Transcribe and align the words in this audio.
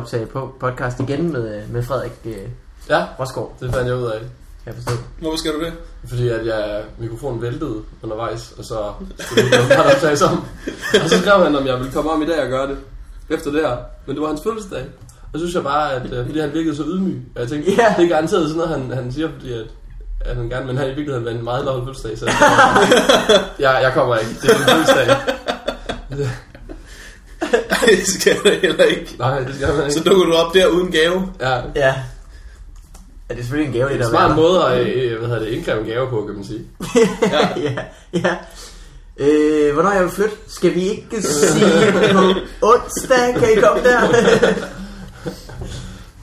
optage 0.00 0.26
på 0.26 0.54
podcast 0.60 1.00
igen 1.00 1.32
med, 1.32 1.56
øh, 1.56 1.72
med 1.72 1.82
Frederik 1.82 2.12
øh, 2.24 2.32
Ja, 2.88 3.04
Rosgaard, 3.20 3.52
det 3.60 3.74
fandt 3.74 3.88
jeg 3.88 3.96
ud 3.96 4.04
af. 4.04 4.18
kan 4.20 4.28
jeg 4.66 4.74
forstå. 4.74 4.92
Hvorfor 5.18 5.36
skal 5.38 5.52
du 5.54 5.60
det? 5.64 5.72
Fordi 6.08 6.28
at 6.28 6.46
jeg, 6.46 6.82
mikrofonen 6.98 7.42
væltede 7.42 7.74
undervejs, 8.02 8.52
og 8.58 8.64
så 8.64 8.92
skulle 9.18 9.44
vi 9.44 9.50
bare 9.68 9.84
optage 9.94 10.16
sammen. 10.16 10.42
Og 11.04 11.10
så 11.10 11.18
skrev 11.18 11.44
han, 11.44 11.56
om 11.56 11.66
jeg 11.66 11.78
ville 11.78 11.92
komme 11.92 12.10
om 12.10 12.22
i 12.22 12.26
dag 12.26 12.42
og 12.42 12.48
gøre 12.48 12.68
det. 12.68 12.76
Efter 13.28 13.50
det 13.50 13.60
her. 13.60 13.76
Men 14.06 14.16
det 14.16 14.22
var 14.22 14.28
hans 14.28 14.40
fødselsdag. 14.44 14.84
Og 15.32 15.38
så 15.38 15.38
synes 15.38 15.54
jeg 15.54 15.62
bare, 15.62 15.92
at 15.92 16.12
øh, 16.12 16.26
fordi 16.26 16.40
han 16.40 16.52
virkede 16.52 16.76
så 16.76 16.82
ydmyg. 16.86 17.22
Og 17.34 17.40
jeg 17.40 17.48
tænkte, 17.48 17.70
Ja. 17.72 17.94
det 17.96 18.04
er 18.04 18.08
garanteret 18.08 18.48
sådan 18.48 18.56
noget, 18.56 18.70
han, 18.80 18.90
han 19.02 19.12
siger, 19.12 19.28
fordi 19.32 19.52
at, 19.52 19.66
at 20.20 20.36
han 20.36 20.48
gerne, 20.48 20.66
men 20.66 20.76
han 20.76 20.86
i 20.86 20.94
virkeligheden 20.94 21.24
var 21.24 21.30
en 21.30 21.44
meget 21.44 21.64
lavet 21.64 21.84
fødselsdag. 21.86 22.18
Så 22.18 22.26
jeg, 23.64 23.78
jeg 23.82 23.92
kommer 23.94 24.16
ikke. 24.16 24.30
Det 24.42 24.50
er 24.50 24.58
min 24.58 24.68
fødselsdag. 24.68 25.16
Nej, 27.42 27.80
det 27.86 28.06
skal 28.06 28.36
du 28.44 28.50
heller 28.62 28.84
ikke. 28.84 29.14
Nej, 29.18 29.38
det 29.40 29.54
skal 29.54 29.68
man 29.74 29.92
Så 29.92 29.98
ikke. 29.98 30.10
dukker 30.10 30.24
du 30.26 30.32
op 30.32 30.54
der 30.54 30.66
uden 30.66 30.92
gave. 30.92 31.32
Ja. 31.40 31.56
Ja. 31.56 31.62
Ja, 31.76 33.34
det 33.34 33.40
er 33.40 33.42
selvfølgelig 33.44 33.74
en 33.74 33.80
gave, 33.80 33.88
Det 33.88 33.98
det 33.98 34.06
er 34.06 34.10
der 34.10 34.18
en 34.18 34.26
smart 34.26 34.36
måde 34.36 34.64
at 34.64 34.86
øh, 34.88 35.18
hvad 35.18 35.28
hedder 35.28 35.42
det, 35.42 35.48
indkræve 35.48 35.80
en 35.80 35.86
gave 35.86 36.08
på, 36.10 36.22
kan 36.26 36.34
man 36.34 36.44
sige. 36.44 36.64
Ja. 37.32 37.48
ja, 37.60 37.74
ja. 38.12 38.36
Øh, 39.16 39.72
hvornår 39.74 39.90
jeg 39.92 40.02
vil 40.02 40.10
flytte? 40.10 40.34
Skal 40.48 40.74
vi 40.74 40.80
ikke 40.88 41.22
sige 41.22 41.92
på 42.14 42.20
onsdag? 42.62 43.34
Kan 43.34 43.48
I 43.56 43.60
komme 43.60 43.82
der? 43.82 44.00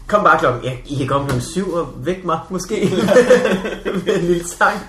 Kom 0.08 0.24
bare 0.24 0.40
klokken. 0.40 0.64
Ja, 0.64 0.72
I 0.86 0.96
kan 0.96 1.08
komme 1.08 1.28
klokken 1.28 1.48
syv 1.50 1.74
og 1.74 1.88
væk 1.98 2.26
mig, 2.26 2.40
måske. 2.50 2.76
Med 4.06 4.16
en 4.16 4.22
lille 4.26 4.48
sang. 4.48 4.80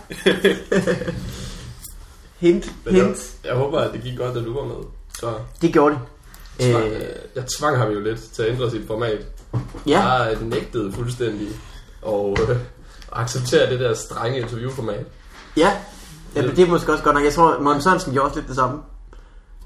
hint, 2.41 2.73
Men 2.85 2.97
jeg, 2.97 3.05
hint. 3.05 3.19
jeg 3.45 3.55
håber, 3.55 3.79
at 3.79 3.93
det 3.93 4.03
gik 4.03 4.19
godt, 4.19 4.35
da 4.35 4.41
du 4.41 4.55
var 4.55 4.65
med. 4.65 4.75
Så 5.21 5.27
Det 5.63 5.73
gjorde 5.73 5.95
det. 5.95 6.01
Tvang, 6.61 6.85
Øh, 6.85 7.01
jeg 7.37 7.45
tvang 7.59 7.77
ham 7.77 7.91
jo 7.93 8.01
lidt 8.01 8.21
til 8.21 8.43
at 8.43 8.51
ændre 8.51 8.71
sit 8.71 8.87
format. 8.87 9.19
ja, 9.87 10.13
Jeg 10.13 10.37
nægtede 10.43 10.93
fuldstændig 10.93 11.49
og 12.03 12.37
øh, 12.49 12.57
acceptere 13.13 13.71
det 13.71 13.81
der 13.81 13.95
strenge 13.95 14.41
interviewformat. 14.41 15.07
ja. 15.57 15.73
ja. 16.37 16.43
det 16.43 16.59
er 16.59 16.67
måske 16.67 16.93
også 16.93 17.05
godt 17.05 17.15
nok. 17.15 17.25
Jeg 17.25 17.33
tror, 17.33 17.59
Morten 17.61 17.83
Sørensen 17.83 18.13
gjorde 18.13 18.27
også 18.29 18.37
lidt 18.39 18.49
det 18.49 18.57
samme. 18.57 18.79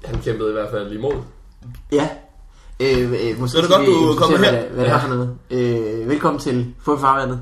Han 0.05 0.21
kæmpede 0.21 0.49
i 0.49 0.53
hvert 0.53 0.69
fald 0.71 0.91
imod. 0.91 1.13
Ja. 1.91 2.09
Øh, 2.79 3.01
øh, 3.29 3.39
måske 3.39 3.51
Så 3.51 3.57
er 3.57 3.61
det 3.61 3.71
skal 3.71 3.77
godt, 3.77 3.81
vi 3.81 3.85
du 3.85 3.91
er 4.07 4.11
introducere, 4.11 4.51
her. 4.51 4.51
Hvad, 4.61 4.69
hvad 4.69 4.85
det 4.85 4.91
er 4.93 4.99
for 4.99 5.07
noget. 5.07 5.37
Øh, 5.49 6.09
velkommen 6.09 6.39
til 6.41 6.73
Få 6.85 6.97
Farvandet. 6.99 7.41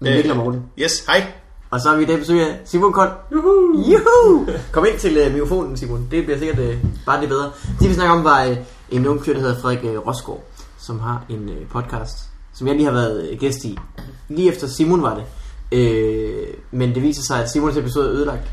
Med 0.00 0.10
Øh. 0.10 0.14
Mikkel 0.16 0.30
og 0.32 0.36
Morten. 0.38 0.62
Yes, 0.78 1.04
hej. 1.06 1.32
Og 1.70 1.80
så 1.80 1.88
har 1.88 1.96
vi 1.96 2.02
i 2.02 2.06
dag 2.06 2.18
besøg 2.18 2.40
af 2.40 2.60
Simon 2.64 2.92
Kold. 2.92 3.10
Juhu! 3.32 3.82
Juhu! 3.92 4.46
Kom 4.72 4.86
ind 4.86 4.98
til 4.98 5.26
uh, 5.26 5.32
mikrofonen, 5.32 5.76
Simon. 5.76 6.08
Det 6.10 6.24
bliver 6.24 6.38
sikkert 6.38 6.58
uh, 6.58 6.74
bare 7.06 7.20
det 7.20 7.28
bedre. 7.28 7.50
Det 7.80 7.88
vi 7.88 7.94
snakker 7.94 8.14
om 8.14 8.24
var 8.24 8.48
uh, 8.48 8.56
en 8.90 9.06
ung 9.06 9.24
fyr, 9.24 9.32
der 9.32 9.40
hedder 9.40 9.60
Frederik 9.60 9.84
uh, 9.84 10.06
Rosgaard, 10.06 10.44
som 10.78 11.00
har 11.00 11.24
en 11.28 11.48
uh, 11.48 11.68
podcast, 11.70 12.18
som 12.54 12.66
jeg 12.66 12.76
lige 12.76 12.84
har 12.86 12.92
været 12.92 13.30
uh, 13.32 13.38
gæst 13.38 13.64
i. 13.64 13.78
Lige 14.28 14.48
efter 14.48 14.66
Simon 14.66 15.02
var 15.02 15.14
det. 15.14 15.24
Uh, 15.72 16.78
men 16.78 16.94
det 16.94 17.02
viser 17.02 17.22
sig, 17.22 17.42
at 17.42 17.50
Simons 17.50 17.76
episode 17.76 18.06
er 18.06 18.12
ødelagt. 18.12 18.48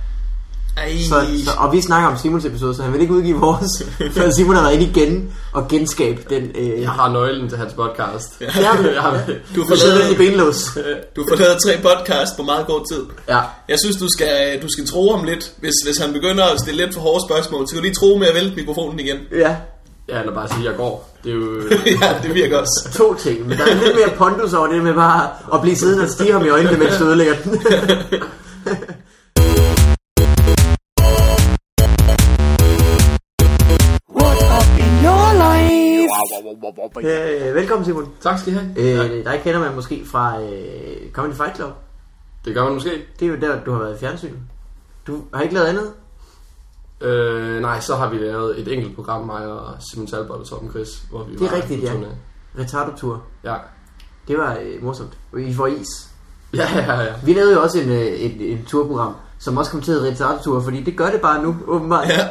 Ej. 0.78 0.98
Så, 1.09 1.26
så, 1.45 1.52
og 1.58 1.72
vi 1.73 1.81
snakker 1.81 2.09
om 2.09 2.18
Simons 2.18 2.45
episode, 2.45 2.76
så 2.76 2.84
han 2.84 2.94
vil 2.94 3.02
ikke 3.02 3.14
udgive 3.14 3.40
vores, 3.40 3.84
før 4.18 4.30
Simon 4.31 4.56
har 4.56 4.63
været 4.63 4.74
inde 4.74 4.86
igen 4.86 5.34
og 5.53 5.68
genskabe 5.68 6.22
den. 6.30 6.44
Uh, 6.59 6.81
Jeg 6.81 6.90
har 6.90 7.09
nøglen 7.12 7.50
til 7.50 7.58
hans 7.58 7.74
podcast. 7.74 8.34
ja, 8.41 8.46
jeg 8.96 9.02
har, 9.02 9.22
Du 9.56 9.66
lidt 9.69 10.12
i 10.12 10.16
benlås. 10.18 10.78
Du 11.16 11.25
får 11.30 11.35
lavet 11.35 11.58
tre 11.66 11.78
podcast 11.81 12.38
på 12.38 12.44
meget 12.44 12.66
kort 12.68 12.81
tid. 12.91 13.02
Ja. 13.30 13.40
Jeg 13.69 13.78
synes, 13.84 13.96
du 13.97 14.08
skal, 14.09 14.62
du 14.62 14.68
skal 14.69 14.88
tro 14.88 15.16
ham 15.16 15.25
lidt. 15.25 15.52
Hvis, 15.59 15.74
hvis 15.85 15.97
han 15.97 16.14
begynder 16.14 16.44
at 16.44 16.59
stille 16.59 16.85
lidt 16.85 16.94
for 16.94 17.02
hårde 17.02 17.24
spørgsmål, 17.28 17.68
så 17.68 17.74
kan 17.74 17.78
du 17.78 17.84
lige 17.84 17.96
tro 17.96 18.18
med 18.18 18.28
at 18.28 18.35
vælte 18.35 18.56
mikrofonen 18.56 19.00
igen. 19.00 19.18
Ja, 19.31 19.56
ja, 20.09 20.19
eller 20.19 20.34
bare 20.34 20.47
sige, 20.47 20.59
at 20.59 20.66
jeg 20.66 20.75
går. 20.78 21.18
Det 21.24 21.31
er 21.31 21.35
jo... 21.35 21.62
ja, 22.02 22.16
det 22.24 22.34
virker 22.34 22.58
også. 22.58 22.90
to 22.94 23.14
ting, 23.14 23.47
men 23.47 23.58
der 23.58 23.64
er 23.66 23.74
lidt 23.74 23.96
mere 23.96 24.09
pondus 24.18 24.53
over 24.53 24.68
det 24.68 24.84
med 24.84 24.94
bare 24.94 25.30
at 25.53 25.62
blive 25.62 25.75
siddende 25.75 26.03
og 26.03 26.09
stige 26.09 26.31
ham 26.31 26.46
i 26.46 26.50
øjnene, 26.50 26.78
mens 26.78 26.97
du 26.97 27.06
ødelægger 27.06 27.35
den. 27.44 27.62
Øh, 36.97 37.56
velkommen 37.56 37.86
Simon. 37.86 38.13
Tak 38.22 38.40
skal 38.40 38.53
I 38.53 38.56
have. 38.56 38.69
Øh, 38.78 39.25
dig 39.25 39.41
kender 39.44 39.59
man 39.59 39.75
måske 39.75 40.06
fra 40.06 40.41
øh, 40.41 41.12
Comedy 41.12 41.34
Fight 41.34 41.56
Club. 41.56 41.72
Det 42.46 42.53
gør 42.56 42.63
man 42.63 42.74
måske. 42.74 42.90
Det 43.19 43.25
er 43.25 43.30
jo 43.30 43.36
der, 43.36 43.63
du 43.63 43.72
har 43.72 43.80
været 43.80 43.96
i 43.96 44.00
fjernsynet. 44.00 44.40
Du 45.08 45.22
har 45.34 45.41
ikke 45.41 45.53
lavet 45.53 45.68
andet? 45.68 45.91
Øh, 47.02 47.62
nej, 47.62 47.80
så 47.80 47.96
har 47.96 48.09
vi 48.09 48.18
lavet 48.18 48.59
et 48.59 48.74
enkelt 48.74 48.96
program, 48.96 49.25
mig 49.25 49.46
og 49.46 49.75
Simon 49.91 50.08
Talbot 50.08 50.40
og 50.40 50.47
Torben 50.47 50.69
Chris, 50.69 50.90
hvor 51.09 51.24
vi 51.24 51.34
Det 51.34 51.41
er 51.41 51.50
var 51.50 51.56
rigtigt, 51.56 51.81
på 51.81 51.88
ja. 51.88 51.94
turné. 51.94 52.08
Retardo-tur. 52.62 53.24
Ja. 53.44 53.56
Det 54.28 54.38
var 54.38 54.58
øh, 54.62 54.84
morsomt. 54.84 55.18
I 55.40 55.53
får 55.53 55.68
is. 55.68 55.88
Ja, 56.53 56.68
ja, 56.75 57.02
ja. 57.02 57.14
Vi 57.24 57.34
lavede 57.34 57.53
jo 57.53 57.62
også 57.62 57.80
en, 57.80 57.90
øh, 57.90 57.97
et, 57.97 58.53
et 58.53 58.59
turprogram, 58.68 59.16
som 59.40 59.58
også 59.58 59.72
kom 59.72 59.81
til 59.81 59.91
at 59.91 60.02
Retardo-tur, 60.02 60.62
fordi 60.62 60.84
det 60.84 60.97
gør 60.97 61.09
det 61.09 61.22
bare 61.22 61.44
nu, 61.44 61.56
åbenbart. 61.68 62.08
Ja. 62.08 62.28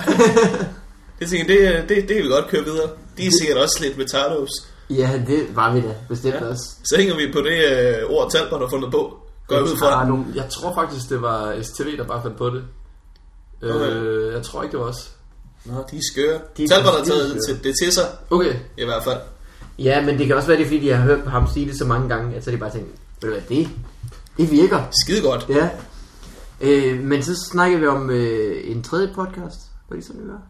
Jeg 1.20 1.28
tænker, 1.28 1.46
det, 1.46 1.88
det, 1.88 2.08
det 2.08 2.16
kan 2.16 2.24
vi 2.24 2.28
godt 2.28 2.48
køre 2.48 2.64
videre. 2.64 2.88
De 3.18 3.26
er 3.26 3.30
sikkert 3.40 3.58
også 3.58 3.78
lidt 3.80 3.98
retardos. 3.98 4.50
ja 4.90 5.20
det 5.26 5.56
var 5.56 5.72
vi 5.74 5.80
da 5.80 5.94
bestemt 6.08 6.34
Ja. 6.34 6.48
også. 6.48 6.62
Så 6.84 6.96
hænger 6.98 7.16
vi 7.16 7.32
på 7.32 7.38
det 7.40 7.64
øh, 7.70 8.10
ord, 8.10 8.30
Talbot 8.30 8.60
har 8.60 8.68
fundet 8.68 8.90
på. 8.90 9.18
Går 9.46 9.56
jeg 9.56 9.64
ud 9.64 9.76
fra. 9.76 9.86
Retardo. 10.02 10.18
Jeg 10.34 10.46
tror 10.50 10.74
faktisk, 10.74 11.08
det 11.10 11.22
var 11.22 11.62
STV, 11.62 11.96
der 11.96 12.04
bare 12.04 12.22
fandt 12.22 12.36
på 12.36 12.50
det. 12.50 12.62
Okay. 13.62 13.90
Øh, 13.90 14.32
jeg 14.34 14.42
tror 14.42 14.62
ikke, 14.62 14.72
det 14.72 14.80
var 14.80 14.86
os. 14.86 15.10
Nå, 15.64 15.84
de 15.90 15.96
er 15.96 16.00
skøre. 16.12 16.40
De 16.56 16.68
Talbot 16.68 16.92
har 16.94 17.04
skøre. 17.04 17.16
taget 17.18 17.38
til, 17.48 17.64
det 17.64 17.74
til 17.82 17.92
sig, 17.92 18.04
Okay. 18.30 18.54
i 18.78 18.84
hvert 18.84 19.04
fald. 19.04 19.18
Ja, 19.78 20.04
men 20.06 20.18
det 20.18 20.26
kan 20.26 20.36
også 20.36 20.48
være, 20.48 20.56
det 20.58 20.64
er, 20.64 20.68
fordi 20.68 20.88
jeg 20.88 20.96
har 20.98 21.04
hørt 21.04 21.26
ham 21.26 21.46
sige 21.54 21.66
det 21.66 21.78
så 21.78 21.84
mange 21.84 22.08
gange, 22.08 22.36
at 22.36 22.44
så 22.44 22.50
de 22.50 22.56
bare 22.56 22.70
tænkt, 22.72 22.88
ved 23.22 23.30
du 23.30 23.36
hvad, 23.36 23.56
det, 23.56 23.68
det 24.36 24.50
virker. 24.50 24.82
Skide 25.04 25.22
godt. 25.22 25.46
Ja. 25.48 25.68
Øh, 26.60 27.00
men 27.04 27.22
så 27.22 27.34
snakker 27.52 27.78
vi 27.78 27.86
om 27.86 28.10
øh, 28.10 28.70
en 28.70 28.82
tredje 28.82 29.10
podcast. 29.14 29.60
Var 29.88 29.96
det 29.96 30.04
sådan, 30.06 30.28
var? 30.28 30.40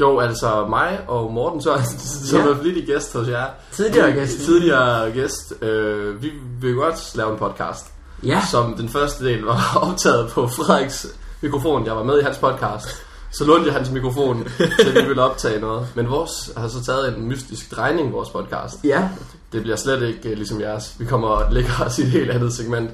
Jo, 0.00 0.18
altså 0.18 0.66
mig 0.68 0.98
og 1.08 1.32
Morten 1.32 1.62
Sørensen, 1.62 1.98
som 2.28 2.38
Ja. 2.40 2.46
er 2.46 2.56
flittig 2.62 2.86
gæst 2.86 3.12
hos 3.16 3.28
jer. 3.28 3.46
Tidligere 3.72 4.12
gæst. 4.12 4.38
Tidligere 4.38 5.10
gæst. 5.12 5.62
Øh, 5.62 6.22
vi 6.22 6.30
vil 6.60 6.74
godt 6.74 7.16
lave 7.16 7.32
en 7.32 7.38
podcast. 7.38 7.86
Ja. 8.24 8.42
Som 8.50 8.74
den 8.76 8.88
første 8.88 9.24
del 9.24 9.42
var 9.42 9.78
optaget 9.90 10.28
på 10.28 10.46
Frederiks 10.48 11.06
mikrofon. 11.42 11.86
Jeg 11.86 11.96
var 11.96 12.02
med 12.02 12.20
i 12.20 12.22
hans 12.22 12.38
podcast. 12.38 12.88
Så 13.32 13.44
lånte 13.44 13.66
jeg 13.66 13.74
hans 13.74 13.90
mikrofon, 13.90 14.48
så 14.84 14.90
vi 14.94 15.06
ville 15.06 15.22
optage 15.22 15.60
noget. 15.60 15.86
Men 15.94 16.10
vores 16.10 16.50
har 16.56 16.68
så 16.68 16.84
taget 16.84 17.16
en 17.18 17.28
mystisk 17.28 17.76
drejning, 17.76 18.12
vores 18.12 18.28
podcast. 18.30 18.74
Ja. 18.84 19.08
Det 19.52 19.62
bliver 19.62 19.76
slet 19.76 20.02
ikke 20.02 20.20
uh, 20.30 20.36
ligesom 20.36 20.60
jeres. 20.60 20.94
Vi 20.98 21.04
kommer 21.04 21.28
og 21.28 21.52
lægger 21.52 21.70
os 21.86 21.98
i 21.98 22.02
et 22.02 22.08
helt 22.08 22.30
andet 22.30 22.52
segment. 22.52 22.90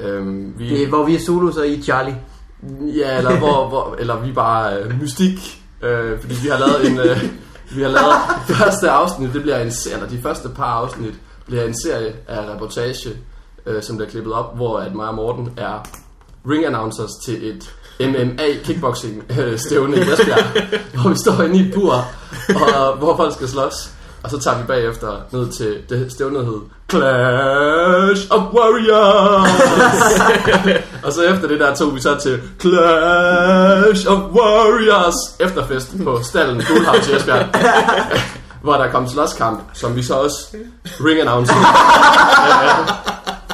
Øhm, 0.00 0.54
vi, 0.58 0.68
Det 0.70 0.82
er, 0.82 0.88
hvor 0.88 1.04
vi 1.06 1.14
er 1.14 1.20
Zulu, 1.20 1.52
så 1.52 1.62
I 1.62 1.82
Charlie. 1.82 2.16
Ja, 2.96 3.18
eller, 3.18 3.38
hvor, 3.38 3.68
hvor, 3.68 3.96
eller 3.98 4.20
vi 4.20 4.32
bare 4.32 4.76
øh, 4.78 5.00
mystik, 5.00 5.61
øh, 5.82 6.20
fordi 6.20 6.34
vi 6.42 6.48
har 6.48 6.58
lavet 6.58 6.90
en, 6.90 6.98
øh, 6.98 7.22
vi 7.76 7.82
har 7.82 7.90
lavet 7.90 8.14
første 8.60 8.90
afsnit, 8.90 9.34
det 9.34 9.42
bliver 9.42 9.58
en 9.58 9.72
serie, 9.72 9.96
eller 9.96 10.08
de 10.08 10.22
første 10.22 10.48
par 10.48 10.64
afsnit 10.64 11.14
bliver 11.46 11.64
en 11.64 11.74
serie 11.82 12.14
af 12.28 12.54
reportage, 12.54 13.10
øh, 13.66 13.82
som 13.82 13.96
bliver 13.96 14.10
klippet 14.10 14.32
op, 14.32 14.56
hvor 14.56 14.78
at 14.78 14.94
mig 14.94 15.08
og 15.08 15.14
Morten 15.14 15.52
er 15.56 15.88
ring 16.48 16.66
announcers 16.66 17.10
til 17.24 17.48
et 17.48 17.74
MMA 18.00 18.62
kickboxing 18.64 19.24
øh, 19.38 19.58
stævne 19.58 19.96
i 19.96 20.00
Esbjerg, 20.00 20.44
hvor 21.00 21.10
vi 21.10 21.16
står 21.16 21.42
inde 21.42 21.58
i 21.58 21.68
et 21.68 21.74
bur, 21.74 22.04
og 22.48 22.96
hvor 22.96 23.16
folk 23.16 23.34
skal 23.34 23.48
slås. 23.48 23.74
Og 24.24 24.30
så 24.30 24.38
tager 24.38 24.58
vi 24.58 24.64
bagefter 24.66 25.20
ned 25.30 25.52
til 25.52 25.78
det 25.88 26.12
stævnet 26.12 26.44
hed 26.44 26.60
Clash 26.90 28.26
of 28.30 28.42
Warriors. 28.54 29.50
og 31.04 31.12
så 31.12 31.22
efter 31.22 31.48
det 31.48 31.60
der 31.60 31.74
tog 31.74 31.94
vi 31.94 32.00
så 32.00 32.16
til 32.16 32.40
Clash 32.60 34.10
of 34.10 34.18
Warriors 34.18 35.14
efterfest 35.40 36.04
på 36.04 36.20
stallen 36.22 36.62
Guldhavn 36.68 37.00
til 37.00 37.16
Esbjerg. 37.16 37.46
hvor 38.62 38.74
der 38.74 38.90
kom 38.90 39.08
slåskamp, 39.08 39.60
som 39.72 39.96
vi 39.96 40.02
så 40.02 40.14
også 40.14 40.56
ring 40.84 41.20
announced. 41.20 41.54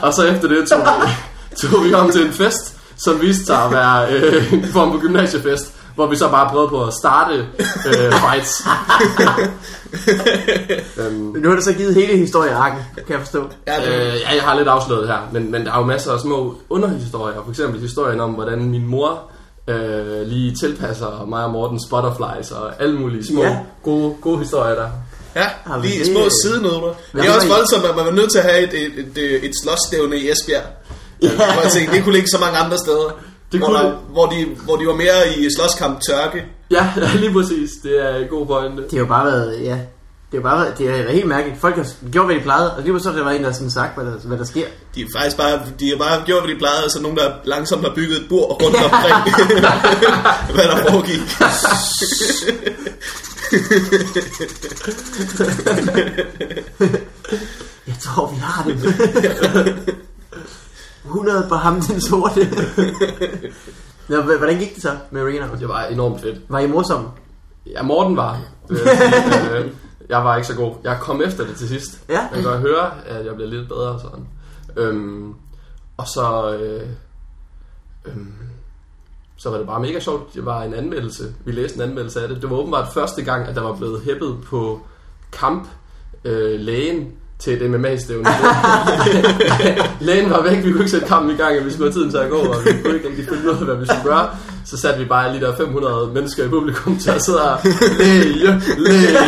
og 0.03 0.15
så 0.15 0.23
efter 0.23 0.49
det 0.49 0.69
tog 0.69 0.79
vi, 0.81 1.13
tog 1.57 1.85
vi 1.85 1.95
om 1.95 2.11
til 2.11 2.27
en 2.27 2.33
fest, 2.33 2.77
som 2.97 3.21
viste 3.21 3.47
sig 3.47 3.65
at 3.65 3.71
være 3.71 4.13
øh, 4.13 4.53
en 4.53 4.73
form 4.73 4.93
for 4.93 5.01
gymnasiefest, 5.01 5.75
hvor 5.99 6.07
vi 6.07 6.17
så 6.17 6.29
bare 6.29 6.51
prøvede 6.51 6.69
på 6.69 6.85
at 6.85 6.93
starte 6.95 7.35
øh, 7.87 8.13
fights. 8.25 8.63
øhm, 10.99 11.15
Men 11.15 11.43
nu 11.43 11.49
har 11.49 11.57
du 11.57 11.63
så 11.63 11.73
givet 11.73 11.95
hele 11.95 12.17
historiearken, 12.17 12.79
kan 12.95 13.07
jeg 13.09 13.21
forstå. 13.21 13.45
Ja, 13.67 13.77
det, 13.77 13.89
Øh, 13.89 14.21
ja, 14.21 14.35
jeg 14.35 14.43
har 14.43 14.57
lidt 14.57 14.69
afsløret 14.69 15.09
her, 15.09 15.19
men, 15.33 15.51
men 15.51 15.67
der 15.67 15.73
er 15.73 15.79
jo 15.79 15.85
masser 15.85 16.13
af 16.13 16.21
små 16.21 16.55
underhistorier. 16.71 17.43
For 17.45 17.51
eksempel 17.51 17.81
historien 17.81 18.21
om, 18.21 18.31
hvordan 18.31 18.65
min 18.65 18.87
mor 18.87 19.21
øh, 19.69 20.27
lige 20.27 20.55
tilpasser 20.61 21.25
mig 21.29 21.45
og 21.45 21.51
Mortens 21.51 21.83
butterflies 21.91 22.51
og 22.51 22.83
alle 22.83 22.99
mulige 22.99 23.27
små 23.27 23.43
Ja. 23.43 23.59
gode, 23.85 24.15
gode 24.21 24.39
historier 24.39 24.75
der. 24.75 24.89
ja, 25.37 25.47
lige 25.83 25.99
det? 25.99 26.07
små 26.07 26.21
sidenoter. 26.45 26.95
Det 27.13 27.27
er 27.27 27.35
også 27.35 27.49
voldsomt, 27.49 27.85
at 27.85 27.97
man 27.97 28.05
var 28.07 28.13
nødt 28.13 28.31
til 28.33 28.39
at 28.39 28.45
have 28.45 28.61
et, 28.63 28.75
et, 28.75 28.99
et, 29.17 29.45
et, 29.45 29.53
slåsstævne 29.63 30.17
i 30.17 30.31
Esbjerg. 30.31 30.63
Ja. 31.23 31.29
Hvor 31.37 31.63
jeg 31.63 31.73
tænkte, 31.73 31.97
det 31.97 32.05
kunne 32.05 32.13
ligge 32.15 32.29
så 32.29 32.39
mange 32.41 32.59
andre 32.59 32.79
steder. 32.79 33.11
Det 33.53 33.61
hvor, 33.61 33.67
kunne 33.67 33.79
der, 33.79 33.85
det. 33.85 33.95
hvor, 34.11 34.27
de, 34.27 34.47
hvor 34.65 34.77
de 34.77 34.87
var 34.87 34.95
mere 34.95 35.29
i 35.39 35.49
slåskamp 35.57 36.01
tørke. 36.09 36.45
Ja, 36.71 36.93
lige 37.23 37.33
præcis. 37.33 37.71
Det 37.83 38.05
er 38.07 38.17
en 38.17 38.29
god 38.29 38.47
pointe. 38.47 38.83
Det 38.83 38.93
har 38.93 38.99
jo 38.99 39.07
bare 39.07 39.27
været, 39.27 39.65
ja, 39.65 39.79
Det 40.33 40.39
er 40.39 40.43
bare, 40.43 40.67
det 40.79 40.89
er 40.91 41.13
helt 41.13 41.27
mærkeligt. 41.27 41.61
Folk 41.61 41.77
har 41.77 41.87
gjort, 42.13 42.27
hvad 42.27 42.35
de 42.37 42.41
plejede, 42.41 42.73
og 42.75 42.83
lige 42.83 42.93
pludselig 42.93 43.03
så 43.03 43.11
er 43.11 43.15
der 43.17 43.25
var 43.25 43.31
en, 43.31 43.41
der 43.41 43.47
har 43.49 43.55
sådan 43.55 43.71
sagt, 43.71 43.95
hvad 43.95 44.05
der, 44.07 44.13
hvad 44.25 44.39
der 44.39 44.45
sker. 44.45 44.67
De 44.95 45.01
er 45.03 45.07
faktisk 45.17 45.37
bare, 45.37 45.61
de 45.81 45.89
har 45.89 45.97
bare 45.97 46.23
gjort, 46.27 46.43
hvad 46.43 46.55
de 46.55 46.59
plejede, 46.59 46.85
og 46.85 46.91
så 46.91 47.03
nogen, 47.03 47.17
der 47.17 47.33
langsomt 47.45 47.83
har 47.83 47.95
bygget 47.95 48.21
et 48.21 48.27
bord 48.29 48.63
rundt 48.63 48.77
omkring, 48.77 49.15
hvad 50.55 50.65
der 50.65 50.77
foregik. 50.91 51.21
Jeg 57.87 57.97
tror, 58.01 58.31
vi 58.31 58.37
har 58.37 58.65
det. 58.65 59.95
100 61.09 61.47
på 61.49 61.55
ham, 61.55 61.81
den 61.81 62.01
sorte. 62.01 62.41
Nå, 64.09 64.23
hvordan 64.23 64.59
gik 64.59 64.75
det 64.75 64.83
så 64.83 64.97
med 65.11 65.23
Arena? 65.23 65.49
Det 65.61 65.69
var 65.69 65.85
enormt 65.85 66.21
fedt. 66.21 66.41
Var 66.49 66.59
I 66.59 66.67
morsomme? 66.67 67.09
Ja, 67.67 67.83
Morten 67.83 68.17
var. 68.17 68.41
sige. 68.69 68.81
Øh, 69.59 69.71
jeg 70.09 70.25
var 70.25 70.37
ikke 70.37 70.49
så 70.49 70.55
god. 70.55 70.75
Jeg 70.85 70.99
kom 71.01 71.23
efter 71.23 71.47
det 71.47 71.57
til 71.57 71.69
sidst. 71.69 72.05
Ja. 72.09 72.21
Jeg 72.21 72.31
kan 72.33 72.43
godt 72.43 72.61
høre, 72.61 73.07
at 73.07 73.27
jeg 73.27 73.35
bliver 73.35 73.51
lidt 73.51 73.69
bedre 73.69 73.89
og 73.89 74.01
sådan. 74.01 74.27
Øhm, 74.77 75.35
og 75.97 76.09
så... 76.09 76.57
Øh, 76.57 76.89
øhm, 78.05 78.33
så 79.37 79.51
var 79.51 79.59
det 79.59 79.67
bare 79.67 79.81
mega 79.81 80.01
sjovt. 80.01 80.35
Det 80.35 80.45
var 80.45 80.63
en 80.63 80.75
anmeldelse. 80.75 81.35
Vi 81.45 81.53
læste 81.53 81.77
en 81.77 81.83
anmeldelse 81.83 82.23
af 82.23 82.29
det. 82.29 82.43
Det 82.43 82.51
var 82.51 82.57
åbenbart 82.57 82.89
første 82.95 83.23
gang, 83.23 83.49
at 83.49 83.55
der 83.55 83.63
var 83.63 83.77
blevet 83.77 84.01
hæppet 84.01 84.39
på 84.47 84.81
kamp 85.33 85.69
øh, 86.25 86.61
lægen 86.61 87.13
til 87.39 87.63
et 87.63 87.71
MMA-stævne. 87.71 88.29
Lægen 90.07 90.31
var 90.31 90.43
væk, 90.43 90.65
vi 90.65 90.71
kunne 90.71 90.81
ikke 90.81 90.91
sætte 90.91 91.07
kampen 91.07 91.35
i 91.35 91.37
gang, 91.37 91.59
og 91.59 91.65
vi 91.65 91.71
skulle 91.71 91.93
have 91.93 92.01
tiden 92.01 92.11
til 92.11 92.19
at 92.19 92.31
gå, 92.31 92.37
og 92.37 92.65
vi 92.65 92.71
kunne 92.83 92.95
ikke 92.95 93.09
rigtig 93.09 93.25
finde 93.29 93.45
ud 93.45 93.49
af, 93.49 93.65
hvad 93.65 93.77
vi 93.77 93.87
skulle 93.87 94.05
gøre. 94.05 94.29
Så 94.65 94.77
satte 94.77 95.01
vi 95.01 95.05
bare 95.05 95.35
de 95.35 95.41
der 95.41 95.57
500 95.57 96.11
mennesker 96.15 96.45
i 96.45 96.49
publikum 96.49 96.99
til 96.99 97.11
at 97.11 97.23
sidde 97.23 97.53
og 97.53 97.59
læge, 97.99 98.63
læge, 98.79 99.19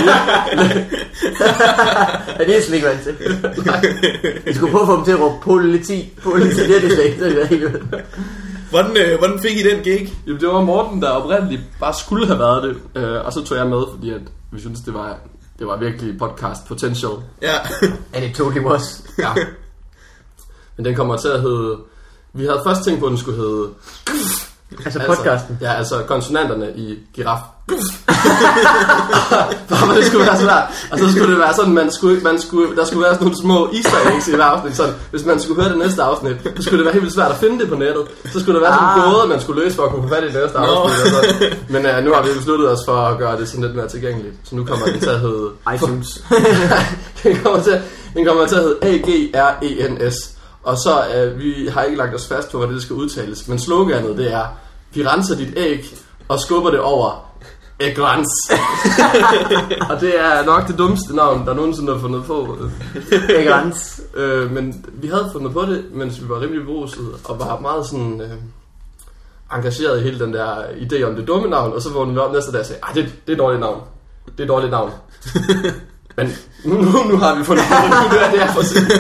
Er 2.39 2.45
det 2.45 2.49
er 2.49 2.55
jeg 2.55 2.63
slet 2.63 2.75
ikke 2.75 2.87
vant 2.87 3.03
til. 3.03 3.15
Vi 4.45 4.53
skulle 4.55 4.73
prøve 4.73 4.83
at 4.83 4.89
få 4.89 4.97
dem 4.97 5.05
til 5.05 5.13
at 5.13 5.21
råbe 5.21 5.37
politi. 5.43 6.13
Politi, 6.23 6.61
det 6.61 6.77
er 6.77 6.81
det 6.81 6.93
slet 6.93 7.05
ikke. 7.05 7.25
Det 7.25 7.43
er 7.43 7.47
helt. 7.47 7.83
Hvordan, 8.71 8.97
øh, 8.97 9.19
hvordan 9.19 9.39
fik 9.39 9.57
I 9.57 9.71
den 9.71 9.83
gig? 9.83 10.13
Jamen, 10.27 10.41
det 10.41 10.49
var 10.49 10.63
Morten, 10.63 11.03
der 11.03 11.09
oprindeligt 11.09 11.63
bare 11.81 11.95
skulle 11.95 12.27
have 12.27 12.39
været 12.39 12.63
det, 12.63 13.03
øh, 13.03 13.25
og 13.25 13.33
så 13.33 13.45
tog 13.45 13.59
jeg 13.59 13.67
med, 13.67 13.83
fordi 13.95 14.11
at 14.11 14.21
vi 14.53 14.61
synes 14.61 14.81
det 14.81 14.95
var, 14.95 15.19
det 15.61 15.69
var 15.69 15.77
virkelig 15.77 16.19
podcast 16.19 16.67
potential. 16.67 17.13
Ja. 17.43 17.55
And 18.15 18.25
it 18.25 18.35
totally 18.35 18.65
was. 18.65 19.05
Ja. 19.19 19.35
Men 20.77 20.85
den 20.85 20.95
kommer 20.95 21.17
til 21.17 21.29
at 21.29 21.41
hedde... 21.41 21.79
Vi 22.33 22.45
havde 22.45 22.61
først 22.67 22.85
tænkt 22.85 23.01
på, 23.01 23.07
at 23.07 23.11
den 23.11 23.19
skulle 23.19 23.39
hedde... 23.39 23.69
Altså 24.85 25.03
podcasten. 25.07 25.59
Ja, 25.61 25.73
altså 25.73 26.05
konsonanterne 26.09 26.77
i 26.77 26.99
giraf. 27.15 27.39
For 29.69 29.95
det 29.95 30.05
skulle 30.07 30.27
være 30.27 30.39
svært. 30.39 30.65
Og 30.93 30.99
så 30.99 31.11
skulle 31.13 31.31
det 31.31 31.39
være 31.39 31.55
sådan, 31.55 31.75
man 31.75 31.93
skulle, 31.93 32.21
man 32.21 32.41
skulle, 32.41 32.77
der 32.77 32.85
skulle 32.85 33.03
være 33.03 33.15
sådan 33.15 33.25
nogle 33.27 33.41
små 33.43 33.69
easter 33.75 33.99
eggs 34.13 34.29
i 34.29 34.35
hver 34.35 34.45
afsnit. 34.45 34.77
Sådan, 34.77 34.95
hvis 35.11 35.25
man 35.25 35.41
skulle 35.41 35.63
høre 35.63 35.73
det 35.73 35.79
næste 35.79 36.03
afsnit, 36.03 36.37
så 36.57 36.63
skulle 36.63 36.79
det 36.79 36.85
være 36.85 36.93
helt 36.93 37.03
vildt 37.03 37.15
svært 37.15 37.31
at 37.31 37.37
finde 37.37 37.59
det 37.61 37.69
på 37.69 37.75
nettet. 37.75 38.05
Så 38.33 38.41
skulle 38.41 38.61
der 38.61 38.67
være 38.67 38.75
sådan 38.75 38.89
en 38.89 39.03
Ah. 39.05 39.13
gåde, 39.13 39.29
man 39.29 39.41
skulle 39.41 39.63
løse 39.63 39.77
for 39.77 39.83
at 39.83 39.91
kunne 39.91 40.03
få 40.03 40.09
fat 40.15 40.23
i 40.23 40.27
det 40.27 40.35
næste 40.43 40.59
afsnit. 40.59 41.01
Og 41.05 41.11
sådan. 41.11 41.53
Men 41.69 41.87
uh, 41.87 42.05
nu 42.05 42.13
har 42.15 42.23
vi 42.23 42.29
besluttet 42.39 42.71
os 42.71 42.79
for 42.87 42.97
at 42.97 43.19
gøre 43.19 43.39
det 43.41 43.49
sådan 43.49 43.65
lidt 43.65 43.77
mere 43.77 43.89
tilgængeligt. 43.89 44.35
Så 44.45 44.57
nu 44.57 44.65
kommer 44.65 44.87
den 44.87 45.01
til 45.01 45.09
at 45.09 45.21
hedde... 45.21 45.49
iTunes. 45.75 46.09
den, 47.23 47.37
kommer 47.43 47.63
til, 47.63 47.81
den 48.15 48.27
kommer 48.27 48.47
til 48.47 48.57
at 48.57 48.63
hedde 48.63 48.79
A-G-R-E-N-S. 48.83 50.17
Og 50.63 50.77
så 50.77 50.95
uh, 51.15 51.39
vi 51.39 51.69
har 51.75 51.83
ikke 51.83 51.97
lagt 51.99 52.15
os 52.15 52.27
fast 52.29 52.51
på, 52.51 52.57
hvordan 52.59 52.75
det 52.75 52.83
skal 52.83 52.97
udtales. 52.97 53.49
Men 53.49 53.59
sloganet 53.59 54.17
det 54.17 54.33
er, 54.33 54.45
vi 54.95 55.07
renser 55.07 55.37
dit 55.37 55.53
æg 55.57 55.95
og 56.29 56.41
skubber 56.41 56.71
det 56.71 56.81
over 56.81 57.30
ægrens. 57.81 58.29
og 59.91 60.01
det 60.01 60.21
er 60.21 60.45
nok 60.45 60.69
det 60.69 60.79
dummeste 60.79 61.17
navn, 61.17 61.47
der 61.47 61.55
nogensinde 61.55 61.93
har 61.93 62.01
fundet 62.01 62.25
på. 62.25 62.57
Rens. 63.13 64.01
Øh, 64.15 64.51
men 64.53 64.85
vi 64.93 65.09
havde 65.09 65.29
fundet 65.33 65.53
på 65.53 65.63
det, 65.63 65.85
mens 65.93 66.23
vi 66.23 66.29
var 66.29 66.41
rimelig 66.41 66.65
beruset, 66.65 67.09
og 67.25 67.39
var 67.39 67.59
meget 67.61 67.87
sådan... 67.87 68.21
Øh, 68.21 68.31
engageret 69.53 70.01
i 70.01 70.03
hele 70.03 70.19
den 70.25 70.33
der 70.35 70.55
idé 70.57 71.03
om 71.03 71.15
det 71.17 71.27
dumme 71.29 71.49
navn, 71.49 71.73
og 71.73 71.83
så 71.83 71.91
vågnede 71.91 72.15
vi 72.15 72.21
op 72.21 72.33
næste 72.33 72.53
dag 72.53 72.61
og 72.61 72.67
sagde, 72.67 72.81
"Ej, 72.83 72.93
det, 72.93 73.05
det 73.05 73.29
er 73.29 73.33
et 73.33 73.39
dårligt 73.39 73.61
navn. 73.61 73.81
Det 74.27 74.41
er 74.41 74.43
et 74.43 74.49
dårligt 74.49 74.71
navn. 74.71 74.91
Men 76.17 76.33
nu, 76.65 76.75
nu, 76.75 77.03
nu 77.09 77.17
har 77.17 77.35
vi 77.35 77.45
fundet 77.45 77.65
på 77.69 77.75
det, 77.83 77.91
nu 77.91 78.19
er 78.19 78.31
det 78.31 78.43
er 78.43 78.53
for 78.53 78.63
sent. 78.63 78.93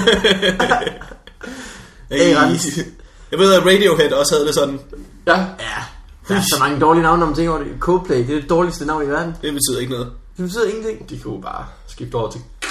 Jeg 3.30 3.38
ved, 3.38 3.52
at 3.54 3.66
Radiohead 3.66 4.12
også 4.12 4.34
havde 4.34 4.46
det 4.46 4.54
sådan. 4.54 4.80
Ja, 5.26 5.36
Ja. 5.36 5.82
Der 6.30 6.36
er 6.36 6.40
så 6.40 6.56
mange 6.60 6.80
dårlige 6.80 7.02
navne, 7.02 7.20
når 7.20 7.26
man 7.26 7.34
tænker 7.34 7.52
over 7.52 7.62
det. 7.62 7.72
Coldplay, 7.80 8.16
det 8.26 8.36
er 8.36 8.40
det 8.40 8.50
dårligste 8.50 8.84
navn 8.86 9.02
i 9.04 9.06
verden. 9.08 9.34
Det 9.42 9.52
betyder 9.52 9.80
ikke 9.80 9.92
noget. 9.92 10.08
Det 10.36 10.44
betyder 10.44 10.64
ingenting. 10.64 11.10
de 11.10 11.18
kunne 11.18 11.42
bare 11.42 11.64
skifte 11.88 12.14
over 12.14 12.30
til... 12.30 12.40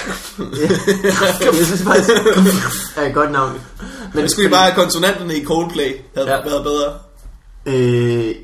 Jeg 1.58 1.66
synes 1.66 1.82
faktisk, 1.82 2.10
er 2.96 3.06
et 3.06 3.14
godt 3.14 3.32
navn. 3.32 3.52
Men 3.52 3.60
Men 4.14 4.28
skulle 4.28 4.48
I 4.48 4.50
bare 4.50 4.62
have 4.62 4.74
konsonanterne 4.74 5.36
i 5.36 5.44
Coldplay, 5.44 5.92
havde 6.14 6.28
Ja. 6.30 6.36
ja. 6.36 6.42
været 6.44 6.62
bedre. 6.64 6.92
Øh... 7.66 8.34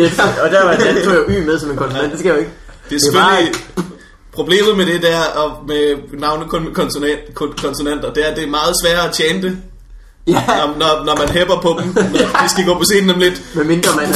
ja, 0.00 0.10
og 0.44 0.50
der 0.50 0.64
var 0.64 0.76
den, 0.76 1.04
tog 1.04 1.14
jeg 1.14 1.24
y 1.28 1.46
med 1.46 1.58
som 1.58 1.70
en 1.70 1.76
konsonant. 1.76 2.10
Det 2.10 2.18
skal 2.18 2.28
jeg 2.28 2.36
jo 2.36 2.40
ikke. 2.40 2.52
Det 2.90 2.94
er 2.94 2.98
Det 2.98 3.08
er 3.08 3.12
bare- 3.20 3.36
selvfølgelig... 3.36 3.60
Problemet 4.32 4.76
med 4.76 4.86
det 4.86 5.02
der, 5.02 5.20
og 5.36 5.64
med 5.68 5.96
navne 6.18 6.44
kun 6.48 6.64
med 6.64 6.72
konsonant, 6.74 7.20
kon- 7.40 7.62
konsonanter, 7.62 8.12
det 8.12 8.24
er, 8.26 8.30
at 8.30 8.36
det 8.36 8.44
er 8.44 8.48
meget 8.50 8.74
sværere 8.82 9.08
at 9.08 9.14
tjene 9.14 9.42
det, 9.42 9.58
Ja, 10.26 10.46
når, 10.46 10.78
når, 10.78 11.04
når 11.04 11.16
man 11.16 11.28
hæpper 11.28 11.60
på 11.60 11.76
dem. 11.80 11.88
Når 11.94 12.42
de 12.42 12.48
skal 12.48 12.64
gå 12.64 12.74
på 12.78 12.84
scenen 12.84 13.10
om 13.10 13.18
lidt. 13.18 13.42
med 13.54 13.64
mindre 13.64 13.96
man 13.96 14.04
er... 14.04 14.14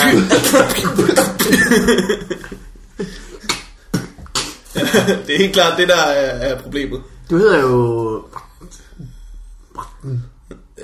Det 5.27 5.35
er 5.35 5.39
helt 5.39 5.53
klart 5.53 5.79
det, 5.79 5.89
der 5.89 5.97
er, 5.97 6.55
er 6.55 6.63
problemet. 6.63 7.03
Du 7.31 7.37
hedder 7.37 7.61
jo... 7.61 8.25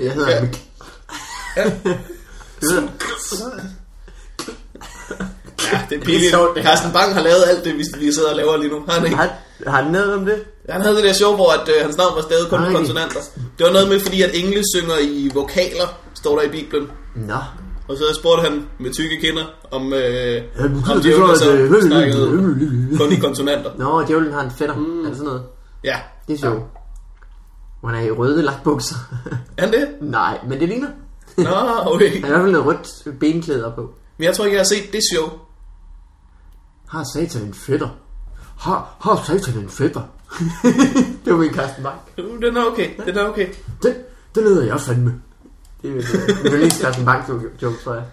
Jeg 0.00 0.12
hedder... 0.12 0.30
Ja. 0.30 0.40
Mik. 0.40 0.64
Du 2.60 2.66
hedder... 2.70 2.88
Ja, 5.72 5.80
det 5.90 5.96
er 6.00 6.04
pinligt. 6.04 6.34
det. 6.56 6.62
Carsten 6.64 6.92
Bang 6.92 7.14
har 7.14 7.22
lavet 7.22 7.42
alt 7.50 7.64
det, 7.64 7.74
vi, 7.74 7.84
vi 7.98 8.12
sidder 8.12 8.30
og 8.30 8.36
laver 8.36 8.56
lige 8.56 8.70
nu. 8.70 8.78
Har 8.88 8.92
han 8.98 9.04
ikke? 9.04 9.16
Har, 9.16 9.28
har 9.66 9.82
han 9.82 9.92
noget 9.92 10.14
om 10.14 10.24
det? 10.24 10.38
Han 10.68 10.80
havde 10.82 10.96
det 10.96 11.04
der 11.04 11.12
show, 11.12 11.34
hvor 11.34 11.50
at, 11.52 11.68
øh, 11.68 11.74
hans 11.84 11.96
navn 11.96 12.12
var 12.16 12.22
stadig 12.22 12.48
kun 12.50 12.60
med 12.60 12.68
Nej. 12.70 12.76
konsonanter. 12.76 13.20
Det 13.58 13.66
var 13.66 13.72
noget 13.72 13.88
med, 13.88 14.00
fordi 14.00 14.22
at 14.22 14.30
engle 14.34 14.62
synger 14.74 14.94
i 15.02 15.30
vokaler, 15.34 15.88
står 16.14 16.36
der 16.38 16.42
i 16.42 16.48
Bibelen. 16.48 16.86
Nå. 17.16 17.34
Og 17.88 17.96
så 17.96 18.04
spurgte 18.20 18.42
han 18.48 18.66
med 18.80 18.90
tykke 18.92 19.16
kinder, 19.20 19.44
om, 19.70 19.92
øh, 19.92 20.00
Ja, 20.00 20.40
betyder 20.40 20.90
om 20.90 20.96
det 20.96 21.04
djævlen 21.04 21.36
så, 21.36 21.52
øh, 21.52 21.82
snakkede 21.82 22.28
kun 22.98 23.12
i 23.12 23.16
konsonanter. 23.16 23.70
Nå, 23.78 24.02
djævlen 24.06 24.32
har 24.32 24.42
en 24.42 24.50
fætter. 24.58 24.74
Mm. 24.76 25.00
Er 25.04 25.08
det 25.08 25.16
sådan 25.16 25.26
noget? 25.26 25.42
Ja, 25.84 25.96
Det 26.28 26.34
er 26.34 26.38
sjovt. 26.38 26.62
Hvor 27.80 27.88
han 27.88 27.98
er 28.02 28.06
i 28.06 28.10
røde 28.10 28.42
lakbukser. 28.42 28.94
er 29.56 29.62
han 29.62 29.72
det? 29.72 29.88
Nej, 30.00 30.38
men 30.48 30.60
det 30.60 30.68
ligner. 30.68 30.88
Nå, 31.36 31.44
okay. 31.94 32.12
Han 32.12 32.22
har 32.22 32.28
i 32.28 32.30
hvert 32.30 32.40
fald 32.40 32.52
noget 32.52 32.66
rødt 32.66 33.18
benklæder 33.20 33.70
på. 33.74 33.90
Men 34.18 34.24
jeg 34.24 34.34
tror 34.34 34.44
ikke, 34.44 34.54
jeg 34.56 34.60
har 34.60 34.64
set 34.74 34.92
det 34.92 35.00
show. 35.12 35.28
Har 36.94 37.04
satan 37.04 37.42
en 37.42 37.54
fætter? 37.54 37.88
Har, 38.58 38.96
har 39.00 39.24
satan 39.26 39.62
en 39.62 39.68
fætter? 39.68 40.02
det 41.24 41.32
var 41.32 41.36
min 41.36 41.54
Carsten 41.54 41.82
Bang. 41.82 41.98
Uh, 42.18 42.42
Den 42.42 42.56
er 42.56 42.64
okay, 42.64 42.90
den 43.06 43.16
er 43.16 43.28
okay. 43.28 43.48
Den, 43.82 43.94
den 44.34 44.44
hedder 44.44 44.64
jeg 44.64 44.80
fandme. 44.80 45.14
Det 45.82 45.90
er 45.90 45.94
min 45.94 46.02
yndlings 46.46 46.80
Carsten 46.80 47.04
Bang 47.04 47.28
joke, 47.62 47.76
tror 47.84 47.94
jeg. 47.94 48.04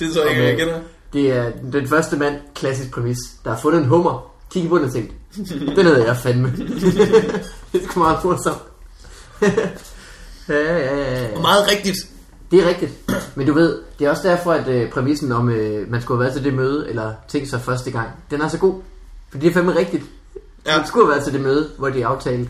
Det 0.00 0.14
tror 0.14 0.22
jeg 0.22 0.30
ikke, 0.30 0.44
jeg 0.44 0.58
kender. 0.58 0.80
Det 1.12 1.32
er 1.32 1.52
den 1.72 1.88
første 1.88 2.16
mand, 2.16 2.34
klassisk 2.54 2.90
præmis, 2.90 3.18
der 3.44 3.50
har 3.50 3.58
fundet 3.58 3.80
en 3.80 3.88
hummer, 3.88 4.32
kigget 4.50 4.70
på 4.70 4.78
den 4.78 4.84
og 4.84 4.92
tænkt, 4.92 5.14
den 5.76 5.86
hedder 5.86 6.04
jeg 6.04 6.16
fandme. 6.16 6.48
det 7.72 7.82
er 7.82 7.98
meget 7.98 8.24
morsomt. 8.24 8.58
ja, 10.48 10.62
ja, 10.62 10.78
ja, 10.78 11.22
ja. 11.22 11.36
Og 11.36 11.42
meget 11.42 11.68
rigtigt. 11.70 11.96
Det 12.50 12.64
er 12.64 12.68
rigtigt. 12.68 12.92
Men 13.34 13.46
du 13.46 13.52
ved, 13.52 13.78
det 13.98 14.06
er 14.06 14.10
også 14.10 14.28
derfor, 14.28 14.52
at 14.52 14.68
øh, 14.68 14.90
præmissen 14.90 15.32
om, 15.32 15.48
øh, 15.50 15.90
man 15.90 16.02
skulle 16.02 16.18
have 16.18 16.24
været 16.24 16.34
til 16.34 16.44
det 16.44 16.54
møde, 16.54 16.88
eller 16.88 17.12
tænkt 17.28 17.50
sig 17.50 17.60
første 17.60 17.90
gang, 17.90 18.08
den 18.30 18.40
er 18.40 18.48
så 18.48 18.58
god. 18.58 18.74
For 19.30 19.38
det 19.38 19.48
er 19.48 19.52
fandme 19.52 19.76
rigtigt. 19.76 20.04
Ja. 20.66 20.72
Ja, 20.72 20.78
Man 20.78 20.86
skulle 20.86 21.06
have 21.06 21.14
været 21.14 21.24
til 21.24 21.32
det 21.32 21.40
møde, 21.40 21.70
hvor 21.78 21.88
de 21.88 22.06
aftalte, 22.06 22.48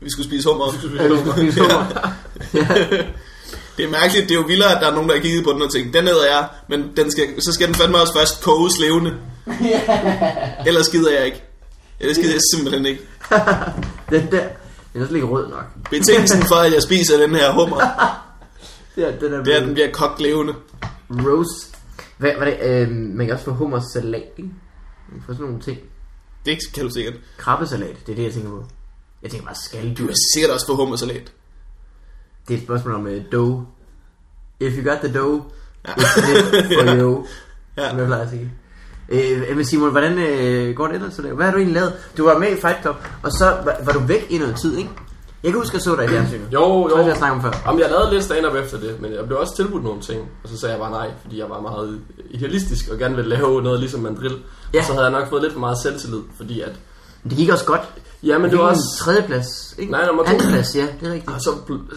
vi 0.00 0.10
skulle 0.10 0.28
spise 0.28 0.48
hummer. 0.48 0.72
vi 0.72 0.78
skulle 0.78 1.32
spise 1.32 1.60
hummer. 1.60 1.84
ja. 2.54 2.66
Det 3.76 3.84
er 3.84 3.90
mærkeligt, 3.90 4.28
det 4.28 4.34
er 4.34 4.38
jo 4.40 4.46
vildere, 4.46 4.74
at 4.74 4.82
der 4.82 4.88
er 4.90 4.94
nogen, 4.94 5.08
der 5.08 5.14
har 5.14 5.22
kigget 5.22 5.44
på 5.44 5.52
den 5.52 5.62
og 5.62 5.72
tænkt, 5.72 5.94
den 5.94 6.06
hedder 6.06 6.26
jeg, 6.26 6.48
men 6.68 6.92
den 6.96 7.10
skal, 7.10 7.24
så 7.42 7.52
skal 7.52 7.66
den 7.66 7.74
fandme 7.74 8.00
også 8.00 8.12
først 8.16 8.42
koges 8.42 8.78
levende. 8.80 9.14
Ellers 10.66 10.88
gider 10.88 11.12
jeg 11.12 11.26
ikke. 11.26 11.42
Ellers 12.00 12.16
gider 12.16 12.32
jeg 12.32 12.40
simpelthen 12.54 12.86
ikke. 12.86 13.02
Den 14.10 14.28
der, 14.30 14.44
den 14.92 15.02
er 15.02 15.06
slet 15.06 15.14
ikke 15.14 15.26
rød 15.26 15.48
nok. 15.48 15.64
Betingelsen 15.90 16.42
for, 16.42 16.54
at 16.54 16.72
jeg 16.72 16.82
spiser 16.82 17.18
den 17.18 17.34
her 17.34 17.52
hummer, 17.52 17.80
Det 18.96 19.08
er, 19.14 19.18
den 19.18 19.32
er, 19.34 19.42
det 19.44 19.54
er, 19.54 19.60
at 19.60 19.66
den 19.66 19.74
bliver 19.74 19.92
kogt 19.92 20.20
levende. 20.20 20.54
Rose. 21.10 21.76
Hvad, 22.18 22.32
hvad 22.36 22.46
det? 22.46 22.58
Øh, 22.62 22.90
man 22.90 23.26
kan 23.26 23.34
også 23.34 23.44
få 23.44 23.50
hummersalat, 23.52 24.22
ikke? 24.36 24.50
Man 25.08 25.18
kan 25.18 25.22
få 25.26 25.32
sådan 25.32 25.46
nogle 25.46 25.60
ting. 25.60 25.78
Det 26.46 26.58
kan 26.74 26.84
du 26.84 26.90
sikkert. 26.90 27.14
Krabbesalat, 27.36 27.96
det 28.06 28.12
er 28.12 28.16
det, 28.16 28.22
jeg 28.24 28.32
tænker 28.32 28.50
på. 28.50 28.64
Jeg 29.22 29.30
tænker 29.30 29.46
bare 29.46 29.54
Du 29.54 29.60
skalddyr. 29.64 30.06
kan 30.06 30.14
sikkert 30.34 30.50
også 30.52 30.66
få 30.66 30.76
hummersalat. 30.76 31.32
Det 32.48 32.54
er 32.54 32.58
et 32.58 32.64
spørgsmål 32.64 32.94
om 32.94 33.06
uh, 33.06 33.12
dough. 33.32 33.62
If 34.60 34.72
you 34.78 34.90
got 34.90 34.98
the 35.00 35.18
dough, 35.18 35.42
it's 35.88 36.30
lit 36.30 36.78
for 36.78 36.94
you. 37.00 37.26
Ja. 37.76 37.88
Som 37.90 37.98
jeg 37.98 38.06
plejer 38.06 38.22
at 38.22 38.30
sige. 38.30 38.52
Øh, 39.08 39.56
men 39.56 39.64
Simon, 39.64 39.90
hvordan 39.90 40.18
øh, 40.18 40.76
går 40.76 40.86
det 40.86 40.94
ellers? 40.94 41.14
så 41.14 41.22
der? 41.22 41.32
Hvad 41.32 41.44
har 41.44 41.52
du 41.52 41.58
egentlig 41.58 41.74
lavet? 41.74 41.92
Du 42.16 42.24
var 42.24 42.38
med 42.38 42.56
i 42.56 42.60
Fight 42.60 42.80
Club, 42.80 42.96
og 43.22 43.32
så 43.32 43.44
var, 43.44 43.76
var 43.84 43.92
du 43.92 43.98
væk 43.98 44.26
i 44.30 44.38
noget 44.38 44.56
tid, 44.56 44.76
ikke? 44.78 44.90
Jeg 45.42 45.50
kan 45.52 45.60
huske, 45.60 45.70
at 45.70 45.74
jeg 45.74 45.82
så 45.82 45.96
dig 45.96 46.04
i 46.04 46.08
fjernsynet. 46.08 46.46
Jo, 46.52 46.88
Det 46.88 46.98
jo. 46.98 47.06
jeg 47.06 47.16
snakke 47.16 47.36
om 47.36 47.42
før. 47.42 47.52
Jamen, 47.66 47.80
jeg 47.80 47.90
lavede 47.90 48.10
lidt 48.10 48.24
stand-up 48.24 48.54
efter 48.54 48.78
det, 48.80 49.00
men 49.00 49.12
jeg 49.12 49.26
blev 49.26 49.38
også 49.38 49.56
tilbudt 49.56 49.84
nogle 49.84 50.00
ting. 50.00 50.20
Og 50.42 50.48
så 50.48 50.58
sagde 50.58 50.72
jeg 50.72 50.80
bare 50.80 50.90
nej, 50.90 51.10
fordi 51.22 51.38
jeg 51.38 51.50
var 51.50 51.60
meget 51.60 52.00
idealistisk 52.30 52.88
og 52.88 52.98
gerne 52.98 53.16
ville 53.16 53.30
lave 53.30 53.62
noget 53.62 53.80
ligesom 53.80 54.00
mandrill. 54.00 54.36
Ja. 54.74 54.78
Og 54.78 54.84
så 54.84 54.92
havde 54.92 55.04
jeg 55.04 55.12
nok 55.12 55.28
fået 55.30 55.42
lidt 55.42 55.52
for 55.52 55.60
meget 55.60 55.78
selvtillid, 55.82 56.20
fordi 56.36 56.60
at... 56.60 56.72
Det 57.24 57.36
gik 57.36 57.48
også 57.50 57.64
godt. 57.64 57.80
Ja, 58.22 58.38
men 58.38 58.50
det 58.50 58.58
var 58.58 58.64
også... 58.64 58.82
tredje 59.00 59.22
plads, 59.22 59.74
ikke? 59.78 59.92
Nej, 59.92 60.06
nummer 60.06 60.22
to. 60.24 60.30
Anden 60.30 60.48
plads, 60.48 60.76
ja, 60.76 60.86
det 61.00 61.08
er 61.08 61.12
rigtigt. 61.12 61.34
Og 61.34 61.40
så 61.40 61.50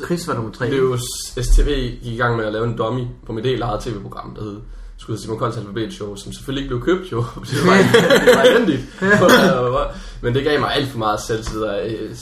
Chris 0.05 0.27
var 0.27 0.33
nummer 0.33 0.51
tre. 0.51 0.69
blev 0.69 0.97
STV 1.41 1.67
gik 2.03 2.13
i 2.13 2.17
gang 2.17 2.37
med 2.37 2.45
at 2.45 2.53
lave 2.53 2.65
en 2.65 2.77
dummy 2.77 3.03
på 3.25 3.33
mit 3.33 3.45
helt 3.45 3.61
eget 3.61 3.81
tv-program, 3.81 4.35
der 4.35 4.43
hed 4.43 4.57
skulle 4.97 5.21
Simon 5.21 5.37
Kolds 5.39 5.57
Alphabet 5.57 5.93
Show, 5.93 6.15
som 6.15 6.33
selvfølgelig 6.33 6.63
ikke 6.63 6.75
blev 6.75 6.85
købt 6.85 7.11
jo. 7.11 7.17
Det 7.51 7.67
var, 7.67 7.73
det 8.25 8.35
var 8.35 8.43
elendigt. 8.43 8.81
Men 10.21 10.35
det 10.35 10.43
gav 10.43 10.59
mig 10.59 10.75
alt 10.75 10.89
for 10.91 10.97
meget 10.97 11.19
selvtid 11.27 11.61
og 11.61 11.87
øh, 11.91 12.15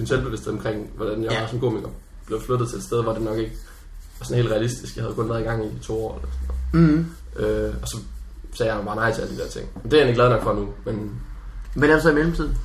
en 0.00 0.06
selvbevidsthed 0.06 0.52
omkring, 0.52 0.90
hvordan 0.96 1.22
jeg 1.24 1.32
Ja. 1.32 1.40
var 1.40 1.48
som 1.48 1.60
komiker. 1.60 1.88
Blev 2.26 2.40
flyttet 2.40 2.68
til 2.68 2.76
et 2.78 2.84
sted, 2.84 3.02
hvor 3.02 3.12
det 3.12 3.22
nok 3.22 3.38
ikke 3.38 3.52
var 4.18 4.24
sådan 4.24 4.36
helt 4.42 4.50
realistisk. 4.52 4.96
Jeg 4.96 5.04
havde 5.04 5.14
kun 5.14 5.28
været 5.28 5.40
i 5.40 5.44
gang 5.44 5.64
i 5.66 5.78
to 5.82 6.06
år 6.06 6.14
eller 6.16 6.28
sådan 6.32 6.80
Mm. 6.82 7.06
noget. 7.40 7.68
Øh, 7.68 7.74
og 7.82 7.88
så 7.88 7.96
sagde 8.54 8.74
jeg 8.74 8.84
bare 8.84 8.96
nej 8.96 9.12
til 9.12 9.22
alle 9.22 9.36
de 9.36 9.40
der 9.42 9.48
ting. 9.48 9.68
Det 9.84 9.92
er 9.92 9.96
jeg 9.96 9.98
egentlig 9.98 10.14
glad 10.14 10.28
nok 10.28 10.42
for 10.42 10.52
nu, 10.52 10.68
men 10.84 11.20
Hvad 11.74 11.88
er 11.88 11.92
det 11.94 12.02
så 12.02 12.10
i 12.10 12.14
mellemtiden? 12.14 12.58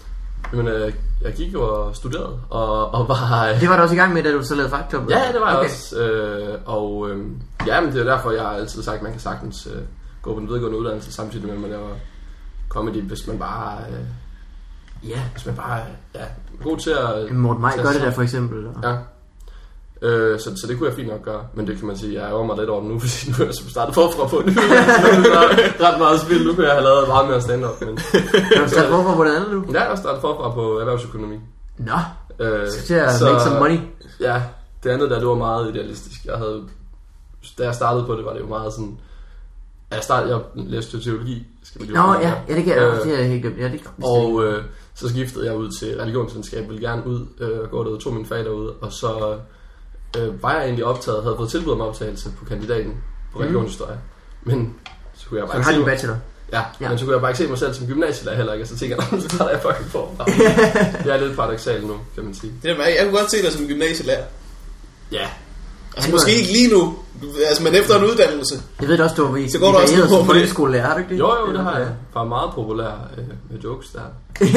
Jamen, 0.54 0.68
øh, 0.68 0.94
jeg 1.22 1.34
gik 1.34 1.54
jo 1.54 1.62
og 1.62 1.96
studerede, 1.96 2.40
og, 2.50 2.94
og 2.94 3.08
var... 3.10 3.48
Øh, 3.50 3.62
Det 3.62 3.70
var 3.70 3.76
du 3.78 3.82
også 3.82 3.96
i 3.96 3.98
gang 3.98 4.14
med, 4.14 4.24
da 4.24 4.32
du 4.32 4.44
så 4.44 4.56
lavede 4.56 4.70
Fight 4.70 4.90
Club? 4.90 5.10
ja, 5.10 5.22
det 5.34 5.42
var 5.42 5.50
jeg 5.50 5.60
okay. 5.60 5.70
også. 5.70 6.00
Øh, 6.00 6.60
og 6.66 7.10
øh, 7.10 7.26
ja, 7.68 7.82
men 7.82 7.92
det 7.94 8.00
er 8.00 8.16
derfor, 8.16 8.32
jeg 8.32 8.42
har 8.42 8.50
altid 8.50 8.84
sagt, 8.84 8.98
at 8.98 9.04
man 9.04 9.12
kan 9.12 9.22
sagtens 9.22 9.68
øh, 9.76 9.82
gå 10.22 10.34
på 10.34 10.40
en 10.40 10.48
videregående 10.48 10.78
uddannelse, 10.80 11.12
samtidig 11.14 11.46
med, 11.46 11.54
at 11.56 11.62
man 11.62 11.70
laver 11.70 11.90
comedy, 12.70 13.02
hvis 13.02 13.28
man 13.28 13.40
bare... 13.40 13.78
Øh, 13.92 14.00
Ja, 15.08 15.22
hvis 15.32 15.46
man 15.46 15.56
bare 15.56 15.80
ja, 16.16 16.20
er 16.20 16.26
god 16.64 16.78
til 16.78 16.90
at... 16.90 17.32
Morten 17.32 17.62
Maj 17.62 17.78
gør 17.78 17.92
det 17.92 18.02
der 18.02 18.12
for 18.12 18.22
eksempel. 18.22 18.68
Og... 18.68 18.74
Ja. 18.84 18.96
Øh, 20.02 20.40
så, 20.40 20.56
så 20.56 20.68
det 20.68 20.78
kunne 20.78 20.90
jeg 20.90 20.96
fint 20.96 21.08
nok 21.08 21.22
gøre, 21.24 21.44
men 21.54 21.68
det 21.68 21.78
kan 21.78 21.88
man 21.88 21.98
sige, 21.98 22.14
jeg 22.14 22.30
er 22.30 22.34
over 22.34 22.46
mig 22.46 22.58
lidt 22.58 22.70
over 22.70 22.82
det 22.82 22.90
nu, 22.92 23.00
fordi 23.04 23.32
nu 23.32 23.36
er 23.44 23.46
jeg 23.46 23.54
startet 23.54 23.96
forfra 23.96 24.28
på 24.28 24.42
det. 24.46 24.54
så 24.56 25.40
er 25.82 25.92
ret 25.92 26.00
meget 26.00 26.20
spil, 26.22 26.48
nu 26.48 26.54
kunne 26.54 26.66
jeg 26.66 26.74
have 26.74 26.84
lavet 26.84 27.08
meget 27.08 27.28
mere 27.28 27.42
stand-up, 27.42 27.82
men 27.82 27.90
Er 28.56 28.62
du 28.64 28.70
startet 28.70 28.92
hvorfor 28.94 29.16
på 29.16 29.24
det 29.24 29.36
andet 29.36 29.52
nu? 29.52 29.66
jeg 29.74 29.84
er 29.84 29.88
også 29.88 30.02
startet 30.02 30.22
forfra 30.22 30.50
på 30.50 30.80
erhvervsøkonomi. 30.80 31.36
Nå, 31.78 31.98
Øh, 32.40 32.70
skal 32.72 32.86
til 32.86 32.94
at 32.94 33.22
make 33.22 33.42
some 33.44 33.60
money. 33.60 33.80
Ja, 34.20 34.42
det 34.84 34.90
andet 34.90 35.10
der, 35.10 35.20
det 35.20 35.28
var 35.28 35.36
meget 35.36 35.76
idealistisk. 35.76 36.26
Jeg 36.26 36.38
havde, 36.38 36.64
da 37.58 37.64
jeg 37.64 37.76
startede 37.76 38.06
på 38.06 38.16
det, 38.16 38.26
var 38.26 38.34
det 38.34 38.40
jo 38.40 38.48
meget 38.48 38.74
sådan... 38.74 38.98
Jeg, 39.92 40.04
startede, 40.04 40.34
jeg 40.34 40.42
læste 40.56 41.04
teologi, 41.04 41.48
skal 41.64 41.82
vi 41.82 41.94
Nå, 41.94 42.14
ja, 42.14 42.34
ja, 42.50 42.56
det 42.56 42.64
kan 42.64 42.76
jeg, 42.76 42.84
Øh, 42.84 42.96
det 42.96 43.12
har 43.12 43.18
jeg 43.18 43.28
helt 43.28 43.42
glemt. 43.42 43.60
Ja, 43.60 43.68
det 43.68 43.82
Og 44.04 44.44
øh, 44.44 44.64
så 44.96 45.10
skiftede 45.10 45.46
jeg 45.46 45.56
ud 45.56 45.72
til 45.80 45.98
religionsvidenskab, 46.00 46.70
ville 46.70 46.82
gerne 46.90 47.08
ud 47.08 47.26
øh, 47.40 47.60
og 47.60 47.70
gå 47.70 47.84
derude, 47.84 48.00
tog 48.00 48.14
min 48.14 48.26
fag 48.26 48.40
derude, 48.46 48.74
og 48.82 48.92
så 48.94 49.38
øh, 50.18 50.44
var 50.44 50.54
jeg 50.56 50.64
egentlig 50.64 50.86
optaget, 50.86 51.24
havde 51.24 51.36
fået 51.38 51.50
tilbud 51.50 51.72
om 51.74 51.82
optagelse 51.82 52.30
på 52.40 52.46
kandidaten 52.46 52.94
på 53.34 53.40
religionshistorie. 53.42 53.98
Men 54.44 54.76
så 55.14 55.30
kunne 55.30 55.40
jeg 55.40 55.48
så 55.48 55.54
bare 55.54 55.64
har 55.64 55.72
ikke 55.72 55.80
se 55.82 55.86
mig, 55.86 55.94
bachelor. 55.94 56.16
ja, 56.54 56.62
Ja. 56.82 56.90
men 56.90 56.98
så 56.98 57.06
kunne 57.06 57.14
jeg 57.14 57.22
bare 57.22 57.32
ikke 57.32 57.38
se 57.38 57.48
mig 57.48 57.58
selv 57.58 57.74
som 57.74 57.88
gymnasielærer 57.88 58.36
heller 58.38 58.54
ikke, 58.54 58.64
og 58.64 58.68
så 58.68 58.78
tænkte 58.78 58.98
jeg, 58.98 59.08
"Nå, 59.12 59.20
så 59.20 59.30
starter 59.30 59.52
jeg 59.52 59.62
fucking 59.62 59.90
forfra. 59.90 60.26
jeg 61.08 61.16
er 61.18 61.26
lidt 61.28 61.36
paradoxal 61.36 61.86
nu, 61.86 61.98
kan 62.16 62.24
man 62.24 62.34
sige. 62.34 62.54
Det 62.64 62.72
er, 62.72 62.76
jeg 62.86 62.98
kunne 63.06 63.18
godt 63.20 63.32
se 63.32 63.42
dig 63.44 63.52
som 63.52 63.68
gymnasielærer. 63.68 64.24
Ja, 65.12 65.30
Altså 65.96 66.10
Ja, 66.10 66.14
måske 66.14 66.32
ikke 66.36 66.52
lige 66.52 66.74
nu, 66.74 66.94
altså, 67.48 67.64
men 67.64 67.76
efter 67.76 67.98
en 67.98 68.04
uddannelse. 68.04 68.56
Jeg 68.82 68.90
ved 68.90 69.00
også, 69.00 69.16
du 69.16 69.28
var 69.28 69.38
i 69.38 69.50
Så 69.50 69.60
går 69.60 69.72
du 69.72 69.78
også 69.78 69.96
som 69.96 70.18
det. 70.18 70.26
folkeskolelærer, 70.26 70.86
har 70.88 70.94
du 70.94 71.00
ikke 71.00 71.14
det? 71.14 71.20
Jo, 71.20 71.32
jo, 71.48 71.54
det 71.54 71.64
har 71.64 71.78
jeg. 71.78 71.88
Var 72.14 72.24
meget 72.24 72.50
populær 72.56 72.92
øh, 73.18 73.24
med 73.52 73.60
jokes 73.64 73.88
der. 73.90 74.02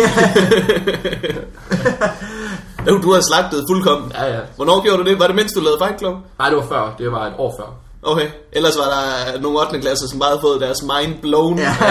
Jo, 2.88 2.99
du 3.02 3.12
har 3.12 3.21
slagtet 3.21 3.64
fuldkommen. 3.71 4.12
Ja, 4.14 4.25
ja. 4.35 4.40
Hvornår 4.57 4.83
gjorde 4.83 4.99
du 5.05 5.11
det? 5.11 5.19
Var 5.19 5.26
det 5.26 5.37
mens 5.37 5.52
du 5.52 5.61
lavede 5.61 5.78
Fight 5.85 5.99
Club? 5.99 6.14
Nej, 6.38 6.49
det 6.49 6.57
var 6.59 6.66
før. 6.66 6.95
Det 6.99 7.12
var 7.12 7.26
et 7.26 7.33
år 7.38 7.55
før. 7.61 7.75
Okay, 8.12 8.28
ellers 8.52 8.76
var 8.78 8.85
der 8.95 9.40
nogle 9.40 9.61
8. 9.61 9.81
klasser, 9.81 10.09
som 10.09 10.19
bare 10.19 10.28
havde 10.28 10.40
fået 10.40 10.61
deres 10.61 10.83
mind 10.83 11.14
blown. 11.23 11.59
Ja. 11.59 11.75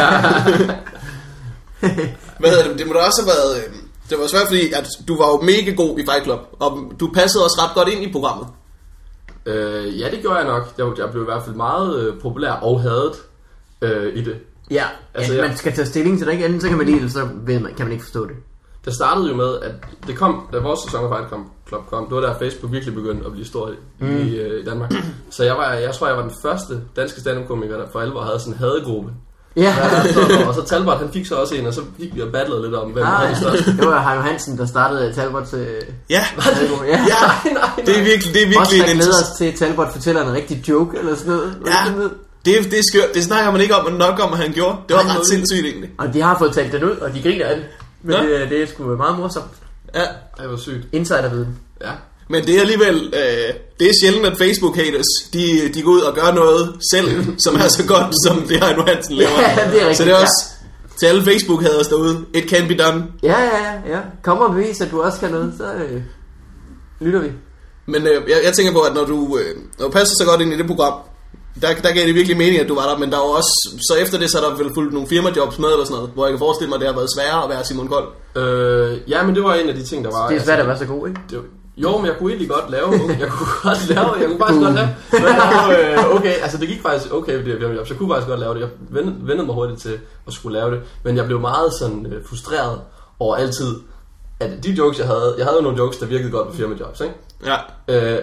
Hvad 2.40 2.50
hedder 2.50 2.68
det? 2.68 2.80
Det 2.80 2.88
må 2.88 2.94
da 2.94 3.00
også 3.00 3.22
have 3.22 3.32
været... 3.36 3.58
øh, 3.58 3.74
Det 4.10 4.20
var 4.20 4.28
svært, 4.28 4.48
fordi 4.48 4.72
at 4.72 4.88
du 5.08 5.18
var 5.18 5.28
jo 5.28 5.42
mega 5.42 5.72
god 5.72 6.00
i 6.00 6.06
Fight 6.10 6.24
Club, 6.24 6.40
og 6.60 6.80
du 7.00 7.10
passede 7.14 7.44
også 7.44 7.62
ret 7.64 7.72
godt 7.76 7.90
ind 7.90 8.04
i 8.04 8.12
programmet. 8.12 8.48
Øh, 9.46 10.00
ja, 10.00 10.10
det 10.12 10.20
gjorde 10.22 10.36
jeg 10.38 10.46
nok. 10.48 10.74
Jeg, 10.78 10.88
jeg 10.98 11.10
blev 11.12 11.22
i 11.22 11.26
hvert 11.26 11.44
fald 11.44 11.56
meget 11.56 12.00
øh, 12.00 12.20
populær 12.22 12.52
og 12.52 12.82
hadet 12.82 13.14
øh, 13.82 14.14
i 14.16 14.22
det. 14.24 14.36
Ja, 14.72 14.84
Altså, 15.14 15.34
jeg- 15.34 15.48
man 15.48 15.58
skal 15.58 15.74
tage 15.74 15.86
stilling 15.86 16.18
til 16.18 16.28
det, 16.28 16.34
ikke? 16.34 16.46
Enten 16.46 16.62
så 16.62 16.68
kan 16.70 16.78
man 16.78 16.86
lide 16.88 17.00
det, 17.02 17.12
så 17.12 17.28
ved 17.46 17.60
man, 17.60 17.74
kan 17.74 17.86
man 17.86 17.92
ikke 17.94 18.04
forstå 18.04 18.26
det. 18.26 18.36
Det 18.86 18.94
startede 18.94 19.30
jo 19.30 19.36
med, 19.36 19.60
at 19.62 19.72
det 20.08 20.18
kom, 20.18 20.48
da 20.54 20.60
vores 20.60 20.80
sæson 20.80 21.04
af 21.04 21.10
Fight 21.18 21.44
Club 21.68 21.82
kom, 21.90 22.06
det 22.06 22.16
var 22.16 22.22
der 22.22 22.38
Facebook 22.40 22.72
virkelig 22.72 22.96
begyndte 22.96 23.26
at 23.26 23.32
blive 23.32 23.46
stor 23.46 23.70
i, 23.70 23.74
mm. 24.00 24.08
i, 24.18 24.36
øh, 24.36 24.62
i 24.62 24.64
Danmark. 24.66 24.94
Så 25.30 25.44
jeg, 25.44 25.56
var, 25.56 25.74
jeg 25.74 25.94
tror, 25.94 26.08
jeg 26.08 26.16
var 26.16 26.22
den 26.22 26.32
første 26.42 26.82
danske 26.96 27.22
stand-up-komiker, 27.22 27.78
der 27.78 27.86
for 27.92 28.00
alvor 28.00 28.22
havde 28.22 28.40
sådan 28.40 28.54
en 28.54 28.60
hadegruppe. 28.60 29.12
Ja, 29.58 29.76
Ja, 29.78 30.14
så, 30.14 30.20
og 30.48 30.56
så 30.56 30.64
Talbot, 30.68 30.98
han 30.98 31.10
fik 31.14 31.26
så 31.26 31.36
også 31.36 31.56
en, 31.56 31.68
og 31.68 31.74
så 31.74 31.82
gik 32.00 32.16
vi 32.16 32.22
og 32.22 32.32
battlede 32.32 32.62
lidt 32.62 32.76
om, 32.76 32.90
hvem 32.90 33.06
ah, 33.08 33.30
det 33.30 33.38
største. 33.38 33.72
det 33.78 33.88
var 33.88 34.08
Heino 34.10 34.22
Hansen, 34.22 34.58
der 34.58 34.66
startede 34.66 35.14
Talbot 35.14 35.44
til... 35.48 35.68
Ja, 36.10 36.26
Ja, 36.88 37.00
ja, 37.08 37.82
det 37.86 38.00
er 38.00 38.04
virkelig, 38.04 38.34
det 38.34 38.42
er 38.56 38.60
Også 38.60 38.72
virkelig 38.72 38.82
der 38.88 38.92
en 38.92 38.98
glæder 38.98 39.22
os 39.22 39.38
til, 39.38 39.46
at 39.46 39.56
Talbot 39.56 39.92
fortæller 39.94 40.22
en 40.28 40.34
rigtig 40.34 40.70
joke, 40.70 40.98
eller 40.98 41.16
sådan 41.16 41.34
noget. 41.34 41.58
Ja. 41.66 41.72
det 41.90 41.96
noget? 41.96 42.12
det, 42.46 42.58
er- 42.60 42.64
det 42.64 42.80
er 42.80 42.84
skørt. 42.94 43.14
Det 43.14 43.24
snakker 43.24 43.52
man 43.52 43.62
ikke 43.62 43.76
om, 43.76 43.86
men 43.90 43.94
nok 44.00 44.20
om, 44.24 44.34
at 44.34 44.40
han 44.40 44.52
gjorde. 44.52 44.78
Det 44.88 44.96
var 44.96 45.02
Han 45.02 45.10
ret 45.10 45.16
nåede- 45.16 45.30
sindssygt 45.30 45.66
egentlig. 45.66 45.90
Og 45.98 46.14
de 46.14 46.22
har 46.22 46.38
fået 46.38 46.54
talt 46.54 46.72
den 46.72 46.84
ud, 46.84 46.92
og 46.98 47.14
de 47.14 47.22
griner 47.22 47.46
af 47.46 47.56
det. 47.56 47.66
Men 48.04 48.16
Nå. 48.16 48.24
det, 48.24 48.50
det 48.50 48.62
er 48.64 48.68
sgu 48.68 48.84
meget 48.96 49.18
morsomt. 49.18 49.46
Ja. 49.96 50.02
Det 50.42 50.50
var 50.52 50.58
sygt. 50.58 50.88
Insiderviden. 50.92 51.58
Ja. 51.82 51.90
Men 52.30 52.46
det 52.46 52.56
er 52.56 52.62
alligevel, 52.62 52.96
øh, 53.14 53.54
det 53.80 53.88
er 53.90 53.94
sjældent, 54.02 54.26
at 54.26 54.38
Facebook-haters, 54.38 55.10
de, 55.34 55.70
de 55.74 55.82
går 55.82 55.92
ud 55.92 56.02
og 56.02 56.16
gør 56.16 56.32
noget 56.34 56.76
selv, 56.92 57.26
som 57.40 57.56
er 57.56 57.68
så 57.68 57.88
godt, 57.88 58.14
som 58.26 58.42
det 58.48 58.64
Heino 58.64 58.84
Hansen 58.86 59.16
laver. 59.16 59.32
Ja, 59.42 59.56
det 59.72 59.82
er 59.82 59.88
rigtigt, 59.90 59.98
Så 59.98 60.04
det 60.04 60.12
er 60.12 60.16
ja. 60.16 60.22
også 60.22 60.46
til 61.00 61.06
alle 61.06 61.22
Facebook-haters 61.22 61.88
derude, 61.90 62.26
it 62.34 62.50
can 62.50 62.68
be 62.68 62.76
done. 62.84 63.04
Ja, 63.24 63.40
ja, 63.42 63.58
ja, 63.66 63.96
ja. 63.96 64.00
Kom 64.24 64.38
og 64.38 64.54
bevis, 64.54 64.82
at 64.82 64.92
du 64.92 65.02
også 65.02 65.20
kan 65.20 65.32
noget, 65.32 65.54
så 65.58 65.74
øh, 65.74 66.02
lytter 67.02 67.20
vi. 67.20 67.32
Men 67.86 68.02
øh, 68.08 68.30
jeg, 68.30 68.38
jeg 68.46 68.54
tænker 68.54 68.74
på, 68.74 68.80
at 68.80 68.94
når 68.94 69.06
du, 69.06 69.38
øh, 69.38 69.56
når 69.80 69.86
du 69.86 69.92
passer 69.92 70.16
så 70.20 70.26
godt 70.30 70.42
ind 70.42 70.54
i 70.54 70.58
det 70.58 70.68
program, 70.68 70.94
der, 71.62 71.68
der 71.84 71.94
gav 71.94 72.06
det 72.08 72.16
virkelig 72.16 72.38
mening, 72.38 72.60
at 72.60 72.68
du 72.68 72.76
var 72.76 72.90
der, 72.90 72.98
men 72.98 73.12
der 73.12 73.18
var 73.18 73.24
også, 73.40 73.70
så 73.90 73.96
efter 74.02 74.18
det, 74.20 74.32
så 74.32 74.38
er 74.40 74.50
der 74.50 74.56
vel 74.64 74.74
fulgt 74.74 74.94
nogle 74.94 75.08
firmajobs 75.08 75.60
med 75.60 75.70
eller 75.70 75.86
sådan 75.86 75.96
noget, 75.96 76.12
hvor 76.14 76.26
jeg 76.26 76.32
kan 76.34 76.40
forestille 76.40 76.70
mig, 76.70 76.76
at 76.76 76.82
det 76.82 76.90
har 76.90 76.96
været 76.96 77.10
sværere 77.18 77.44
at 77.44 77.50
være 77.50 77.66
Simon 77.66 77.88
Kold. 77.88 78.08
Øh, 78.36 79.10
ja, 79.10 79.24
men 79.24 79.36
det 79.36 79.44
var 79.44 79.54
en 79.56 79.70
af 79.70 79.76
de 79.76 79.84
ting, 79.84 80.04
der 80.06 80.12
var... 80.12 80.30
Det 80.30 80.38
er 80.38 80.44
svært 80.44 80.60
at 80.60 80.68
være 80.68 80.78
så 80.78 80.86
god, 80.86 81.08
ikke? 81.08 81.20
Det, 81.30 81.38
var- 81.38 81.44
jo, 81.78 81.98
men 81.98 82.06
jeg 82.06 82.16
kunne 82.20 82.32
egentlig 82.32 82.50
godt 82.50 82.70
lave, 82.70 82.92
jeg 83.20 83.30
kunne 83.30 83.48
godt 83.64 83.90
lave, 83.90 84.14
jeg 84.20 84.28
kunne 84.28 84.40
faktisk 84.40 84.62
godt 84.62 84.76
lave, 84.76 84.90
lave 85.12 85.94
øh, 85.94 86.16
okay, 86.16 86.34
altså 86.42 86.58
det 86.58 86.68
gik 86.68 86.82
faktisk 86.82 87.14
okay, 87.14 87.38
fordi 87.38 87.50
jeg, 87.50 87.62
jeg, 87.62 87.90
jeg 87.90 87.98
kunne 87.98 88.14
faktisk 88.14 88.28
godt 88.28 88.40
lave 88.40 88.54
det, 88.54 88.60
jeg 88.60 88.70
vendte, 88.90 89.44
mig 89.44 89.56
hurtigt 89.56 89.82
til 89.82 90.00
at 90.28 90.34
skulle 90.34 90.60
lave 90.60 90.72
det, 90.72 90.82
men 91.04 91.18
jeg 91.18 91.26
blev 91.26 91.40
meget 91.40 91.74
sådan 91.80 92.06
øh, 92.06 92.26
frustreret 92.30 92.82
over 93.20 93.36
altid, 93.36 93.76
at 94.40 94.64
de 94.64 94.72
jokes, 94.72 95.00
jeg 95.00 95.08
havde, 95.08 95.36
jeg 95.38 95.46
havde 95.46 95.58
jo 95.58 95.64
nogle 95.64 95.78
jokes, 95.78 95.98
der 95.98 96.06
virkede 96.06 96.32
godt 96.32 96.48
på 96.48 96.56
firmajobs, 96.56 97.02
ikke? 97.02 97.16
Ja. 97.46 97.58
Øh, 97.88 98.20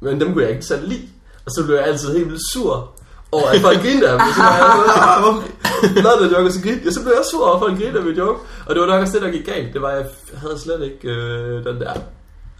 men 0.00 0.20
dem 0.20 0.32
kunne 0.32 0.42
jeg 0.42 0.52
ikke 0.52 0.64
selv 0.64 0.88
lide, 0.88 1.08
og 1.44 1.50
så 1.50 1.64
blev 1.64 1.76
jeg 1.76 1.84
altid 1.84 2.16
helt 2.16 2.28
vildt 2.28 2.52
sur 2.52 2.90
over, 3.32 3.48
at 3.48 3.60
folk 3.60 3.80
grinede 3.82 4.08
af 4.08 4.18
dem. 4.18 4.28
Så 4.36 4.42
var 4.42 4.56
jeg, 4.56 5.22
"Hvorfor 5.22 5.42
lavede 6.02 6.24
den 6.24 6.32
joke, 6.32 6.46
og 6.46 6.52
så 6.52 6.62
grinede 6.62 6.84
jeg. 6.84 6.92
Så 6.92 7.02
blev 7.02 7.12
jeg 7.16 7.24
sur 7.30 7.46
over, 7.46 7.54
at 7.54 7.60
folk 7.60 7.78
grinede 7.78 7.98
af 7.98 8.04
min 8.04 8.14
joke. 8.16 8.40
Og 8.66 8.74
det 8.74 8.80
var 8.80 8.86
nok 8.86 9.00
også 9.00 9.12
det, 9.12 9.22
der 9.22 9.30
gik 9.30 9.46
galt. 9.46 9.74
Det 9.74 9.82
var, 9.82 9.90
jeg 9.90 10.06
havde 10.34 10.58
slet 10.58 10.82
ikke 10.82 11.08
øh, 11.08 11.64
den 11.64 11.80
der... 11.80 11.92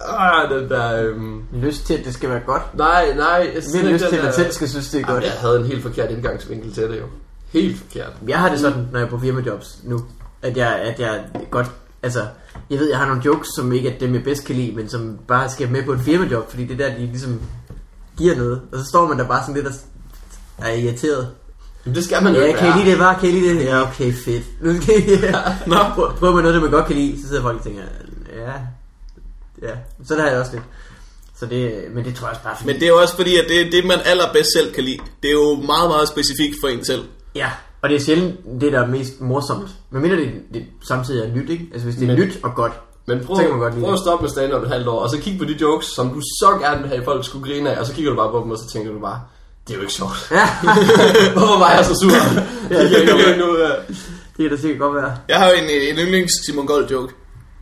Ah, 0.09 0.51
den 0.51 0.69
der... 0.69 1.03
Øh, 1.03 1.17
Lyst 1.63 1.87
til, 1.87 1.95
at 1.95 2.05
det 2.05 2.15
skal 2.15 2.31
være 2.31 2.41
godt. 2.47 2.63
nej, 2.79 3.15
nej. 3.17 3.27
Jeg, 3.55 3.83
har 3.83 3.89
lyst 3.93 4.05
til, 4.09 4.17
at 4.17 4.35
selv 4.35 4.53
skal 4.53 4.69
synes, 4.69 4.89
det 4.91 4.95
er 4.95 5.01
Jamen, 5.01 5.15
godt. 5.15 5.25
jeg 5.25 5.33
havde 5.41 5.59
en 5.61 5.67
helt 5.67 5.83
forkert 5.83 6.11
indgangsvinkel 6.11 6.73
til 6.75 6.83
det 6.83 6.99
jo. 7.01 7.05
Helt 7.53 7.79
forkert. 7.79 8.13
Jeg 8.29 8.39
har 8.39 8.49
det 8.49 8.61
sådan, 8.61 8.89
når 8.93 8.99
jeg 8.99 9.07
er 9.07 9.11
på 9.11 9.19
firmajobs 9.19 9.79
nu, 9.85 10.01
at 10.43 10.57
jeg, 10.57 10.75
at 10.75 11.01
jeg 11.01 11.25
godt, 11.51 11.67
altså, 12.03 12.27
jeg 12.71 12.79
ved, 12.79 12.89
jeg 12.89 12.99
har 12.99 13.07
nogle 13.07 13.23
jokes, 13.25 13.49
som 13.57 13.73
ikke 13.73 13.89
er 13.95 13.99
dem, 13.99 14.15
jeg 14.15 14.25
bedst 14.25 14.45
kan 14.45 14.57
lide, 14.57 14.77
men 14.77 14.89
som 14.89 15.19
bare 15.29 15.49
skal 15.51 15.71
med 15.71 15.83
på 15.85 15.93
et 15.93 16.01
firmajob, 16.01 16.51
fordi 16.51 16.65
det 16.67 16.81
er 16.81 16.89
der, 16.89 16.95
de 16.97 17.07
ligesom 17.07 17.41
giver 18.19 18.37
noget. 18.37 18.61
Og 18.73 18.79
så 18.79 18.85
står 18.85 19.09
man 19.09 19.19
der 19.19 19.27
bare 19.29 19.41
sådan 19.43 19.55
lidt 19.55 19.67
og 19.67 19.73
er 20.59 20.73
irriteret. 20.73 21.29
Men 21.85 21.95
det 21.95 22.05
skal 22.05 22.23
man 22.23 22.35
jo 22.35 22.41
Ja, 22.41 22.47
ikke 22.47 22.59
kan 22.59 22.69
I 22.69 22.79
lide 22.79 22.91
det 22.91 22.99
bare? 22.99 23.19
Kan 23.21 23.29
I 23.29 23.33
lide 23.33 23.55
det? 23.59 23.65
Ja, 23.65 23.83
okay, 23.83 24.13
fedt. 24.13 24.45
Nu 24.63 24.83
skal 24.83 24.95
I, 24.99 25.17
Nå, 25.67 25.77
prøv, 25.95 26.13
prøv 26.19 26.35
med 26.35 26.43
noget, 26.43 26.55
det 26.55 26.63
man 26.63 26.71
godt 26.71 26.87
kan 26.87 26.97
lide. 26.97 27.23
Så 27.23 27.29
sidder 27.29 27.43
folk 27.43 27.59
og 27.59 27.65
tænker, 27.65 27.83
ja, 28.37 28.53
ja. 29.63 29.75
Så 30.07 30.15
der 30.15 30.21
har 30.23 30.29
jeg 30.29 30.39
også 30.41 30.53
lidt. 30.53 30.65
Så 31.39 31.47
det, 31.47 31.85
men 31.95 32.05
det 32.05 32.15
tror 32.15 32.27
jeg 32.27 32.31
også 32.33 32.43
bare, 32.45 32.57
fordi, 32.57 32.67
Men 32.67 32.75
det 32.81 32.83
er 32.83 32.89
jo 32.89 33.01
også 33.01 33.17
fordi, 33.17 33.37
at 33.37 33.45
det 33.49 33.73
det, 33.73 33.85
man 33.85 33.99
allerbedst 34.05 34.51
selv 34.57 34.73
kan 34.75 34.85
lide. 34.85 34.99
Det 35.23 35.29
er 35.29 35.33
jo 35.33 35.55
meget, 35.55 35.89
meget 35.91 36.09
specifikt 36.09 36.55
for 36.63 36.69
en 36.69 36.85
selv. 36.85 37.05
Ja, 37.35 37.51
og 37.83 37.89
det 37.89 37.97
er 37.97 38.01
sjældent 38.01 38.35
det, 38.61 38.73
der 38.73 38.81
er 38.83 38.87
mest 38.87 39.21
morsomt. 39.21 39.69
Men 39.91 40.03
mindre 40.03 40.17
det, 40.17 40.31
det 40.55 40.63
samtidig 40.89 41.23
er 41.31 41.35
nyt, 41.37 41.51
ikke? 41.51 41.67
Altså 41.73 41.85
hvis 41.87 41.97
det 41.97 42.03
er 42.11 42.17
Men- 42.17 42.17
nyt 42.27 42.39
og 42.43 42.55
godt, 42.55 42.73
Men 43.07 43.25
prøv, 43.25 43.37
Så 43.37 43.43
kan 43.43 43.51
man 43.51 43.61
godt 43.61 43.75
lide 43.75 43.85
prøv 43.85 43.93
at 43.93 43.97
det. 43.97 44.05
stoppe 44.05 44.23
med 44.23 44.31
stand-up 44.31 44.63
et 44.63 44.69
halvt 44.69 44.89
år, 44.89 44.99
og 45.01 45.11
så 45.11 45.19
kig 45.19 45.39
på 45.39 45.45
de 45.45 45.57
jokes, 45.61 45.87
som 45.87 46.09
du 46.15 46.21
så 46.21 46.59
gerne 46.61 46.79
vil 46.81 46.89
have, 46.89 46.99
at 46.99 47.05
folk 47.05 47.25
skulle 47.25 47.45
grine 47.53 47.71
af, 47.75 47.81
og 47.81 47.87
så 47.87 47.93
kigger 47.95 48.11
du 48.11 48.17
bare 48.17 48.31
på 48.31 48.39
dem, 48.43 48.51
og 48.51 48.59
så 48.59 48.65
tænker 48.73 48.93
du 48.93 48.99
bare, 48.99 49.21
det 49.67 49.73
er 49.73 49.77
jo 49.77 49.81
ikke 49.81 49.93
sjovt. 49.93 50.29
Ja, 50.31 50.49
Hvorfor 51.37 51.59
var 51.59 51.71
jeg 51.77 51.85
så 51.85 51.95
sur? 52.03 52.11
Ja, 52.71 52.83
det, 52.83 52.91
kan, 53.07 53.19
ikke 53.19 53.45
det 54.37 54.41
kan 54.41 54.51
da 54.51 54.57
sikkert 54.57 54.79
godt 54.81 54.95
være. 54.95 55.17
Jeg 55.29 55.39
har 55.39 55.47
jo 55.51 55.55
en, 55.63 55.65
en 55.91 55.97
yndlings 56.05 56.33
Simon 56.47 56.67
Gold 56.67 56.91
joke, 56.91 57.13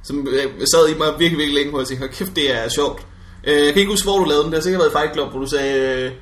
som 0.03 0.29
øh, 0.29 0.67
sad 0.73 0.89
i 0.89 0.99
mig 0.99 1.09
virkelig, 1.19 1.39
virkelig 1.39 1.55
længe, 1.55 1.71
hvor 1.71 1.81
jeg 1.81 1.87
tænkte, 1.89 2.07
"Hold 2.07 2.15
kæft, 2.15 2.37
det 2.37 2.55
er 2.55 2.69
sjovt. 2.69 3.03
Øh, 3.45 3.57
jeg 3.57 3.73
kan 3.73 3.77
ikke 3.77 3.91
huske, 3.93 4.07
hvor 4.09 4.19
du 4.19 4.25
lavede 4.25 4.45
den. 4.45 4.53
Det 4.53 4.59
har 4.59 4.63
sikkert 4.63 4.81
været 4.81 4.91
i 4.91 4.97
Fight 4.97 5.13
Club, 5.15 5.31
hvor 5.31 5.41
du 5.41 5.47
sagde, 5.47 6.13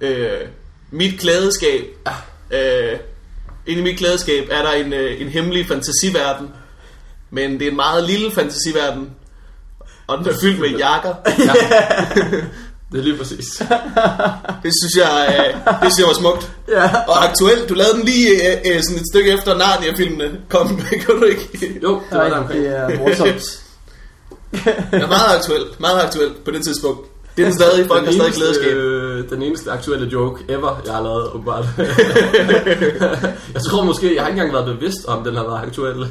øh, 0.00 0.20
øh, 0.20 0.48
mit 0.90 1.20
klædeskab, 1.20 1.84
øh, 2.50 2.98
inde 3.66 3.80
i 3.80 3.84
mit 3.84 3.98
klædeskab 3.98 4.48
er 4.50 4.62
der 4.62 4.72
en, 4.72 4.92
øh, 4.92 5.20
en 5.20 5.28
hemmelig 5.28 5.66
fantasiverden, 5.66 6.50
men 7.30 7.52
det 7.52 7.62
er 7.66 7.70
en 7.70 7.76
meget 7.76 8.04
lille 8.04 8.30
fantasiverden, 8.30 9.10
og 10.06 10.18
den 10.18 10.26
er 10.28 10.34
fyldt 10.42 10.60
med 10.60 10.68
jakker. 10.68 11.14
Ja. 11.38 11.54
Det 12.92 12.98
er 13.00 13.04
lige 13.04 13.16
præcis. 13.16 13.46
Det 14.64 14.72
synes 14.80 14.94
jeg, 14.96 15.34
øh, 15.38 15.54
det 15.82 15.92
synes 15.92 15.98
jeg 15.98 16.06
var 16.06 16.14
smukt. 16.14 16.50
Ja. 16.68 16.90
Og 17.08 17.24
aktuelt, 17.28 17.68
du 17.68 17.74
lavede 17.74 17.94
den 17.94 18.04
lige 18.04 18.30
øh, 18.30 18.58
øh, 18.76 18.82
sådan 18.82 18.96
et 19.00 19.06
stykke 19.12 19.32
efter 19.32 19.56
Narnia-filmene 19.58 20.30
kom, 20.48 20.76
kan 21.06 21.16
du 21.20 21.24
ikke? 21.24 21.80
Jo, 21.82 22.00
det 22.10 22.18
var 22.18 22.28
der 22.28 22.36
omkring. 22.36 22.64
det 22.64 22.76
er 22.76 22.98
morsomt. 22.98 23.62
Ja, 24.92 25.06
meget 25.06 25.36
aktuelt, 25.38 25.80
meget 25.80 26.00
aktuelt 26.04 26.44
på 26.44 26.50
det 26.50 26.64
tidspunkt. 26.64 27.08
Det 27.36 27.42
er 27.42 27.46
den 27.48 27.54
stadig, 27.58 27.86
folk 27.86 28.04
har 28.04 28.12
stadig 28.12 28.32
glædeskab. 28.32 28.72
øh, 28.76 29.30
den 29.30 29.42
eneste 29.42 29.70
aktuelle 29.70 30.08
joke 30.12 30.44
ever, 30.48 30.82
jeg 30.86 30.94
har 30.94 31.02
lavet, 31.02 31.28
åbenbart. 31.28 31.64
jeg 33.54 33.62
tror 33.62 33.84
måske, 33.84 34.14
jeg 34.14 34.22
har 34.22 34.28
ikke 34.28 34.40
engang 34.42 34.52
været 34.52 34.76
bevidst 34.78 35.04
om, 35.06 35.24
den 35.24 35.36
har 35.36 35.42
været 35.44 35.62
aktuel. 35.66 36.06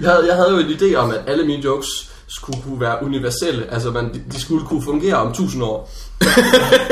jeg, 0.00 0.10
havde, 0.10 0.26
jeg 0.26 0.36
havde 0.36 0.50
jo 0.50 0.58
en 0.58 0.66
idé 0.66 0.94
om, 0.94 1.10
at 1.10 1.20
alle 1.26 1.44
mine 1.46 1.64
jokes 1.64 2.11
skulle 2.36 2.62
kunne 2.62 2.80
være 2.80 3.04
universelle. 3.04 3.64
Altså, 3.72 3.90
man, 3.90 4.04
de, 4.14 4.22
de 4.32 4.40
skulle 4.40 4.66
kunne 4.66 4.82
fungere 4.84 5.14
om 5.16 5.32
tusind 5.34 5.62
år. 5.62 5.90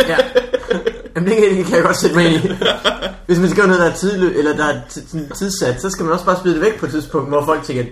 ja. 0.09 0.17
Jamen, 1.17 1.29
det, 1.31 1.37
kan- 1.39 1.57
det 1.57 1.67
kan 1.67 1.75
jeg 1.77 1.85
godt 1.85 2.01
sætte 2.01 2.17
mig 2.17 2.33
i. 2.35 2.39
Hvis 3.27 3.39
man 3.39 3.51
skriver 3.51 3.67
noget, 3.67 3.81
der 3.83 3.91
er 3.91 3.95
tidlø, 3.95 4.33
eller 4.39 4.57
der 4.57 4.65
er 4.65 4.81
tidssat, 5.39 5.83
så 5.83 5.91
skal 5.91 6.05
man 6.05 6.13
også 6.13 6.25
bare 6.25 6.39
smide 6.43 6.55
det 6.55 6.63
væk 6.65 6.79
på 6.81 6.87
et 6.87 6.93
tidspunkt, 6.93 7.29
hvor 7.29 7.45
folk 7.45 7.63
tænker, 7.65 7.85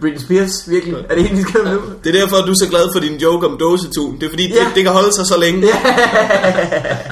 Britney 0.00 0.20
Spears, 0.20 0.70
virkelig? 0.70 0.96
Er 1.10 1.14
det 1.14 1.24
hende, 1.24 1.36
vi 1.36 1.42
skriver 1.50 1.72
nu? 1.72 1.80
Det 2.04 2.16
er 2.16 2.20
derfor, 2.20 2.36
at 2.36 2.44
du 2.46 2.50
er 2.50 2.56
så 2.64 2.68
glad 2.70 2.88
for 2.94 3.00
din 3.00 3.16
joke 3.16 3.46
om 3.46 3.56
dåsetun. 3.60 4.14
Det 4.20 4.22
er 4.26 4.30
fordi, 4.30 4.48
Ja. 4.48 4.54
det, 4.54 4.66
det 4.74 4.82
kan 4.84 4.92
holde 4.92 5.12
sig 5.14 5.26
så 5.26 5.38
længe. 5.38 5.68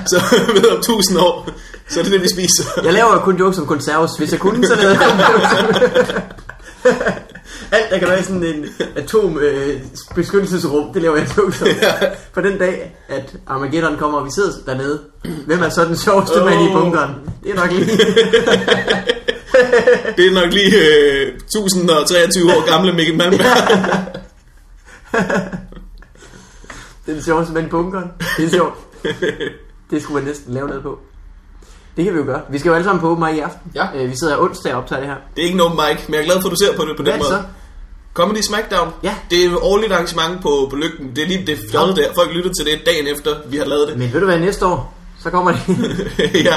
Så 0.06 0.20
ved 0.54 0.70
om 0.76 0.82
tusind 0.82 1.18
år, 1.18 1.48
så 1.88 2.00
er 2.00 2.04
det 2.04 2.12
det, 2.12 2.22
vi 2.22 2.28
spiser. 2.28 2.64
Jeg 2.84 2.92
laver 2.92 3.12
jo 3.12 3.18
kun 3.18 3.36
jokes 3.38 3.58
om 3.58 3.66
konserves. 3.66 4.10
Hvis 4.18 4.32
jeg 4.32 4.40
kunne, 4.40 4.66
så 4.66 4.74
lavede 4.74 4.98
jeg 5.00 6.22
Alt, 7.72 7.90
der 7.90 7.98
kan 7.98 8.08
være 8.08 8.22
sådan 8.22 8.44
en 8.44 8.66
atom 8.96 9.38
øh, 9.38 9.80
det 10.94 11.02
laver 11.02 11.16
jeg 11.16 11.28
jokes 11.36 11.62
om. 11.62 11.68
For 12.34 12.40
den 12.40 12.58
dag, 12.58 12.96
at 13.08 13.36
Armageddon 13.46 13.96
kommer, 13.96 14.18
og 14.18 14.24
vi 14.24 14.30
sidder 14.30 14.50
dernede, 14.66 15.00
hvem 15.46 15.62
er 15.62 15.68
så 15.68 15.84
den 15.84 15.96
sjoveste 15.96 16.40
oh. 16.40 16.44
mand 16.44 16.70
i 16.70 16.72
bunkeren? 16.72 17.10
Det 17.44 17.50
er 17.50 17.54
nok 17.54 17.72
lige... 17.72 17.96
Det 20.16 20.26
er 20.26 20.32
nok 20.34 20.52
lige 20.52 20.76
øh, 20.76 21.34
1023 21.34 22.56
år 22.56 22.70
gamle 22.70 22.92
Mikkel 22.92 23.16
Malmberg. 23.16 23.46
Det 27.06 27.12
er 27.12 27.12
den 27.12 27.22
sjoveste 27.22 27.52
mand 27.54 27.66
i 27.66 27.70
bunkeren. 27.70 28.08
Det 28.36 28.44
er 28.44 28.48
sjovt. 28.50 28.74
Det 29.90 30.02
skulle 30.02 30.20
man 30.20 30.28
næsten 30.28 30.54
lave 30.54 30.68
noget 30.68 30.82
på. 30.82 30.98
Det 31.96 32.04
kan 32.04 32.14
vi 32.14 32.18
jo 32.18 32.24
gøre. 32.24 32.40
Vi 32.50 32.58
skal 32.58 32.68
jo 32.68 32.74
alle 32.74 32.84
sammen 32.84 33.00
på 33.00 33.14
mic 33.14 33.36
i 33.36 33.38
aften. 33.38 33.72
Ja. 33.74 33.86
Øh, 33.94 34.10
vi 34.10 34.16
sidder 34.16 34.38
onsdag 34.38 34.74
og 34.74 34.82
optager 34.82 35.00
det 35.00 35.08
her. 35.08 35.16
Det 35.36 35.42
er 35.42 35.46
ikke 35.46 35.58
nogen 35.58 35.76
mic, 35.76 36.08
men 36.08 36.14
jeg 36.14 36.20
er 36.20 36.24
glad 36.24 36.40
for, 36.40 36.48
at 36.48 36.50
du 36.50 36.56
ser 36.64 36.76
på 36.76 36.84
det 36.84 36.96
på 36.96 37.02
Hvad 37.02 37.12
den 37.12 37.20
måde. 37.20 37.30
så? 37.30 37.42
Comedy 38.14 38.40
Smackdown. 38.40 38.92
Ja. 39.02 39.14
Det 39.30 39.44
er 39.44 39.48
et 39.50 39.56
årligt 39.56 39.92
arrangement 39.92 40.42
på, 40.42 40.66
på 40.70 40.76
Lygten. 40.76 41.16
Det 41.16 41.24
er 41.24 41.28
lige 41.28 41.46
det 41.46 41.58
fjollet 41.70 41.96
der. 41.96 42.12
Folk 42.14 42.32
lytter 42.32 42.52
til 42.52 42.66
det 42.66 42.86
dagen 42.86 43.06
efter, 43.06 43.36
vi 43.46 43.56
har 43.56 43.64
lavet 43.64 43.88
det. 43.88 43.98
Men 43.98 44.12
ved 44.12 44.20
du 44.20 44.26
hvad, 44.26 44.40
næste 44.40 44.66
år, 44.66 44.94
så 45.22 45.30
kommer 45.30 45.52
det. 45.52 45.60
ja. 46.48 46.56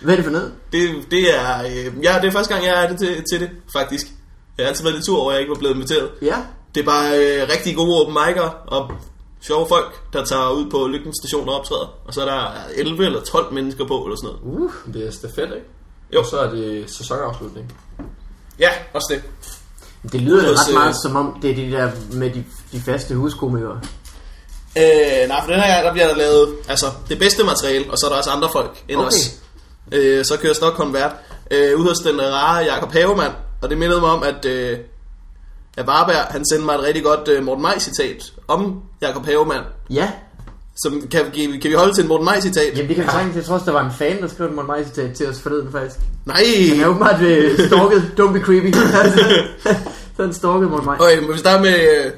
hvad 0.00 0.14
er 0.14 0.16
det 0.16 0.24
for 0.24 0.32
noget? 0.32 0.52
Det, 0.72 0.90
det, 1.10 1.34
er, 1.36 1.64
øh, 1.64 2.04
ja, 2.04 2.18
det 2.22 2.28
er 2.28 2.30
første 2.30 2.54
gang, 2.54 2.66
jeg 2.66 2.84
er 2.84 2.88
det 2.88 2.98
til, 2.98 3.24
til 3.32 3.40
det, 3.40 3.50
faktisk. 3.72 4.06
Jeg 4.58 4.64
har 4.64 4.68
altid 4.68 4.84
været 4.84 4.94
lidt 4.94 5.06
tur 5.06 5.20
over, 5.20 5.30
at 5.30 5.34
jeg 5.34 5.40
ikke 5.40 5.50
var 5.50 5.58
blevet 5.58 5.74
inviteret. 5.74 6.10
Ja. 6.22 6.36
Det 6.74 6.80
er 6.80 6.84
bare 6.84 7.08
øh, 7.18 7.48
rigtig 7.52 7.76
gode 7.76 8.00
open 8.00 8.16
mic'er 8.16 8.50
og 8.66 8.90
sjove 9.40 9.66
folk, 9.68 10.12
der 10.12 10.24
tager 10.24 10.50
ud 10.50 10.70
på 10.70 10.86
Lygten 10.86 11.14
station 11.22 11.48
og 11.48 11.54
optræder. 11.54 11.94
Og 12.04 12.14
så 12.14 12.20
er 12.20 12.24
der 12.24 12.50
11 12.74 13.06
eller 13.06 13.20
12 13.20 13.54
mennesker 13.54 13.86
på, 13.86 14.04
eller 14.04 14.16
sådan 14.16 14.36
noget. 14.44 14.60
Uh, 14.60 14.94
det 14.94 15.06
er 15.06 15.10
stafet, 15.10 15.42
ikke? 15.42 15.66
Jo. 16.14 16.20
Og 16.20 16.26
så 16.26 16.38
er 16.38 16.50
det 16.50 16.90
sæsonafslutning. 16.90 17.72
Ja, 18.58 18.70
også 18.94 19.06
det. 19.10 19.22
Det 20.12 20.20
lyder 20.20 20.42
da 20.42 20.48
ret 20.48 20.68
øh, 20.68 20.74
meget 20.74 20.96
som 21.02 21.16
om, 21.16 21.38
det 21.42 21.50
er 21.50 21.54
de 21.54 21.70
der 21.70 21.90
med 22.12 22.30
de, 22.30 22.44
de 22.72 22.80
faste 22.80 23.14
huskomikere. 23.14 23.80
Øh, 24.76 25.28
nej, 25.28 25.40
for 25.44 25.52
den 25.52 25.60
her 25.60 25.74
gang, 25.74 25.84
der 25.86 25.92
bliver 25.92 26.08
der 26.08 26.16
lavet 26.16 26.54
altså, 26.68 26.86
det 27.08 27.18
bedste 27.18 27.44
materiale, 27.44 27.84
og 27.90 27.98
så 27.98 28.06
er 28.06 28.10
der 28.10 28.16
også 28.16 28.30
andre 28.30 28.48
folk 28.52 28.82
end 28.88 28.98
Okay. 28.98 29.08
os. 29.08 29.32
Øh, 29.92 30.24
så 30.24 30.36
kører 30.36 30.54
Stockholm 30.54 30.92
vært 30.94 31.12
øh, 31.50 31.78
ude 31.78 31.88
hos 31.88 31.98
den 31.98 32.22
rare 32.22 32.64
Jakob 32.64 32.92
Havemann, 32.92 33.32
og 33.62 33.70
det 33.70 33.78
mindede 33.78 34.00
mig 34.00 34.10
om, 34.10 34.22
at, 34.22 34.44
øh, 34.44 34.78
at 35.76 35.86
Varberg, 35.86 36.26
han 36.30 36.44
sendte 36.44 36.66
mig 36.66 36.74
et 36.74 36.82
rigtig 36.82 37.02
godt 37.02 37.28
øh, 37.28 37.44
Morten 37.44 37.62
Maj-citat 37.62 38.32
om 38.48 38.82
Jakob 39.00 39.26
Havemann. 39.26 39.64
Ja, 39.90 40.10
Som, 40.82 40.92
kan, 41.10 41.20
kan, 41.34 41.60
kan 41.60 41.70
vi 41.70 41.74
holde 41.74 41.94
til 41.94 42.02
en 42.02 42.08
Morten 42.08 42.24
Maj-citat? 42.24 42.72
jamen 42.76 42.88
det 42.88 42.96
kan 42.96 43.04
vi 43.04 43.10
sagtens. 43.10 43.36
Jeg 43.36 43.44
tror 43.44 43.54
også, 43.54 43.66
der 43.66 43.72
var 43.72 43.84
en 43.84 43.92
fan, 43.98 44.22
der 44.22 44.28
skrev 44.28 44.46
et 44.46 44.52
Morten 44.54 44.66
Maj-citat 44.66 45.12
til 45.16 45.28
os 45.28 45.40
forleden 45.40 45.72
faktisk. 45.72 45.96
Nej! 46.24 46.44
Han 46.68 46.80
er 46.80 46.86
åbenbart 46.86 47.20
øh, 47.22 47.54
stalket. 47.66 48.12
Don't 48.20 48.32
be 48.32 48.40
creepy. 48.40 48.74
så 50.16 50.22
han 50.22 50.32
stalket 50.34 50.70
Morten 50.70 50.86
Maj. 50.86 50.96
Okay, 51.00 51.18
men 51.18 51.32
vi 51.32 51.38
starter 51.38 51.62
med, 51.62 52.04
øh, 52.04 52.12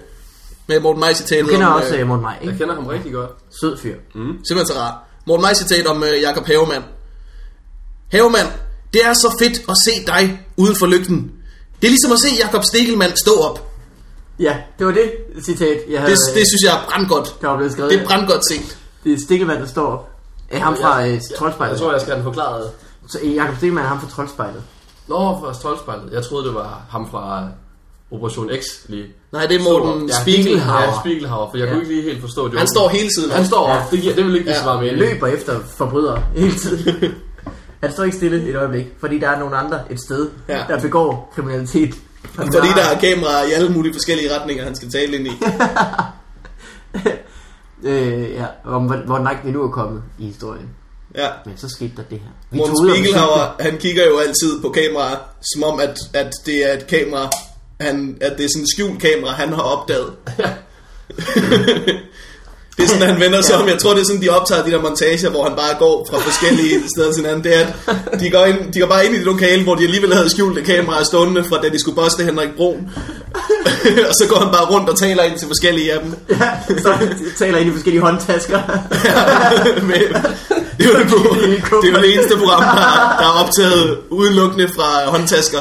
med 0.67 0.81
Morten 0.81 1.01
Maj-citatet. 1.01 1.47
Du 1.47 1.51
kender 1.51 1.67
om, 1.67 1.81
også 1.83 1.95
øh, 1.95 2.01
øh, 2.01 2.07
Morten 2.07 2.23
Maj, 2.23 2.37
Jeg 2.41 2.47
ikke? 2.47 2.59
kender 2.59 2.75
ham 2.75 2.87
rigtig 2.87 3.13
godt. 3.13 3.31
Sød 3.61 3.79
fyr. 3.79 3.95
Simpelthen 4.13 4.67
så 4.67 4.75
rart. 4.75 4.95
Morten 5.27 5.43
Maj-citat 5.43 5.87
om 5.87 6.03
øh, 6.05 6.23
Jakob 6.23 6.47
Havemann. 6.47 6.85
Havemann, 8.13 8.49
det 8.93 9.01
er 9.05 9.13
så 9.13 9.37
fedt 9.39 9.59
at 9.69 9.77
se 9.87 10.07
dig 10.07 10.41
uden 10.57 10.77
for 10.77 10.87
lygten. 10.87 11.33
Det 11.81 11.87
er 11.87 11.91
ligesom 11.91 12.13
at 12.13 12.19
se 12.21 12.29
Jakob 12.45 12.65
Stegelmann 12.65 13.17
stå 13.17 13.35
op. 13.41 13.68
Ja, 14.41 14.57
det 14.79 14.87
var 14.87 14.93
det 14.93 15.13
citat, 15.45 15.79
jeg 15.91 16.01
havde, 16.01 16.13
Det, 16.13 16.19
det 16.35 16.45
synes 16.51 16.63
jeg 16.65 16.73
er 16.75 16.85
brandgodt. 16.91 17.37
der 17.41 17.49
var 17.49 17.57
blevet 17.57 17.73
skrevet. 17.73 17.91
Det 17.93 18.01
er 18.03 18.07
brandgodt 18.07 18.49
set. 18.49 18.79
det 19.05 19.13
er 19.13 19.19
Stikkelmann, 19.25 19.61
der 19.61 19.67
står 19.67 19.87
op. 19.87 20.11
Er 20.51 20.59
ham 20.59 20.77
fra 20.77 21.05
øh, 21.07 21.13
Jeg 21.13 21.21
Troldspejlet. 21.39 21.79
tror, 21.79 21.93
jeg 21.93 22.01
skal 22.01 22.13
have 22.13 22.25
den 22.25 22.35
forklaret. 22.35 22.71
Så 23.09 23.19
øh, 23.23 23.35
Jakob 23.35 23.57
Stikkelmann 23.57 23.85
er 23.85 23.89
ham 23.89 24.01
fra 24.01 24.09
Troldspejlet. 24.11 24.63
Nå, 25.09 25.17
fra 25.17 25.55
Stolspejlet. 25.55 26.13
Jeg 26.13 26.25
troede, 26.25 26.47
det 26.47 26.55
var 26.55 26.83
ham 26.91 27.11
fra 27.11 27.49
Operation 28.11 28.51
X 28.61 28.65
lige. 28.89 29.07
Nej, 29.33 29.47
det 29.47 29.57
er 29.57 29.63
Morten 29.65 30.09
Ja, 30.09 30.21
Spiegelhauer. 30.23 30.83
Ja, 30.83 31.01
Spiegelhauer, 31.01 31.51
for 31.51 31.57
jeg 31.59 31.67
Ja. 31.67 31.73
kunne 31.73 31.83
ikke 31.83 31.95
lige 31.95 32.03
helt 32.11 32.21
forstå 32.21 32.49
det. 32.49 32.59
Han 32.59 32.69
står 32.69 32.89
hele 32.89 33.09
tiden. 33.19 33.31
Han 33.31 33.47
står 33.47 33.59
op. 33.59 33.69
Ja. 33.77 33.83
Det, 33.91 34.01
giver, 34.03 34.15
det 34.15 34.25
vil 34.25 34.35
ikke 34.35 34.45
give 34.45 34.55
Ja. 34.55 34.59
så 34.61 34.65
meget 34.65 34.81
mening. 34.81 34.99
løber 34.99 35.27
efter 35.27 35.61
forbrydere 35.77 36.23
hele 36.37 36.55
tiden. 36.55 37.15
Han 37.83 37.93
står 37.93 38.05
ikke 38.05 38.17
stille 38.17 38.49
et 38.49 38.57
øjeblik, 38.57 38.87
fordi 39.01 39.19
der 39.19 39.29
er 39.29 39.39
nogle 39.39 39.57
andre 39.57 39.81
et 39.91 40.01
sted, 40.01 40.29
Ja. 40.49 40.65
der 40.69 40.81
begår 40.81 41.33
kriminalitet. 41.35 41.95
Fordi 42.23 42.69
der 42.77 42.85
er 42.95 43.01
kameraer 43.01 43.45
i 43.45 43.53
alle 43.53 43.69
mulige 43.69 43.93
forskellige 43.93 44.39
retninger, 44.39 44.65
han 44.65 44.75
skal 44.75 44.91
tale 44.91 45.17
ind 45.17 45.27
i. 45.27 45.31
Øh, 47.83 48.33
ja, 48.33 48.47
om 48.65 48.85
hvor, 48.85 49.19
langt 49.19 49.47
vi 49.47 49.51
nu 49.51 49.63
er 49.63 49.71
kommet 49.71 50.03
i 50.19 50.27
historien. 50.27 50.69
Ja. 51.15 51.29
Men 51.47 51.57
så 51.57 51.69
skete 51.69 51.93
der 51.97 52.03
det 52.03 52.19
her. 52.19 52.31
Vi 52.51 52.59
Morten 52.59 52.77
Spiegelhauer, 52.77 53.63
han 53.63 53.79
kigger 53.79 54.07
jo 54.07 54.19
altid 54.19 54.63
på 54.63 54.69
kameraer, 54.69 55.17
som 55.53 55.63
om 55.63 55.81
at, 55.81 55.99
at 56.15 56.33
det 56.47 56.71
er 56.71 56.77
et 56.77 56.87
kamera, 56.87 57.31
han, 57.81 58.19
at 58.21 58.39
det 58.39 58.45
er 58.45 58.49
sådan 58.49 58.63
et 58.63 58.69
skjult 58.75 59.01
kamera, 59.01 59.31
han 59.31 59.53
har 59.53 59.63
opdaget. 59.63 60.13
det 62.79 62.85
er 62.85 62.89
sådan, 62.89 63.09
han 63.09 63.21
vender 63.21 63.41
sig 63.41 63.57
om. 63.57 63.69
Jeg 63.69 63.79
tror, 63.79 63.95
det 63.95 64.01
er 64.01 64.05
sådan, 64.05 64.23
de 64.23 64.29
optager 64.29 64.65
de 64.65 64.71
der 64.71 64.83
montager, 64.83 65.31
hvor 65.31 65.45
han 65.45 65.57
bare 65.57 65.75
går 65.79 66.07
fra 66.11 66.19
forskellige 66.19 66.75
steder 66.95 67.13
til 67.13 67.23
hinanden. 67.23 67.45
Det 67.45 67.57
er, 67.61 67.67
at 68.13 68.21
de 68.21 68.31
går, 68.31 68.45
ind, 68.45 68.73
de 68.73 68.81
går 68.81 68.87
bare 68.87 69.05
ind 69.07 69.15
i 69.15 69.19
det 69.19 69.27
lokale, 69.27 69.63
hvor 69.63 69.75
de 69.75 69.85
alligevel 69.85 70.15
havde 70.15 70.31
skjulte 70.31 70.63
kameraer 70.63 71.05
stående 71.05 71.45
fra, 71.45 71.61
da 71.63 71.69
de 71.69 71.81
skulle 71.81 71.97
boste 71.97 72.25
Henrik 72.25 72.49
Brun. 72.57 72.91
og 74.11 74.15
så 74.21 74.25
går 74.29 74.39
han 74.39 74.49
bare 74.53 74.67
rundt 74.73 74.89
og 74.89 74.99
taler 74.99 75.23
ind 75.23 75.39
til 75.39 75.47
forskellige 75.47 75.93
af 75.93 76.01
dem. 76.01 76.15
Ja, 76.31 76.51
så 76.79 76.99
taler 77.39 77.59
ind 77.59 77.69
i 77.69 77.73
forskellige 77.73 78.03
håndtasker. 78.03 78.61
Men 79.91 80.03
det 80.79 80.87
er 80.87 80.91
jo 80.91 80.99
det, 80.99 81.11
det, 81.83 81.89
er 81.89 81.97
jo 81.97 82.03
det 82.03 82.15
eneste 82.15 82.37
program, 82.37 82.63
der, 82.63 83.17
der 83.19 83.27
er 83.31 83.45
optaget 83.45 83.99
udelukkende 84.11 84.69
fra 84.77 85.11
håndtasker 85.11 85.59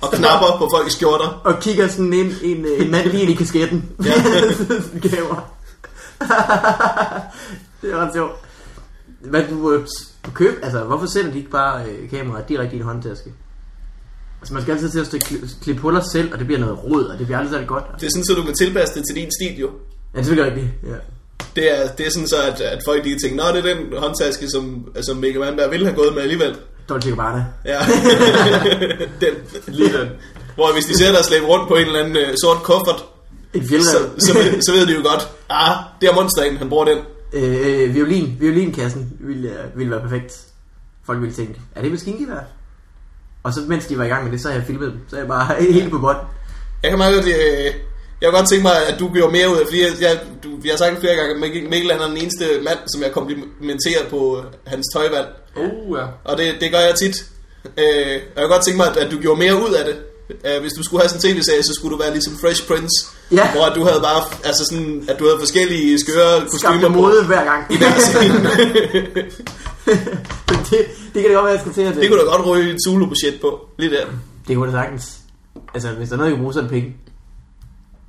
og 0.00 0.12
knapper 0.12 0.56
på 0.58 0.70
folks 0.74 0.92
skjorter. 0.92 1.40
og 1.44 1.60
kigger 1.60 1.88
sådan 1.88 2.12
ind 2.12 2.32
en, 2.42 2.66
en 2.78 2.90
mand 2.90 3.10
lige 3.10 3.22
ind 3.22 3.30
i 3.30 3.34
kasketten. 3.34 3.84
Ja. 4.04 4.12
Kamera. 5.08 5.44
det 7.82 7.92
er 7.92 7.96
ret 7.96 8.14
sjovt. 8.14 8.32
Hvad 9.20 9.44
du, 9.50 9.72
øh, 9.72 9.86
du 10.26 10.30
køb, 10.30 10.54
altså 10.62 10.84
hvorfor 10.84 11.06
sender 11.06 11.30
de 11.30 11.38
ikke 11.38 11.50
bare 11.50 11.84
øh, 11.84 12.10
kameraet 12.10 12.48
direkte 12.48 12.76
i 12.76 12.78
en 12.78 12.84
håndtaske? 12.84 13.32
Altså 14.40 14.54
man 14.54 14.62
skal 14.62 14.72
altid 14.72 14.90
til 14.90 15.16
at 15.16 15.22
klippe 15.62 15.82
huller 15.82 16.00
selv, 16.12 16.32
og 16.32 16.38
det 16.38 16.46
bliver 16.46 16.60
noget 16.60 16.84
rod, 16.84 17.04
og 17.04 17.18
det 17.18 17.26
bliver 17.26 17.38
aldrig 17.38 17.52
særlig 17.52 17.68
godt. 17.68 17.84
Det 18.00 18.06
er 18.06 18.10
sådan, 18.10 18.24
så 18.24 18.34
du 18.34 18.42
kan 18.42 18.54
tilpasse 18.54 18.94
det 18.94 19.06
til 19.06 19.16
din 19.16 19.30
stil 19.40 19.60
jo. 19.60 19.66
Ja, 19.66 20.18
det 20.18 20.20
er 20.20 20.22
selvfølgelig 20.22 20.52
rigtigt. 20.52 20.92
Ja. 20.92 20.98
Det 21.56 21.78
er, 21.78 21.88
det 21.88 22.06
er 22.06 22.10
sådan 22.10 22.28
så, 22.28 22.42
at, 22.42 22.60
at 22.60 22.80
folk 22.84 23.04
de 23.04 23.18
tænker, 23.18 23.44
Nå, 23.44 23.56
det 23.56 23.70
er 23.70 23.74
den 23.74 23.98
håndtaske, 23.98 24.50
som, 24.50 24.86
som 25.02 25.16
Mikkel 25.16 25.40
Mandberg 25.40 25.70
ville 25.70 25.86
have 25.86 25.96
gået 25.96 26.14
med 26.14 26.22
alligevel. 26.22 26.56
Dolce 26.88 27.08
Gabbana. 27.08 27.44
Ja. 27.64 27.78
den. 29.22 29.34
Lige 29.66 29.98
den. 29.98 30.08
Hvor 30.54 30.72
hvis 30.72 30.84
de 30.84 30.98
ser 30.98 31.12
dig 31.12 31.24
slæbe 31.24 31.46
rundt 31.46 31.68
på 31.68 31.74
en 31.74 31.86
eller 31.86 32.00
anden 32.00 32.16
øh, 32.16 32.34
sort 32.42 32.62
kuffert, 32.62 33.04
En 33.54 33.68
så, 33.68 34.08
så, 34.18 34.32
ved, 34.34 34.62
så 34.62 34.72
ved 34.72 34.86
de 34.86 34.94
jo 34.94 35.02
godt, 35.02 35.28
ah, 35.48 35.76
det 36.00 36.08
er 36.08 36.14
monsteren, 36.14 36.56
han 36.56 36.68
bruger 36.68 36.84
den. 36.84 36.98
Øh, 37.32 37.94
violin, 37.94 38.36
violinkassen 38.40 39.12
ville, 39.20 39.56
ville 39.74 39.90
være 39.90 40.00
perfekt. 40.00 40.40
folk 41.06 41.20
ville 41.20 41.34
tænke, 41.34 41.60
er 41.74 41.82
det 41.82 41.90
maskingevær? 41.90 42.40
Og 43.42 43.52
så 43.54 43.60
mens 43.68 43.86
de 43.86 43.98
var 43.98 44.04
i 44.04 44.08
gang 44.08 44.24
med 44.24 44.32
det, 44.32 44.40
så 44.40 44.48
har 44.48 44.54
jeg 44.54 44.64
filmet 44.66 44.92
dem. 44.92 45.00
Så 45.08 45.16
er 45.16 45.20
jeg 45.20 45.28
bare 45.28 45.62
helt 45.78 45.90
på 45.90 45.98
bånd. 45.98 46.18
Jeg 46.82 46.90
kan 46.90 46.98
meget 46.98 47.14
godt, 47.14 47.26
øh, 47.26 47.64
jeg 48.20 48.26
kan 48.28 48.32
godt 48.32 48.48
tænke 48.48 48.62
mig, 48.62 48.86
at 48.88 49.00
du 49.00 49.12
gjorde 49.12 49.32
mere 49.32 49.48
ud 49.52 49.56
af, 49.56 49.66
fordi 49.66 49.82
jeg, 49.82 49.92
jeg, 50.00 50.20
du, 50.44 50.48
vi 50.62 50.68
har 50.68 50.76
sagt 50.76 50.90
det 50.90 51.00
flere 51.00 51.16
gange, 51.16 51.34
at 51.34 51.70
Mikkel, 51.70 51.92
han 51.92 52.00
er 52.00 52.08
den 52.08 52.16
eneste 52.16 52.44
mand, 52.62 52.78
som 52.86 53.02
jeg 53.02 53.12
komplimenterer 53.12 54.08
på 54.10 54.38
øh, 54.38 54.44
hans 54.66 54.86
tøjvalg. 54.94 55.28
Uh, 55.56 55.98
ja. 55.98 56.04
Og 56.24 56.38
det, 56.38 56.54
det 56.60 56.72
gør 56.72 56.78
jeg 56.78 56.94
tit. 56.94 57.16
Øh, 57.64 58.16
og 58.34 58.38
jeg 58.40 58.42
kan 58.44 58.48
godt 58.48 58.64
tænke 58.64 58.76
mig, 58.76 58.88
at, 58.90 58.96
at 58.96 59.10
du 59.10 59.18
gjorde 59.20 59.38
mere 59.38 59.54
ud 59.54 59.72
af 59.74 59.84
det. 59.84 59.96
Øh, 60.46 60.60
hvis 60.60 60.72
du 60.72 60.82
skulle 60.82 61.00
have 61.02 61.08
sådan 61.08 61.30
en 61.30 61.36
tv-serie, 61.36 61.62
så 61.62 61.72
skulle 61.74 61.92
du 61.96 61.98
være 62.02 62.10
ligesom 62.12 62.32
Fresh 62.42 62.66
Prince. 62.68 62.96
Ja. 63.32 63.52
Hvor 63.52 63.68
du 63.74 63.84
havde 63.88 64.00
bare, 64.00 64.20
altså 64.44 64.64
sådan, 64.70 65.04
at 65.08 65.18
du 65.18 65.24
havde 65.24 65.38
forskellige 65.38 65.98
skøre 66.00 66.40
kostymer 66.50 66.88
på. 66.88 66.94
mode 66.94 67.24
hver 67.26 67.44
gang. 67.44 67.62
I 67.70 67.76
hver 67.76 67.98
scene. 67.98 68.38
det, 70.70 70.78
det 71.14 71.22
kan 71.22 71.24
det 71.24 71.34
godt 71.34 71.44
være, 71.44 71.52
jeg 71.54 71.60
skal 71.60 71.72
til 71.72 71.82
at 71.82 71.94
det 71.96 72.08
kunne 72.10 72.20
du 72.20 72.26
godt 72.30 72.46
ryge 72.46 72.70
et 72.70 72.78
Zulu-budget 72.86 73.40
på. 73.40 73.68
Lige 73.78 73.90
der. 73.90 74.06
Det 74.48 74.56
kunne 74.56 74.66
det 74.66 74.74
sagtens. 74.74 75.16
Altså, 75.74 75.88
hvis 75.90 76.08
der 76.08 76.14
er 76.14 76.16
noget, 76.16 76.30
jeg 76.30 76.36
kan 76.36 76.42
bruge, 76.42 76.54
så 76.54 76.60
det 76.60 76.70
penge. 76.70 76.96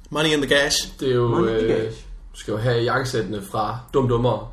Money 0.10 0.30
in 0.30 0.42
the 0.42 0.50
cash. 0.50 0.78
Det 1.00 1.10
er 1.12 1.16
jo... 1.16 1.28
Money 1.28 1.50
Øh, 1.52 1.70
Cash. 1.70 1.98
du 2.36 2.40
skal 2.40 2.52
jo 2.52 2.58
have 2.58 2.82
jakkesættene 2.84 3.42
fra 3.52 3.78
Dum 3.94 4.08
Dummere. 4.08 4.48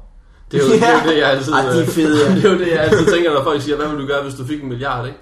Det 0.50 0.60
er 0.60 0.64
jo, 0.64 0.72
det, 0.72 0.82
er 0.82 0.92
jo 0.92 1.10
det, 1.10 1.18
jeg 1.18 1.30
altid... 1.30 1.52
Ej, 1.52 1.62
de 1.62 1.82
er 1.82 1.86
fede, 1.86 2.18
ja. 2.24 2.26
det 2.34 2.44
er 2.44 2.50
jo 2.52 2.58
det, 2.58 2.68
jeg 2.68 2.80
altid 2.80 3.06
tænker, 3.12 3.32
når 3.32 3.44
folk 3.44 3.62
siger, 3.62 3.76
hvad 3.76 3.88
vil 3.88 3.98
du 4.02 4.06
gøre, 4.06 4.22
hvis 4.22 4.34
du 4.34 4.46
fik 4.46 4.62
en 4.62 4.68
milliard, 4.68 5.06
ikke? 5.06 5.18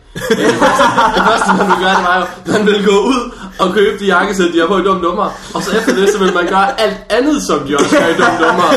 det 1.17 1.23
første, 1.31 1.49
man 1.59 1.67
ville 1.71 1.83
gøre, 1.85 1.97
det 1.99 2.05
var 2.09 2.17
jo, 2.21 2.53
man 2.53 2.67
ville 2.67 2.85
gå 2.93 2.99
ud 3.13 3.21
og 3.59 3.75
købe 3.75 3.99
de 3.99 4.07
jakkesæt, 4.07 4.53
de 4.55 4.59
har 4.59 4.67
på 4.67 4.79
i 4.79 4.83
Dum 4.83 5.01
Dummere. 5.03 5.33
Og 5.55 5.63
så 5.63 5.77
efter 5.79 5.95
det, 5.95 6.09
så 6.13 6.19
vil 6.19 6.35
man 6.35 6.47
gøre 6.47 6.81
alt 6.81 6.97
andet, 7.11 7.43
som 7.43 7.59
de 7.67 7.77
også 7.77 7.91
gør 7.99 8.07
i 8.15 8.17
Dum 8.23 8.35
Dummere. 8.43 8.73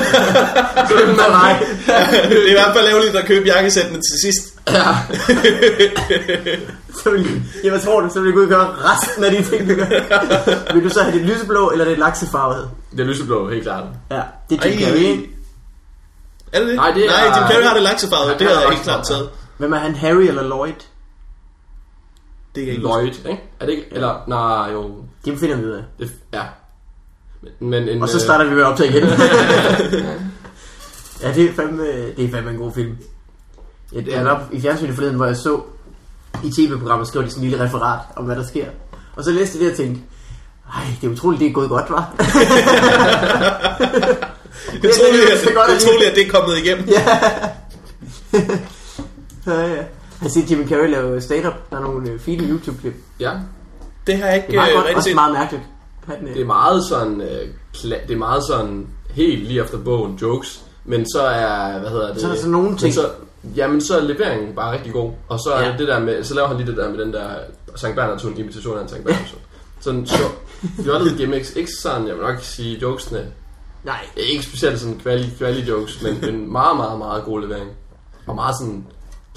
Så 0.89 0.93
vil 0.97 1.07
man... 1.07 1.29
Nej. 1.29 1.53
det 2.29 2.45
er 2.45 2.49
i 2.55 2.57
hvert 2.59 2.73
fald 2.75 2.87
ærgerligt 2.87 3.15
at 3.15 3.25
købe 3.25 3.45
jakkesættene 3.45 3.97
til 3.97 4.15
sidst. 4.25 4.43
Ja. 4.67 4.89
Så 7.03 7.09
vil, 7.09 7.41
jeg 7.63 7.71
hvad 7.71 7.79
tror 7.79 8.01
du, 8.01 8.09
så 8.13 8.19
vil 8.19 8.27
jeg 8.27 8.33
gå 8.33 8.39
ud 8.39 8.45
og 8.45 8.49
gøre 8.49 8.67
resten 8.91 9.23
af 9.23 9.31
de 9.31 9.43
ting, 9.43 9.69
du 9.69 9.75
gør. 9.75 9.85
vil 10.73 10.83
du 10.83 10.89
så 10.89 11.01
have 11.03 11.19
det 11.19 11.25
lyseblå, 11.25 11.69
eller 11.69 11.85
det 11.85 11.97
laksefarvede? 11.97 12.69
Det 12.91 12.99
er 12.99 13.05
lyseblå, 13.05 13.49
helt 13.49 13.63
klart. 13.63 13.83
Ja, 14.11 14.21
det 14.49 14.65
er 14.65 14.69
Jim. 14.69 14.79
Carrey? 14.79 15.38
Er 16.53 16.59
det 16.59 16.67
det? 16.67 16.75
Nej, 16.75 16.91
det 16.91 17.05
er- 17.05 17.09
Nej, 17.09 17.23
Jim 17.25 17.47
Carrey 17.51 17.63
har 17.63 17.73
det 17.73 17.83
laksefarvet. 17.83 18.29
Han 18.29 18.39
Det 18.39 18.47
har 18.47 18.61
jeg 18.61 18.69
helt 18.69 18.83
klart 18.83 19.05
taget. 19.05 19.29
Hvem 19.57 19.73
er 19.73 19.77
han, 19.77 19.95
Harry 19.95 20.21
eller 20.21 20.43
Lloyd? 20.43 20.73
Det 22.55 22.55
kan 22.55 22.63
jeg 22.63 22.71
ikke 22.71 22.83
Lloyd, 22.83 23.07
ikke? 23.07 23.41
Er 23.59 23.65
det 23.65 23.71
ikke? 23.73 23.85
Eller, 23.91 24.15
nej, 24.27 24.71
jo. 24.73 24.95
Det 25.25 25.39
finder 25.39 25.55
vi 25.55 25.65
ud 25.65 25.71
af. 25.71 25.83
Det, 25.99 26.11
ja. 26.33 26.41
Men, 27.41 27.69
men 27.69 27.89
en, 27.89 28.01
Og 28.01 28.09
så 28.09 28.17
øh, 28.17 28.21
starter 28.21 28.45
vi 28.45 28.51
med 28.55 28.61
at 28.61 28.67
optage 28.67 28.89
igen. 28.89 29.03
ja, 31.23 31.33
det 31.33 31.49
er 31.49 31.53
fandme, 31.55 31.83
det 32.17 32.25
er 32.25 32.31
fandme 32.31 32.51
en 32.51 32.57
god 32.57 32.71
film. 32.73 32.97
Jeg, 33.93 34.07
jeg 34.07 34.25
var 34.25 34.31
op 34.31 34.41
i 34.51 34.61
fjernsynet 34.61 34.95
forleden, 34.95 35.15
hvor 35.15 35.25
jeg 35.25 35.37
så 35.37 35.61
i 36.43 36.51
tv-programmet 36.51 37.07
skrev 37.07 37.23
de 37.23 37.29
sådan 37.29 37.43
en 37.43 37.49
lille 37.49 37.65
referat 37.65 37.99
om, 38.15 38.25
hvad 38.25 38.35
der 38.35 38.43
sker. 38.43 38.65
Og 39.15 39.23
så 39.23 39.31
læste 39.31 39.57
jeg 39.57 39.65
det 39.65 39.71
og 39.71 39.77
tænkte, 39.77 40.01
ej, 40.75 40.83
det 41.01 41.07
er 41.07 41.11
utroligt, 41.11 41.39
det 41.39 41.47
er 41.47 41.51
gået 41.53 41.69
godt, 41.69 41.89
var. 41.89 42.13
Det 44.71 44.85
er 44.85 44.89
utroligt, 44.89 45.23
det 45.23 45.33
er 45.45 45.49
at, 45.49 45.55
godt 45.55 45.67
det, 45.67 46.05
at 46.05 46.11
er 46.11 46.15
det 46.15 46.27
er 46.27 46.31
kommet 46.39 46.57
igennem. 46.57 46.87
ja, 46.89 47.01
ja. 49.67 49.83
Jeg 50.21 50.31
ser 50.31 50.41
Jim 50.49 50.67
Carrey 50.69 50.89
lave 50.89 51.21
stand-up. 51.21 51.53
Der 51.69 51.77
er 51.77 51.81
nogle 51.81 52.09
øh, 52.09 52.19
fine 52.19 52.43
YouTube-klip. 52.49 52.93
Ja, 53.19 53.31
Det 54.07 54.17
har 54.17 54.25
jeg 54.27 54.35
ikke 54.35 54.47
Det 54.47 54.53
er 54.55 54.59
meget 54.59 54.69
øh, 54.69 54.75
godt, 54.75 54.83
rigtig 54.85 54.97
også 54.97 55.09
set. 55.09 55.15
meget 55.15 55.33
mærkeligt. 55.33 55.63
Han, 56.07 56.27
øh, 56.27 56.33
det 56.33 56.41
er 56.41 56.45
meget 56.45 56.83
sådan, 56.89 57.21
øh, 57.21 57.47
kla- 57.75 58.07
det 58.07 58.11
er 58.13 58.17
meget 58.17 58.43
sådan 58.47 58.87
helt 59.09 59.43
lige 59.47 59.61
efter 59.63 59.77
bogen 59.77 60.15
jokes, 60.21 60.61
men 60.85 61.05
så 61.11 61.21
er, 61.21 61.79
hvad 61.79 61.89
hedder 61.89 62.11
det? 62.13 62.21
Så 62.21 62.27
er 62.27 62.31
der 62.31 62.37
sådan 62.37 62.51
nogle 62.51 62.69
men 62.69 62.77
ting. 62.77 62.93
Så, 62.93 63.09
jamen, 63.55 63.81
så 63.81 63.97
er 63.97 64.01
leveringen 64.01 64.55
bare 64.55 64.73
rigtig 64.73 64.93
god, 64.93 65.11
og 65.27 65.39
så 65.39 65.49
er 65.49 65.61
Ja. 65.61 65.69
ja. 65.71 65.77
det 65.77 65.87
der 65.87 65.99
med, 65.99 66.23
så 66.23 66.33
laver 66.33 66.47
han 66.47 66.57
lige 66.57 66.67
det 66.67 66.77
der 66.77 66.89
med 66.89 66.97
den 67.05 67.13
der 67.13 67.29
Sankt 67.75 67.95
Bernhardsson 67.95 68.37
imitation 68.37 68.77
af 68.77 68.81
en 68.81 68.87
Sankt 68.89 69.05
Bernhardsson. 69.05 69.39
Sådan 69.79 70.05
så, 70.07 70.17
fjollede 70.83 71.17
gimmicks, 71.17 71.53
ikke 71.55 71.71
sådan, 71.81 72.07
jeg 72.07 72.15
vil 72.15 72.23
nok 72.23 72.35
sige 72.41 72.77
jokesene, 72.81 73.25
nej, 73.83 74.05
ikke 74.17 74.43
specielt 74.43 74.79
sådan 74.79 74.99
kvali, 74.99 75.29
kvali 75.37 75.61
jokes, 75.61 76.01
men 76.01 76.25
en 76.25 76.51
meget, 76.51 76.77
meget, 76.77 76.97
meget 76.97 77.23
god 77.23 77.41
levering. 77.41 77.71
Og 78.27 78.35
meget 78.35 78.55
sådan 78.61 78.85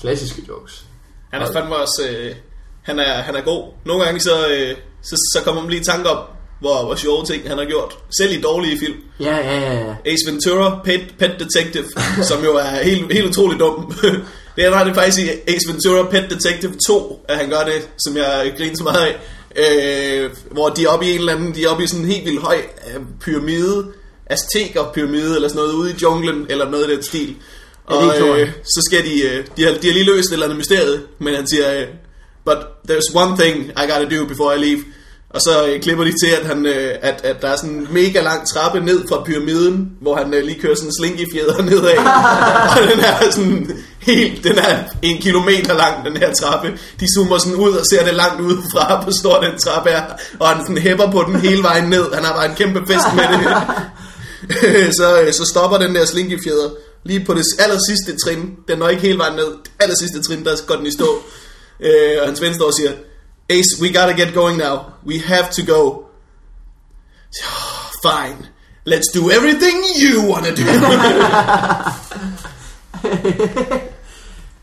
klassiske 0.01 0.43
jokes. 0.49 0.85
Han 1.33 1.43
er 1.43 1.53
fandme 1.53 1.77
også... 1.77 2.09
Øh, 2.11 2.35
han, 2.83 2.99
er, 2.99 3.13
han 3.13 3.37
er 3.37 3.41
god. 3.41 3.73
Nogle 3.85 4.05
gange 4.05 4.21
så, 4.21 4.49
øh, 4.49 4.77
så, 5.03 5.17
så 5.35 5.41
kommer 5.45 5.63
man 5.63 5.71
lige 5.71 5.81
i 5.81 5.85
tanke 5.85 6.11
om, 6.11 6.19
hvor, 6.61 6.85
hvor 6.85 6.95
sjove 6.95 7.25
ting 7.25 7.49
han 7.49 7.59
har 7.59 7.65
gjort. 7.65 7.99
Selv 8.19 8.33
i 8.33 8.41
dårlige 8.41 8.79
film. 8.79 8.95
ja, 9.21 9.37
ja, 9.37 9.61
ja, 9.61 9.75
ja. 9.75 9.95
Ace 10.05 10.31
Ventura, 10.31 10.81
Pet, 10.85 11.15
Pet 11.19 11.35
Detective, 11.39 11.85
som 12.31 12.45
jo 12.45 12.57
er 12.57 12.83
helt, 12.83 13.13
helt 13.13 13.27
utroligt 13.27 13.61
dum. 13.61 13.95
det 14.57 14.65
er 14.65 14.85
det 14.85 14.95
faktisk 14.95 15.19
i 15.19 15.29
Ace 15.47 15.73
Ventura, 15.73 16.11
Pet 16.11 16.31
Detective 16.31 16.73
2, 16.89 17.25
at 17.29 17.37
han 17.37 17.51
gør 17.51 17.65
det, 17.65 17.89
som 17.99 18.17
jeg 18.17 18.53
griner 18.59 18.77
så 18.77 18.85
meget 18.85 19.07
af. 19.07 19.15
Øh, 19.57 20.31
hvor 20.51 20.69
de 20.69 20.85
er 20.85 20.89
oppe 20.89 21.07
i 21.07 21.11
en 21.13 21.19
eller 21.19 21.35
anden, 21.35 21.55
de 21.55 21.65
er 21.65 21.69
oppe 21.69 21.85
i 21.85 21.87
sådan 21.87 22.05
en 22.05 22.11
helt 22.11 22.25
vildt 22.25 22.43
høj 22.43 22.57
øh, 22.87 23.03
pyramide, 23.21 23.93
Azteker 24.33 24.91
pyramide, 24.95 25.35
eller 25.35 25.49
sådan 25.49 25.63
noget, 25.63 25.73
ude 25.73 25.91
i 25.91 25.95
junglen, 26.03 26.47
eller 26.49 26.71
noget 26.71 26.91
i 26.91 26.95
den 26.95 27.03
stil. 27.03 27.37
Og 27.87 28.05
øh, 28.41 28.49
så 28.65 28.83
skal 28.91 29.05
de, 29.05 29.23
øh, 29.23 29.47
de, 29.57 29.65
har, 29.65 29.71
de 29.71 29.87
har 29.87 29.95
lige 29.95 30.05
løst 30.05 30.29
et 30.29 30.33
eller 30.33 30.47
andet 30.47 30.59
mysterie, 30.59 31.01
men 31.19 31.35
han 31.35 31.47
siger, 31.47 31.81
øh, 31.81 31.87
but 32.45 32.59
there's 32.91 33.15
one 33.15 33.37
thing 33.39 33.65
I 33.65 33.87
gotta 33.91 34.17
do 34.17 34.27
before 34.27 34.57
I 34.57 34.59
leave. 34.59 34.85
Og 35.35 35.41
så 35.41 35.67
øh, 35.67 35.81
klipper 35.81 36.05
de 36.05 36.13
til, 36.25 36.31
at, 36.41 36.47
han, 36.47 36.67
øh, 36.67 36.95
at, 37.03 37.21
at 37.25 37.43
der 37.43 37.49
er 37.49 37.57
sådan 37.57 37.71
en 37.71 37.89
mega 37.91 38.21
lang 38.21 38.49
trappe 38.49 38.81
ned 38.81 39.09
fra 39.09 39.25
pyramiden, 39.25 39.91
hvor 40.01 40.17
han 40.17 40.35
øh, 40.35 40.45
lige 40.45 40.61
kører 40.61 40.75
sådan 40.75 40.89
en 40.89 40.95
slinky 40.99 41.33
fjeder 41.33 41.63
nedad. 41.63 41.99
og 42.77 42.83
den 42.91 43.01
er 43.01 43.31
sådan 43.31 43.79
helt, 43.99 44.45
den 44.45 44.59
er 44.59 44.79
en 45.03 45.23
kilometer 45.23 45.75
lang, 45.77 46.05
den 46.05 46.17
her 46.17 46.35
trappe. 46.35 46.69
De 47.01 47.07
zoomer 47.17 47.39
sådan 47.39 47.55
ud 47.55 47.73
og 47.73 47.87
ser 47.87 48.05
det 48.05 48.15
langt 48.15 48.41
udefra, 48.41 49.03
hvor 49.03 49.13
stor 49.21 49.41
den 49.41 49.59
trappe 49.59 49.91
er. 49.91 50.03
Og 50.41 50.49
han 50.49 50.67
sådan 50.67 50.79
hæpper 50.79 51.11
på 51.11 51.25
den 51.27 51.41
hele 51.41 51.63
vejen 51.63 51.85
ned. 51.85 52.15
Han 52.15 52.25
har 52.25 52.33
bare 52.33 52.47
en 52.47 52.55
kæmpe 52.57 52.81
fest 52.87 53.07
med 53.17 53.25
det. 53.25 53.57
så, 54.99 55.23
øh, 55.23 55.33
så 55.33 55.45
stopper 55.45 55.79
den 55.79 55.95
der 55.95 56.05
slinky 56.05 56.43
fjeder 56.45 56.71
lige 57.05 57.25
på 57.25 57.35
det 57.35 57.45
aller 57.59 57.79
sidste 57.89 58.17
trin. 58.27 58.57
Den 58.69 58.79
når 58.79 58.89
ikke 58.89 59.03
helt 59.03 59.19
vejen 59.19 59.37
ned. 59.37 59.47
Det 59.47 59.71
aller 59.81 59.97
sidste 59.97 60.23
trin, 60.23 60.45
der 60.45 60.57
går 60.67 60.77
den 60.77 60.87
i 60.87 60.91
stå. 60.93 61.23
Øh, 61.81 62.17
og 62.21 62.27
hans 62.27 62.41
ven 62.41 62.55
står 62.55 62.67
og 62.67 62.75
siger, 62.75 62.93
Ace, 63.51 63.83
we 63.83 63.89
gotta 63.89 64.23
get 64.23 64.35
going 64.35 64.59
now. 64.59 64.77
We 65.07 65.21
have 65.21 65.47
to 65.53 65.75
go. 65.75 66.03
Så, 67.33 67.45
"Oh, 67.45 67.83
Fine. 68.03 68.49
Let's 68.85 69.13
do 69.15 69.31
everything 69.31 69.85
you 70.03 70.33
wanna 70.33 70.51
do. 70.51 70.63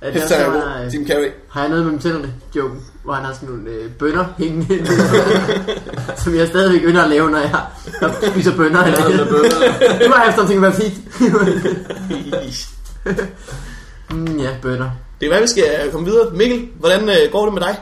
ja 0.02 0.08
det 0.14 0.24
er 0.24 0.28
så, 0.28 0.36
god. 0.46 0.86
øh, 0.86 0.94
Jim 0.96 1.08
Carrey. 1.08 1.30
har 1.50 1.62
jeg 1.62 1.70
noget 1.70 1.86
med 1.86 2.00
tænderne, 2.00 2.34
joken, 2.56 2.80
hvor 3.04 3.14
han 3.14 3.26
har 3.26 3.34
sådan 3.34 3.50
nogle 3.50 3.70
øh, 3.70 3.92
bønder 3.92 4.26
hængende, 4.38 4.88
som 6.24 6.36
jeg 6.36 6.48
stadigvæk 6.48 6.82
ynder 6.84 7.04
at 7.04 7.10
lave, 7.10 7.30
når 7.32 7.38
jeg 7.40 7.62
spiser 8.32 8.56
bønder. 8.56 8.84
Eller, 8.84 9.10
Noget 9.10 9.28
bønder. 9.30 10.06
du 10.06 10.12
har 10.14 10.24
haft 10.26 10.36
something 10.38 10.66
about 10.66 10.76
feet. 10.76 10.94
mm, 14.12 14.38
ja, 14.40 14.50
bønder. 14.62 14.90
Det 15.20 15.26
er 15.26 15.32
hvad 15.32 15.42
vi 15.42 15.48
skal 15.48 15.92
komme 15.92 16.08
videre. 16.08 16.32
Mikkel, 16.34 16.68
hvordan 16.80 17.10
øh, 17.10 17.32
går 17.32 17.46
det 17.46 17.54
med 17.54 17.62
dig? 17.62 17.78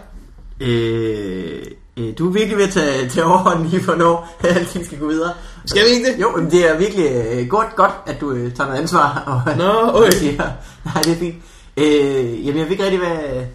Øh, 0.68 1.62
øh, 1.98 2.14
du 2.18 2.28
er 2.30 2.34
virkelig 2.34 2.58
ved 2.58 2.64
at 2.66 2.70
tage, 2.74 3.10
tage 3.10 3.26
overhånden 3.26 3.68
lige 3.68 3.84
for 3.84 3.96
når 3.96 4.38
alting 4.44 4.86
skal 4.86 4.98
gå 5.00 5.08
videre. 5.08 5.34
Skal 5.66 5.84
vi 5.86 5.90
ikke 5.90 6.12
det? 6.12 6.22
Jo, 6.22 6.32
men 6.36 6.52
det 6.52 6.70
er 6.70 6.78
virkelig 6.78 7.06
øh, 7.32 7.48
godt, 7.48 7.76
godt, 7.76 7.92
at 8.06 8.22
du 8.22 8.32
øh, 8.32 8.54
tager 8.54 8.68
noget 8.68 8.82
ansvar. 8.82 9.24
Og, 9.48 9.58
Nå, 9.58 9.64
og 9.64 9.96
okay. 9.96 10.12
siger, 10.12 10.44
nej, 10.86 11.04
det 11.04 11.12
er 11.14 11.18
fint. 11.18 11.36
Øh, 11.78 12.46
jamen, 12.46 12.58
jeg 12.58 12.66
ved 12.66 12.72
ikke 12.72 12.84
rigtig, 12.84 13.00
hvad, 13.00 13.46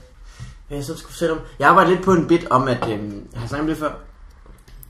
hvad 0.69 0.79
jeg 0.79 0.85
så 0.85 0.97
skulle 0.97 1.17
sætte 1.17 1.33
om. 1.33 1.39
Jeg 1.59 1.69
arbejder 1.69 1.91
lidt 1.91 2.03
på 2.03 2.13
en 2.13 2.27
bit 2.27 2.47
om, 2.51 2.69
at... 2.69 2.89
Øh, 2.89 2.99
jeg 3.33 3.41
har 3.41 3.49
snakket 3.49 3.61
om 3.61 3.67
det 3.67 3.77
før. 3.77 3.93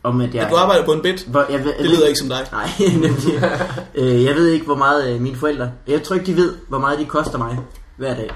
Om, 0.03 0.21
at 0.21 0.35
jeg... 0.35 0.45
At 0.45 0.51
du 0.51 0.57
arbejder 0.57 0.85
på 0.85 0.93
en 0.93 1.03
bit. 1.03 1.27
Hvor, 1.27 1.47
jeg, 1.51 1.65
ved, 1.65 1.75
Det 1.79 1.91
lyder 1.91 2.07
ikke 2.07 2.19
som 2.19 2.29
dig. 2.29 2.49
Nej, 2.53 2.69
nemlig. 3.07 3.51
øh, 3.95 4.25
jeg 4.25 4.35
ved 4.35 4.47
ikke, 4.47 4.67
hvor 4.67 4.77
meget 4.77 5.15
øh, 5.15 5.21
mine 5.21 5.37
forældre... 5.37 5.71
Jeg 5.87 6.03
tror 6.03 6.15
ikke, 6.15 6.27
de 6.27 6.37
ved, 6.37 6.55
hvor 6.69 6.79
meget 6.79 6.99
de 6.99 7.05
koster 7.05 7.39
mig 7.39 7.59
hver 7.97 8.15
dag. 8.15 8.31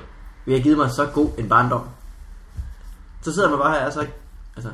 Vi 0.46 0.52
har 0.52 0.61
givet 0.61 0.78
mig 0.78 0.90
så 0.90 1.06
god 1.14 1.28
en 1.38 1.48
barndom. 1.48 1.82
Så 3.22 3.35
sidder 3.35 3.50
man 3.50 3.59
bare 3.59 3.72
her, 3.72 3.78
altså 3.80 4.00
ikke... 4.00 4.12
Altså, 4.56 4.70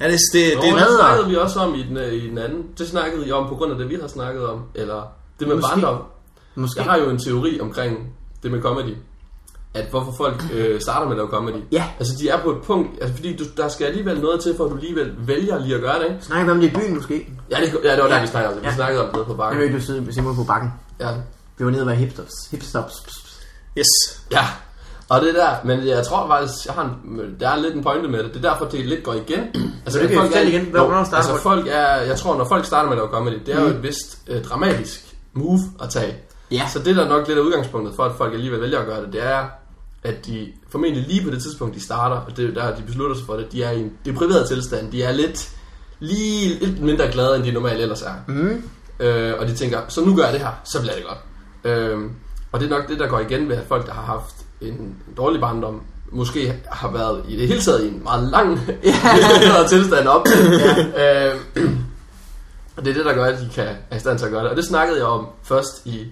Ja, 0.00 0.10
det, 0.10 0.18
det, 0.32 0.42
det, 0.46 0.56
Det, 0.56 0.72
det, 0.72 0.80
det 0.80 0.96
snakkede 0.98 1.28
vi 1.28 1.36
også 1.36 1.60
om 1.60 1.74
i 1.74 1.82
den, 1.82 1.96
øh, 1.96 2.12
i 2.12 2.28
den 2.28 2.38
anden. 2.38 2.66
Det 2.78 2.88
snakkede 2.88 3.28
I 3.28 3.32
om 3.32 3.48
på 3.48 3.54
grund 3.54 3.72
af 3.72 3.78
det, 3.78 3.88
vi 3.88 3.94
har 4.00 4.08
snakket 4.08 4.48
om. 4.48 4.64
Eller 4.74 5.12
det 5.40 5.48
med 5.48 5.56
Måske. 5.56 5.68
barndom. 5.68 6.02
måske... 6.54 6.80
Jeg 6.80 6.90
har 6.90 6.98
jo 6.98 7.10
en 7.10 7.18
teori 7.18 7.60
omkring 7.60 8.14
det 8.42 8.50
med 8.50 8.62
comedy. 8.62 8.94
At 9.74 9.84
hvorfor 9.90 10.12
folk 10.16 10.42
øh, 10.52 10.80
starter 10.80 11.04
med 11.06 11.12
at 11.12 11.16
lave 11.16 11.28
comedy. 11.28 11.54
Ja. 11.72 11.84
Altså 11.98 12.14
de 12.20 12.28
er 12.28 12.42
på 12.42 12.50
et 12.50 12.62
punkt, 12.62 12.90
altså 13.02 13.14
fordi 13.16 13.36
du, 13.36 13.44
der 13.56 13.68
skal 13.68 13.84
alligevel 13.86 14.20
noget 14.20 14.40
til, 14.40 14.56
for 14.56 14.64
at 14.64 14.70
du 14.70 14.76
alligevel 14.76 15.12
vælger 15.18 15.58
lige 15.58 15.74
at 15.74 15.80
gøre 15.80 15.98
det, 15.98 16.04
ikke? 16.04 16.16
Snakker 16.20 16.44
vi 16.44 16.50
om 16.50 16.60
det 16.60 16.66
i 16.66 16.70
byen 16.74 16.94
måske? 16.96 17.28
Ja, 17.50 17.56
det, 17.56 17.78
ja, 17.84 17.92
det 17.94 18.02
var 18.02 18.08
der, 18.08 18.14
Ja. 18.16 18.20
vi 18.20 18.26
snakkede 18.26 18.48
om 18.48 18.54
det. 18.54 18.62
Vi 18.62 18.68
Ja. 18.68 18.74
snakkede 18.74 19.00
om 19.00 19.06
det 19.06 19.14
nede 19.16 19.24
på 19.24 19.32
Jeg 19.32 19.38
bakken. 19.38 19.60
hørte 19.60 19.74
du 19.74 19.80
sidde 19.80 20.12
Simon 20.14 20.36
på 20.36 20.44
bakken. 20.44 20.72
Ja. 21.00 21.08
Vi 21.58 21.64
var 21.64 21.70
nede 21.70 21.82
og 21.82 21.86
være 21.86 21.96
hipsters. 21.96 22.32
Hipsters. 22.50 22.92
yes. 23.78 23.86
ja. 24.32 24.44
Og 25.08 25.20
det 25.20 25.34
der, 25.34 25.50
men 25.64 25.86
jeg 25.86 26.06
tror 26.06 26.26
faktisk, 26.28 26.66
jeg 26.66 26.74
har 26.74 26.82
en, 26.84 27.36
der 27.40 27.48
er 27.48 27.56
lidt 27.56 27.74
en 27.74 27.82
pointe 27.82 28.08
med 28.08 28.22
det. 28.24 28.34
Det 28.34 28.44
er 28.44 28.50
derfor, 28.50 28.64
det 28.64 28.86
lidt 28.86 29.02
går 29.04 29.12
igen. 29.14 29.40
Altså, 29.86 30.00
det 30.00 30.10
folk 30.16 30.36
er- 30.36 30.40
igen. 30.40 30.64
Hvad- 30.64 30.80
hvornår 30.80 31.04
starter 31.04 31.16
altså, 31.28 31.42
folk? 31.42 31.42
folk 31.42 31.66
er, 31.70 31.86
jeg 31.96 32.16
tror, 32.16 32.36
når 32.38 32.44
folk 32.48 32.64
starter 32.64 32.88
med 32.88 32.92
at 32.92 32.98
lave 32.98 33.08
comedy, 33.10 33.40
det 33.46 33.54
er 33.54 33.60
jo 33.60 33.66
et 33.66 33.82
vist 33.82 34.18
øh, 34.28 34.44
dramatisk 34.44 35.14
move 35.32 35.60
at 35.82 35.90
tage. 35.90 36.16
Ja. 36.50 36.62
Så 36.72 36.78
det 36.78 36.96
der 36.96 37.08
nok 37.08 37.26
lidt 37.28 37.38
af 37.38 37.42
udgangspunktet 37.42 37.94
for, 37.96 38.02
at 38.04 38.12
folk 38.18 38.34
alligevel 38.34 38.60
vælger 38.60 38.78
at 38.78 38.86
gøre 38.86 39.04
det, 39.04 39.12
det 39.12 39.22
er, 39.26 39.44
at 40.02 40.26
de 40.26 40.52
formentlig 40.68 41.04
lige 41.08 41.24
på 41.24 41.30
det 41.30 41.42
tidspunkt, 41.42 41.74
de 41.74 41.80
starter, 41.80 42.16
og 42.16 42.36
det, 42.36 42.54
der 42.54 42.76
de 42.76 42.82
beslutter 42.82 43.16
sig 43.16 43.26
for 43.26 43.36
det, 43.36 43.52
de 43.52 43.62
er 43.62 43.70
i 43.70 43.80
en 43.80 43.92
depriveret 44.04 44.48
tilstand. 44.48 44.92
De 44.92 45.02
er 45.02 45.12
lidt, 45.12 45.50
lige 46.00 46.58
lidt 46.58 46.82
mindre 46.82 47.08
glade, 47.12 47.36
end 47.36 47.44
de 47.44 47.52
normalt 47.52 47.80
ellers 47.80 48.02
er. 48.02 48.14
Mm. 48.28 48.62
Øh, 49.00 49.34
og 49.38 49.46
de 49.46 49.54
tænker, 49.54 49.78
så 49.88 50.04
nu 50.04 50.16
gør 50.16 50.24
jeg 50.24 50.32
det 50.32 50.40
her, 50.40 50.60
så 50.64 50.80
bliver 50.80 50.94
det 50.94 51.04
godt. 51.04 51.18
Øh, 51.64 51.98
og 52.52 52.60
det 52.60 52.66
er 52.66 52.70
nok 52.70 52.88
det, 52.88 52.98
der 52.98 53.06
går 53.08 53.20
igen 53.20 53.48
ved, 53.48 53.56
at 53.56 53.64
folk, 53.68 53.86
der 53.86 53.92
har 53.92 54.02
haft 54.02 54.34
en 54.60 54.96
dårlig 55.16 55.40
barndom, 55.40 55.82
måske 56.10 56.54
har 56.70 56.90
været 56.90 57.24
i 57.28 57.36
det 57.36 57.48
hele 57.48 57.60
taget 57.60 57.84
i 57.84 57.88
en 57.88 58.02
meget 58.02 58.30
lang 58.30 58.58
yeah. 58.86 59.68
tilstand 59.68 60.08
op 60.08 60.26
til. 60.26 60.60
øh, 61.02 61.34
og 62.76 62.84
det 62.84 62.90
er 62.90 62.94
det, 62.94 63.04
der 63.04 63.14
gør, 63.14 63.24
at 63.24 63.40
de 63.40 63.48
kan 63.54 63.76
er 63.90 63.96
i 63.96 64.00
stand 64.00 64.18
til 64.18 64.26
at 64.26 64.32
gøre 64.32 64.42
det. 64.42 64.50
Og 64.50 64.56
det 64.56 64.64
snakkede 64.64 64.98
jeg 64.98 65.06
om 65.06 65.26
først 65.42 65.86
i 65.86 66.06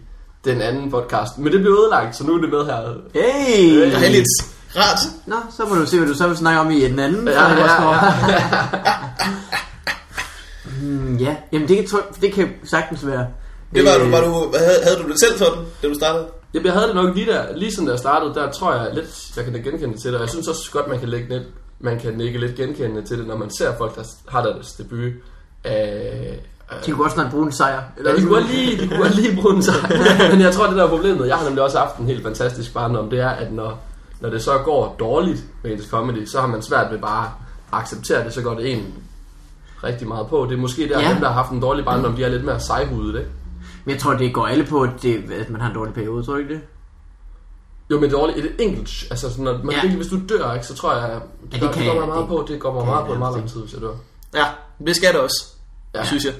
den 0.44 0.60
anden 0.60 0.90
podcast. 0.90 1.38
Men 1.38 1.52
det 1.52 1.60
blev 1.60 1.72
ødelagt, 1.72 2.16
så 2.16 2.24
nu 2.24 2.34
er 2.34 2.40
det 2.40 2.50
med 2.50 2.64
her. 2.64 2.94
Hey! 3.14 3.92
Dejligt. 3.92 4.26
Rart. 4.76 4.98
Nå, 5.26 5.36
så 5.56 5.64
må 5.64 5.74
du 5.74 5.86
se, 5.86 5.98
hvad 5.98 6.08
du 6.08 6.14
så 6.14 6.28
vil 6.28 6.36
snakke 6.36 6.60
om 6.60 6.70
i 6.70 6.80
den 6.80 6.98
anden. 6.98 7.28
Ja, 7.28 7.52
ja, 7.52 7.58
ja. 7.58 8.12
Hmm, 10.64 11.16
ja, 11.16 11.36
jamen 11.52 11.68
det 11.68 11.76
kan, 11.76 11.98
det 12.20 12.32
kan 12.32 12.48
sagtens 12.64 13.06
være. 13.06 13.26
Det 13.74 13.84
var, 13.84 13.94
Øh, 13.94 14.04
du, 14.04 14.10
var 14.10 14.20
du, 14.20 14.52
havde, 14.58 14.78
havde 14.82 14.96
du 15.02 15.08
det 15.08 15.20
selv 15.20 15.38
sådan, 15.38 15.64
da 15.82 15.88
du 15.88 15.94
startede? 15.94 16.26
Jamen, 16.54 16.66
jeg 16.66 16.72
havde 16.74 16.86
det 16.86 16.94
nok 16.94 17.14
lige 17.14 17.32
der, 17.32 17.56
lige 17.56 17.72
sådan 17.72 17.86
da 17.86 17.92
jeg 17.92 17.98
startede, 17.98 18.34
der 18.34 18.50
tror 18.52 18.74
jeg 18.74 18.94
lidt, 18.94 19.36
jeg 19.36 19.44
kan 19.44 19.52
da 19.52 19.58
genkende 19.58 19.94
det 19.94 20.02
til 20.02 20.10
det. 20.12 20.16
Og 20.16 20.22
jeg 20.22 20.30
synes 20.30 20.48
også 20.48 20.70
godt, 20.72 20.88
man 20.88 20.98
kan 20.98 21.08
lægge 21.08 21.28
lidt, 21.28 21.42
man 21.80 21.98
kan 21.98 22.18
lægge 22.18 22.38
lidt 22.38 22.54
genkendende 22.56 23.06
til 23.06 23.18
det, 23.18 23.26
når 23.26 23.36
man 23.36 23.50
ser 23.58 23.76
folk, 23.78 23.96
der 23.96 24.02
har 24.28 24.42
deres 24.42 24.72
debut 24.72 25.12
af... 25.64 26.40
De 26.86 26.90
kunne 26.90 27.02
godt 27.02 27.12
snart 27.12 27.30
bruge 27.30 27.46
en 27.46 27.52
sejr. 27.52 27.82
Ja, 28.04 28.16
de 28.16 28.20
kunne 28.22 28.34
godt 28.34 28.46
lige, 28.50 28.82
de 28.82 28.88
kunne 28.88 28.98
godt 29.02 29.14
lige 29.14 29.36
bruge 29.42 29.54
den 29.54 29.62
sig. 29.62 29.74
Men 30.30 30.40
jeg 30.40 30.54
tror, 30.54 30.66
det 30.66 30.76
der 30.76 30.84
er 30.84 30.88
problemet, 30.88 31.26
jeg 31.28 31.36
har 31.36 31.44
nemlig 31.44 31.62
også 31.64 31.78
haft 31.78 31.96
en 31.96 32.06
helt 32.06 32.22
fantastisk 32.22 32.74
barndom, 32.74 33.10
det 33.10 33.20
er, 33.20 33.28
at 33.28 33.52
når, 33.52 33.78
når 34.20 34.30
det 34.30 34.42
så 34.42 34.58
går 34.64 34.96
dårligt 34.98 35.44
med 35.62 35.72
ens 35.72 35.84
comedy, 35.90 36.26
så 36.26 36.40
har 36.40 36.46
man 36.46 36.62
svært 36.62 36.92
ved 36.92 36.98
bare 36.98 37.24
at 37.72 37.78
acceptere 37.78 38.24
det, 38.24 38.32
så 38.34 38.42
går 38.42 38.54
det 38.54 38.72
en 38.72 38.94
rigtig 39.84 40.08
meget 40.08 40.26
på. 40.26 40.46
Det 40.50 40.56
er 40.56 40.60
måske 40.60 40.88
der, 40.88 41.00
Ja. 41.00 41.08
dem, 41.10 41.16
der 41.20 41.26
har 41.26 41.34
haft 41.34 41.50
en 41.50 41.60
dårlig 41.60 41.84
barndom, 41.84 42.16
de 42.16 42.24
er 42.24 42.28
lidt 42.28 42.44
mere 42.44 42.60
sejhudet, 42.60 43.18
ikke? 43.18 43.30
Men 43.84 43.92
jeg 43.94 44.00
tror, 44.02 44.12
det 44.14 44.34
går 44.34 44.46
alle 44.46 44.64
på, 44.66 44.82
at, 44.82 44.90
det, 45.02 45.24
at 45.40 45.50
man 45.50 45.60
har 45.60 45.68
en 45.68 45.74
dårlig 45.74 45.94
periode, 45.94 46.22
tror 46.24 46.32
du 46.32 46.38
ikke 46.38 46.54
det? 46.54 46.60
Jo, 47.90 48.00
men 48.00 48.10
dårligt, 48.10 48.38
et 48.38 48.52
enkelt, 48.58 48.90
altså 49.10 49.30
sådan, 49.30 49.44
når 49.44 49.52
man 49.52 49.70
Ja. 49.70 49.80
virkelig, 49.80 49.96
hvis 49.96 50.06
du 50.08 50.18
dør, 50.28 50.54
ikke, 50.54 50.66
så 50.66 50.74
tror 50.74 50.94
jeg, 50.94 51.02
det, 51.02 51.12
Ja, 51.52 51.56
det 51.56 51.62
det, 51.62 51.70
kan 51.72 51.82
det 51.84 51.92
går 51.92 51.98
mig 52.00 52.08
meget 52.08 52.20
det- 52.20 52.28
på, 52.28 52.44
det 52.48 52.60
går 52.60 52.74
mig 52.74 52.84
meget 52.84 52.98
jeg 52.98 53.06
på 53.06 53.12
en 53.12 53.18
meget 53.18 53.36
lang 53.36 53.50
tid, 53.50 53.60
hvis 53.60 53.72
jeg 53.72 53.80
dør. 53.80 53.92
Ja, 54.34 54.44
det 54.86 54.96
skal 54.96 55.12
det 55.12 55.20
også. 55.20 55.46
Ja. 55.94 56.04
synes 56.04 56.24
jeg. 56.24 56.32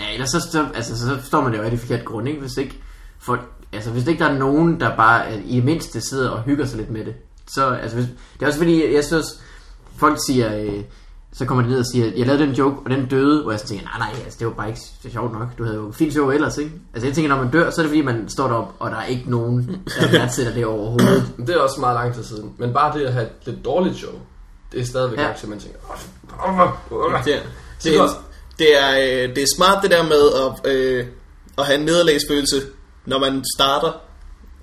Ja, 0.00 0.12
ellers 0.14 0.30
så, 0.30 0.40
så, 0.52 0.66
altså, 0.74 0.98
så 0.98 1.18
står 1.24 1.40
man 1.40 1.54
jo 1.54 1.62
rigtig 1.62 1.80
forkert 1.80 2.04
grund, 2.04 2.28
ikke? 2.28 2.40
Hvis 2.40 2.56
ikke 2.56 2.82
folk, 3.18 3.40
altså 3.72 3.90
hvis 3.90 4.06
ikke 4.06 4.24
der 4.24 4.30
er 4.30 4.38
nogen, 4.38 4.80
der 4.80 4.96
bare 4.96 5.32
øh, 5.34 5.42
i 5.46 5.56
det 5.56 5.64
mindste 5.64 6.00
sidder 6.00 6.30
og 6.30 6.42
hygger 6.42 6.66
sig 6.66 6.78
lidt 6.78 6.90
med 6.90 7.04
det. 7.04 7.14
Så, 7.50 7.68
altså, 7.70 7.96
hvis, 7.96 8.06
det 8.34 8.42
er 8.42 8.46
også 8.46 8.58
fordi, 8.58 8.94
jeg 8.94 9.04
synes, 9.04 9.26
folk 9.96 10.18
siger, 10.26 10.58
øh, 10.60 10.82
så 11.32 11.44
kommer 11.44 11.64
de 11.64 11.70
ned 11.70 11.78
og 11.78 11.84
siger, 11.92 12.12
jeg 12.16 12.26
lavede 12.26 12.42
den 12.46 12.52
joke, 12.54 12.76
og 12.84 12.90
den 12.90 13.06
døde, 13.06 13.42
hvor 13.42 13.50
jeg 13.50 13.60
så 13.60 13.66
tænker, 13.66 13.84
nej, 13.84 13.98
nej, 13.98 14.20
altså, 14.24 14.38
det 14.38 14.46
var 14.46 14.52
bare 14.52 14.68
ikke 14.68 14.80
så 14.80 15.10
sjovt 15.10 15.32
nok. 15.32 15.48
Du 15.58 15.64
havde 15.64 15.76
jo 15.76 15.86
en 15.86 15.92
fin 15.92 16.12
show 16.12 16.30
ellers, 16.30 16.58
ikke? 16.58 16.72
Altså, 16.94 17.06
jeg 17.06 17.14
tænker, 17.14 17.28
når 17.28 17.42
man 17.42 17.50
dør, 17.50 17.70
så 17.70 17.80
er 17.80 17.82
det 17.82 17.90
fordi, 17.90 18.02
man 18.02 18.28
står 18.28 18.48
derop, 18.48 18.74
og 18.78 18.90
der 18.90 18.96
er 18.96 19.04
ikke 19.06 19.30
nogen, 19.30 19.82
der 20.00 20.10
værdsætter 20.18 20.52
det 20.54 20.66
overhovedet. 20.66 21.32
Men 21.36 21.46
det 21.46 21.54
er 21.54 21.60
også 21.60 21.80
meget 21.80 21.94
lang 21.94 22.14
tid 22.14 22.24
siden. 22.24 22.52
Men 22.58 22.72
bare 22.72 22.98
det 22.98 23.04
at 23.06 23.12
have 23.12 23.26
et 23.26 23.32
lidt 23.46 23.64
dårligt 23.64 23.96
show, 23.96 24.12
det 24.72 24.80
er 24.80 24.84
stadigvæk 24.84 25.18
Ja. 25.18 25.32
til, 25.40 25.48
man 25.48 25.58
tænker, 25.58 25.78
"Åh, 26.48 26.60
åh, 26.60 26.68
åh." 26.92 27.24
Det 27.24 27.34
er, 27.36 27.40
det, 27.84 27.96
er, 27.96 28.08
det, 28.60 28.78
er, 28.78 28.90
øh, 28.90 29.34
det 29.34 29.42
er 29.42 29.46
smart 29.56 29.82
det 29.82 29.90
der 29.90 30.02
med 30.02 30.24
at, 30.44 30.72
øh, 30.72 31.06
at 31.58 31.66
have 31.66 31.78
en 31.78 31.84
nederlagsfølelse, 31.84 32.62
når 33.06 33.18
man 33.18 33.44
starter. 33.56 33.92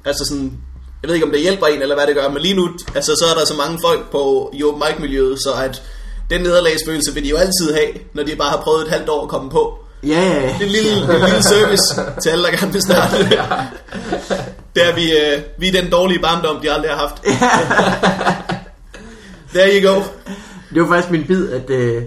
Altså 0.05 0.25
sådan, 0.25 0.53
jeg 1.01 1.07
ved 1.07 1.15
ikke 1.15 1.25
om 1.25 1.31
det 1.31 1.41
hjælper 1.41 1.67
en 1.67 1.81
eller 1.81 1.95
hvad 1.95 2.07
det 2.07 2.15
gør, 2.15 2.29
men 2.29 2.41
lige 2.41 2.53
nu, 2.53 2.69
altså 2.95 3.11
så 3.15 3.25
er 3.31 3.39
der 3.39 3.45
så 3.45 3.53
mange 3.53 3.79
folk 3.85 4.11
på 4.11 4.51
i 4.53 4.63
open 4.63 4.83
mic 4.87 4.99
miljøet, 4.99 5.37
så 5.39 5.53
at 5.63 5.81
den 6.29 6.41
nederlagsfølelse 6.41 7.13
vil 7.13 7.23
de 7.23 7.29
jo 7.29 7.37
altid 7.37 7.73
have, 7.73 7.91
når 8.13 8.23
de 8.23 8.35
bare 8.35 8.49
har 8.49 8.61
prøvet 8.61 8.81
et 8.81 8.91
halvt 8.91 9.09
år 9.09 9.23
at 9.23 9.29
komme 9.29 9.49
på. 9.49 9.79
Ja, 10.03 10.07
ja. 10.07 10.41
Det 10.41 10.61
er 10.61 10.65
en 10.65 10.71
lille, 10.71 10.91
en 10.91 11.25
lille 11.25 11.43
service 11.43 12.01
til 12.23 12.29
alle, 12.29 12.43
der 12.43 12.51
gerne 12.51 12.71
vil 12.71 12.81
starte. 12.81 13.17
Det 14.75 14.85
er 14.85 14.95
vi, 14.95 15.11
øh, 15.11 15.41
vi 15.57 15.67
er 15.67 15.81
den 15.81 15.91
dårlige 15.91 16.19
barndom, 16.19 16.61
de 16.61 16.71
aldrig 16.71 16.91
har 16.91 16.97
haft. 16.97 17.23
There 19.53 19.81
you 19.81 19.93
go. 19.93 20.01
Det 20.73 20.81
var 20.81 20.87
faktisk 20.87 21.11
min 21.11 21.23
bid, 21.23 21.49
at, 21.49 21.69
øh, 21.69 22.03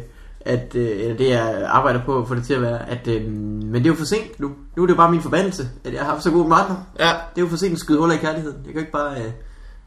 at 0.50 0.74
øh, 0.74 1.00
eller 1.00 1.16
det 1.16 1.28
jeg 1.28 1.64
arbejder 1.66 2.00
på 2.04 2.18
at 2.18 2.28
få 2.28 2.34
det 2.34 2.44
til 2.44 2.54
at 2.54 2.62
være, 2.62 2.90
at, 2.90 3.08
øh, 3.08 3.24
men 3.24 3.74
det 3.74 3.84
er 3.84 3.88
jo 3.88 3.94
for 3.94 4.04
sent 4.04 4.40
nu. 4.40 4.50
Nu 4.76 4.82
er 4.82 4.86
det 4.86 4.92
jo 4.92 4.96
bare 4.96 5.10
min 5.10 5.22
forbandelse, 5.22 5.68
at 5.84 5.92
jeg 5.92 6.00
har 6.00 6.10
haft 6.10 6.22
så 6.22 6.30
god 6.30 6.48
partner. 6.48 6.76
Ja, 6.98 7.12
Det 7.34 7.40
er 7.40 7.44
jo 7.44 7.48
for 7.48 7.56
sent 7.56 7.72
at 7.72 7.78
skyde 7.78 7.98
huller 7.98 8.14
i 8.14 8.18
kærligheden. 8.18 8.56
Jeg 8.64 8.72
kan 8.72 8.80
ikke 8.80 8.92
bare... 8.92 9.12
Øh, 9.16 9.24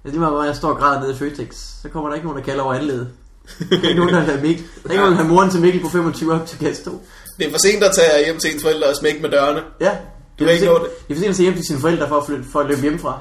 det 0.03 0.09
er 0.09 0.09
lige 0.09 0.19
meget, 0.19 0.33
hvor 0.33 0.43
jeg 0.43 0.55
står 0.55 0.69
og 0.69 0.77
græder 0.77 1.01
nede 1.01 1.11
i 1.11 1.15
Føtex. 1.15 1.55
Så 1.81 1.89
kommer 1.89 2.09
der 2.09 2.15
ikke 2.15 2.27
nogen, 2.27 2.39
der 2.39 2.45
kalder 2.45 2.63
over 2.63 2.73
anledet. 2.73 3.09
Der 3.69 3.77
er 3.83 3.87
ikke 3.87 3.99
nogen, 3.99 4.13
der 4.13 4.19
have 4.19 4.41
Mikkel. 4.41 4.65
Der 4.83 4.89
er 4.89 4.93
ikke 4.93 5.03
nogen, 5.03 5.19
der 5.19 5.23
moren 5.23 5.49
til 5.49 5.61
Mikkel 5.61 5.81
på 5.81 5.89
25 5.89 6.33
op 6.33 6.45
til 6.45 6.59
gæst 6.59 6.85
2. 6.85 7.01
det 7.39 7.47
er 7.47 7.51
for 7.51 7.57
sent 7.57 7.83
at 7.83 7.91
tage 7.95 8.25
hjem 8.25 8.37
til 8.39 8.53
ens 8.53 8.61
forældre 8.63 8.87
og 8.87 8.95
smække 8.95 9.21
med 9.21 9.29
dørene. 9.29 9.61
Ja. 9.81 9.91
Du 10.39 10.45
kan 10.45 10.53
ikke 10.53 10.65
nå 10.65 10.73
det. 10.73 11.07
Det 11.07 11.13
er 11.13 11.15
for 11.15 11.21
sent 11.21 11.29
at 11.29 11.35
se 11.35 11.43
hjem 11.43 11.53
til 11.53 11.65
sine 11.65 11.79
forældre 11.79 12.07
for 12.07 12.17
at, 12.17 12.25
flytte, 12.25 12.43
for 12.51 12.59
at 12.59 12.67
løbe 12.67 12.81
hjemmefra. 12.81 13.19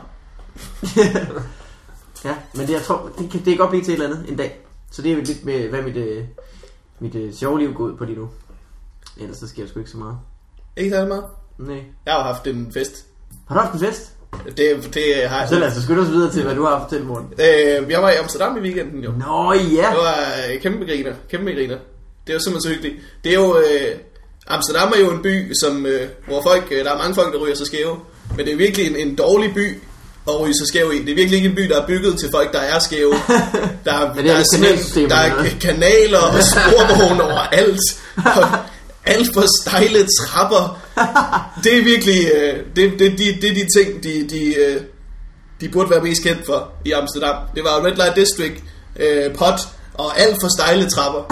ja, 2.28 2.34
men 2.54 2.66
det, 2.66 2.72
jeg 2.72 2.82
tror, 2.82 3.10
det, 3.18 3.30
kan, 3.30 3.40
det 3.40 3.48
kan 3.48 3.56
godt 3.56 3.70
blive 3.70 3.84
til 3.84 3.94
et 3.94 4.02
eller 4.02 4.16
andet 4.16 4.30
en 4.30 4.36
dag. 4.36 4.60
Så 4.90 5.02
det 5.02 5.12
er 5.12 5.16
lidt 5.16 5.44
med, 5.44 5.68
hvad 5.68 5.82
mit, 5.82 5.96
øh, 5.96 6.24
mit 7.00 7.14
øh, 7.14 7.32
sjove 7.34 7.58
liv 7.58 7.74
går 7.74 7.84
ud 7.84 7.96
på 7.96 8.04
lige 8.04 8.18
nu. 8.18 8.28
Ellers 9.20 9.36
så 9.36 9.48
sker 9.48 9.62
der 9.62 9.70
sgu 9.70 9.78
ikke 9.78 9.90
så 9.90 9.96
meget. 9.96 10.18
Ikke 10.76 10.90
særlig 10.90 11.08
meget. 11.08 11.24
Nej. 11.58 11.82
Jeg 12.06 12.14
har 12.14 12.22
haft 12.22 12.46
en 12.46 12.72
fest. 12.72 13.06
Har 13.48 13.54
du 13.54 13.60
haft 13.60 13.74
en 13.74 13.80
fest? 13.80 14.12
Det, 14.46 14.94
det 14.94 15.28
har 15.28 15.40
jeg. 15.40 15.48
Så 15.48 15.58
lad 15.58 15.68
os 15.68 15.82
skynde 15.82 16.02
os 16.02 16.08
videre 16.08 16.32
til, 16.32 16.42
hvad 16.42 16.54
du 16.54 16.64
har 16.64 16.78
haft 16.78 16.90
til 16.90 17.04
morgen. 17.04 17.26
Øh, 17.32 17.90
jeg 17.90 18.02
var 18.02 18.10
i 18.10 18.16
Amsterdam 18.16 18.56
i 18.56 18.60
weekenden 18.60 19.04
jo. 19.04 19.10
Nå 19.10 19.52
ja! 19.52 19.86
Det 19.90 19.98
var 19.98 20.16
øh, 20.50 20.60
kæmpe 20.60 20.84
griner. 20.84 21.14
Kæmpe 21.30 21.52
griner. 21.52 21.78
Det 22.26 22.32
er 22.32 22.34
jo 22.34 22.40
simpelthen 22.40 22.60
så 22.60 22.68
hyggeligt. 22.68 22.96
Det 23.24 23.30
er 23.30 23.40
jo... 23.40 23.56
Øh, 23.56 23.98
Amsterdam 24.46 24.92
er 24.96 25.00
jo 25.00 25.10
en 25.10 25.22
by, 25.22 25.52
som, 25.52 25.86
øh, 25.86 26.08
hvor 26.26 26.42
folk, 26.42 26.68
øh, 26.70 26.84
der 26.84 26.92
er 26.92 26.98
mange 26.98 27.14
folk, 27.14 27.32
der 27.32 27.38
ryger 27.38 27.54
sig 27.54 27.66
skæve. 27.66 27.96
Men 28.36 28.46
det 28.46 28.52
er 28.52 28.56
virkelig 28.56 28.86
en, 28.86 29.08
en 29.08 29.14
dårlig 29.14 29.54
by 29.54 29.78
at 30.28 30.40
ryge 30.40 30.54
sig 30.54 30.66
skæve 30.68 30.96
i. 30.96 31.00
Det 31.00 31.10
er 31.10 31.14
virkelig 31.14 31.36
ikke 31.36 31.48
en 31.48 31.54
by, 31.54 31.62
der 31.68 31.82
er 31.82 31.86
bygget 31.86 32.18
til 32.18 32.28
folk, 32.34 32.52
der 32.52 32.58
er 32.60 32.78
skæve. 32.78 33.14
Der, 33.84 33.92
er, 33.92 34.10
er 34.10 34.22
der, 34.22 34.38
et 34.38 34.46
simpelthen- 34.52 35.10
der 35.10 35.16
er 35.16 35.44
kanaler 35.60 36.18
og 36.18 36.42
sporvogne 36.42 37.22
overalt. 37.22 37.80
Og 38.16 38.48
alt 39.06 39.28
for 39.34 39.44
stejle 39.62 40.06
trapper. 40.20 40.78
Det 41.64 41.78
er 41.78 41.84
virkelig... 41.84 42.26
Øh, 42.34 42.56
det, 42.76 42.92
det, 42.98 43.18
det, 43.18 43.42
det 43.42 43.50
er 43.50 43.54
de 43.54 43.66
ting, 43.78 44.02
de, 44.02 44.28
de, 44.30 44.54
øh, 44.54 44.80
de 45.60 45.68
burde 45.68 45.90
være 45.90 46.00
mest 46.02 46.22
kendt 46.22 46.46
for 46.46 46.68
i 46.84 46.92
Amsterdam. 46.92 47.36
Det 47.54 47.64
var 47.64 47.84
Red 47.86 47.94
Light 47.94 48.16
District, 48.16 48.54
øh, 49.00 49.34
pot 49.34 49.60
og 49.94 50.20
alt 50.20 50.36
for 50.40 50.48
stejle 50.58 50.90
trapper. 50.90 51.22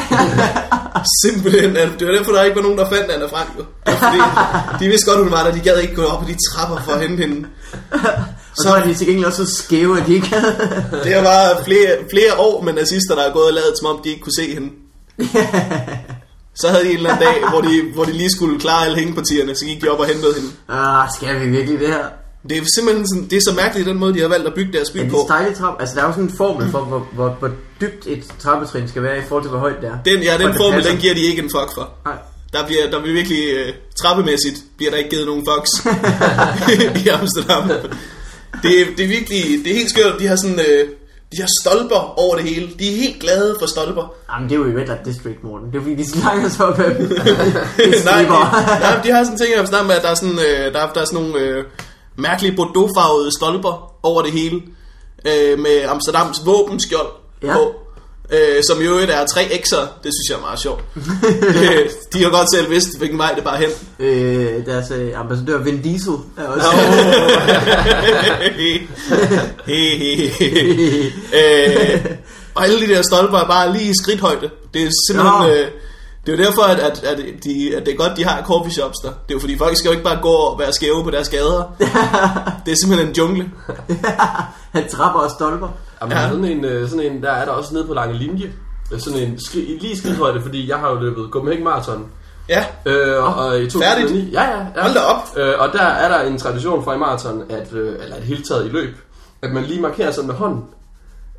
Simpelthen. 1.25 1.75
Det 1.99 2.07
var 2.09 2.13
derfor, 2.15 2.33
der 2.33 2.43
ikke 2.43 2.57
var 2.57 2.63
nogen, 2.63 2.79
der 2.79 2.89
fandt 2.91 3.11
Anna 3.11 3.27
Frank. 3.27 3.49
fordi, 3.87 4.19
de 4.85 4.89
vidste 4.91 5.11
godt, 5.11 5.23
hun 5.23 5.31
var 5.31 5.45
der. 5.45 5.53
De 5.53 5.61
gad 5.61 5.79
ikke 5.79 5.95
gå 5.95 6.05
op 6.05 6.23
på 6.23 6.29
de 6.29 6.37
trapper 6.51 6.83
for 6.85 6.93
at 6.93 7.01
hente 7.01 7.23
hende. 7.27 7.49
Og 8.51 8.57
så 8.63 8.69
var 8.69 8.85
de 8.85 8.95
til 8.95 9.07
gengæld 9.07 9.27
også 9.27 9.47
så 9.47 9.57
skæve, 9.63 10.01
at 10.01 10.07
de 10.07 10.15
ikke 10.15 10.29
havde... 10.29 10.57
Det 11.05 11.17
var 11.17 11.63
flere, 11.65 11.97
flere 12.11 12.35
år 12.39 12.63
med 12.63 12.73
nazister, 12.73 13.15
der 13.15 13.23
er 13.23 13.33
gået 13.33 13.47
og 13.47 13.53
lavet, 13.53 13.73
som 13.79 13.87
om 13.97 14.01
de 14.05 14.09
ikke 14.09 14.21
kunne 14.23 14.39
se 14.39 14.55
hende. 14.55 14.71
Så 16.61 16.69
havde 16.69 16.85
de 16.85 16.91
en 16.91 16.97
eller 16.97 17.11
anden 17.11 17.27
dag, 17.27 17.51
hvor 17.51 17.61
de, 17.61 17.83
hvor 17.95 18.05
de 18.05 18.13
lige 18.13 18.31
skulle 18.31 18.61
klare 18.61 18.85
alle 18.85 18.99
hængepartierne, 18.99 19.57
så 19.57 19.65
gik 19.65 19.83
de 19.83 19.89
op 19.89 20.01
og 20.01 20.07
hentede 20.07 20.35
hende. 20.35 20.49
ah, 20.69 21.09
skal 21.17 21.41
vi 21.41 21.47
virkelig 21.49 21.81
det 21.81 21.89
her? 21.89 22.05
Det 22.49 22.59
er 22.59 22.63
simpelthen 22.75 23.09
sådan, 23.09 23.25
det 23.31 23.37
er 23.37 23.41
så 23.41 23.53
mærkeligt, 23.57 23.87
den 23.89 23.99
måde, 23.99 24.15
de 24.15 24.21
har 24.21 24.29
valgt 24.29 24.47
at 24.47 24.55
bygge 24.55 24.73
deres 24.73 24.91
by 24.91 24.97
Er 24.99 25.11
på. 25.11 25.17
det 25.17 25.25
stejle 25.27 25.55
trap? 25.55 25.75
Altså, 25.81 25.95
der 25.95 26.03
er 26.03 26.07
jo 26.07 26.13
sådan 26.13 26.25
en 26.25 26.33
formel 26.37 26.71
for, 26.71 26.81
hvor, 26.81 27.09
hvor, 27.13 27.29
hvor 27.39 27.51
dybt 27.81 28.07
et 28.07 28.25
trappetrin 28.39 28.89
skal 28.89 29.03
være 29.03 29.19
i 29.19 29.23
forhold 29.29 29.45
til, 29.45 29.51
hvor 29.51 29.59
højt 29.59 29.77
det 29.81 29.89
er. 29.89 29.99
Den, 30.05 30.23
ja, 30.23 30.39
den 30.39 30.55
formel, 30.57 30.85
den 30.85 30.97
giver 30.97 31.15
de 31.15 31.21
ikke 31.21 31.43
en 31.43 31.51
fuck 31.51 31.71
for. 31.75 31.91
Nej. 32.05 32.15
Der 32.53 32.67
bliver, 32.67 32.91
der 32.91 33.01
bliver 33.03 33.15
virkelig 33.15 33.43
uh, 33.55 33.75
trappemæssigt, 34.03 34.57
bliver 34.77 34.91
der 34.91 34.99
ikke 34.99 35.11
givet 35.11 35.27
nogen 35.27 35.47
fucks 35.51 35.71
i 37.05 37.09
Amsterdam. 37.09 37.71
Det, 38.63 38.81
er- 38.81 38.87
det 38.97 39.05
er 39.05 39.09
virkelig, 39.09 39.45
det 39.65 39.71
er 39.73 39.77
helt 39.77 39.91
skørt. 39.91 40.15
De 40.21 40.27
har 40.27 40.37
sådan, 40.37 40.59
uh, 40.59 40.89
de 41.33 41.37
har 41.41 41.49
stolper 41.63 42.15
over 42.21 42.37
det 42.37 42.45
hele. 42.45 42.69
De 42.79 42.93
er 42.93 42.97
helt 42.97 43.21
glade 43.21 43.57
for 43.61 43.67
stolper. 43.67 44.15
Jamen, 44.33 44.49
det 44.49 44.55
er 44.55 44.59
jo 44.59 44.67
i 44.67 44.75
Red 44.81 44.97
District, 45.05 45.45
Morten. 45.45 45.67
Det 45.67 45.75
er 45.75 45.79
jo 45.79 45.83
fordi, 45.83 45.95
de 45.97 46.11
slanger 46.11 46.49
sig 46.49 46.67
op 46.67 46.79
af 46.81 46.95
dem. 46.95 47.07
Nej, 48.05 48.23
de, 48.23 48.29
nej, 48.81 49.01
de 49.05 49.11
har 49.11 49.25
sådan 49.25 49.39
ting 49.39 49.51
i 49.51 49.53
Amsterdam, 49.59 49.87
med, 49.87 49.95
at 49.95 50.03
der 50.03 50.09
er 50.11 50.15
sådan, 50.15 50.35
uh, 50.35 50.73
der, 50.75 50.81
er- 50.81 50.93
der 50.93 51.01
er 51.01 51.05
sådan 51.05 51.21
nogle 51.25 51.59
uh, 51.59 51.65
mærkelige 52.17 52.57
bordeauxfarvede 52.57 53.31
stolper 53.39 53.93
over 54.03 54.23
det 54.23 54.33
hele. 54.33 54.57
Uh, 54.57 55.59
med 55.59 55.83
Amsterdams 55.89 56.43
våbenskjold 56.47 57.09
Ja. 57.43 57.53
på. 57.55 57.75
Øh, 58.33 58.63
som 58.69 58.81
i 58.81 58.85
øvrigt 58.85 59.11
er 59.11 59.27
tre 59.27 59.41
X'er. 59.41 59.87
Det 60.03 60.13
synes 60.15 60.27
jeg 60.31 60.37
er 60.37 60.41
meget 60.41 60.61
sjovt. 60.61 60.85
Øh, 61.61 61.91
de 62.13 62.23
har 62.23 62.31
godt 62.31 62.55
selv 62.55 62.71
vidst, 62.71 62.99
hvilken 62.99 63.19
vej 63.19 63.33
det 63.35 63.45
bare 63.45 63.59
hen. 63.59 63.69
øh, 63.99 64.67
deres 64.67 64.91
øh, 64.91 65.21
ambassadør 65.21 65.59
Vin 65.59 65.83
Diesel 65.83 66.13
er 66.37 66.47
også... 66.47 66.67
øh, 71.39 72.05
og 72.55 72.65
alle 72.65 72.81
de 72.81 72.87
der 72.95 73.03
stolper 73.03 73.39
er 73.39 73.47
bare 73.47 73.73
lige 73.73 73.91
i 73.91 73.95
skridthøjde. 74.03 74.51
Det 74.75 74.83
er 74.83 74.91
simpelthen... 75.09 75.51
Øh, 75.51 75.71
Det 76.27 76.33
er 76.35 76.39
jo 76.39 76.45
derfor, 76.45 76.63
at, 76.63 76.79
at, 76.79 77.05
at, 77.05 77.19
de, 77.45 77.77
at 77.77 77.87
det 77.87 77.93
er 77.95 77.97
godt, 77.97 78.17
de 78.17 78.25
har 78.25 78.43
coffee 78.43 78.73
shops 78.73 78.97
der. 79.05 79.09
Det 79.09 79.31
er 79.31 79.35
jo 79.35 79.39
fordi, 79.41 79.59
folk 79.59 79.77
skal 79.77 79.89
jo 79.89 79.93
ikke 79.93 80.05
bare 80.05 80.19
gå 80.23 80.29
og 80.29 80.59
være 80.59 80.73
skæve 80.73 81.05
på 81.05 81.11
deres 81.11 81.29
gader. 81.29 81.75
det 82.67 82.73
er 82.73 82.77
simpelthen 82.83 83.09
en 83.09 83.15
jungle. 83.15 83.51
Han 84.75 84.89
trapper 84.89 85.21
og 85.21 85.31
stolper. 85.31 85.69
Jamen, 86.03 86.17
Ja. 86.17 86.29
sådan, 86.29 86.45
en, 86.45 86.65
øh, 86.65 86.89
sådan 86.89 87.13
en, 87.13 87.23
der 87.23 87.31
er 87.31 87.45
der 87.45 87.53
også 87.53 87.75
nede 87.75 87.87
på 87.87 87.95
lange 87.95 88.15
linje. 88.15 88.53
Øh, 88.93 89.01
Sådan 89.01 89.19
en 89.19 89.41
skri, 89.41 89.79
lige 89.81 89.97
skridhøjde, 89.99 90.43
fordi 90.43 90.69
jeg 90.69 90.77
har 90.79 90.91
jo 90.91 90.95
løbet 91.01 91.27
Copenhagen 91.31 91.65
Marathon. 91.65 92.07
Ja, 92.49 92.65
Øh, 92.87 93.25
og, 93.25 93.35
og 93.35 93.61
i 93.61 93.71
2009, 93.71 93.85
færdigt? 93.85 94.33
Ja, 94.33 94.43
ja, 94.43 94.59
ja. 94.77 94.83
Hold 94.83 94.95
da 94.95 95.01
op. 95.01 95.29
Øh, 95.37 95.55
og 95.59 95.69
der 95.73 95.83
er 95.83 96.09
der 96.09 96.21
en 96.31 96.39
tradition 96.39 96.85
fra 96.85 96.95
i 96.95 96.99
maraton, 96.99 97.43
at, 97.51 97.73
øh, 97.73 98.03
eller 98.03 98.17
et 98.17 98.23
hele 98.23 98.43
taget 98.43 98.67
i 98.67 98.69
løb, 98.69 98.97
at 99.43 99.51
man 99.53 99.63
lige 99.65 99.81
markerer 99.81 100.11
sig 100.11 100.25
med 100.25 100.35
hånden, 100.35 100.65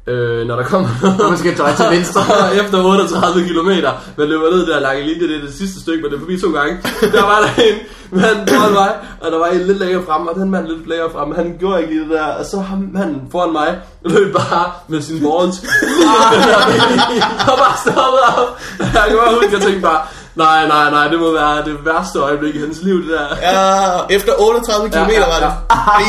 øh, 0.07 0.47
når 0.47 0.55
der 0.55 0.63
kommer 0.63 0.89
Og 1.23 1.29
man 1.29 1.37
skal 1.37 1.57
dreje 1.57 1.75
til 1.75 1.85
venstre. 1.89 2.21
efter 2.63 2.83
38 2.83 3.47
km, 3.47 3.69
man 4.17 4.27
løber 4.27 4.49
ned 4.51 4.65
der 4.67 4.79
lange 4.79 5.03
linje, 5.07 5.27
det 5.27 5.35
er 5.37 5.41
det 5.41 5.53
sidste 5.53 5.81
stykke, 5.81 6.03
man 6.03 6.13
er 6.13 6.19
forbi 6.19 6.39
to 6.39 6.51
gange. 6.51 6.77
Der 7.01 7.23
var 7.23 7.39
der 7.39 7.63
en 7.63 7.75
mand 8.11 8.47
foran 8.47 8.73
mig, 8.73 8.91
og 9.21 9.31
der 9.31 9.37
var 9.37 9.45
en 9.45 9.61
lidt 9.61 9.79
længere 9.79 10.03
frem, 10.05 10.27
og 10.27 10.35
den 10.35 10.49
mand 10.51 10.67
lidt 10.67 10.87
længere 10.87 11.09
frem, 11.11 11.35
han 11.35 11.55
gjorde 11.59 11.81
ikke 11.81 11.93
lige 11.93 12.03
det 12.03 12.11
der, 12.11 12.25
og 12.25 12.45
så 12.45 12.59
ham 12.59 12.89
manden 12.93 13.21
foran 13.31 13.51
mig 13.51 13.77
løb 14.05 14.33
bare 14.35 14.71
med 14.87 15.01
sin 15.01 15.19
balls. 15.19 15.57
og 17.51 17.57
bare 17.63 17.77
stoppet 17.77 18.21
op. 18.37 18.59
Jeg 18.79 19.05
kan 19.07 19.17
bare 19.17 19.33
huske, 19.35 19.53
jeg 19.53 19.61
tænkte 19.61 19.81
bare, 19.81 20.01
nej, 20.35 20.67
nej, 20.67 20.89
nej, 20.91 21.07
det 21.07 21.19
må 21.19 21.31
være 21.33 21.65
det 21.65 21.85
værste 21.85 22.19
øjeblik 22.19 22.55
i 22.55 22.59
hans 22.59 22.81
liv, 22.81 23.01
det 23.01 23.09
der. 23.09 23.27
ja 23.41 24.15
efter 24.15 24.31
38 24.39 24.89
km 24.89 24.95
Ja, 24.95 25.07
ja, 25.11 25.19
var 25.19 25.39
det. 25.39 25.53
Ej, 25.69 26.03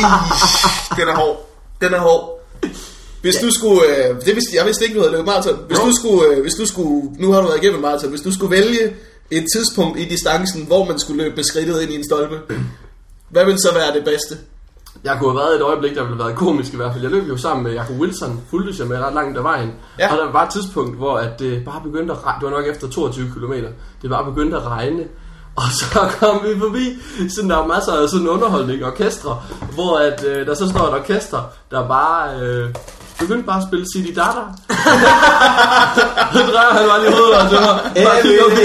den 0.97 1.07
er 1.09 1.15
hård. 1.15 1.49
Den 1.81 1.93
er 1.93 1.99
hård. 1.99 2.42
Hvis 3.23 3.35
du 3.35 3.49
skulle, 3.57 3.81
øh, 3.97 4.15
det 4.25 4.33
vidste, 4.37 4.51
jeg 4.57 4.65
vidste 4.65 4.83
ikke, 4.85 4.95
du 4.95 4.99
havde 4.99 5.11
løbet 5.11 5.25
maraton. 5.25 5.57
Hvis 5.67 5.79
Jo. 5.79 5.85
du 5.85 5.91
skulle, 5.99 6.21
øh, 6.27 6.41
hvis 6.41 6.53
du 6.53 6.65
skulle, 6.65 7.01
nu 7.19 7.31
har 7.31 7.41
du 7.41 7.47
været 7.47 7.63
igennem 7.63 7.81
maraton, 7.81 8.09
hvis 8.09 8.21
du 8.21 8.31
skulle 8.33 8.51
vælge 8.51 8.83
et 9.31 9.45
tidspunkt 9.55 9.99
i 9.99 10.05
distancen, 10.05 10.65
hvor 10.67 10.85
man 10.85 10.99
skulle 10.99 11.23
løbe 11.23 11.35
beskridtet 11.35 11.81
ind 11.81 11.91
i 11.91 11.95
en 11.95 12.05
stolpe, 12.05 12.37
hvad 13.29 13.45
ville 13.45 13.59
så 13.59 13.73
være 13.73 13.93
det 13.93 14.03
bedste? 14.05 14.37
Jeg 15.03 15.17
kunne 15.19 15.31
have 15.31 15.39
været 15.39 15.55
et 15.55 15.61
øjeblik, 15.61 15.95
der 15.95 16.01
ville 16.03 16.15
have 16.15 16.25
været 16.25 16.37
komisk 16.37 16.73
i 16.73 16.75
hvert 16.75 16.91
fald. 16.93 17.03
Jeg 17.03 17.11
løb 17.11 17.27
jo 17.29 17.37
sammen 17.37 17.63
med 17.63 17.73
Jacob 17.73 17.95
Wilson, 17.99 18.41
fulgte 18.49 18.73
jeg 18.79 18.87
med 18.87 18.97
ret 18.97 19.13
langt 19.13 19.37
af 19.37 19.43
vejen. 19.43 19.71
Ja. 19.99 20.05
Ja. 20.05 20.11
Og 20.11 20.17
der 20.17 20.31
var 20.31 20.45
et 20.45 20.51
tidspunkt, 20.53 20.97
hvor 20.97 21.17
at 21.17 21.39
det 21.39 21.65
bare 21.65 21.81
begyndte 21.83 22.13
at 22.13 22.25
regne. 22.25 22.39
Det 22.41 22.51
var 22.51 22.57
nok 22.57 22.67
efter 22.67 22.89
22 22.89 23.31
km. 23.35 23.53
Det 24.01 24.09
bare 24.09 24.25
begyndte 24.31 24.57
at 24.57 24.63
regne. 24.63 25.03
Og 25.55 25.63
så 25.79 25.99
kom 26.19 26.39
vi 26.43 26.59
forbi, 26.59 26.97
sådan 27.29 27.49
der 27.49 27.55
var 27.55 27.67
masser 27.67 27.91
af 27.91 28.09
sådan 28.09 28.27
underholdning 28.27 28.85
orkestre, 28.85 29.41
hvor 29.73 29.97
at, 29.97 30.23
øh, 30.23 30.47
der 30.47 30.53
så 30.53 30.69
står 30.69 30.87
et 30.87 30.93
orkester, 30.93 31.41
der 31.71 31.87
bare 31.87 32.39
øh, 32.41 32.69
begyndte 33.19 33.45
bare 33.51 33.59
at 33.61 33.67
spille 33.69 33.85
City 33.93 34.11
Dada. 34.19 34.43
så 36.33 36.39
drejer 36.53 36.73
han 36.77 36.85
bare 36.89 36.99
lige 37.03 37.13
hovedet 37.17 37.35
og 37.39 37.49
til 37.51 37.59
mig. 37.65 37.75
Bare 38.07 38.21
kigger, 38.25 38.43
på, 38.43 38.55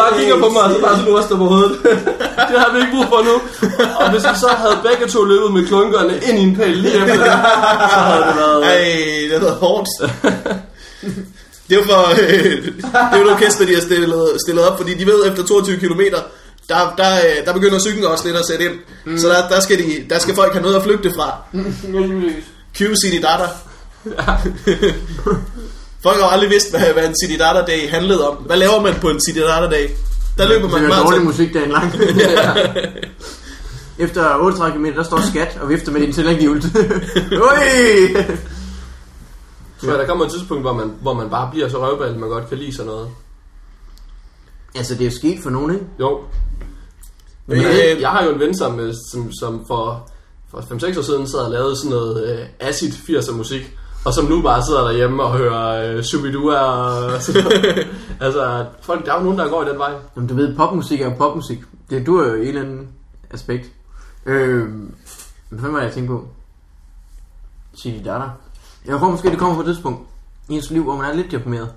bare 0.00 0.10
kigger 0.18 0.36
på 0.44 0.48
mig, 0.54 0.62
og 0.62 0.70
så 0.74 0.78
bare 0.86 0.96
sådan 0.98 1.14
ryster 1.16 1.36
på 1.42 1.46
hovedet. 1.52 1.74
det 2.48 2.56
har 2.62 2.68
vi 2.72 2.78
ikke 2.82 2.92
brug 2.96 3.06
for 3.12 3.20
nu. 3.28 3.34
Og 4.00 4.10
hvis 4.10 4.22
vi 4.30 4.34
så 4.44 4.50
havde 4.62 4.78
begge 4.88 5.06
to 5.14 5.20
løbet 5.24 5.50
med 5.56 5.62
klunkerne 5.66 6.14
ind 6.28 6.38
i 6.38 6.42
en 6.42 6.56
pæl 6.56 6.76
lige 6.76 6.94
efter 6.94 7.16
det, 7.24 7.38
så 7.94 7.98
havde 8.08 8.24
det 8.28 8.36
været... 8.42 8.60
Ej, 8.64 8.82
det 9.28 9.32
har 9.32 9.44
været 9.46 9.58
hårdt. 9.64 9.88
Det 11.70 11.78
jo 11.78 11.84
for, 11.84 12.10
øh, 12.22 12.64
det 13.12 13.18
jo 13.18 13.24
et 13.24 13.32
orkester, 13.32 13.66
de 13.66 13.74
har 13.74 13.80
stillet, 13.80 14.28
stillet 14.46 14.64
op, 14.64 14.76
fordi 14.78 14.94
de 14.94 15.06
ved, 15.06 15.26
efter 15.30 15.44
22 15.44 15.76
km, 15.76 16.00
der, 16.68 16.94
der, 16.96 17.12
øh, 17.14 17.46
der 17.46 17.52
begynder 17.52 17.78
cyklen 17.78 18.04
også 18.04 18.24
lidt 18.26 18.36
at 18.36 18.46
sætte 18.46 18.64
ind. 18.64 18.74
Mm. 19.04 19.18
Så 19.18 19.28
der, 19.28 19.48
der, 19.48 19.60
skal 19.60 19.78
de, 19.78 20.04
der 20.10 20.18
skal 20.18 20.34
folk 20.34 20.52
have 20.52 20.62
noget 20.62 20.76
at 20.76 20.82
flygte 20.82 21.12
fra. 21.16 21.36
Cue 22.78 22.96
City 23.04 23.22
Data. 23.22 23.48
folk 26.04 26.16
har 26.16 26.26
jo 26.26 26.30
aldrig 26.32 26.50
vidst, 26.50 26.70
hvad, 26.70 26.92
hvad 26.92 27.08
en 27.08 27.14
City 27.24 27.38
Data 27.38 27.60
Day 27.72 27.88
handlede 27.90 28.28
om. 28.28 28.36
Hvad 28.36 28.56
laver 28.56 28.82
man 28.82 28.94
på 29.00 29.08
en 29.08 29.20
City 29.20 29.38
Data 29.38 29.76
Day? 29.76 29.88
Der 30.38 30.48
løber 30.48 30.68
man 30.68 30.84
Det 30.84 30.90
er 30.90 31.02
dårlig 31.02 31.22
musik 31.22 31.54
dagen 31.54 31.70
lang. 31.70 31.94
Efter 33.98 34.36
38 34.36 34.78
km, 34.78 34.84
der 34.96 35.02
står 35.02 35.20
skat 35.30 35.58
og 35.62 35.68
vifter 35.68 35.92
med 35.92 36.00
din 36.00 36.12
tillæghjul. 36.12 36.56
Ui! 37.46 38.16
Så 39.78 39.86
der 39.86 40.06
kommer 40.06 40.24
et 40.24 40.32
tidspunkt, 40.32 40.62
hvor 40.62 40.72
man, 40.72 40.92
hvor 41.02 41.12
man 41.12 41.30
bare 41.30 41.50
bliver 41.50 41.68
så 41.68 41.86
røvballet, 41.86 42.18
man 42.18 42.28
godt 42.28 42.48
kan 42.48 42.58
lide 42.58 42.76
sådan 42.76 42.86
noget. 42.86 43.08
Altså, 44.74 44.94
det 44.94 45.00
er 45.00 45.04
jo 45.04 45.16
sket 45.16 45.42
for 45.42 45.50
nogen, 45.50 45.74
ikke? 45.74 45.86
Jo. 46.00 46.20
Men, 47.46 47.58
Men 47.58 47.66
øh, 47.66 47.74
jeg, 47.74 47.96
jeg 48.00 48.10
har 48.10 48.24
jo 48.24 48.30
en 48.30 48.40
ven, 48.40 48.56
som, 48.56 48.92
som, 49.12 49.32
som 49.40 49.64
for, 49.66 50.08
for 50.52 50.60
5-6 50.60 50.98
år 50.98 51.02
siden 51.02 51.26
sad 51.26 51.38
og 51.38 51.50
lavede 51.50 51.76
sådan 51.76 51.90
noget 51.90 52.38
øh, 52.38 52.46
acid 52.60 52.92
80'er 52.92 53.32
musik, 53.32 53.76
og 54.04 54.14
som 54.14 54.24
nu 54.24 54.42
bare 54.42 54.62
sidder 54.62 54.84
derhjemme 54.84 55.22
og 55.22 55.38
hører 55.38 55.96
øh, 55.96 56.02
Shubidua 56.02 56.60
og 56.60 57.22
sådan 57.22 57.44
noget. 57.44 57.88
altså, 58.26 58.66
folk, 58.82 59.06
der 59.06 59.12
er 59.12 59.16
jo 59.16 59.22
nogen, 59.24 59.38
der 59.38 59.48
går 59.48 59.64
i 59.64 59.68
den 59.68 59.78
vej. 59.78 59.92
Jamen, 60.16 60.28
du 60.28 60.34
ved, 60.34 60.56
popmusik 60.56 61.00
er 61.00 61.04
jo 61.04 61.14
popmusik. 61.18 61.58
Det 61.90 62.06
du 62.06 62.16
er 62.16 62.28
jo 62.28 62.34
en 62.34 62.48
eller 62.48 62.60
anden 62.60 62.88
aspekt. 63.30 63.72
Øh, 64.26 64.68
hvad 65.48 65.70
var 65.70 65.80
jeg 65.80 65.92
tænkte 65.92 66.12
på? 66.12 66.28
De 67.84 68.00
der 68.04 68.30
Jeg 68.86 68.98
tror 68.98 69.10
måske, 69.10 69.30
det 69.30 69.38
kommer 69.38 69.54
på 69.54 69.60
et 69.60 69.66
tidspunkt 69.66 70.00
i 70.48 70.54
ens 70.54 70.70
liv, 70.70 70.82
hvor 70.82 70.96
man 70.96 71.10
er 71.10 71.14
lidt 71.14 71.30
deprimeret. 71.30 71.68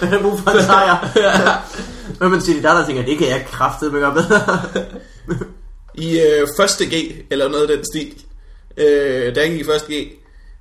Man 0.00 0.08
har 0.08 0.22
brug 0.22 0.38
for 0.38 0.50
en 0.50 0.62
sejr. 0.62 0.96
Men 2.20 2.30
man 2.30 2.40
siger 2.40 2.60
de 2.60 2.68
der, 2.68 2.86
tænker, 2.86 3.04
det 3.04 3.18
kan 3.18 3.28
jeg 3.28 3.46
kraftedeme 3.46 3.98
gøre 3.98 4.12
bedre. 4.12 4.40
i 5.94 6.20
øh, 6.20 6.46
første 6.56 6.84
G, 6.86 6.94
eller 7.30 7.48
noget 7.48 7.70
af 7.70 7.76
den 7.76 7.84
stil, 7.94 8.12
øh, 8.76 9.34
da 9.34 9.40
jeg 9.40 9.50
gik 9.50 9.60
i 9.60 9.64
første 9.64 9.92
G, 9.92 10.08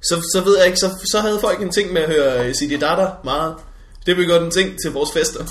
så, 0.03 0.15
så 0.33 0.41
ved 0.45 0.57
jeg 0.57 0.65
ikke, 0.65 0.77
så, 0.77 0.89
så 1.11 1.19
havde 1.19 1.39
folk 1.41 1.61
en 1.61 1.71
ting 1.71 1.93
med 1.93 2.01
at 2.01 2.09
høre 2.09 2.53
City 2.53 2.75
Data 2.75 3.07
meget. 3.23 3.55
Det 4.05 4.15
blev 4.15 4.27
godt 4.27 4.43
en 4.43 4.51
ting 4.51 4.69
til 4.83 4.91
vores 4.91 5.09
fester. 5.13 5.43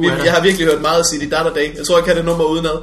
Vi, 0.00 0.06
jeg 0.06 0.32
har 0.32 0.42
virkelig 0.42 0.66
hørt 0.66 0.80
meget 0.80 1.06
City 1.06 1.26
Data 1.26 1.48
Day. 1.54 1.76
Jeg 1.76 1.86
tror, 1.86 1.96
jeg 1.96 2.04
kan 2.04 2.16
det 2.16 2.24
nummer 2.24 2.44
udenad. 2.44 2.78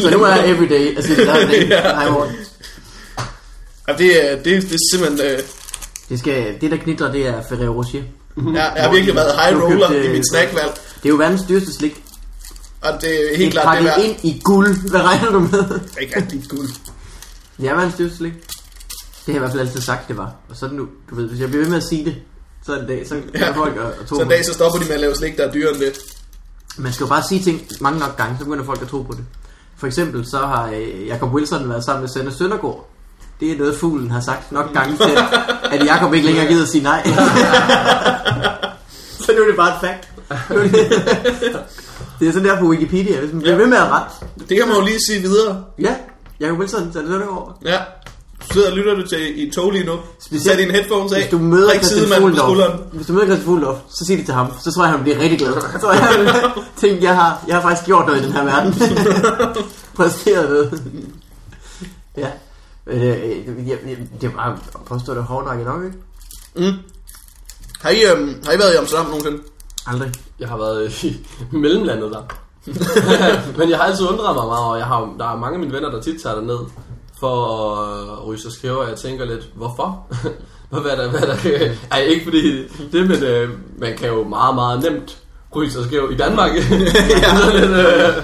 Så 0.00 0.08
er 0.24 0.36
jeg 0.36 0.50
everyday. 0.50 0.96
Altså, 0.96 1.14
det 1.14 1.26
der 1.26 1.32
er 1.32 1.46
det. 1.50 1.68
Nej, 1.68 2.10
Morten. 2.10 2.34
Ja, 3.88 3.92
det, 3.98 4.30
er, 4.32 4.36
det, 4.36 4.44
det 4.44 4.72
er 4.72 4.78
simpelthen... 4.92 5.30
Øh, 5.30 5.38
Det, 6.08 6.18
skal, 6.18 6.60
det 6.60 6.70
der 6.70 6.76
knitrer, 6.76 7.12
det 7.12 7.26
er 7.26 7.42
Ferrero 7.48 7.72
Rocher. 7.72 8.02
jeg, 8.36 8.72
jeg 8.76 8.82
har 8.84 8.92
virkelig 8.92 9.14
været 9.14 9.32
high 9.40 9.62
roller 9.62 9.88
købte, 9.88 10.04
i 10.04 10.08
mit 10.08 10.18
øh, 10.18 10.22
snackvalg. 10.32 10.70
Det 10.74 11.04
er 11.04 11.08
jo 11.08 11.14
verdens 11.16 11.42
dyreste 11.48 11.72
slik. 11.72 12.02
Og 12.80 12.92
det 13.00 13.24
er 13.24 13.28
Det 13.28 13.36
helt 13.36 13.56
er 13.56 13.62
klart, 13.62 13.78
det 13.82 13.90
er 13.90 13.96
ind 13.96 14.16
i 14.22 14.40
guld. 14.44 14.90
Hvad 14.90 15.00
regner 15.00 15.30
du 15.32 15.38
med? 15.38 15.58
Det 15.68 15.82
ikke 16.00 16.16
rigtig 16.16 16.42
guld. 16.48 16.68
Det 17.60 17.68
er 17.68 17.74
verdens 17.74 18.16
slik. 18.16 18.32
Det 18.32 19.26
har 19.26 19.32
jeg 19.32 19.36
i 19.36 19.38
hvert 19.38 19.50
fald 19.50 19.60
altid 19.60 19.80
sagt, 19.80 20.08
det 20.08 20.16
var. 20.16 20.32
Og 20.48 20.56
så 20.56 20.68
nu, 20.72 20.86
du 21.10 21.14
ved, 21.14 21.28
hvis 21.28 21.40
jeg 21.40 21.48
bliver 21.48 21.62
ved 21.62 21.70
med 21.70 21.78
at 21.78 21.84
sige 21.84 22.04
det, 22.04 22.14
så 22.66 22.78
en 22.80 22.86
dag, 22.86 23.08
så 23.08 23.14
Ja. 23.34 23.50
folk 23.50 23.76
at, 23.76 23.82
at 23.82 24.06
tro 24.08 24.16
Så 24.16 24.22
en 24.22 24.28
dag, 24.28 24.44
så 24.44 24.52
stopper 24.52 24.78
de 24.78 24.84
med 24.84 24.94
at 24.94 25.00
lave 25.00 25.14
slik, 25.14 25.36
der 25.36 25.46
er 25.48 25.52
dyrere 25.52 25.70
end 25.74 25.80
det. 25.80 25.98
Man 26.76 26.92
skal 26.92 27.04
jo 27.04 27.08
bare 27.08 27.22
sige 27.28 27.42
ting 27.42 27.62
mange 27.80 27.98
nok 27.98 28.16
gange, 28.16 28.36
så 28.38 28.44
begynder 28.44 28.64
folk 28.64 28.82
at 28.82 28.88
tro 28.88 29.02
på 29.02 29.12
det. 29.12 29.24
For 29.76 29.86
eksempel 29.86 30.26
så 30.30 30.38
har 30.38 30.70
øh, 30.74 31.06
Jacob 31.06 31.34
Wilson 31.34 31.68
været 31.68 31.84
sammen 31.84 32.00
med 32.02 32.08
Sanne 32.08 32.32
Søndergaard. 32.32 32.90
Det 33.40 33.52
er 33.52 33.58
noget, 33.58 33.76
fuglen 33.76 34.10
har 34.10 34.20
sagt 34.20 34.52
nok 34.52 34.72
gange 34.72 34.96
til, 34.96 35.18
at 35.72 35.86
Jacob 35.86 36.14
ikke 36.14 36.26
længere 36.26 36.46
gider 36.46 36.62
at 36.62 36.68
sige 36.68 36.82
nej. 36.82 37.02
så 39.24 39.32
nu 39.36 39.42
er 39.42 39.46
det 39.46 39.56
bare 39.56 39.74
et 39.74 39.80
fact. 39.80 40.08
Er 42.20 42.24
det- 42.24 42.34
det 42.34 42.42
er 42.44 42.48
sådan 42.48 42.48
der 42.48 42.58
på 42.60 42.66
Wikipedia, 42.66 43.20
hvis 43.20 43.32
man 43.32 43.42
bliver 43.42 43.56
ved 43.56 43.66
med 43.66 43.76
at 43.76 43.86
rette. 43.90 44.14
Det 44.48 44.56
kan 44.58 44.68
man 44.68 44.76
jo 44.76 44.82
lige 44.84 44.98
sige 45.08 45.20
videre. 45.20 45.64
Ja, 45.78 45.94
Jacob 46.40 46.58
Wilson, 46.58 46.92
Sanne 46.92 47.08
Søndergaard. 47.08 47.58
Ja. 47.64 47.78
Du 48.40 48.52
sidder 48.52 48.70
og 48.70 48.76
lytter 48.76 48.94
du 48.94 49.06
til 49.08 49.48
i 49.48 49.50
tog 49.50 49.70
lige 49.70 49.84
nu. 49.86 49.92
Specielt, 50.20 50.42
Sæt 50.44 50.58
dine 50.58 50.72
headphones 50.72 51.12
af. 51.12 51.20
Hvis 51.20 51.30
du 51.30 51.38
møder 51.38 51.70
Christian. 51.74 52.08
Fuglendorf, 52.20 52.80
hvis 52.92 53.06
du 53.06 53.12
møder 53.12 53.26
Christian 53.26 53.44
Fuglendorf, 53.46 53.76
så 53.90 54.04
sig 54.04 54.18
det 54.18 54.24
til 54.24 54.34
ham. 54.34 54.46
Så 54.60 54.72
tror 54.72 54.84
jeg, 54.84 54.92
han 54.92 55.02
bliver 55.02 55.18
rigtig 55.18 55.38
glad. 55.38 55.52
Så 55.52 55.78
tror 55.80 55.92
jeg, 55.92 56.02
han 56.02 56.50
tænker, 56.80 57.02
jeg 57.02 57.14
har, 57.16 57.44
jeg 57.48 57.54
har 57.56 57.62
faktisk 57.62 57.86
gjort 57.86 58.06
noget 58.06 58.20
i 58.20 58.24
den 58.24 58.32
her 58.32 58.44
verden. 58.44 58.74
Præsteret 59.96 60.50
noget. 60.50 60.82
ja. 62.16 62.28
Øh, 62.86 63.02
jeg, 63.68 63.78
jeg, 63.86 63.96
det 64.20 64.34
var 64.36 64.60
at 64.74 64.80
påstå, 64.86 65.12
det 65.14 65.18
er 65.18 65.22
hårdt 65.24 65.64
nok, 65.64 65.84
ikke? 65.84 65.96
Mm. 66.56 66.78
Har 67.80 67.90
I, 67.90 68.02
øhm, 68.04 68.42
har 68.46 68.52
I 68.52 68.58
været 68.58 68.74
i 68.74 68.76
Amsterdam 68.76 69.06
nogensinde? 69.06 69.38
Aldrig. 69.86 70.12
Jeg 70.40 70.48
har 70.48 70.56
været 70.56 71.02
i 71.04 71.26
mellemlandet 71.56 72.10
der. 72.12 72.22
Men 73.58 73.70
jeg 73.70 73.78
har 73.78 73.84
altid 73.84 74.06
undret 74.08 74.34
mig 74.34 74.46
meget, 74.46 74.64
og 74.64 74.78
jeg 74.78 74.86
har, 74.86 75.14
der 75.18 75.32
er 75.32 75.36
mange 75.36 75.54
af 75.54 75.60
mine 75.60 75.72
venner, 75.72 75.90
der 75.90 76.00
tit 76.02 76.22
tager 76.22 76.34
derned 76.34 76.58
for 77.20 77.46
at 78.20 78.26
ryge 78.26 78.40
sig 78.40 78.52
skæve, 78.52 78.78
og 78.80 78.88
jeg 78.88 78.96
tænker 78.98 79.24
lidt, 79.24 79.48
hvorfor? 79.54 80.06
hvad 80.68 80.80
er 80.80 80.96
der, 80.96 81.08
hvad 81.10 81.20
er 81.20 81.26
der? 81.36 81.70
Ej, 81.90 82.00
ikke 82.00 82.24
fordi 82.24 82.68
det, 82.92 83.08
men 83.08 83.22
øh, 83.22 83.48
man 83.78 83.96
kan 83.96 84.08
jo 84.08 84.24
meget, 84.24 84.54
meget 84.54 84.82
nemt 84.82 85.18
ryge 85.56 85.70
sig 85.70 85.84
skæv 85.84 86.08
i 86.12 86.16
Danmark. 86.16 86.50
ja. 86.54 86.60
lidt, 87.60 87.70
øh, 87.70 88.22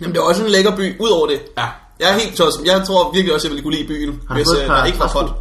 Jamen, 0.00 0.14
det 0.14 0.20
er 0.20 0.24
også 0.24 0.44
en 0.44 0.50
lækker 0.50 0.76
by, 0.76 1.00
ud 1.00 1.08
over 1.08 1.26
det. 1.26 1.40
ja. 1.58 1.66
Jeg 2.00 2.14
er 2.14 2.18
helt 2.18 2.36
tosset. 2.36 2.66
Jeg 2.66 2.82
tror 2.86 3.12
virkelig 3.12 3.34
også, 3.34 3.48
jeg 3.48 3.50
ville 3.50 3.62
kunne 3.62 3.74
lide 3.76 3.88
byen, 3.88 4.20
Har 4.28 4.34
hvis 4.34 4.46
øh, 4.62 4.68
der 4.68 4.84
ikke 4.84 4.98
var 4.98 5.10
godt. 5.12 5.32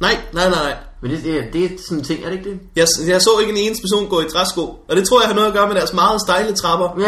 Nej, 0.00 0.18
nej, 0.32 0.50
nej, 0.50 0.62
nej. 0.64 0.76
Men 1.06 1.16
det, 1.16 1.24
det, 1.24 1.44
det 1.52 1.64
er 1.64 1.68
sådan 1.84 1.98
en 1.98 2.04
ting, 2.04 2.24
er 2.24 2.28
det 2.30 2.38
ikke 2.38 2.50
det? 2.50 2.58
Jeg, 2.76 2.86
jeg 3.08 3.22
så 3.22 3.30
ikke 3.40 3.52
en 3.52 3.58
eneste 3.58 3.82
person 3.82 4.08
gå 4.08 4.20
i 4.20 4.24
træsko, 4.32 4.62
og 4.88 4.96
det 4.96 5.08
tror 5.08 5.20
jeg 5.20 5.28
har 5.28 5.34
noget 5.34 5.48
at 5.48 5.54
gøre 5.54 5.66
med 5.66 5.74
deres 5.74 5.92
meget 5.92 6.20
stejle 6.20 6.52
trapper. 6.56 6.88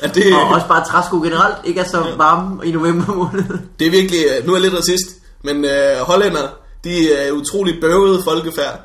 At 0.00 0.14
det, 0.14 0.34
Og 0.34 0.48
også 0.48 0.66
bare 0.68 0.84
træsko 0.84 1.20
generelt 1.22 1.54
ikke 1.64 1.80
er 1.80 1.84
så 1.84 2.06
varme 2.16 2.66
i 2.66 2.70
november 2.72 3.14
måned. 3.14 3.44
det 3.78 3.86
er 3.86 3.90
virkelig, 3.90 4.20
øh, 4.38 4.46
nu 4.46 4.52
er 4.52 4.56
jeg 4.56 4.62
lidt 4.62 4.74
racist, 4.74 5.06
men 5.42 5.64
øh, 5.64 5.96
hollænder, 6.00 6.48
de 6.84 7.12
er 7.12 7.32
utrolig 7.32 7.80
bøvede 7.80 8.22
folkefærd. 8.22 8.80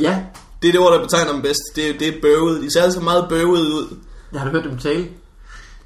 Ja, 0.00 0.18
Det 0.62 0.68
er 0.68 0.72
det 0.72 0.80
ord, 0.80 0.92
der 0.92 1.00
betegner 1.02 1.32
dem 1.32 1.42
bedst. 1.42 1.60
Det, 1.76 1.90
er- 1.90 1.98
det 1.98 2.08
er 2.08 2.12
bøvet. 2.22 2.62
De 2.62 2.72
ser 2.72 2.82
altså 2.82 3.00
meget 3.00 3.26
bøvet 3.28 3.60
ud. 3.60 3.96
jeg 4.32 4.40
har 4.40 4.48
du 4.50 4.54
hørt 4.54 4.64
dem 4.64 4.78
tale. 4.78 5.06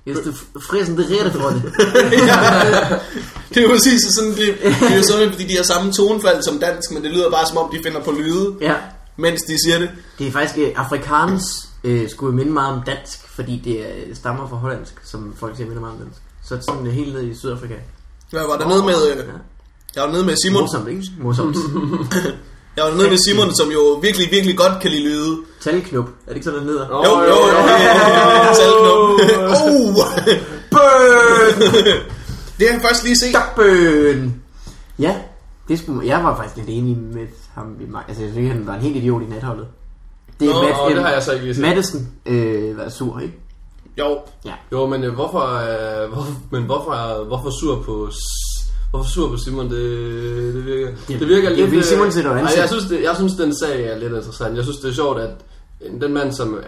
Jeg 0.07 0.16
synes, 0.16 0.38
det 0.55 0.62
frisen, 0.70 0.96
det 0.98 1.07
rette 1.11 1.30
for 1.40 1.48
det. 1.48 1.62
Det 3.48 3.57
er 3.57 3.62
jo 3.62 3.68
præcis 3.68 4.00
sådan, 4.14 4.30
det, 4.30 4.38
det 4.80 4.92
er 4.92 4.96
jo 4.96 5.03
sådan, 5.03 5.30
fordi 5.32 5.44
de 5.46 5.57
har 5.57 5.62
samme 5.62 5.92
tonefald 5.92 6.42
som 6.42 6.59
dansk, 6.59 6.90
men 6.90 7.03
det 7.03 7.11
lyder 7.11 7.30
bare 7.30 7.46
som 7.48 7.57
om, 7.57 7.70
de 7.72 7.78
finder 7.84 8.00
på 8.00 8.11
lyde, 8.11 8.55
Ja, 8.61 8.74
mens 9.16 9.42
de 9.42 9.57
siger 9.66 9.78
det. 9.78 9.90
det 10.18 10.26
er 10.26 10.32
faktisk, 10.32 10.59
øh, 10.59 10.68
afrikansk 10.76 11.44
øh, 11.84 12.11
skulle 12.11 12.36
minde 12.36 12.53
meget 12.53 12.72
om 12.76 12.82
dansk, 12.86 13.28
fordi 13.34 13.62
det 13.64 13.76
øh, 13.78 14.16
stammer 14.16 14.48
fra 14.48 14.57
hollandsk, 14.57 14.94
som 15.05 15.34
folk 15.40 15.57
siger 15.57 15.66
minder 15.66 15.80
meget 15.80 15.94
om 15.94 16.00
dansk. 16.05 16.20
Så 16.44 16.55
det 16.55 16.61
er 16.61 16.72
sådan 16.72 16.86
øh, 16.86 16.92
helt 16.92 17.14
ned 17.14 17.22
i 17.22 17.34
Sydafrika. 17.34 17.74
Jeg 18.32 18.40
var 18.48 18.57
dernede 18.57 18.82
med, 18.84 19.11
øh, 19.11 19.16
Ja. 19.16 19.22
jeg 19.94 20.03
var 20.05 20.12
nede 20.12 20.24
med 20.26 20.36
Simon. 20.44 20.62
Morsomt, 20.62 20.88
ikke? 20.88 21.03
Morsomt. 21.20 21.57
Jeg 22.76 22.84
var 22.84 22.90
dernede 22.90 23.11
med 23.11 23.18
Simon, 23.28 23.57
som 23.57 23.70
jo 23.70 23.80
virkelig, 24.03 24.28
virkelig 24.30 24.57
godt 24.57 24.82
kan 24.82 24.90
lide 24.90 25.03
lyde. 25.03 25.36
Talknop, 25.64 26.04
er 26.04 26.10
det 26.28 26.34
ikke 26.34 26.44
sådan, 26.44 26.60
den 26.60 26.68
hedder? 26.68 26.86
Jo, 26.88 27.18
jo, 27.20 27.36
jo. 27.52 27.56
Saltknop. 28.58 28.98
Oh! 29.50 29.94
Burn! 30.70 31.60
Det 32.58 32.68
har 32.68 32.74
jeg 32.74 32.82
først 32.88 33.04
lige 33.04 33.16
set. 33.16 33.36
Burn! 33.56 34.34
Ja, 34.98 35.16
det 35.68 35.78
skulle, 35.78 36.06
jeg 36.08 36.24
var 36.24 36.36
faktisk 36.36 36.56
lidt 36.56 36.68
enig 36.78 36.96
med 36.98 37.26
ham. 37.54 37.76
i 37.80 37.86
mig. 37.90 38.02
Altså, 38.08 38.22
jeg 38.22 38.32
synes, 38.32 38.52
han 38.52 38.66
var 38.66 38.74
en 38.74 38.80
helt 38.80 38.96
idiot 38.96 39.22
i 39.22 39.26
natholdet. 39.26 39.66
Det 40.40 40.48
er 40.48 40.52
Nå, 40.54 40.62
Matt, 40.62 40.76
Åh, 40.84 40.90
det 40.94 41.02
har 41.02 41.10
jeg 41.10 41.22
så 41.22 41.32
ikke 41.32 41.44
lige 41.44 41.54
set. 41.54 41.62
Madison 41.62 42.08
øh, 42.26 42.78
var 42.78 42.88
sur, 42.88 43.18
ikke? 43.18 43.34
Jo, 43.98 44.18
Ja. 44.44 44.52
Jo, 44.72 44.86
men 44.86 45.04
øh, 45.04 45.14
hvorfor, 45.14 45.40
øh, 45.40 46.12
hvor, 46.12 46.26
men 46.50 46.62
hvorfor, 46.62 47.24
hvorfor 47.24 47.50
sur 47.60 47.82
på 47.82 48.10
Hvorfor 48.93 49.11
sur 49.11 49.28
på 49.28 49.36
Simon? 49.36 49.70
Det, 49.70 50.55
det 50.55 50.66
virker, 50.66 50.86
Det- 51.09 51.20
det 51.20 51.28
virker 51.28 51.49
det 51.49 51.59
lidt... 51.59 51.70
vil 51.70 51.78
øh, 51.78 51.84
Simon 51.84 52.12
sætte 52.12 52.28
jo 52.28 52.34
ej, 52.34 52.40
ansigt. 52.40 52.61
jeg, 52.61 52.68
synes, 52.68 52.84
det, 52.84 53.03
jeg 53.03 53.16
synes, 53.16 53.32
den 53.32 53.59
sag 53.59 53.84
er 53.86 53.99
lidt 53.99 54.12
interessant. 54.12 54.57
Jeg 54.57 54.64
synes, 54.64 54.78
det 54.78 54.90
er 54.90 54.95
sjovt, 54.95 55.20
at 55.20 55.30
den 56.01 56.12
mand, 56.14 56.32
som 56.32 56.59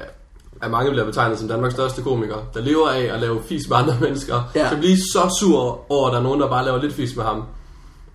af 0.62 0.70
mange 0.70 0.90
bliver 0.90 1.04
betegnet 1.06 1.38
som 1.38 1.48
Danmarks 1.48 1.74
største 1.74 2.02
komiker, 2.02 2.36
der 2.54 2.60
lever 2.60 2.88
af 2.88 3.00
at 3.14 3.20
lave 3.20 3.40
fis 3.48 3.68
med 3.68 3.76
andre 3.76 3.96
mennesker, 4.04 4.50
Ja. 4.54 4.68
kan 4.68 4.78
blive 4.78 4.96
så 4.96 5.36
sur 5.40 5.92
over, 5.92 6.06
at 6.08 6.12
der 6.12 6.18
er 6.18 6.22
nogen, 6.22 6.40
der 6.40 6.48
bare 6.48 6.64
laver 6.64 6.82
lidt 6.82 6.92
fis 6.94 7.16
med 7.16 7.24
ham. 7.24 7.42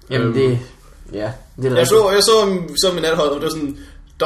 Jamen, 0.10 0.28
Øhm. 0.28 0.34
det... 0.34 0.60
Ja, 1.14 1.32
det 1.62 1.72
er 1.72 1.76
jeg 1.78 1.88
så, 1.88 2.10
jeg 2.14 2.24
så, 2.24 2.32
så 2.84 2.94
min 2.94 3.02
nathold, 3.02 3.30
og 3.30 3.36
det 3.36 3.44
var 3.44 3.50
sådan, 3.50 3.78
der, 4.20 4.26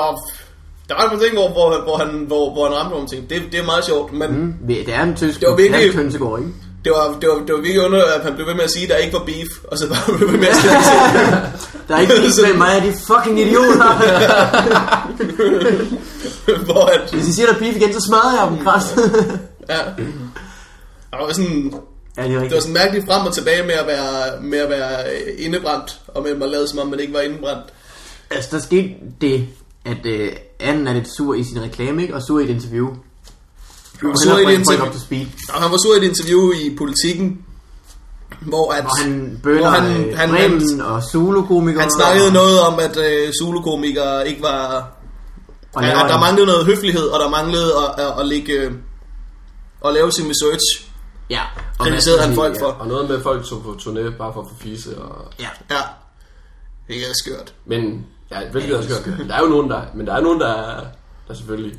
der 0.89 0.95
var 0.95 1.07
nogle 1.07 1.23
ting, 1.23 1.33
hvor, 1.35 1.49
hvor, 1.51 1.83
hvor, 1.83 1.97
han, 1.97 2.23
hvor, 2.27 2.53
hvor 2.53 2.65
han 2.67 2.75
ramte 2.77 2.91
nogle 2.91 3.07
ting. 3.07 3.29
Det, 3.29 3.41
det 3.51 3.59
er 3.59 3.65
meget 3.65 3.85
sjovt, 3.85 4.13
men 4.13 4.31
mm. 4.39 4.53
Det 4.67 4.93
er 4.95 5.03
en 5.03 5.15
tysk 5.15 5.39
Det 5.39 5.49
var 5.49 5.55
virkelig- 5.55 5.93
det 5.93 6.15
er 6.21 6.37
ikke? 6.37 6.49
Det, 6.83 6.91
var, 6.91 7.17
det, 7.21 7.29
var, 7.29 7.35
det 7.45 7.53
var 7.55 7.61
virkelig 7.61 7.81
under, 7.85 8.03
at 8.05 8.23
han 8.23 8.35
blev 8.35 8.47
ved 8.47 8.53
med 8.53 8.63
at 8.63 8.71
sige, 8.71 8.83
at 8.83 8.89
der 8.89 8.95
ikke 8.95 9.13
var 9.13 9.25
beef, 9.25 9.47
og 9.67 9.77
så 9.77 9.87
bare 9.89 10.17
blev 10.17 10.31
ved 10.31 10.39
med 10.39 10.47
at 10.47 10.55
sige, 10.55 10.71
Der 11.87 11.95
er 11.95 11.99
ikke 11.99 12.13
lige 12.13 12.41
med 12.47 12.57
mig, 12.57 12.81
de 12.81 12.93
fucking 13.07 13.39
idioter. 13.39 13.89
hvor 16.65 16.85
at, 16.85 17.11
Hvis 17.13 17.27
I 17.27 17.33
siger, 17.33 17.47
der 17.47 17.55
er 17.55 17.59
beef 17.59 17.75
igen, 17.75 17.93
så 17.93 18.05
smadrer 18.07 18.41
jeg 18.41 18.51
dem 18.51 18.65
græs. 18.65 18.83
ja. 19.69 19.79
Der 21.11 21.25
var 21.25 21.33
sådan, 21.33 21.73
ja, 22.17 22.23
det 22.23 22.35
er 22.35 22.39
det 22.39 22.53
var 22.53 22.59
sådan 22.59 22.73
mærkeligt 22.73 23.05
frem 23.05 23.27
og 23.27 23.33
tilbage 23.33 23.63
med 23.63 23.73
at 23.73 23.87
være, 23.87 24.41
med 24.41 24.57
at 24.57 24.69
være 24.69 25.03
øh, 25.05 25.45
indebrændt, 25.45 25.99
og 26.07 26.23
med 26.23 26.41
at 26.43 26.49
lade 26.49 26.67
som 26.67 26.79
om 26.79 26.87
man 26.87 26.99
ikke 26.99 27.13
var 27.13 27.19
indebrændt. 27.21 27.65
Altså, 28.31 28.49
der 28.51 28.59
skete 28.59 28.89
det, 29.21 29.47
at 29.85 30.05
øh, 30.05 30.31
Anne 30.59 30.89
er 30.89 30.93
lidt 30.93 31.07
sur 31.17 31.33
i 31.33 31.43
sin 31.43 31.61
reklame, 31.61 32.01
ikke? 32.01 32.15
Og 32.15 32.21
sur 32.21 32.39
i 32.39 32.43
et 32.43 32.49
interview. 32.49 32.87
Han 33.99 34.07
var 34.09 34.13
Og 34.13 34.19
sur 34.19 34.37
i 34.37 34.53
et 34.53 34.59
interview, 34.59 34.85
og 35.53 35.61
han 35.61 35.71
var 35.71 35.77
sur 35.77 35.93
i 35.95 35.97
et 35.97 36.03
interview 36.03 36.51
i 36.51 36.75
Politiken, 36.77 37.45
hvor 38.41 38.71
at, 38.71 38.83
Hvor 38.83 39.03
han 39.03 39.39
bønder 39.43 39.59
hvor 39.61 39.69
han, 39.69 39.83
han- 39.91 40.09
øh, 40.09 40.17
han- 40.17 40.29
Bremen 40.29 40.81
og 40.81 41.03
Zulu-komikere. 41.03 41.81
han 41.81 41.91
snakkede 41.91 42.31
noget 42.33 42.61
om, 42.61 42.79
at 42.79 42.97
øh, 42.97 43.31
solokomikere 43.41 44.27
ikke 44.29 44.41
var 44.41 44.91
Og 45.75 45.81
Ja, 45.83 45.87
laver 45.87 45.99
at 46.03 46.09
der 46.09 46.19
manglede 46.19 46.45
noget 46.47 46.65
høflighed, 46.65 47.07
og 47.07 47.19
der 47.19 47.29
manglede 47.29 47.71
at, 47.77 48.05
at, 48.05 48.19
at, 48.19 48.27
ligge, 48.27 48.53
øh, 48.53 48.71
at 49.85 49.93
lave 49.93 50.11
sin 50.11 50.25
research. 50.29 50.89
Ja. 51.29 51.41
Og 51.79 51.85
Kritiserede 51.85 52.21
han 52.21 52.35
folk 52.35 52.59
for. 52.59 52.65
Og 52.67 52.87
noget 52.87 53.07
med, 53.09 53.17
at 53.17 53.23
folk 53.23 53.45
tog 53.45 53.63
på 53.63 53.71
turné 53.81 54.17
bare 54.17 54.33
for 54.33 54.41
at 54.41 54.47
få 54.49 54.55
fise. 54.59 54.97
Og... 54.97 55.25
Ja. 55.39 55.47
Ja, 55.71 55.81
det 56.87 56.95
er 56.95 57.13
skørt. 57.13 57.53
Men, 57.65 58.05
ja, 58.31 58.37
hvilket 58.51 58.75
er 58.77 58.81
skørt. 58.81 59.17
Der 59.29 59.33
er 59.35 59.39
jo 59.41 59.47
nogen, 59.47 59.69
der, 59.69 59.81
men 59.95 60.07
der 60.07 60.13
er 60.13 60.21
nogen, 60.21 60.39
der, 60.39 60.47
er- 60.53 60.85
der 61.27 61.33
selvfølgelig 61.33 61.75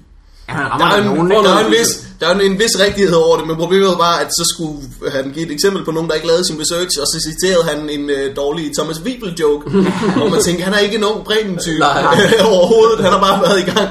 Han 0.46 0.64
Der 0.64 0.70
rammer 0.70 0.86
er, 0.86 0.90
der 0.90 1.10
en, 1.10 1.16
nogen, 1.16 1.30
der, 1.30 1.54
er 1.54 1.66
en 1.66 1.70
vis, 1.70 1.90
der 2.20 2.26
er 2.28 2.34
en 2.38 2.58
vis 2.58 2.74
rigtighed 2.86 3.14
over 3.14 3.36
det, 3.36 3.46
men 3.46 3.56
problemet 3.56 3.94
var 3.98 4.14
at 4.22 4.30
så 4.38 4.44
skulle 4.52 4.78
han 5.16 5.32
give 5.34 5.46
et 5.46 5.52
eksempel 5.52 5.84
på 5.84 5.90
nogen, 5.90 6.08
der 6.08 6.14
ikke 6.14 6.26
lavede 6.26 6.46
sin 6.46 6.60
research, 6.60 6.94
og 7.02 7.06
så 7.06 7.16
citerede 7.28 7.64
han 7.70 7.90
en 7.90 8.10
øh, 8.10 8.36
dårlig 8.36 8.64
Thomas 8.78 8.98
Wiebel 9.04 9.34
joke, 9.40 9.64
og 10.22 10.30
man 10.30 10.40
tænker, 10.42 10.64
han 10.64 10.74
er 10.74 10.78
ikke 10.78 10.96
en 10.96 11.04
ung 11.04 11.24
Bremen-type 11.24 11.84
overhovedet, 12.54 12.98
han 13.04 13.12
har 13.12 13.20
bare 13.20 13.42
været 13.46 13.58
i 13.64 13.70
gang 13.70 13.90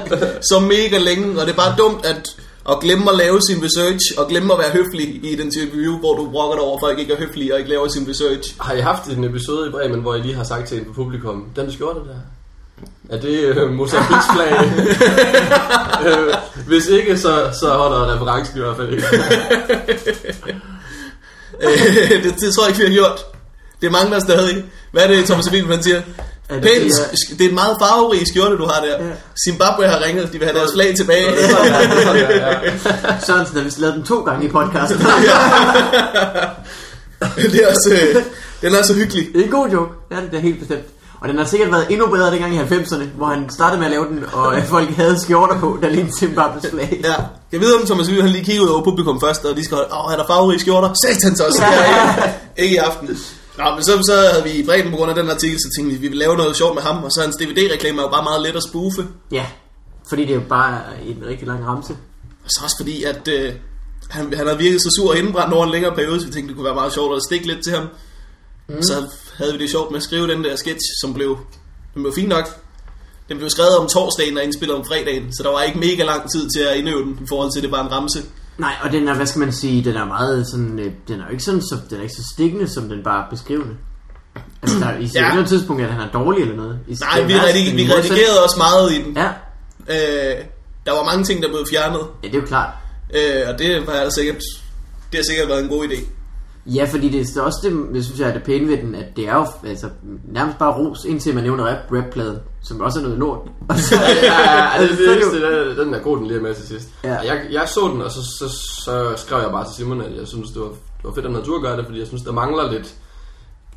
så 0.50 0.56
mega 0.60 0.98
længe, 0.98 1.40
og 1.40 1.46
det 1.46 1.52
er 1.52 1.60
bare 1.64 1.74
dumt 1.78 2.06
at, 2.06 2.22
at 2.70 2.76
glemme 2.80 3.10
at 3.10 3.16
lave 3.16 3.38
sin 3.48 3.58
research, 3.66 4.04
og 4.18 4.28
glemme 4.28 4.52
at 4.52 4.58
være 4.58 4.72
høflig 4.78 5.06
i 5.24 5.36
den 5.36 5.46
interview, 5.46 5.98
hvor 5.98 6.14
du 6.16 6.30
brokker 6.30 6.56
dig 6.56 6.64
over, 6.64 6.76
at 6.76 6.82
folk 6.86 6.98
ikke 6.98 7.12
er 7.12 7.18
høflige 7.18 7.52
og 7.52 7.58
ikke 7.58 7.70
laver 7.70 7.88
sin 7.88 8.08
research. 8.08 8.54
Har 8.60 8.74
I 8.74 8.80
haft 8.80 9.04
en 9.06 9.24
episode 9.24 9.68
i 9.68 9.70
Bremen, 9.70 10.00
hvor 10.00 10.14
I 10.14 10.20
lige 10.20 10.34
har 10.34 10.44
sagt 10.44 10.68
til 10.68 10.78
en 10.78 10.84
på 10.84 10.92
publikum, 10.92 11.44
den 11.56 11.72
skjorte 11.72 12.00
der, 12.00 12.20
er 13.10 13.20
det 13.20 13.28
øh, 13.28 13.70
Mozambiques 13.72 14.24
flag? 14.34 14.52
øh, 16.06 16.34
hvis 16.66 16.86
ikke, 16.86 17.18
så, 17.18 17.50
så 17.60 17.68
holder 17.68 18.14
referencen 18.14 18.56
i 18.56 18.60
hvert 18.60 18.76
fald 18.76 18.92
ikke. 18.92 19.04
Øh, 21.62 22.24
det, 22.24 22.34
det 22.40 22.54
tror 22.54 22.66
jeg 22.66 22.68
ikke, 22.68 22.80
vi 22.80 22.86
har 22.86 22.92
gjort. 23.02 23.20
Det 23.82 23.92
mangler 23.92 24.20
stadig. 24.20 24.64
Hvad 24.92 25.02
er 25.02 25.06
det, 25.08 25.24
Thomas 25.24 25.46
Emil, 25.46 25.66
han 25.66 25.82
siger? 25.82 25.96
Er 26.48 26.54
det- 26.54 26.62
Pænt, 26.62 26.84
det 26.84 26.92
sk- 26.92 27.38
det 27.38 27.44
er 27.44 27.48
en 27.48 27.54
meget 27.54 27.76
farverig 27.80 28.28
skjorte, 28.28 28.56
du 28.56 28.64
har 28.66 28.80
der. 28.84 29.04
Ja. 29.04 29.10
Zimbabwe 29.48 29.86
har 29.88 30.04
ringet, 30.06 30.32
de 30.32 30.38
vil 30.38 30.48
have 30.48 30.58
deres 30.58 30.72
flag 30.72 30.96
tilbage. 30.96 31.32
ja, 31.32 32.50
ja. 32.50 32.58
Sørensen 33.26 33.56
har 33.56 33.64
vist 33.64 33.78
lavet 33.78 33.94
den 33.94 34.04
to 34.04 34.20
gange 34.20 34.46
i 34.46 34.48
podcasten. 34.48 34.98
det 37.52 37.62
er 37.62 37.68
også, 37.68 37.90
øh, 37.92 38.22
den 38.62 38.74
er 38.74 38.82
så 38.82 38.94
hyggelig. 38.94 39.28
det 39.32 39.40
er 39.40 39.44
en 39.44 39.50
god 39.50 39.68
joke. 39.68 39.92
Ja, 40.10 40.16
det 40.16 40.34
er 40.34 40.38
helt 40.40 40.58
bestemt. 40.58 40.84
Og 41.24 41.30
den 41.30 41.38
har 41.38 41.44
sikkert 41.44 41.72
været 41.72 41.86
endnu 41.90 42.06
bedre 42.06 42.30
dengang 42.30 42.54
i 42.54 42.58
90'erne, 42.58 43.04
hvor 43.16 43.26
han 43.26 43.50
startede 43.50 43.78
med 43.78 43.86
at 43.86 43.90
lave 43.90 44.06
den, 44.06 44.24
og 44.32 44.54
folk 44.74 44.88
havde 44.88 45.20
skjorter 45.20 45.60
på, 45.60 45.78
der 45.82 45.88
lignede 45.88 46.12
Zimbabwe's 46.22 46.70
flag. 46.70 47.00
Ja. 47.04 47.14
Jeg 47.52 47.60
ved, 47.60 47.74
om 47.80 47.86
Thomas 47.86 48.08
Emil, 48.08 48.22
han 48.22 48.30
lige 48.30 48.44
kiggede 48.44 48.74
over 48.74 48.84
publikum 48.84 49.20
først, 49.20 49.44
og 49.44 49.56
de 49.56 49.64
skal 49.64 49.76
holde, 49.76 49.90
åh, 49.94 50.12
er 50.12 50.16
der 50.16 50.26
farverige 50.26 50.60
skjorter? 50.60 50.90
Satans 51.04 51.40
også, 51.40 51.62
er 51.62 51.72
ikke, 51.88 52.34
ikke 52.62 52.74
i 52.74 52.76
aften. 52.76 53.08
Nå, 53.58 53.64
men 53.74 53.84
så, 53.84 53.92
så 53.92 54.14
havde 54.32 54.44
vi 54.44 54.50
i 54.50 54.66
bredden 54.66 54.90
på 54.90 54.96
grund 54.96 55.10
af 55.10 55.16
den 55.16 55.30
artikel, 55.30 55.58
så 55.58 55.68
tænkte 55.76 55.94
vi, 55.94 56.00
vi 56.00 56.08
vil 56.08 56.18
lave 56.18 56.36
noget 56.36 56.56
sjovt 56.56 56.74
med 56.74 56.82
ham, 56.82 57.04
og 57.04 57.10
så 57.12 57.20
hans 57.20 57.36
DVD-reklame 57.36 57.98
er 57.98 58.02
jo 58.02 58.10
bare 58.10 58.24
meget 58.24 58.42
let 58.42 58.56
at 58.56 58.62
spoofe. 58.62 59.06
Ja, 59.32 59.46
fordi 60.08 60.22
det 60.22 60.30
er 60.30 60.40
jo 60.42 60.48
bare 60.48 60.80
en 61.06 61.18
rigtig 61.26 61.46
lang 61.48 61.66
ramse. 61.66 61.92
Og 62.44 62.50
så 62.50 62.60
også 62.64 62.76
fordi, 62.80 63.02
at 63.02 63.28
øh, 63.28 63.52
han, 64.10 64.34
han 64.36 64.46
har 64.46 64.54
virket 64.54 64.80
så 64.82 64.90
sur 64.96 65.10
og 65.10 65.18
indbrændt 65.18 65.54
over 65.54 65.64
en 65.64 65.72
længere 65.72 65.94
periode, 65.94 66.20
så 66.20 66.26
vi 66.26 66.32
tænkte, 66.32 66.48
det 66.48 66.56
kunne 66.56 66.70
være 66.70 66.80
meget 66.82 66.92
sjovt 66.92 67.16
at 67.16 67.22
stikke 67.28 67.46
lidt 67.46 67.64
til 67.64 67.72
ham. 67.72 67.86
Mm. 68.68 68.82
Så 68.82 68.94
havde 69.38 69.52
vi 69.52 69.58
det 69.58 69.70
sjovt 69.70 69.90
med 69.90 69.96
at 69.98 70.02
skrive 70.02 70.28
den 70.28 70.44
der 70.44 70.56
sketch, 70.56 70.84
som 71.00 71.14
blev, 71.14 71.38
den 71.94 72.02
blev 72.02 72.14
fint 72.14 72.28
nok. 72.28 72.60
Den 73.28 73.36
blev 73.38 73.50
skrevet 73.50 73.76
om 73.78 73.88
torsdagen 73.88 74.36
og 74.38 74.44
indspillet 74.44 74.76
om 74.78 74.84
fredagen, 74.84 75.32
så 75.32 75.42
der 75.42 75.50
var 75.50 75.62
ikke 75.62 75.78
mega 75.78 76.02
lang 76.02 76.30
tid 76.30 76.48
til 76.56 76.60
at 76.60 76.76
indøve 76.76 77.02
den, 77.02 77.18
i 77.24 77.26
forhold 77.28 77.52
til, 77.52 77.58
at 77.58 77.62
det 77.62 77.72
var 77.72 77.82
en 77.86 77.92
ramse. 77.92 78.22
Nej, 78.58 78.74
og 78.82 78.92
den 78.92 79.08
er, 79.08 79.14
hvad 79.14 79.26
skal 79.26 79.38
man 79.38 79.52
sige, 79.52 79.84
den 79.84 79.96
er 79.96 80.04
meget 80.04 80.46
sådan, 80.50 80.78
øh, 80.78 80.92
den 81.08 81.20
er 81.20 81.24
jo 81.26 81.30
ikke 81.32 81.44
sådan, 81.44 81.62
så, 81.62 81.76
den 81.90 81.98
er 81.98 82.02
ikke 82.02 82.14
så 82.14 82.28
stikkende, 82.34 82.68
som 82.68 82.88
den 82.88 83.02
bare 83.04 83.26
beskrivende. 83.30 83.74
Altså, 84.62 84.78
der, 84.78 84.96
I 84.98 85.10
Ja. 85.14 85.32
noget 85.34 85.48
tidspunkt, 85.48 85.82
at 85.82 85.90
han 85.92 86.00
er 86.00 86.10
dårlig 86.12 86.42
eller 86.42 86.56
noget. 86.56 86.78
I, 86.88 86.96
Nej, 87.00 87.22
vi, 87.22 87.32
værst, 87.32 87.44
redig, 87.46 87.76
vi 87.76 87.92
redigerede 87.92 88.42
også 88.44 88.58
meget 88.58 88.92
i 88.92 89.02
den. 89.02 89.16
Ja, 89.16 89.28
Øh, 89.88 90.44
der 90.86 90.92
var 90.92 91.04
mange 91.04 91.24
ting, 91.24 91.42
der 91.42 91.48
blev 91.48 91.66
fjernet, 91.70 92.00
ja, 92.22 92.28
det 92.28 92.34
er 92.36 92.40
jo 92.40 92.46
klart. 92.46 92.70
øh, 93.14 93.48
og 93.48 93.58
det 93.58 93.84
har 93.88 94.10
sikkert, 94.10 94.36
det 95.12 95.18
har 95.18 95.24
sikkert 95.24 95.48
været 95.48 95.62
en 95.62 95.68
god 95.68 95.84
idé. 95.88 96.00
Ja, 96.66 96.84
fordi 96.90 97.08
det 97.08 97.36
er 97.36 97.42
også 97.42 97.58
det, 97.62 97.96
jeg 97.96 98.04
synes 98.04 98.20
jeg 98.20 98.28
er 98.28 98.32
det 98.32 98.42
pæne 98.42 98.68
ved 98.68 98.78
den, 98.78 98.94
at 98.94 99.16
det 99.16 99.28
er 99.28 99.34
jo 99.34 99.46
altså, 99.68 99.88
nærmest 100.32 100.58
bare 100.58 100.72
ros, 100.74 101.04
indtil 101.04 101.34
man 101.34 101.44
nævner 101.44 101.64
rap, 101.64 101.92
rap-pladen, 101.92 102.38
som 102.62 102.80
også 102.80 102.98
er 102.98 103.02
noget 103.02 103.18
lort. 103.18 103.38
Og 103.68 103.76
så, 103.78 103.94
ja, 103.94 104.26
ja, 104.26 104.52
ja, 104.60 104.68
altså, 104.74 104.96
det, 104.96 105.42
det, 105.42 105.76
det 105.76 105.76
den 105.86 105.94
er 105.94 105.98
god, 105.98 106.18
den 106.18 106.26
lige 106.26 106.40
med 106.40 106.54
til 106.54 106.66
sidst. 106.66 106.88
Ja. 107.04 107.12
Ja. 107.12 107.20
Jeg, 107.20 107.40
jeg 107.50 107.62
så 107.68 107.90
den, 107.92 108.02
og 108.02 108.10
så, 108.10 108.22
så, 108.38 108.48
så 108.84 109.12
skrev 109.16 109.38
jeg 109.40 109.50
bare 109.50 109.64
til 109.64 109.74
Simon, 109.74 110.00
at 110.00 110.16
jeg 110.18 110.28
synes, 110.28 110.50
det 110.50 110.60
var, 110.60 110.68
det 110.68 111.04
var 111.04 111.10
fedt, 111.12 111.26
at 111.26 111.32
han 111.32 111.42
havde 111.44 111.60
gøre 111.62 111.76
det, 111.76 111.84
fordi 111.86 111.98
jeg 111.98 112.06
synes, 112.06 112.22
der 112.22 112.32
mangler 112.32 112.72
lidt, 112.72 112.94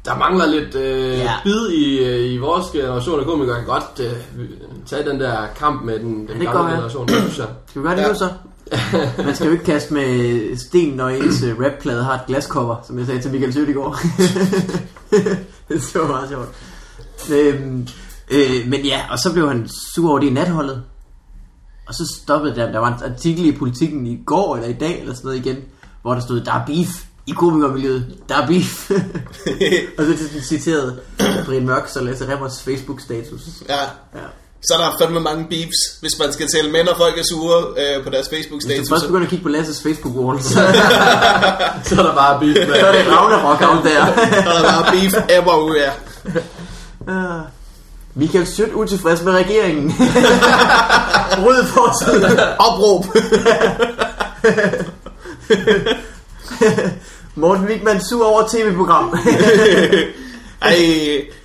der 0.06 0.18
mangler 0.18 0.46
lidt 0.46 0.76
øh, 0.76 1.10
Ja. 1.10 1.18
ja. 1.24 1.34
bid 1.44 1.70
i, 1.70 2.06
øh, 2.06 2.34
i 2.34 2.38
vores 2.38 2.66
generation 2.72 3.20
af 3.20 3.26
komikere. 3.26 3.56
Jeg 3.56 3.66
kan 3.66 3.74
godt 3.74 4.00
øh, 4.00 4.46
tage 4.86 5.10
den 5.10 5.20
der 5.20 5.38
kamp 5.56 5.84
med 5.86 6.00
den, 6.00 6.18
den 6.20 6.28
kan 6.28 6.40
gamle 6.40 6.60
godt 6.60 6.72
generation, 6.72 7.10
synes 7.10 7.38
jeg. 7.38 7.48
Skal 7.68 7.82
vi 7.82 7.88
gøre 7.88 7.96
det 7.96 8.02
Ja. 8.02 8.08
nu 8.08 8.16
så? 8.16 8.30
Man 9.26 9.36
skal 9.36 9.45
jo 9.47 9.51
ikke 9.51 9.65
kaste 9.65 9.93
med 9.93 10.57
sten, 10.57 10.93
når 10.93 11.09
ens 11.09 11.43
øh, 11.43 11.59
rapplade 11.59 12.03
har 12.03 12.13
et 12.13 12.22
glascover, 12.28 12.76
som 12.88 12.99
jeg 12.99 13.05
sagde 13.05 13.22
til 13.22 13.32
Michael 13.32 13.53
Sødt 13.53 13.70
i 13.70 13.74
går. 13.74 13.91
det 15.70 15.95
var 15.95 16.07
meget 16.07 16.30
sjovt. 16.30 16.49
Øhm, 17.32 17.88
øh, 18.32 18.68
men 18.68 18.86
ja, 18.86 19.01
og 19.11 19.20
så 19.20 19.34
blev 19.34 19.47
han 19.47 19.70
sur 19.93 20.09
over 20.09 20.20
det 20.20 20.28
i 20.28 20.34
natholdet. 20.34 20.84
Og 21.88 21.93
så 21.93 22.20
stoppede 22.22 22.55
der. 22.55 22.72
Der 22.72 22.80
var 22.80 22.88
en 22.88 23.13
artikel 23.13 23.45
i 23.45 23.51
politikken 23.51 24.07
i 24.07 24.24
går 24.26 24.55
eller 24.55 24.70
i 24.70 24.74
dag 24.74 24.99
eller 24.99 25.13
sådan 25.13 25.28
noget 25.28 25.45
igen, 25.45 25.57
hvor 26.01 26.13
der 26.13 26.22
stod, 26.22 26.41
der 26.41 26.53
er 26.53 26.65
beef 26.65 27.05
i 27.28 27.32
komikermiljøet. 27.32 28.18
Der 28.30 28.36
er 28.36 28.47
beef. 28.47 28.91
og 29.97 30.05
så 30.05 30.41
citerede 30.41 30.99
Brian 31.45 31.65
Mørk, 31.65 31.88
så 31.88 32.03
læser 32.03 32.34
Remmers 32.34 32.61
Facebook-status. 32.61 33.63
Ja, 33.70 33.82
Ja. 34.15 34.28
Så 34.68 34.74
er 34.74 34.78
der 34.78 34.97
fandme 35.01 35.20
mange 35.20 35.45
beefs, 35.49 35.80
hvis 36.01 36.11
man 36.20 36.34
skal 36.34 36.47
tælle 36.55 36.72
mænd, 36.72 36.88
og 36.88 36.97
folk 36.97 37.18
er 37.18 37.24
sure 37.32 37.57
øh, 37.82 38.03
på 38.03 38.09
deres 38.09 38.28
Hvis 38.28 38.45
du 38.47 38.59
først 38.89 39.05
begynder 39.05 39.24
at 39.24 39.30
kigge 39.30 39.43
på 39.43 39.49
Lasses 39.49 39.80
Facebook-wall, 39.86 40.41
så, 40.49 40.49
Så 41.84 41.95
er 42.01 42.05
der 42.07 42.15
bare 42.15 42.39
beef 42.39 42.68
med. 42.68 42.80
så 42.80 42.88
er 42.88 42.91
det 42.91 43.03
Ragnarok 43.11 43.61
out 43.61 43.84
der. 43.84 44.05
Så 44.43 44.49
er 44.49 44.61
der 44.61 44.63
bare 44.72 44.91
beef 44.91 45.13
everywhere. 45.30 45.91
Ah. 47.07 47.41
Michael 48.15 48.47
Sødt 48.47 48.74
utilfreds 48.74 49.22
med 49.24 49.34
regeringen. 49.34 49.95
Rød 51.45 51.65
forside. 51.65 52.57
Opråb. 52.59 53.05
Morten 57.36 57.65
Wigman 57.65 58.01
sur 58.01 58.26
over 58.26 58.47
tv-program. 58.47 59.20
Ej, 60.62 60.76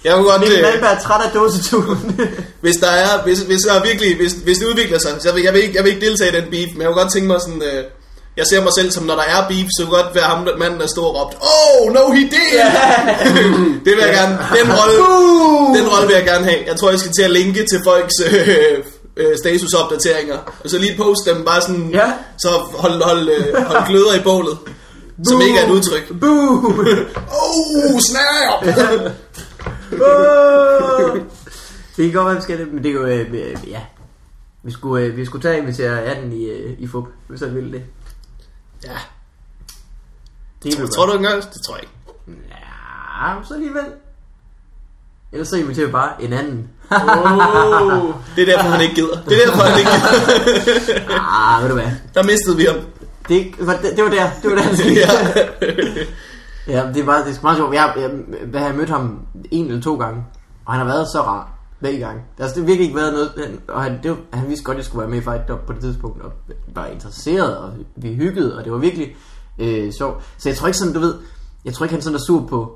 jeg 0.04 0.12
kunne 0.14 0.24
godt... 0.30 0.40
Mikkel 0.40 0.58
Øh, 0.58 0.62
Malmberg 0.64 0.90
er 0.96 1.00
træt 1.00 1.20
af 1.26 1.30
dåseturen. 1.34 2.20
hvis 2.64 2.76
der 2.76 2.90
er, 2.90 3.22
hvis, 3.24 3.38
hvis 3.38 3.60
der 3.60 3.72
er 3.74 3.82
virkelig, 3.82 4.16
hvis, 4.16 4.32
hvis 4.32 4.58
det 4.58 4.66
udvikler 4.66 4.98
sig, 4.98 5.10
så 5.20 5.28
jeg 5.28 5.34
vil, 5.34 5.42
jeg, 5.42 5.52
vil 5.54 5.62
ikke, 5.62 5.76
jeg 5.76 5.84
vil 5.84 5.92
ikke 5.94 6.06
deltage 6.06 6.32
i 6.38 6.40
den 6.40 6.50
beef, 6.50 6.68
men 6.72 6.80
jeg 6.82 6.86
kunne 6.88 7.02
godt 7.02 7.12
tænke 7.12 7.28
mig 7.28 7.40
sådan, 7.40 7.62
øh, 7.62 7.84
jeg 8.36 8.46
ser 8.46 8.60
mig 8.62 8.72
selv 8.78 8.90
som, 8.90 9.04
når 9.04 9.14
der 9.14 9.22
er 9.22 9.48
beef, 9.48 9.66
så 9.78 9.84
kunne 9.84 9.96
godt 10.02 10.14
være 10.14 10.24
ham, 10.24 10.44
der- 10.44 10.56
manden, 10.56 10.80
der 10.80 10.86
står 10.86 11.04
og 11.04 11.14
råbt, 11.20 11.36
Oh, 11.40 11.92
no 11.92 12.10
he 12.10 12.20
did! 12.20 12.58
det 13.84 13.92
vil 13.96 14.02
jeg 14.06 14.14
gerne, 14.18 14.34
den 14.58 14.72
rolle, 14.78 14.98
den 15.78 15.88
rolle 15.92 16.06
vil 16.06 16.14
jeg 16.16 16.24
gerne 16.24 16.44
have. 16.44 16.58
Jeg 16.66 16.76
tror, 16.76 16.90
jeg 16.90 16.98
skal 16.98 17.12
til 17.12 17.22
at 17.22 17.30
linke 17.30 17.60
til 17.70 17.78
folks 17.84 18.14
øh, 18.26 18.78
øh, 19.16 19.36
statusopdateringer, 19.38 20.38
og 20.64 20.70
så 20.70 20.78
lige 20.78 20.96
poste 20.96 21.34
dem 21.34 21.44
bare 21.44 21.60
sådan, 21.60 21.90
Ja. 21.94 22.12
så 22.38 22.48
hold, 22.74 23.02
hold, 23.02 23.28
øh, 23.28 23.62
hold 23.66 23.86
gløder 23.88 24.14
i 24.14 24.20
bålet, 24.20 24.58
som 25.28 25.40
ikke 25.40 25.58
er 25.58 25.64
et 25.66 25.70
udtryk. 25.70 26.12
Boo! 26.20 26.74
Oh, 27.52 28.00
snap! 28.00 28.62
Åh! 29.92 31.16
det 31.96 32.04
kan 32.04 32.12
godt 32.12 32.26
være, 32.26 32.36
vi 32.36 32.42
skal 32.42 32.58
det, 32.58 32.72
men 32.72 32.84
det 32.84 32.88
er 32.88 32.94
jo, 32.94 33.04
øh, 33.04 33.20
øh, 33.32 33.56
ja. 33.70 33.80
Vi 34.62 34.72
skulle, 34.72 35.04
øh, 35.04 35.16
vi 35.16 35.24
skulle 35.24 35.42
tage 35.42 35.54
og 35.54 35.58
invitere 35.58 36.02
18 36.02 36.32
i, 36.32 36.44
øh, 36.44 36.78
i 36.78 36.86
FUB, 36.86 37.08
hvis 37.28 37.40
han 37.40 37.54
ville 37.54 37.72
det. 37.72 37.82
ja, 38.84 38.98
Det 40.62 40.78
er 40.78 40.86
tror 40.86 41.06
du 41.06 41.12
ikke 41.12 41.24
engang? 41.26 41.42
Det 41.42 41.60
tror 41.66 41.74
jeg 41.76 41.82
ikke. 41.82 41.94
Ja, 42.48 43.44
så 43.48 43.54
alligevel. 43.54 43.84
Ellers 45.32 45.48
så 45.48 45.56
inviterer 45.56 45.86
vi 45.86 45.92
bare 45.92 46.22
en 46.22 46.32
anden. 46.32 46.70
Oh. 46.90 48.14
Det 48.36 48.42
er 48.42 48.46
derfor, 48.56 48.68
han 48.70 48.80
ikke 48.80 48.94
gider. 48.94 49.22
Det 49.28 49.42
er 49.42 49.46
derfor, 49.46 49.62
han 49.62 49.78
ikke 49.78 49.90
gider. 49.90 51.20
ah, 51.20 51.62
ved 51.62 51.68
du 51.68 51.74
hvad. 51.74 51.90
Der 52.14 52.22
mistede 52.22 52.56
vi 52.56 52.64
ham. 52.64 52.76
Det, 53.28 53.54
var, 53.58 53.76
det, 53.76 53.96
det 53.96 54.04
var 54.04 54.10
der, 54.10 54.30
det 54.42 54.50
var 54.50 54.56
der. 54.56 54.64
Ja. 54.90 55.08
Ja, 56.68 56.82
det 56.94 57.06
var, 57.06 57.24
det 57.24 57.36
er 57.36 57.42
meget 57.42 57.56
sjovt. 57.58 57.74
Jeg, 57.74 57.92
jeg, 57.96 58.10
jeg 58.52 58.60
har 58.60 58.72
mødt 58.72 58.90
ham 58.90 59.18
en 59.50 59.66
eller 59.66 59.82
to 59.82 59.96
gange, 59.96 60.24
og 60.66 60.72
han 60.72 60.86
har 60.86 60.94
været 60.94 61.06
så 61.12 61.20
rar 61.20 61.58
begge 61.80 61.98
gange. 61.98 62.22
Altså, 62.38 62.54
det 62.54 62.62
har 62.62 62.66
virkelig 62.66 62.84
ikke 62.84 62.96
været 63.00 63.12
noget, 63.12 63.58
og 63.68 63.82
han, 63.82 63.98
det, 64.02 64.10
var- 64.10 64.38
han 64.38 64.48
vidste 64.48 64.64
godt, 64.64 64.74
at 64.74 64.78
jeg 64.78 64.84
skulle 64.84 65.00
være 65.00 65.10
med 65.10 65.18
i 65.18 65.22
Fight 65.24 65.46
Club 65.46 65.58
på 65.66 65.72
det 65.72 65.80
tidspunkt, 65.80 66.22
og 66.22 66.32
var 66.74 66.86
interesseret, 66.86 67.56
og 67.56 67.70
vi 67.96 68.14
hyggede, 68.14 68.58
og 68.58 68.64
det 68.64 68.72
var 68.72 68.78
virkelig 68.78 69.16
øh, 69.58 69.92
sjovt. 69.98 70.24
Så 70.38 70.48
jeg 70.48 70.56
tror 70.56 70.66
ikke 70.66 70.78
sådan, 70.78 70.94
du 70.94 71.00
ved, 71.00 71.14
jeg 71.64 71.74
tror 71.74 71.84
ikke, 71.84 71.94
han 71.94 72.02
sådan 72.02 72.16
er 72.16 72.22
sur 72.26 72.46
på, 72.46 72.72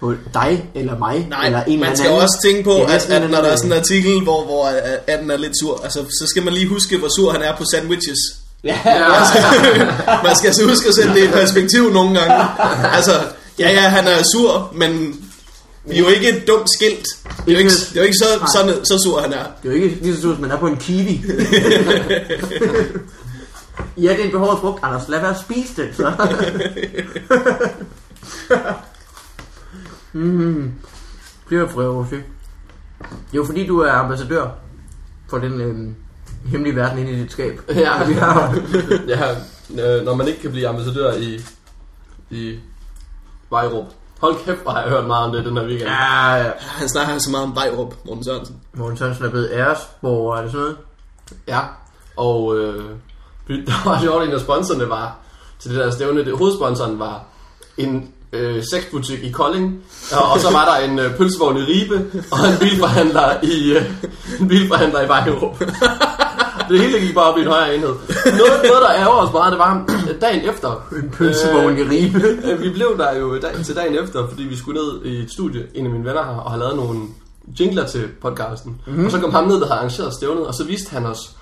på 0.00 0.14
dig 0.34 0.70
eller 0.74 0.98
mig, 0.98 1.26
Nej, 1.30 1.46
eller 1.46 1.64
en 1.64 1.80
man 1.80 1.96
skal 1.96 2.08
anden. 2.08 2.22
også 2.22 2.38
tænke 2.46 2.64
på, 2.64 2.70
er 2.70 2.86
at, 2.86 3.10
at 3.10 3.30
når 3.30 3.38
der 3.38 3.48
er 3.48 3.56
sådan 3.56 3.72
en 3.72 3.78
artikel, 3.78 4.22
hvor, 4.22 4.44
hvor 4.44 4.64
øh, 4.68 4.98
Atten 5.06 5.30
er 5.30 5.36
lidt 5.36 5.52
sur, 5.62 5.80
altså, 5.84 5.98
så 6.00 6.24
skal 6.26 6.42
man 6.44 6.52
lige 6.52 6.68
huske, 6.68 6.98
hvor 6.98 7.08
sur 7.16 7.30
han 7.32 7.42
er 7.42 7.56
på 7.56 7.64
sandwiches. 7.72 8.18
Ja, 8.64 8.78
Man 10.24 10.36
skal 10.36 10.46
altså 10.46 10.68
huske 10.68 10.88
at 10.88 10.94
sætte 10.94 11.14
det 11.14 11.24
i 11.24 11.30
perspektiv 11.30 11.92
nogle 11.92 12.20
gange. 12.20 12.34
Altså, 12.96 13.12
ja, 13.58 13.70
ja, 13.70 13.80
han 13.80 14.06
er 14.06 14.22
sur, 14.34 14.70
men 14.74 15.20
vi 15.84 15.94
er 15.94 15.98
jo 15.98 16.08
ikke 16.08 16.28
et 16.28 16.48
dumt 16.48 16.68
skilt. 16.76 17.06
Det 17.24 17.48
er 17.48 17.52
jo 17.52 17.58
ikke, 17.58 17.70
det 17.70 17.96
er 17.96 18.00
jo 18.00 18.02
ikke 18.02 18.18
så, 18.18 18.52
sådan, 18.54 18.84
så 18.84 18.98
sur, 19.04 19.20
han 19.20 19.32
er. 19.32 19.44
det 19.62 19.70
er 19.70 19.76
jo 19.76 19.82
ikke 19.82 20.02
lige 20.02 20.14
så 20.14 20.20
sur, 20.20 20.32
som 20.32 20.40
man 20.40 20.50
er 20.50 20.56
på 20.56 20.66
en 20.66 20.76
kiwi. 20.76 21.24
ja, 24.04 24.08
det 24.12 24.20
er 24.20 24.24
en 24.24 24.30
behåret 24.30 24.58
frugt, 24.60 24.84
Anders. 24.84 25.08
Lad 25.08 25.20
være 25.20 25.30
at 25.30 25.40
spise 25.40 25.76
det, 25.82 25.96
så. 25.96 26.12
mm. 30.12 30.72
Flere 31.48 31.68
frøer, 31.68 32.20
Jo, 33.32 33.44
fordi 33.44 33.66
du 33.66 33.80
er 33.80 33.92
ambassadør 33.92 34.46
for 35.30 35.38
den 35.38 35.60
øhm, 35.60 35.94
hemmelige 36.46 36.76
verden 36.76 36.98
inde 36.98 37.12
i 37.12 37.16
dit 37.16 37.32
skab. 37.32 37.60
Ja. 37.74 38.04
Vi 38.08 38.14
har, 38.14 38.56
ja, 39.08 39.30
øh, 39.98 40.04
når 40.04 40.14
man 40.14 40.28
ikke 40.28 40.40
kan 40.40 40.50
blive 40.50 40.68
ambassadør 40.68 41.12
i, 41.12 41.40
i 42.30 42.58
Vejrup. 43.50 43.86
Hold 44.20 44.36
kæft, 44.44 44.62
hvor 44.62 44.70
har 44.70 44.80
jeg 44.80 44.90
hørt 44.90 45.06
meget 45.06 45.26
om 45.26 45.32
det 45.32 45.44
den 45.44 45.56
her 45.56 45.64
weekend. 45.64 45.88
ja, 45.90 46.34
ja. 46.34 46.50
Han 46.58 46.88
snakker 46.88 47.18
så 47.18 47.30
meget 47.30 47.46
om 47.46 47.54
Vejrup, 47.54 47.94
Morten 48.04 48.24
Sørensen. 48.24 48.56
Morten 48.74 48.96
Sørensen 48.96 49.24
er 49.24 49.30
blevet 49.30 49.50
æresborger, 49.52 50.36
er 50.36 50.42
det 50.42 50.50
sådan 50.50 50.64
noget? 50.64 50.76
Ja, 51.48 51.60
og 52.16 52.58
øh, 52.58 52.84
der 53.66 53.88
var 53.90 54.00
sjovt, 54.00 54.24
en 54.24 54.30
af 54.30 54.40
sponsorerne 54.40 54.88
var 54.88 55.16
til 55.58 55.70
det 55.70 55.78
der 55.78 55.90
stævne. 55.90 56.24
Det, 56.24 56.38
hovedsponsoren 56.38 56.98
var 56.98 57.24
en 57.76 58.12
øh, 58.32 58.62
sexbutik 58.72 59.24
i 59.24 59.30
Kolding, 59.30 59.82
og, 60.12 60.32
og 60.32 60.40
så 60.40 60.50
var 60.52 60.64
der 60.64 60.84
en 60.90 60.98
øh, 60.98 61.16
pølsevogn 61.16 61.56
i 61.56 61.60
Ribe, 61.60 61.94
og 62.30 62.38
en 62.52 62.58
bilforhandler 62.60 63.28
i, 63.42 63.72
øh, 63.72 63.82
en 64.40 64.48
bilforhandler 64.48 65.00
i 65.02 65.08
Vejlerup. 65.08 65.62
Det 66.70 66.80
hele 66.80 67.00
gik 67.00 67.14
bare 67.14 67.32
op 67.32 67.38
i 67.38 67.40
en 67.40 67.46
højere 67.46 67.74
enhed. 67.74 67.94
Noget, 68.24 68.52
noget 68.64 68.82
der 68.82 68.92
ærger 68.94 69.16
os 69.26 69.32
meget, 69.32 69.52
det 69.52 69.58
var 69.58 69.86
dagen 70.20 70.50
efter. 70.50 70.86
En 70.92 71.10
pølsevogn 71.10 71.78
i 71.78 71.82
Ribe. 71.82 72.18
Øh, 72.44 72.62
vi 72.62 72.70
blev 72.70 72.98
der 72.98 73.18
jo 73.18 73.38
dag, 73.38 73.64
til 73.64 73.76
dagen 73.76 73.94
efter, 74.04 74.28
fordi 74.28 74.42
vi 74.42 74.56
skulle 74.56 74.80
ned 74.80 75.04
i 75.04 75.22
et 75.22 75.32
studie, 75.32 75.66
en 75.74 75.86
af 75.86 75.92
mine 75.92 76.04
venner 76.04 76.22
har, 76.22 76.32
og 76.32 76.50
har 76.50 76.58
lavet 76.58 76.76
nogle 76.76 77.00
jingler 77.60 77.86
til 77.86 78.08
podcasten. 78.22 78.80
Mm-hmm. 78.86 79.04
Og 79.04 79.10
så 79.10 79.20
kom 79.20 79.32
ham 79.32 79.44
ned, 79.44 79.54
der 79.60 79.66
havde 79.66 79.78
arrangeret 79.78 80.14
stævnet, 80.14 80.46
og 80.46 80.54
så 80.54 80.64
viste 80.64 80.90
han 80.90 81.06
os 81.06 81.36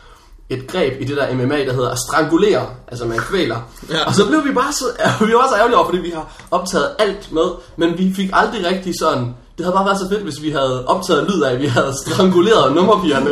et 0.51 0.67
greb 0.67 1.01
i 1.01 1.05
det 1.05 1.17
der 1.17 1.35
MMA, 1.35 1.65
der 1.65 1.73
hedder 1.73 1.91
at 1.91 1.99
strangulere, 1.99 2.67
altså 2.89 3.05
man 3.05 3.19
kvæler. 3.19 3.57
Ja. 3.91 3.97
Ja. 3.97 4.05
Og 4.07 4.15
så 4.15 4.27
blev 4.27 4.45
vi 4.45 4.53
bare 4.53 4.73
så, 4.73 4.85
vi 5.27 5.33
var 5.33 5.49
så 5.49 5.57
ærgerlige 5.57 5.77
over, 5.77 5.87
fordi 5.87 5.99
vi 5.99 6.11
har 6.11 6.47
optaget 6.51 6.89
alt 6.99 7.33
med, 7.33 7.49
men 7.77 7.99
vi 7.99 8.13
fik 8.17 8.31
aldrig 8.33 8.67
rigtig 8.67 8.95
sådan, 9.01 9.35
det 9.57 9.65
havde 9.65 9.75
bare 9.75 9.85
været 9.85 9.99
så 9.99 10.09
fedt, 10.09 10.23
hvis 10.23 10.43
vi 10.43 10.51
havde 10.51 10.87
optaget 10.87 11.31
lyd 11.31 11.43
af, 11.43 11.53
at 11.53 11.61
vi 11.61 11.67
havde 11.67 11.93
stranguleret 12.07 12.75
nummerpigerne. 12.75 13.31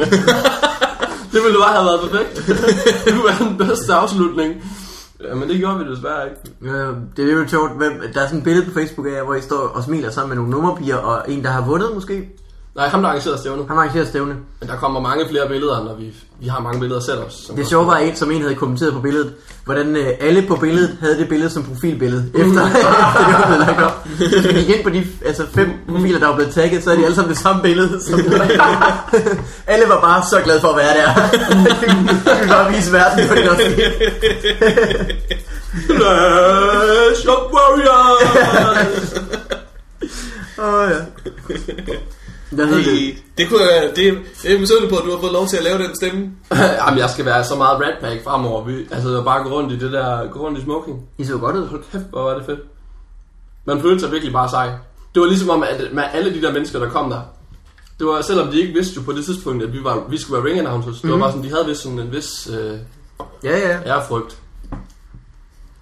det 1.32 1.40
ville 1.44 1.58
bare 1.58 1.74
have 1.74 1.84
været 1.84 2.00
perfekt. 2.00 2.46
det 3.04 3.14
kunne 3.14 3.24
være 3.24 3.48
den 3.48 3.58
bedste 3.58 3.94
afslutning. 3.94 4.54
Ja, 5.24 5.34
men 5.34 5.48
det 5.48 5.58
gjorde 5.58 5.78
vi 5.78 5.90
desværre 5.90 6.24
ikke. 6.24 6.76
Øh, 6.76 6.94
det 7.16 7.30
er 7.30 7.32
jo 7.32 7.48
sjovt, 7.48 7.70
der 8.14 8.20
er 8.20 8.26
sådan 8.26 8.38
et 8.38 8.44
billede 8.44 8.66
på 8.66 8.72
Facebook 8.72 9.06
af, 9.06 9.24
hvor 9.24 9.34
I 9.34 9.40
står 9.40 9.56
og 9.56 9.84
smiler 9.84 10.10
sammen 10.10 10.28
med 10.28 10.36
nogle 10.36 10.50
nummerpiger, 10.50 10.96
og 10.96 11.30
en, 11.32 11.44
der 11.44 11.50
har 11.50 11.64
vundet 11.64 11.90
måske. 11.94 12.28
Nej, 12.77 12.89
ham 12.89 13.03
der 13.03 13.09
arrangerede 13.09 13.39
stævnet. 13.39 13.66
Han 13.68 13.79
arrangerer 13.79 14.05
stævne. 14.05 14.35
Men 14.61 14.68
der 14.68 14.77
kommer 14.77 15.01
mange 15.01 15.29
flere 15.31 15.49
billeder, 15.49 15.85
når 15.85 15.95
vi, 15.95 16.14
vi 16.41 16.49
har 16.49 16.61
mange 16.61 16.81
billeder 16.81 17.01
selv 17.01 17.18
også. 17.18 17.53
Det 17.57 17.68
sjove 17.68 17.87
var 17.87 17.97
en, 17.97 18.16
som 18.16 18.31
en 18.31 18.43
havde 18.43 18.55
kommenteret 18.55 18.93
på 18.93 19.01
billedet, 19.01 19.33
hvordan 19.64 19.97
øh, 19.97 20.07
alle 20.20 20.43
på 20.49 20.57
billedet 20.57 20.97
havde 21.01 21.18
det 21.18 21.29
billede 21.29 21.51
som 21.51 21.64
profilbillede, 21.64 22.31
efter, 22.35 22.66
efter 22.77 23.27
det 23.27 23.35
var 23.35 23.45
blevet 23.47 23.66
lagt 23.66 23.83
op. 23.83 24.09
Så 24.18 24.29
hvis 24.29 24.49
vi 24.49 24.53
gik 24.53 24.68
ind 24.68 24.85
på 24.85 24.91
de 24.91 25.07
altså 25.27 25.47
fem 25.55 25.70
profiler, 25.89 26.18
der 26.18 26.27
var 26.27 26.35
blevet 26.35 26.55
tagget, 26.55 26.85
så 26.85 26.91
er 26.91 26.97
de 26.97 27.05
alle 27.05 27.14
sammen 27.14 27.31
det 27.31 27.39
samme 27.39 27.62
billede. 27.62 28.01
Som 28.05 28.20
alle 29.72 29.89
var 29.89 30.01
bare 30.01 30.24
så 30.31 30.41
glade 30.45 30.61
for 30.61 30.68
at 30.68 30.77
være 30.77 30.95
der. 30.97 31.14
De 31.14 32.39
ville 32.39 32.49
bare 32.49 32.72
vise 32.72 32.93
verden, 32.93 33.29
for 33.29 33.35
det 33.35 33.51
også 33.51 33.62
Clash 35.87 37.29
of 37.29 37.53
Warriors! 37.53 39.14
Åh 40.59 40.74
oh, 40.74 40.91
ja. 40.91 40.97
Hvad 42.51 42.66
hedder 42.66 42.90
det? 42.90 43.14
Det, 43.38 43.49
kunne 43.49 43.61
jeg, 43.62 43.92
det, 43.97 44.18
det 44.42 44.55
er 44.55 44.61
misundelig 44.61 44.90
på, 44.90 44.97
at 44.97 45.05
du 45.05 45.11
har 45.11 45.20
fået 45.20 45.32
lov 45.32 45.47
til 45.47 45.57
at 45.57 45.64
lave 45.64 45.78
den 45.78 45.97
stemme. 45.97 46.30
Jamen, 46.86 46.99
jeg 46.99 47.11
skal 47.11 47.24
være 47.24 47.44
så 47.44 47.57
meget 47.57 47.80
Rat 47.80 47.94
Pack 48.01 48.24
fremover. 48.24 48.64
Vi, 48.64 48.86
altså, 48.90 49.22
bare 49.22 49.42
gå 49.42 49.51
rundt 49.51 49.72
i 49.72 49.78
det 49.78 49.92
der, 49.92 50.26
gå 50.30 50.38
rundt 50.38 50.59
i 50.59 50.62
smoking. 50.62 51.09
I 51.18 51.24
så 51.24 51.38
godt 51.38 51.57
ud. 51.57 51.66
Hold 51.66 51.84
kæft, 51.92 52.05
hvor 52.11 52.22
var 52.22 52.34
det 52.34 52.47
fedt. 52.47 52.61
Man 53.64 53.82
følte 53.82 54.01
sig 54.01 54.12
virkelig 54.12 54.32
bare 54.32 54.49
sej. 54.49 54.70
Det 55.14 55.20
var 55.22 55.26
ligesom 55.28 55.51
om, 55.51 55.62
at 55.62 55.88
med 55.92 56.03
alle 56.12 56.34
de 56.34 56.42
der 56.42 56.53
mennesker, 56.53 56.78
der 56.78 56.88
kom 56.88 57.11
der, 57.11 57.20
det 57.99 58.07
var, 58.07 58.20
selvom 58.20 58.49
de 58.49 58.61
ikke 58.61 58.72
vidste 58.74 58.94
jo 58.97 59.03
på 59.03 59.12
det 59.12 59.24
tidspunkt, 59.24 59.62
at 59.62 59.72
vi, 59.72 59.84
var, 59.84 60.05
vi 60.09 60.18
skulle 60.18 60.42
være 60.44 60.53
ring 60.53 60.61
announcers, 60.66 61.01
det 61.01 61.11
var 61.11 61.18
bare 61.18 61.30
sådan, 61.32 61.44
de 61.44 61.51
havde 61.51 61.66
vist 61.66 61.82
sådan 61.82 61.99
en 61.99 62.12
vis 62.12 62.49
øh, 62.53 62.78
Ja, 63.44 63.59
ja. 63.59 63.80
ærefrygt. 63.86 64.38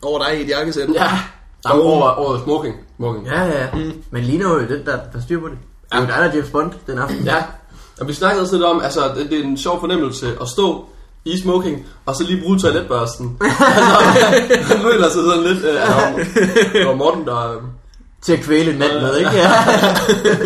Over 0.02 0.24
dig 0.24 0.38
i 0.38 0.42
et 0.42 0.48
jakkesæt. 0.48 0.88
Ja, 0.94 1.10
der 1.62 1.76
var 1.76 1.82
over, 1.82 2.08
over 2.10 2.38
smoking. 2.44 2.74
smoking. 2.96 3.26
Ja, 3.26 3.44
ja. 3.44 3.68
Men 4.10 4.24
ligner 4.24 4.48
jo 4.48 4.60
den, 4.60 4.86
der, 4.86 4.98
der 5.12 5.20
styrer 5.20 5.40
på 5.40 5.48
det. 5.48 5.58
Det 5.92 5.98
er 5.98 6.00
jo 6.00 6.06
dig, 6.06 6.14
der 6.18 6.22
er 6.24 6.34
James 6.34 6.50
Bond 6.50 6.72
den 6.86 6.98
aften. 6.98 7.24
Ja, 7.24 7.42
og 8.00 8.08
vi 8.08 8.12
snakkede 8.12 8.42
også 8.42 8.54
lidt 8.54 8.64
om, 8.64 8.80
altså 8.82 9.00
det, 9.16 9.30
det 9.30 9.38
er 9.40 9.44
en 9.44 9.58
sjov 9.58 9.80
fornemmelse 9.80 10.36
at 10.40 10.48
stå 10.48 10.84
i 11.24 11.38
smoking, 11.38 11.86
og 12.06 12.14
så 12.16 12.24
lige 12.24 12.42
bruge 12.42 12.58
toiletbørsten. 12.58 13.38
altså, 13.40 14.64
han 14.74 14.82
føler 14.82 15.08
sig 15.08 15.22
sådan 15.24 15.42
lidt, 15.42 15.58
øh, 15.64 15.74
det 16.80 16.86
var 16.86 16.94
Morten, 16.94 17.24
der... 17.26 17.70
Til 18.22 18.32
at 18.32 18.40
kvæle 18.40 18.72
en 18.72 18.78
mand 18.78 18.92
med, 18.92 19.16
ikke? 19.18 19.30
Ja. 19.30 19.50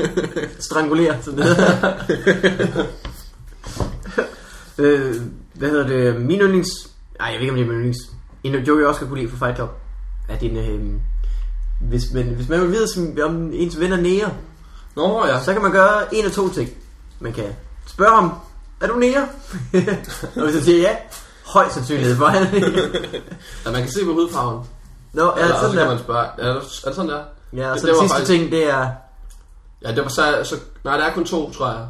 Strangulere, 0.61 1.17
sådan 1.23 1.39
det 1.39 1.47
hedder. 1.47 1.93
øh, 4.79 5.15
hvad 5.55 5.69
hedder 5.71 5.87
det? 5.87 6.21
Min 6.21 6.41
yndlings... 6.41 6.69
Ej, 7.21 7.27
jeg 7.27 7.35
ved 7.35 7.41
ikke, 7.41 7.53
om 7.53 7.57
det 7.59 7.65
er 7.65 7.69
min 7.69 7.77
yndlings. 7.77 7.99
En 8.45 8.55
joke, 8.55 8.81
jeg 8.81 8.89
også 8.89 8.99
kan 9.01 9.09
kunne 9.09 9.21
lide 9.21 9.31
fra 9.37 9.47
Fight 9.47 9.57
Club, 9.59 9.71
er 10.29 10.39
din... 10.39 10.57
Øh, 10.57 10.81
hvis, 11.89 12.03
man, 12.15 12.25
hvis 12.25 12.49
man 12.49 12.61
vil 12.61 12.71
vide, 12.71 12.89
som- 12.95 13.17
om 13.25 13.51
ens 13.53 13.81
ven 13.81 13.93
er 13.93 13.97
nære, 14.01 14.31
Nå 14.97 15.27
ja, 15.27 15.43
så 15.43 15.53
kan 15.53 15.63
man 15.63 15.73
gøre 15.73 16.15
en 16.15 16.25
af 16.25 16.31
to 16.33 16.49
ting. 16.49 16.71
Man 17.21 17.33
kan 17.33 17.45
spørge 17.87 18.15
ham, 18.15 18.33
er 18.81 18.87
du 18.87 18.95
nære? 18.95 19.23
og 20.37 20.43
hvis 20.45 20.55
jeg 20.55 20.63
siger 20.63 20.81
ja, 20.81 20.97
højst 21.47 21.75
sandsynlighed 21.75 22.17
for 22.17 22.27
han. 22.27 22.47
Ja, 23.65 23.71
man 23.71 23.83
kan 23.83 23.91
se 23.93 24.05
på 24.05 24.13
hudfarven. 24.13 24.67
Nå, 25.13 25.23
er 25.31 25.35
det 25.47 25.49
så 25.55 25.61
sådan 25.61 25.71
kan 25.71 25.81
der? 25.81 25.89
man 25.89 25.99
spørge, 25.99 26.27
er 26.39 26.47
det, 26.47 26.57
er 26.57 26.61
det 26.87 26.95
sådan 26.95 27.09
der? 27.11 27.23
Ja, 27.53 27.69
og 27.69 27.75
Det- 27.75 27.81
så 27.81 27.87
det 27.87 27.95
den 27.95 28.03
sidste 28.03 28.17
faktisk- 28.17 28.39
ting, 28.39 28.51
det 28.53 28.71
er... 28.71 28.89
Ja, 29.83 29.95
det 29.95 30.03
var 30.03 30.09
så, 30.09 30.41
så 30.45 30.57
nej, 30.85 30.97
der 30.97 31.05
er 31.05 31.15
kun 31.15 31.25
to, 31.25 31.51
tror 31.53 31.69
jeg. 31.69 31.87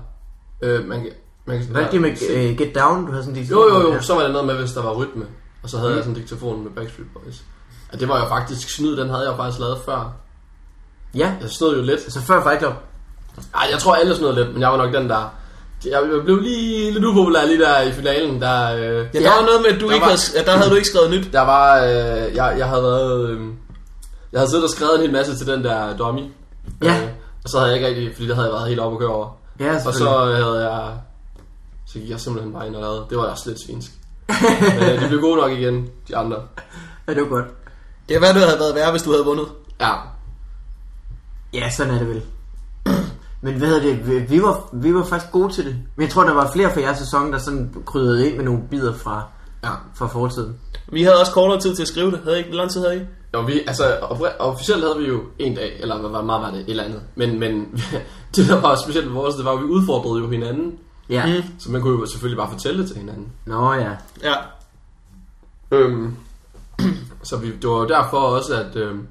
Øh, 0.62 0.84
man, 0.88 1.01
kan- 1.01 1.12
man, 1.46 1.59
kan- 1.59 1.66
Hvad 1.68 1.82
er 1.82 1.90
det 1.90 2.01
med 2.01 2.11
uh, 2.11 2.57
Get 2.59 2.74
Down? 2.74 3.07
Du 3.07 3.11
havde 3.12 3.24
sådan 3.24 3.36
en 3.40 3.44
Jo, 3.44 3.68
jo, 3.68 3.80
jo, 3.80 3.92
Ja. 3.92 4.01
så 4.01 4.14
var 4.14 4.22
det 4.22 4.30
noget 4.32 4.46
med, 4.46 4.55
hvis 4.57 4.72
der 4.72 4.82
var 4.82 4.92
rytme. 4.94 5.24
Og 5.62 5.70
så 5.70 5.76
havde 5.78 5.90
Mm. 5.90 5.96
jeg 5.96 6.05
sådan 6.05 6.16
en 6.16 6.20
diktafon 6.20 6.62
med 6.64 6.70
Backstreet 6.70 7.09
Boys. 7.14 7.42
Ja, 7.92 7.99
det 7.99 8.09
var 8.09 8.18
jo 8.22 8.28
faktisk 8.28 8.70
snyd, 8.76 8.96
den 8.96 9.09
havde 9.09 9.22
jeg 9.22 9.30
jo 9.30 9.36
faktisk 9.36 9.61
lavet 9.61 9.78
før. 9.84 10.12
Ja, 11.14 11.34
Jeg 11.40 11.51
snød 11.51 11.76
jo 11.76 11.82
lidt. 11.82 12.01
altså 12.01 12.20
før 12.20 12.42
Fight 12.42 12.61
Club. 12.61 12.74
Ej, 13.55 13.68
jeg 13.72 13.78
tror 13.78 13.95
alle 13.95 14.16
snød 14.16 14.34
lidt, 14.34 14.53
men 14.53 14.61
jeg 14.62 14.70
var 14.70 14.76
nok 14.76 14.95
den 14.95 15.09
der... 15.09 15.34
Jeg 15.84 16.03
blev 16.24 16.36
lige 16.41 16.91
lidt 16.91 17.05
upopulær 17.05 17.47
lige 17.47 17.59
der 17.61 17.80
i 17.80 17.93
finalen, 17.93 18.41
der... 18.43 18.74
Øh, 18.74 18.80
Ja, 18.82 18.89
der 18.89 19.09
Ja. 19.20 19.30
var 19.36 19.43
noget 19.47 19.61
med, 19.62 19.70
at 19.74 19.80
du 19.80 19.91
ikke 19.91 20.01
var- 20.01 20.07
havde, 20.07 20.39
at 20.39 20.47
der 20.47 20.57
havde 20.57 20.70
du 20.70 20.74
ikke 20.74 20.89
skrevet 20.89 21.11
nyt. 21.11 21.32
Der 21.32 21.41
var... 21.41 21.76
Øh, 21.84 22.34
jeg, 22.34 22.55
jeg 22.59 22.68
havde 22.68 22.82
været... 22.82 23.30
Øh, 23.30 23.41
jeg 24.32 24.41
havde 24.41 24.51
siddet 24.51 24.64
og 24.64 24.70
skrevet 24.70 24.95
en 24.95 25.01
hel 25.01 25.12
masse 25.12 25.36
til 25.36 25.47
den 25.47 25.64
der 25.64 25.97
dummy. 25.97 26.22
Ja. 26.82 26.97
Øh, 27.03 27.09
og 27.45 27.51
så 27.51 27.59
havde 27.59 27.70
jeg 27.70 27.76
ikke 27.78 27.89
rigtig... 27.89 28.14
Fordi 28.14 28.28
det 28.28 28.34
havde 28.36 28.49
jeg 28.49 28.55
været 28.55 28.68
helt 28.68 28.80
oppe 28.80 28.97
at 28.97 29.01
køre 29.01 29.11
over. 29.11 29.28
Ja, 29.61 29.74
Og 29.86 29.95
så 29.95 30.11
havde 30.45 30.70
jeg... 30.72 30.93
Så 31.86 31.99
gik 31.99 32.11
jeg 32.11 32.20
simpelthen 32.20 32.53
bare 32.53 32.66
ind 32.66 32.76
og 32.76 32.82
lavede. 32.82 33.05
Det 33.11 33.18
var 33.18 33.24
også 33.24 33.49
lidt 33.49 33.61
svinsk. 33.66 33.91
Men 34.80 34.89
øh, 34.91 35.03
de 35.03 35.09
blev 35.09 35.20
gode 35.20 35.36
nok 35.41 35.51
igen, 35.53 35.89
de 36.09 36.16
andre. 36.16 36.36
Ja, 37.09 37.14
det 37.14 37.22
var 37.22 37.28
godt. 37.28 37.45
Det 38.09 38.14
er 38.14 38.18
hvad 38.18 38.34
det 38.34 38.43
havde 38.43 38.59
været 38.61 38.74
værre, 38.74 38.91
hvis 38.91 39.03
du 39.03 39.11
havde 39.11 39.24
vundet. 39.24 39.47
Ja, 39.80 39.93
Ja, 41.55 41.70
sådan 41.70 41.95
er 41.95 41.99
det 41.99 42.09
vel. 42.09 42.22
Men 43.41 43.55
hvad 43.55 43.68
hedder 43.68 43.82
det? 43.82 44.30
Vi- 44.30 44.43
var, 44.43 44.68
vi 44.72 44.95
var 44.95 45.05
faktisk 45.05 45.32
gode 45.32 45.53
til 45.53 45.64
det. 45.66 45.76
Men 45.97 46.03
jeg 46.05 46.11
tror, 46.11 46.24
der 46.24 46.34
var 46.34 46.51
flere 46.53 46.72
fra 46.74 46.80
jeres 46.80 46.99
sæson, 46.99 47.32
der 47.32 47.39
sådan 47.39 47.74
krydrede 47.86 48.28
ind 48.28 48.36
med 48.36 48.45
nogle 48.45 48.61
bidder 48.70 48.95
fra, 48.95 49.22
ja. 49.64 49.70
fra 49.95 50.07
fortiden. 50.07 50.57
Vi 50.93 51.03
havde 51.03 51.20
også 51.20 51.32
kortere 51.32 51.61
tid 51.61 51.74
til 51.74 51.82
at 51.82 51.89
skrive 51.89 52.11
det. 52.11 52.20
Havde 52.24 52.36
I 52.36 52.39
ikke? 52.39 52.51
Hvor 52.51 52.57
lang 52.59 52.70
tid 52.70 52.80
havde 52.80 52.97
I? 52.97 53.01
Og 53.32 53.47
vi, 53.47 53.61
altså, 53.66 53.97
officielt 54.39 54.82
havde 54.82 54.99
vi 54.99 55.05
jo 55.05 55.20
en 55.39 55.55
dag, 55.55 55.78
eller 55.80 55.99
hvad, 56.01 56.11
hvad 56.11 56.22
meget 56.22 56.43
var 56.43 56.51
det, 56.51 56.61
et 56.61 56.70
eller 56.70 56.84
andet. 56.84 57.01
Men, 57.14 57.41
men 57.41 57.82
det, 58.36 58.49
der 58.49 58.61
var 58.61 58.76
specielt 58.76 59.07
ved 59.07 59.12
vores, 59.14 59.34
det 59.34 59.45
var, 59.45 59.53
at 59.53 59.59
vi 59.59 59.64
udfordrede 59.64 60.22
jo 60.22 60.30
hinanden. 60.30 60.78
Ja. 61.11 61.26
Mm. 61.26 61.43
Så 61.59 61.70
man 61.70 61.80
kunne 61.80 62.01
jo 62.01 62.07
selvfølgelig 62.07 62.39
bare 62.39 62.51
fortælle 62.51 62.80
det 62.80 62.89
til 62.89 62.99
hinanden. 62.99 63.26
Nå 63.47 63.72
ja. 63.72 63.91
Ja. 64.22 64.34
Øhm, 65.70 66.16
så 67.28 67.36
vi, 67.36 67.53
det 67.57 67.70
var 67.70 67.78
jo 67.78 67.86
derfor 67.89 68.18
også, 68.18 68.55
at 68.55 68.76
øhm, 68.76 69.07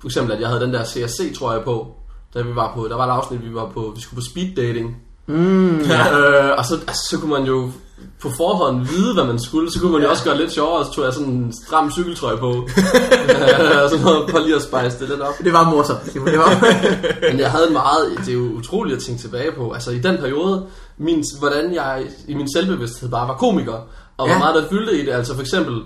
for 0.00 0.08
eksempel, 0.08 0.32
at 0.34 0.40
jeg 0.40 0.48
havde 0.48 0.60
den 0.60 0.72
der 0.74 0.84
CSC, 0.84 1.38
tror 1.38 1.52
jeg 1.52 1.62
på, 1.64 1.96
da 2.34 2.42
vi 2.42 2.54
var 2.54 2.72
på, 2.76 2.88
der 2.88 2.96
var 2.96 3.06
et 3.06 3.10
afsnit, 3.10 3.44
vi 3.44 3.54
var 3.54 3.70
på, 3.74 3.92
vi 3.96 4.00
skulle 4.00 4.20
på 4.22 4.26
speed 4.30 4.54
dating. 4.56 4.96
Mm, 5.26 5.78
ja. 5.80 6.18
Øh, 6.18 6.58
og 6.58 6.64
så, 6.64 6.74
altså, 6.74 7.06
så 7.10 7.18
kunne 7.20 7.30
man 7.30 7.44
jo 7.44 7.70
på 8.22 8.30
forhånd 8.36 8.86
vide, 8.86 9.14
hvad 9.14 9.24
man 9.24 9.38
skulle. 9.40 9.72
Så 9.72 9.80
kunne 9.80 9.92
man 9.92 10.02
jo 10.02 10.10
også 10.10 10.24
gøre 10.24 10.36
lidt 10.36 10.52
sjovere, 10.52 10.78
og 10.78 10.84
så 10.86 10.92
tog 10.92 11.04
jeg 11.04 11.12
sådan 11.12 11.28
en 11.28 11.52
stram 11.66 11.90
cykeltrøje 11.90 12.36
på. 12.36 12.50
Øh, 13.30 13.82
og 13.84 13.90
sådan 13.90 14.04
noget, 14.04 14.30
for 14.30 14.38
lige 14.38 14.54
at 14.56 14.62
spice 14.62 14.98
det 15.00 15.08
lidt 15.08 15.20
op. 15.20 15.34
Det 15.44 15.52
var 15.52 15.70
morsomt. 15.70 16.14
Det 16.14 16.38
var... 16.38 16.64
Men 17.30 17.40
jeg 17.40 17.50
havde 17.50 17.70
meget, 17.72 18.18
det 18.18 18.28
er 18.28 18.32
jo 18.32 18.44
utroligt 18.52 18.96
at 18.96 19.02
tænke 19.02 19.20
tilbage 19.20 19.52
på. 19.52 19.72
Altså 19.72 19.90
i 19.90 19.98
den 19.98 20.16
periode, 20.16 20.66
min, 20.98 21.24
hvordan 21.38 21.74
jeg 21.74 22.06
i 22.28 22.34
min 22.34 22.52
selvbevidsthed 22.52 23.08
bare 23.08 23.28
var 23.28 23.34
komiker, 23.36 23.72
og 24.16 24.26
hvor 24.26 24.28
Ja. 24.28 24.38
meget 24.38 24.54
der 24.54 24.68
fyldte 24.68 24.98
i 25.02 25.06
det. 25.06 25.12
Altså 25.12 25.34
for 25.34 25.40
eksempel, 25.40 25.82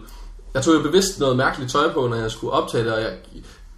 jeg 0.55 0.63
tog 0.63 0.75
jo 0.75 0.83
bevidst 0.83 1.21
noget 1.21 1.37
mærkeligt 1.37 1.73
tøj 1.73 1.93
på, 1.93 2.07
når 2.07 2.17
jeg 2.17 2.31
skulle 2.31 2.53
optage 2.53 2.85
det, 2.85 2.93
og 2.93 3.01
jeg 3.01 3.11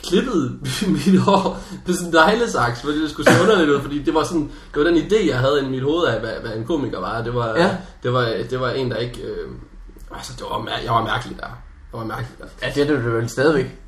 klippede 0.08 0.58
mit 0.96 1.20
hår 1.20 1.58
med 1.86 1.94
sådan 1.94 2.08
en 2.08 2.14
neglesaks, 2.14 2.80
fordi 2.82 3.02
det 3.02 3.10
skulle 3.10 3.32
se 3.32 3.42
underligt 3.42 3.70
ud, 3.70 3.80
fordi 3.80 4.02
det 4.02 4.14
var 4.14 4.24
sådan, 4.24 4.50
det 4.74 4.84
var 4.84 4.90
den 4.90 4.96
idé, 4.96 5.28
jeg 5.28 5.38
havde 5.38 5.62
i 5.64 5.68
mit 5.68 5.82
hoved 5.82 6.04
af, 6.06 6.20
hvad, 6.20 6.32
hvad 6.42 6.52
en 6.56 6.64
komiker 6.64 7.00
var. 7.00 7.22
Det 7.22 7.34
var, 7.34 7.48
Ja. 7.56 7.76
det 8.02 8.12
var, 8.12 8.24
det 8.50 8.60
var 8.60 8.70
en, 8.70 8.90
der 8.90 8.96
ikke, 8.96 9.22
øh, 9.22 9.48
altså 10.16 10.32
det 10.38 10.42
var, 10.50 10.68
jeg 10.84 10.92
var 10.92 11.04
mærkelig 11.04 11.36
der. 11.36 11.46
Jeg 11.92 12.00
var 12.00 12.04
mærkelig 12.04 12.38
der. 12.38 12.44
ja, 12.62 12.72
det 12.74 12.82
er 12.82 12.86
det 12.86 13.04
vel 13.14 13.28
stadigvæk. 13.28 13.78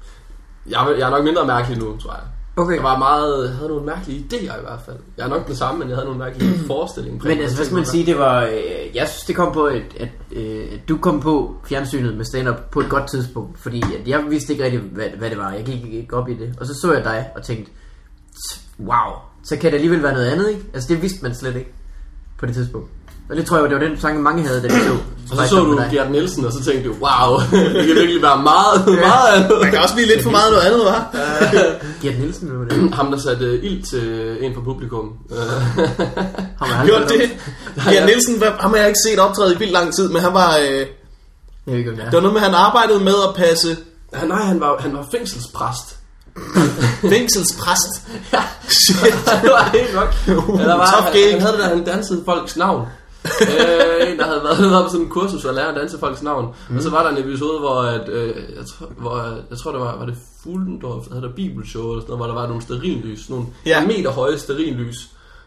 Jeg, 0.67 0.95
jeg 0.99 1.07
er 1.07 1.11
nok 1.11 1.25
mindre 1.25 1.47
mærkelig 1.47 1.79
nu, 1.79 1.97
tror 2.03 2.13
jeg. 2.13 2.23
Okay. 2.59 2.75
Jeg 2.75 2.83
var 2.83 2.99
meget, 2.99 3.51
havde 3.51 3.69
nogle 3.69 3.87
mærkelige 3.87 4.27
idéer 4.31 4.59
i 4.59 4.63
hvert 4.63 4.81
fald. 4.87 4.97
Jeg 5.17 5.25
er 5.25 5.29
nok 5.29 5.47
den 5.47 5.57
samme, 5.57 5.79
men 5.79 5.89
jeg 5.89 5.97
havde 5.97 6.07
nogle 6.07 6.19
mærkelige 6.19 6.59
forestillinger. 6.73 7.25
Men 7.25 7.39
altså, 7.39 7.57
hvad 7.57 7.67
skal 7.67 7.75
man 7.75 7.87
sige, 7.87 8.07
det 8.07 8.19
var... 8.19 8.45
Øh, 8.45 8.97
jeg 8.97 9.09
synes, 9.09 9.25
det 9.25 9.37
kom 9.37 9.53
på, 9.53 9.65
at, 9.65 9.83
at, 10.01 10.09
øh, 10.33 10.69
at 10.73 10.89
du 10.89 10.97
kom 10.97 11.21
på 11.21 11.57
fjernsynet 11.65 12.17
med 12.17 12.25
stand-up 12.25 12.57
på 12.71 12.81
et 12.81 12.89
godt 12.89 13.11
tidspunkt. 13.11 13.59
Fordi 13.59 13.83
at 14.01 14.09
jeg 14.09 14.25
vidste 14.29 14.53
ikke 14.53 14.65
rigtig, 14.65 14.81
hvad, 14.81 15.09
hvad 15.19 15.31
det 15.31 15.39
var. 15.39 15.53
Jeg 15.53 15.65
gik 15.65 15.95
ikke 15.95 16.17
op 16.17 16.29
i 16.29 16.35
det. 16.35 16.55
Og 16.61 16.67
så 16.67 16.75
så 16.75 16.93
jeg 16.93 17.05
dig 17.05 17.31
og 17.37 17.43
tænkte, 17.43 17.73
wow, 18.81 19.13
så 19.45 19.57
kan 19.57 19.71
det 19.71 19.75
alligevel 19.75 20.03
være 20.03 20.13
noget 20.13 20.27
andet, 20.27 20.49
ikke? 20.49 20.63
Altså, 20.75 20.95
det 20.95 21.03
vidste 21.03 21.23
man 21.23 21.35
slet 21.35 21.57
ikke 21.57 21.73
på 22.39 22.47
det 22.47 22.55
tidspunkt. 22.55 22.91
Og 23.31 23.37
det 23.37 23.47
tror 23.47 23.57
jeg, 23.59 23.71
det 23.71 23.81
var 23.81 23.85
den 23.89 23.99
tanke, 24.01 24.23
mange 24.23 24.47
havde, 24.47 24.63
da 24.63 24.69
de 24.69 24.81
så. 24.85 24.93
Og 25.31 25.37
så 25.37 25.49
så 25.49 25.57
du 25.57 25.81
Gert 25.91 26.11
Nielsen, 26.11 26.45
og 26.45 26.53
så 26.53 26.65
tænkte 26.65 26.89
du, 26.89 26.95
wow, 27.01 27.39
det 27.77 27.87
kan 27.87 27.95
virkelig 27.97 28.23
være 28.23 28.43
meget, 28.43 28.87
meget 28.87 29.29
andet. 29.35 29.59
Man 29.63 29.71
kan 29.71 29.81
også 29.81 29.95
blive 29.95 30.09
lidt 30.09 30.23
for 30.23 30.31
meget 30.31 30.53
noget 30.53 30.65
andet, 30.67 30.81
var. 30.85 31.15
Gert 32.03 32.19
Nielsen, 32.19 32.49
hvad 32.49 32.59
var 32.59 32.65
det? 32.65 32.95
Ham, 32.95 33.11
der 33.11 33.19
satte 33.19 33.47
uh, 33.59 33.65
ild 33.65 33.83
til 33.83 34.37
en 34.41 34.55
fra 34.55 34.61
publikum. 34.61 35.05
Uh, 35.31 35.37
Ham 36.61 36.69
har 36.69 36.87
Gjorde 36.87 37.09
det? 37.09 37.31
Ja, 37.93 38.07
Nielsen, 38.07 38.39
hvad- 38.39 38.49
ham 38.61 38.71
har 38.71 38.79
jeg 38.79 38.89
ikke 38.89 39.01
set 39.09 39.19
optræde 39.19 39.55
i 39.55 39.59
vildt 39.59 39.73
lang 39.73 39.95
tid, 39.95 40.09
men 40.09 40.23
han 40.23 40.35
var... 40.35 40.57
Øh, 40.57 40.65
Jeg 40.67 40.87
ved 41.67 41.77
ikke, 41.79 41.91
om 41.91 41.97
det 41.97 42.05
det 42.05 42.13
var 42.15 42.21
noget 42.21 42.33
med, 42.35 42.41
han 42.43 42.55
arbejdede 42.55 43.01
med 43.01 43.15
at 43.29 43.35
passe 43.37 43.77
han, 44.15 44.29
nej, 44.29 44.43
han 44.43 44.61
var, 44.61 44.77
han 44.81 44.93
var 44.93 45.07
fængselspræst. 45.11 45.97
fængselspræst. 47.01 48.03
Ja, 48.33 48.43
det 49.43 49.51
var 49.51 49.71
helt 49.75 49.95
nok. 49.95 50.15
Ja, 50.27 50.33
der 50.65 50.77
var, 50.77 50.87
han, 51.13 51.31
han 51.33 51.41
havde 51.41 51.53
det 51.53 51.61
der, 51.63 51.69
han 51.69 51.85
dansede 51.85 52.23
folks 52.25 52.57
navn. 52.57 52.87
Øh, 53.41 54.13
en, 54.13 54.19
der 54.19 54.25
havde 54.25 54.41
været, 54.45 54.71
været 54.71 54.85
på 54.85 54.91
sådan 54.91 55.05
en 55.07 55.11
kursus 55.11 55.45
og 55.45 55.55
lære 55.55 55.69
at 55.69 55.77
danse 55.77 55.99
folks 55.99 56.23
navn. 56.23 56.55
Mm. 56.71 56.77
Og 56.77 56.83
så 56.83 56.91
var 56.91 57.03
der 57.03 57.11
en 57.17 57.25
episode, 57.25 57.59
hvor, 57.59 57.81
at, 57.83 58.09
øh, 58.09 58.27
jeg, 58.57 58.67
tror, 58.79 58.87
hvor 58.99 59.17
jeg 59.51 59.59
tror, 59.59 59.71
det 59.73 59.81
var, 59.81 59.97
var 59.99 60.07
det 60.07 60.15
Fuglendorf, 60.43 61.05
der 61.05 61.15
havde 61.15 61.27
der 61.27 61.33
bibelshow 61.35 61.91
eller 61.91 62.01
sådan 62.03 62.11
noget, 62.17 62.19
hvor 62.19 62.27
der 62.35 62.41
var 62.41 62.47
nogle 62.49 62.63
sterinlys, 62.63 63.31
nogle 63.31 63.47
Ja. 63.67 63.87
meter 63.87 64.11
høje 64.11 64.39
sterinlys 64.39 64.97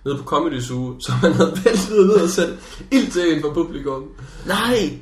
nede 0.05 0.17
på 0.17 0.23
Comedy 0.23 0.61
Zoo, 0.61 0.95
som 0.99 1.15
man 1.21 1.33
havde 1.33 1.51
væltet 1.65 1.91
ned 2.07 2.09
og 2.23 2.29
sat 2.29 2.49
ild 2.91 3.11
til 3.11 3.35
en 3.35 3.41
fra 3.41 3.49
publikum. 3.53 4.03
Nej. 4.45 4.99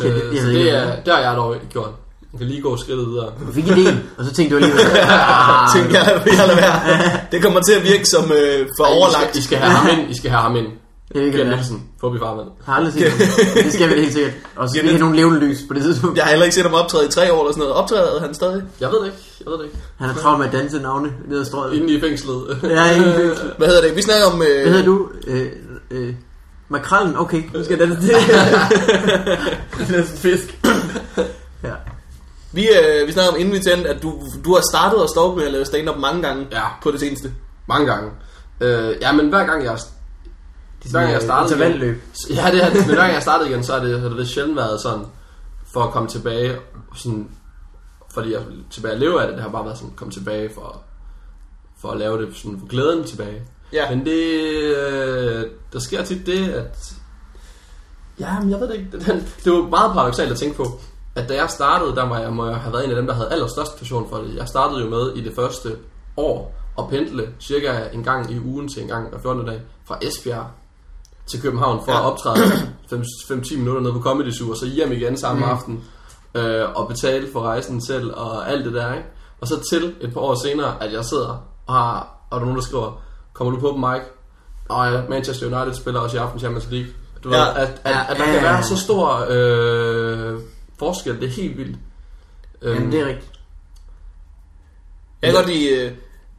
Øh, 0.00 0.06
jeg 0.06 0.40
så 0.40 0.46
ved 0.46 0.50
ikke, 0.52 0.64
det 0.64 0.76
er, 0.76 1.02
der 1.06 1.14
har 1.14 1.20
jeg 1.22 1.36
dog 1.36 1.54
ikke 1.54 1.66
gjort. 1.66 1.90
Man 2.32 2.38
kan 2.38 2.46
lige 2.48 2.62
gå 2.62 2.76
skridtet 2.76 3.06
videre. 3.08 3.32
Du 3.46 3.52
fik 3.52 3.64
idéen, 3.64 3.96
og 4.18 4.24
så 4.24 4.32
tænkte 4.34 4.56
du 4.56 4.64
alligevel, 4.64 4.86
ah, 4.96 5.68
Tænkte 5.74 5.98
jeg, 5.98 6.22
jeg 6.26 6.36
lader 6.36 6.56
være. 6.56 6.80
Det 7.32 7.42
kommer 7.42 7.60
til 7.60 7.72
at 7.72 7.82
virke 7.84 8.04
som 8.06 8.24
øh, 8.24 8.66
for 8.78 8.84
Ej, 8.84 8.90
I 8.90 8.96
overlagt. 8.96 9.30
skal, 9.30 9.38
I 9.38 9.42
skal 9.42 9.58
have 9.58 9.72
ham 9.72 9.98
ind. 9.98 10.10
I 10.10 10.14
skal 10.16 10.30
have 10.30 10.42
ham 10.42 10.56
ind. 10.56 10.66
Det 11.14 11.40
er. 11.40 11.44
Nielsen, 11.44 11.82
Fobi 12.00 12.18
Farmand. 12.18 12.48
Har 12.64 12.74
aldrig 12.74 12.92
set 12.92 13.02
det. 13.02 13.64
Det 13.64 13.72
skal 13.72 13.88
vi 13.88 13.94
helt 13.94 14.12
sikkert. 14.12 14.32
Og 14.56 14.68
så 14.68 14.74
skal 14.78 14.98
nogle 15.00 15.16
levende 15.16 15.40
lys 15.40 15.58
på 15.68 15.74
det 15.74 15.82
tidspunkt. 15.82 16.16
Jeg 16.16 16.24
har 16.24 16.30
heller 16.30 16.44
ikke 16.44 16.54
set 16.54 16.64
ham 16.64 16.74
optræde 16.74 17.06
i 17.06 17.08
tre 17.08 17.32
år 17.32 17.40
eller 17.40 17.52
sådan 17.52 17.60
noget. 17.60 17.74
Optræder 17.74 18.20
han 18.20 18.34
stadig? 18.34 18.62
Jeg 18.80 18.88
ved 18.88 18.98
det 19.00 19.06
ikke. 19.06 19.18
Jeg 19.40 19.46
ved 19.50 19.58
det 19.58 19.64
ikke. 19.64 19.76
Han 19.98 20.08
har 20.08 20.14
travlt 20.20 20.38
med 20.38 20.46
at 20.46 20.52
danse 20.52 20.78
navne 20.82 21.12
ned 21.28 21.40
ad 21.40 21.44
strøget. 21.44 21.74
Inde 21.74 21.92
i 21.94 22.00
fængslet. 22.00 22.58
Ja, 22.62 22.96
ingen 22.96 23.14
fængsel. 23.14 23.52
Hvad 23.58 23.68
hedder 23.68 23.82
det? 23.82 23.96
Vi 23.96 24.02
snakker 24.02 24.26
om... 24.26 24.42
Øh, 24.42 24.62
Hvad 24.62 24.72
hedder 24.72 24.84
du? 24.84 25.08
Øh, 25.26 25.46
øh, 25.90 26.14
makrallen? 26.68 27.16
Okay, 27.16 27.42
nu 27.54 27.64
skal 27.64 27.78
jeg 27.78 27.88
danse 27.88 28.08
det. 28.08 28.16
det 29.76 29.80
er 29.80 29.86
sådan 29.86 30.04
fisk. 30.04 30.58
ja. 31.68 31.72
Vi, 32.52 32.68
øh, 32.68 33.06
vi 33.06 33.12
snakker 33.12 33.32
om 33.32 33.38
inden 33.38 33.54
vi 33.54 33.58
tændte, 33.58 33.88
at 33.88 34.02
du, 34.02 34.12
du 34.44 34.54
har 34.54 34.62
startet 34.72 35.02
og 35.02 35.08
stoppet 35.08 35.36
med 35.38 35.46
at 35.46 35.52
lave 35.52 35.64
stand-up 35.64 35.96
mange 35.96 36.22
gange 36.22 36.46
Ja. 36.52 36.62
på 36.82 36.90
det 36.90 37.00
seneste. 37.00 37.32
Mange 37.68 37.86
gange. 37.86 38.10
Øh, 38.60 38.94
ja, 39.00 39.12
men 39.12 39.28
hver 39.28 39.44
gang 39.46 39.64
jeg... 39.64 39.78
Hver 40.88 41.00
gang 41.00 41.12
jeg 41.12 41.22
startede 41.22 41.56
igen, 41.56 41.72
Intervalløb. 41.72 42.02
Ja, 42.36 42.50
det 42.52 42.64
er 42.64 42.70
det. 42.70 42.86
Men 42.86 42.94
hver 42.94 43.02
gang 43.02 43.14
jeg 43.14 43.22
startede 43.22 43.50
igen, 43.50 43.64
så 43.64 43.72
har 43.72 43.80
det, 43.84 44.00
har 44.00 44.08
det 44.08 44.16
lidt 44.16 44.28
sjældent 44.28 44.56
været 44.56 44.80
sådan, 44.80 45.04
for 45.72 45.82
at 45.82 45.90
komme 45.90 46.08
tilbage, 46.08 46.56
sådan, 46.96 47.30
fordi 48.14 48.32
jeg 48.32 48.42
tilbage 48.70 48.94
at 48.94 49.00
leve 49.00 49.22
af 49.22 49.26
det, 49.26 49.36
det 49.36 49.42
har 49.42 49.50
bare 49.50 49.64
været 49.64 49.78
sådan, 49.78 49.92
komme 49.96 50.12
tilbage 50.12 50.50
for, 50.54 50.82
for 51.80 51.90
at 51.90 51.98
lave 51.98 52.22
det, 52.22 52.36
sådan, 52.36 52.58
for 52.60 52.66
glæden 52.66 53.04
tilbage. 53.04 53.42
Ja. 53.72 53.90
Men 53.90 54.06
det, 54.06 54.22
øh, 54.76 55.46
der 55.72 55.78
sker 55.78 56.04
tit 56.04 56.26
det, 56.26 56.48
at, 56.48 56.94
ja, 58.20 58.40
men 58.40 58.50
jeg 58.50 58.60
ved 58.60 58.68
det 58.68 58.74
ikke, 58.74 58.90
den, 58.90 59.28
det 59.44 59.52
var 59.52 59.68
meget 59.68 59.92
paradoxalt 59.92 60.32
at 60.32 60.38
tænke 60.38 60.56
på, 60.56 60.80
at 61.14 61.28
da 61.28 61.34
jeg 61.34 61.50
startede, 61.50 61.96
der 61.96 62.06
må 62.06 62.16
jeg, 62.16 62.32
må 62.32 62.46
jeg 62.46 62.56
have 62.56 62.72
været 62.72 62.84
en 62.84 62.90
af 62.90 62.96
dem, 62.96 63.06
der 63.06 63.14
havde 63.14 63.32
allerstørst 63.32 63.78
passion 63.78 64.08
for 64.08 64.16
det. 64.16 64.36
Jeg 64.36 64.48
startede 64.48 64.80
jo 64.80 64.90
med 64.90 65.12
i 65.16 65.24
det 65.24 65.34
første 65.34 65.76
år 66.16 66.54
at 66.78 66.88
pendle 66.88 67.28
cirka 67.40 67.88
en 67.92 68.04
gang 68.04 68.30
i 68.30 68.38
ugen 68.38 68.68
til 68.68 68.82
en 68.82 68.88
gang 68.88 69.08
hver 69.08 69.18
14. 69.18 69.46
dag 69.46 69.60
fra 69.84 69.98
Esbjerg 70.02 70.46
til 71.30 71.40
København 71.42 71.84
for 71.84 71.92
Ja. 71.92 71.98
ja. 71.98 72.02
at 72.06 72.12
optræde 72.12 72.44
5-10 72.92 73.56
minutter 73.58 73.80
nede 73.82 73.92
på 73.92 74.00
Comedy 74.00 74.30
Zoo, 74.30 74.50
og 74.50 74.56
så 74.56 74.66
hjem 74.66 74.92
igen 74.92 75.16
samme 75.16 75.44
mm. 75.44 75.50
aften 75.50 75.84
øh, 76.34 76.64
og 76.74 76.88
betale 76.88 77.28
for 77.32 77.40
rejsen 77.40 77.86
selv 77.86 78.12
og 78.16 78.50
alt 78.50 78.64
det 78.64 78.72
der, 78.74 78.94
ikke? 78.94 79.08
Og 79.40 79.48
så 79.48 79.60
til 79.70 79.94
et 80.00 80.12
par 80.12 80.20
år 80.20 80.34
senere, 80.46 80.82
at 80.82 80.92
jeg 80.92 81.04
sidder 81.04 81.42
og 81.66 81.74
har, 81.74 82.16
og 82.30 82.36
der 82.36 82.36
er 82.36 82.40
nogen, 82.40 82.56
der 82.56 82.62
skriver, 82.62 83.02
kommer 83.32 83.54
du 83.54 83.60
på 83.60 83.72
på 83.72 83.76
Mike? 83.76 84.04
Og 84.68 84.92
ja, 84.92 85.02
Manchester 85.08 85.46
United 85.60 85.80
spiller 85.80 86.00
også 86.00 86.16
i 86.16 86.20
aften 86.20 86.40
Champions 86.40 86.66
League. 86.70 86.88
Du 87.24 87.28
ved, 87.28 87.38
Ja. 87.38 87.62
at, 87.62 87.80
at, 87.84 87.96
at, 88.08 88.16
der 88.16 88.24
kan 88.24 88.42
være 88.42 88.62
så 88.62 88.76
stor 88.76 89.26
øh, 89.30 90.40
forskel, 90.78 91.20
det 91.20 91.24
er 91.24 91.32
helt 91.32 91.56
vildt. 91.58 91.76
Øhm, 92.62 92.74
Jamen, 92.74 92.92
det 92.92 93.00
er 93.00 93.06
rigtigt. 93.06 93.30
Jeg 95.22 95.32
kan 95.32 95.42
godt 95.42 95.52
lide... 95.54 95.68
Øh, 95.70 95.92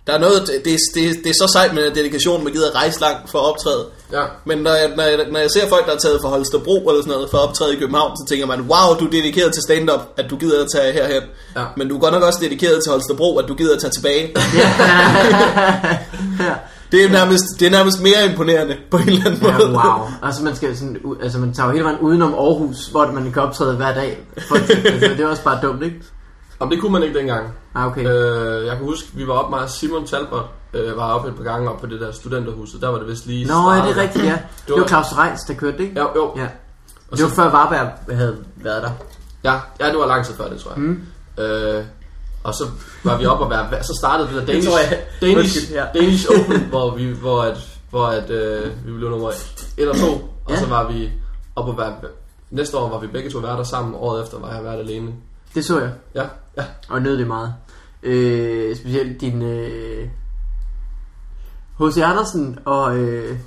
der 0.08 0.14
er 0.14 0.18
noget, 0.20 0.48
det, 0.48 0.66
det, 0.66 1.10
det 1.24 1.30
er 1.30 1.34
så 1.34 1.50
sejt 1.54 1.74
med 1.74 1.92
dedikation, 1.92 2.44
man 2.44 2.54
gider 2.54 2.70
at 2.70 2.76
rejse 2.76 3.02
langt 3.02 3.30
for 3.30 3.40
at 3.40 3.46
optræde. 3.46 3.86
Ja. 4.12 4.24
Men 4.46 4.58
når 4.58 4.72
jeg, 4.72 4.92
når, 4.96 5.04
jeg, 5.04 5.18
når 5.32 5.40
jeg 5.40 5.52
ser 5.52 5.70
folk, 5.70 5.86
der 5.86 5.94
er 5.94 5.98
taget 5.98 6.20
fra 6.22 6.30
Holstebro 6.30 6.90
eller 6.90 7.02
sådan 7.02 7.14
noget, 7.14 7.30
for 7.30 7.38
at 7.38 7.48
optræde 7.48 7.74
i 7.76 7.80
København, 7.80 8.12
så 8.18 8.26
tænker 8.30 8.46
man, 8.46 8.60
wow, 8.62 8.88
du 9.00 9.06
er 9.06 9.10
dedikeret 9.12 9.54
til 9.54 9.64
stand-up, 9.64 10.02
at 10.18 10.30
du 10.30 10.36
gider 10.38 10.64
at 10.64 10.68
tage 10.76 10.94
herhen. 10.94 11.24
Ja. 11.56 11.66
Men 11.78 11.90
du 11.90 11.96
er 11.96 12.00
godt 12.00 12.14
nok 12.14 12.24
også 12.24 12.40
dedikeret 12.42 12.84
til 12.84 12.92
Holstebro, 12.92 13.38
at 13.38 13.46
du 13.48 13.54
gider 13.54 13.74
at 13.76 13.82
tage 13.82 13.92
tilbage. 13.92 14.24
ja. 16.48 16.56
Det 16.92 17.06
er, 17.06 17.10
nærmest, 17.10 17.44
det 17.60 17.66
er 17.68 17.72
nærmest 17.72 18.02
mere 18.02 18.26
imponerende 18.30 18.78
på 18.92 18.98
en 18.98 19.10
eller 19.10 19.26
anden 19.26 19.40
måde. 19.42 19.80
Ja, 19.80 19.98
wow. 19.98 20.08
Altså 20.24 20.44
man, 20.44 20.56
skal 20.56 20.78
sådan, 20.78 20.98
altså 21.24 21.40
man 21.40 21.54
tager 21.54 21.68
jo 21.68 21.74
hele 21.74 21.84
vejen 21.84 22.00
udenom 22.00 22.34
Aarhus, 22.34 22.88
hvor 22.88 23.12
man 23.12 23.32
kan 23.32 23.42
optræde 23.42 23.76
hver 23.76 23.94
dag. 23.94 24.28
For, 24.48 24.56
altså, 24.56 25.08
det 25.08 25.20
er 25.20 25.28
også 25.28 25.44
bare 25.44 25.60
dumt, 25.62 25.84
ikke? 25.84 25.96
Om 26.60 26.70
det 26.70 26.82
kunne 26.82 26.92
man 26.92 27.04
ikke 27.04 27.20
dengang. 27.20 27.48
Ah, 27.76 27.88
okay. 27.88 28.06
Øh, 28.06 28.66
jeg 28.66 28.78
kan 28.78 28.86
huske, 28.86 29.08
vi 29.14 29.28
var 29.28 29.34
op 29.34 29.50
med 29.50 29.60
Simon 29.68 30.08
Talbot, 30.08 30.46
øh, 30.74 30.98
var 30.98 31.14
oppe 31.14 31.30
et 31.30 31.36
par 31.36 31.44
gange 31.44 31.70
op 31.72 31.80
på 31.80 31.86
det 31.88 32.00
der 32.02 32.12
studenterhuset. 32.12 32.82
Der 32.82 32.88
var 32.88 32.98
det 33.00 33.08
vist 33.08 33.26
lige 33.26 33.46
Nå, 33.48 33.72
ja, 33.72 33.78
det 33.88 33.98
er 33.98 34.02
rigtigt, 34.02 34.26
ja. 34.26 34.38
Det 34.68 34.76
var 34.82 34.88
Claus 34.88 35.06
Reins, 35.18 35.42
der 35.42 35.54
kørte, 35.54 35.78
det, 35.78 35.84
ikke? 35.84 36.00
Jo, 36.00 36.10
jo. 36.16 36.34
Ja. 36.38 36.48
Og 37.12 37.18
Det 37.18 37.24
var 37.26 37.30
før 37.32 37.50
Varberg 37.50 38.16
havde 38.16 38.38
været 38.56 38.84
der. 38.84 38.92
Ja, 39.44 39.60
ja, 39.80 39.90
det 39.92 40.00
var 40.00 40.06
lang 40.06 40.26
tid 40.26 40.34
før 40.36 40.50
det, 40.50 40.60
tror 40.60 40.72
jeg. 40.72 40.80
Mm. 40.80 41.04
Øh, 41.44 41.84
og 42.44 42.54
så 42.54 42.64
var 43.04 43.18
vi 43.18 43.26
op 43.26 43.40
og 43.40 43.50
være, 43.50 43.84
så 43.84 43.98
startede 44.02 44.28
det 44.30 44.36
der 44.36 44.46
Danish, 44.46 44.68
tror 44.70 44.78
jeg. 44.80 45.04
Danish, 45.22 45.38
Undskyld, 45.40 45.76
ja. 45.76 45.86
Danish 46.00 46.28
Open, 46.30 46.62
hvor 46.70 46.96
vi, 46.96 47.06
hvor 47.12 47.42
at, 47.42 47.58
hvor 47.90 48.06
at, 48.06 48.30
øh, 48.30 48.66
vi 48.86 48.92
blev 48.92 49.10
nummer 49.10 49.30
1 49.78 49.90
og 49.90 49.96
2, 49.96 50.06
og 50.06 50.30
Ja. 50.50 50.60
så 50.60 50.68
var 50.68 50.92
vi 50.92 51.12
op 51.56 51.68
og 51.68 51.78
være, 51.78 51.94
næste 52.52 52.78
år 52.78 52.90
var 52.90 53.00
vi 53.00 53.08
begge 53.08 53.30
to 53.30 53.38
værter 53.40 53.64
sammen, 53.64 53.94
året 53.98 54.24
efter 54.24 54.40
var 54.40 54.54
jeg 54.56 54.64
været 54.64 54.80
alene. 54.80 55.12
Det 55.56 55.66
så 55.66 55.80
jeg, 55.80 55.92
Ja, 56.16 56.24
ja. 56.58 56.64
og 56.90 57.02
nød 57.02 57.18
det 57.18 57.28
meget. 57.28 57.54
Øh, 58.04 58.76
specielt 58.76 59.22
din... 59.22 59.42
Øh, 59.42 60.08
H.C. 61.82 61.98
Andersen 61.98 62.60
og... 62.66 62.98
Øh, 62.98 63.38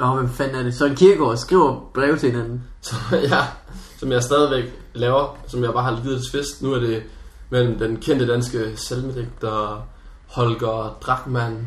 Åh, 0.00 0.16
hvem 0.16 0.28
fanden 0.28 0.56
er 0.56 0.62
det? 0.62 0.74
Søren 0.74 0.96
Kierkegaard 0.96 1.36
skriver 1.36 1.90
breve 1.94 2.16
til 2.16 2.30
hinanden. 2.30 2.62
Så, 2.80 2.94
ja, 3.12 3.44
som 3.98 4.12
jeg 4.12 4.22
stadigvæk 4.22 4.64
laver, 4.94 5.38
som 5.46 5.64
jeg 5.64 5.72
bare 5.72 5.82
har 5.82 6.00
givet 6.02 6.22
til 6.22 6.38
fest. 6.38 6.62
Nu 6.62 6.72
er 6.72 6.78
det 6.78 7.02
mellem 7.50 7.78
den 7.78 7.96
kendte 7.96 8.26
danske 8.26 8.76
salmedigter 8.76 9.86
Holger 10.26 10.98
Drachmann 11.00 11.66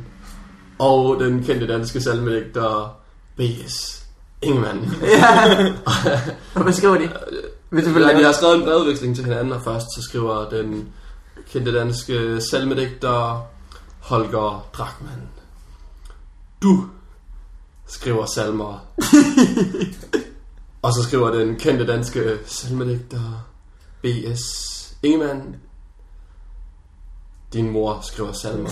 og 0.79 1.19
den 1.19 1.43
kendte 1.43 1.67
danske 1.67 2.01
salmedigter 2.01 2.97
B.S. 3.37 4.05
Ingemann. 4.41 4.79
Og 6.55 6.63
hvad 6.63 6.73
skriver 6.73 6.97
de? 6.97 7.09
Vil 7.69 7.85
du 7.85 7.99
Ja, 7.99 8.19
de 8.19 8.23
har 8.23 8.31
skrevet 8.31 8.55
en 8.55 8.63
brevveksling 8.63 9.15
til 9.15 9.25
hinanden, 9.25 9.53
og 9.53 9.61
først 9.61 9.85
så 9.95 10.01
skriver 10.09 10.49
den 10.49 10.89
kendte 11.51 11.73
danske 11.73 12.41
salmedigter 12.41 13.45
Holger 13.99 14.67
Drachmann. 14.73 15.40
Du 16.61 16.83
skriver 17.87 18.25
salmer. 18.25 18.87
og 20.81 20.93
så 20.93 21.03
skriver 21.07 21.31
den 21.31 21.55
kendte 21.55 21.85
danske 21.85 22.37
salmedigter 22.45 23.49
B.S. 24.01 24.41
Ingemann. 25.03 25.55
Din 27.53 27.71
mor 27.71 27.99
skriver 28.03 28.31
salmer. 28.31 28.69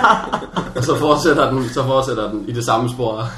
og 0.76 0.84
så 0.84 0.96
fortsætter 0.98 1.50
den, 1.50 1.68
så 1.74 1.82
fortsætter 1.82 2.30
den 2.30 2.44
i 2.48 2.52
det 2.52 2.64
samme 2.64 2.90
spor. 2.90 3.28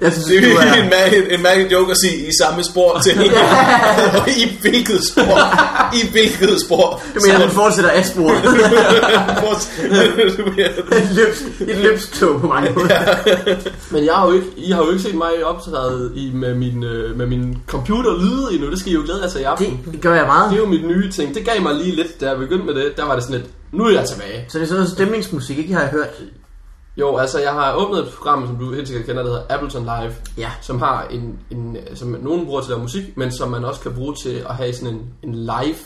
Jeg 0.00 0.12
synes, 0.12 0.26
Det 0.26 0.52
er 0.52 0.60
er... 0.60 0.82
en, 0.82 0.90
mærkelig, 0.90 1.34
en 1.34 1.42
mærkelig 1.42 1.72
joke 1.72 1.90
at 1.90 1.96
sige 1.98 2.26
i 2.26 2.30
samme 2.42 2.64
spor 2.64 3.00
til 3.04 3.12
i 4.44 4.58
hvilket 4.60 5.04
spor? 5.04 5.38
I 5.94 6.10
hvilket 6.12 6.60
spor? 6.60 7.02
Du 7.14 7.20
mener, 7.26 7.38
den 7.38 7.50
fortsætter 7.50 7.90
af 7.90 8.06
sporet. 8.06 8.44
et, 10.98 11.08
løbs, 11.14 11.40
et 11.60 11.76
løbstog 11.76 12.40
på 12.40 12.46
mange 12.46 12.70
måder. 12.72 13.00
Men 13.90 14.04
jeg 14.04 14.14
har 14.14 14.26
jo 14.26 14.32
ikke, 14.32 14.46
I 14.56 14.70
har 14.70 14.82
jo 14.84 14.90
ikke 14.90 15.02
set 15.02 15.14
mig 15.14 15.44
optræde 15.44 16.12
i, 16.16 16.30
med, 16.34 16.54
min, 16.54 16.84
øh, 16.84 17.18
med 17.18 17.26
min 17.26 17.58
computer 17.66 18.18
lyde 18.18 18.48
endnu. 18.54 18.70
Det 18.70 18.78
skal 18.80 18.92
I 18.92 18.94
jo 18.94 19.02
glæde 19.04 19.20
jer 19.22 19.28
til 19.28 19.40
i 19.40 19.44
aften. 19.44 19.80
Det 19.92 20.00
gør 20.00 20.10
jeg 20.14 20.20
Det 20.20 20.26
meget. 20.28 20.52
er 20.52 20.56
jo 20.56 20.66
mit 20.66 20.86
nye 20.86 21.10
ting. 21.10 21.23
Det 21.34 21.44
gav 21.44 21.62
mig 21.62 21.74
lige 21.74 21.96
lidt, 21.96 22.20
da 22.20 22.28
jeg 22.28 22.38
begyndte 22.38 22.64
med 22.66 22.74
det. 22.74 22.92
Der 22.96 23.04
var 23.04 23.14
det 23.14 23.24
sådan 23.24 23.40
lidt, 23.40 23.50
nu 23.72 23.84
er 23.84 23.90
jeg 23.92 24.04
tilbage. 24.08 24.44
Så 24.48 24.58
det 24.58 24.64
er 24.64 24.68
sådan 24.68 24.80
noget 24.80 24.92
stemningsmusik, 24.92 25.58
ikke? 25.58 25.72
Har 25.74 25.80
jeg 25.80 25.90
hørt. 25.90 26.08
Jo, 26.96 27.16
altså 27.16 27.38
jeg 27.40 27.52
har 27.52 27.74
åbnet 27.74 27.98
et 28.00 28.08
program, 28.08 28.46
som 28.46 28.56
du 28.56 28.74
helt 28.74 28.88
sikkert 28.88 29.06
kender, 29.06 29.22
der 29.22 29.30
hedder 29.30 29.44
Ableton 29.48 29.82
Live. 29.82 30.14
Ja. 30.38 30.50
Som 30.62 30.78
har 30.78 31.06
en, 31.10 31.38
en 31.50 31.76
som 31.94 32.08
nogen 32.22 32.46
bruger 32.46 32.60
til 32.60 32.66
at 32.66 32.70
lave 32.70 32.82
musik, 32.82 33.16
men 33.16 33.32
som 33.32 33.50
man 33.50 33.64
også 33.64 33.80
kan 33.80 33.92
bruge 33.94 34.14
til 34.22 34.44
at 34.48 34.54
have 34.54 34.72
sådan 34.72 34.94
en, 34.94 35.02
en 35.22 35.34
live 35.34 35.76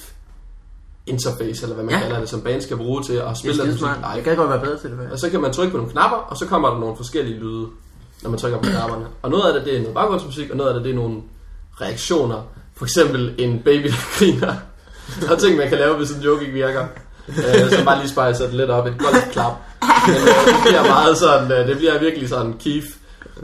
interface, 1.07 1.62
eller 1.62 1.74
hvad 1.74 1.84
man 1.84 1.95
Ja. 1.95 2.01
kalder 2.01 2.20
det, 2.20 2.28
som 2.28 2.41
band 2.41 2.61
skal 2.62 2.76
bruge 2.76 3.03
til 3.03 3.12
at 3.12 3.28
Det 3.28 3.39
spille 3.39 3.62
den 3.62 3.70
musik 3.70 3.86
live. 4.14 4.24
kan 4.24 4.36
godt 4.36 4.51
være 4.51 4.61
bedre 4.61 4.78
til 4.78 4.91
det. 4.91 4.99
Og 4.99 5.05
faktisk. 5.05 5.20
så 5.24 5.30
kan 5.30 5.41
man 5.41 5.53
trykke 5.53 5.70
på 5.70 5.76
nogle 5.76 5.93
knapper, 5.93 6.16
og 6.16 6.36
så 6.36 6.47
kommer 6.47 6.70
der 6.70 6.78
nogle 6.78 6.97
forskellige 6.97 7.39
lyde, 7.39 7.66
når 8.22 8.30
man 8.30 8.39
trykker 8.39 8.59
på 8.59 8.64
knapperne. 8.70 9.07
Og 9.22 9.30
noget 9.30 9.45
af 9.45 9.53
det, 9.55 9.64
det 9.64 9.76
er 9.76 9.80
noget 9.80 9.95
baggrundsmusik, 9.95 10.51
og 10.51 10.57
noget 10.57 10.70
af 10.70 10.74
det, 10.74 10.84
det 10.84 10.91
er 10.91 10.97
nogle 10.97 11.16
reaktioner. 11.80 12.43
For 12.76 12.84
eksempel 12.84 13.34
en 13.39 13.62
baby, 13.64 13.86
der 13.86 14.18
griner. 14.18 14.55
Der 15.20 15.30
er 15.32 15.36
ting, 15.36 15.56
man 15.56 15.68
kan 15.68 15.78
lave, 15.78 15.94
hvis 15.96 16.11
en 16.11 16.22
joke 16.22 16.40
ikke 16.42 16.54
virker. 16.54 16.84
Øh, 17.28 17.70
så 17.70 17.84
bare 17.84 17.98
lige 17.98 18.09
spejser 18.09 18.44
det 18.46 18.54
lidt 18.54 18.70
op. 18.70 18.86
Et 18.86 18.94
golfklap. 18.98 19.52
Men 20.06 20.16
øh, 20.16 20.46
det 20.46 20.54
bliver 20.66 20.86
meget 20.86 21.18
sådan, 21.18 21.52
øh, 21.52 21.68
det 21.68 21.76
bliver 21.76 21.98
virkelig 21.98 22.28
sådan 22.28 22.54
Keith. 22.64 22.86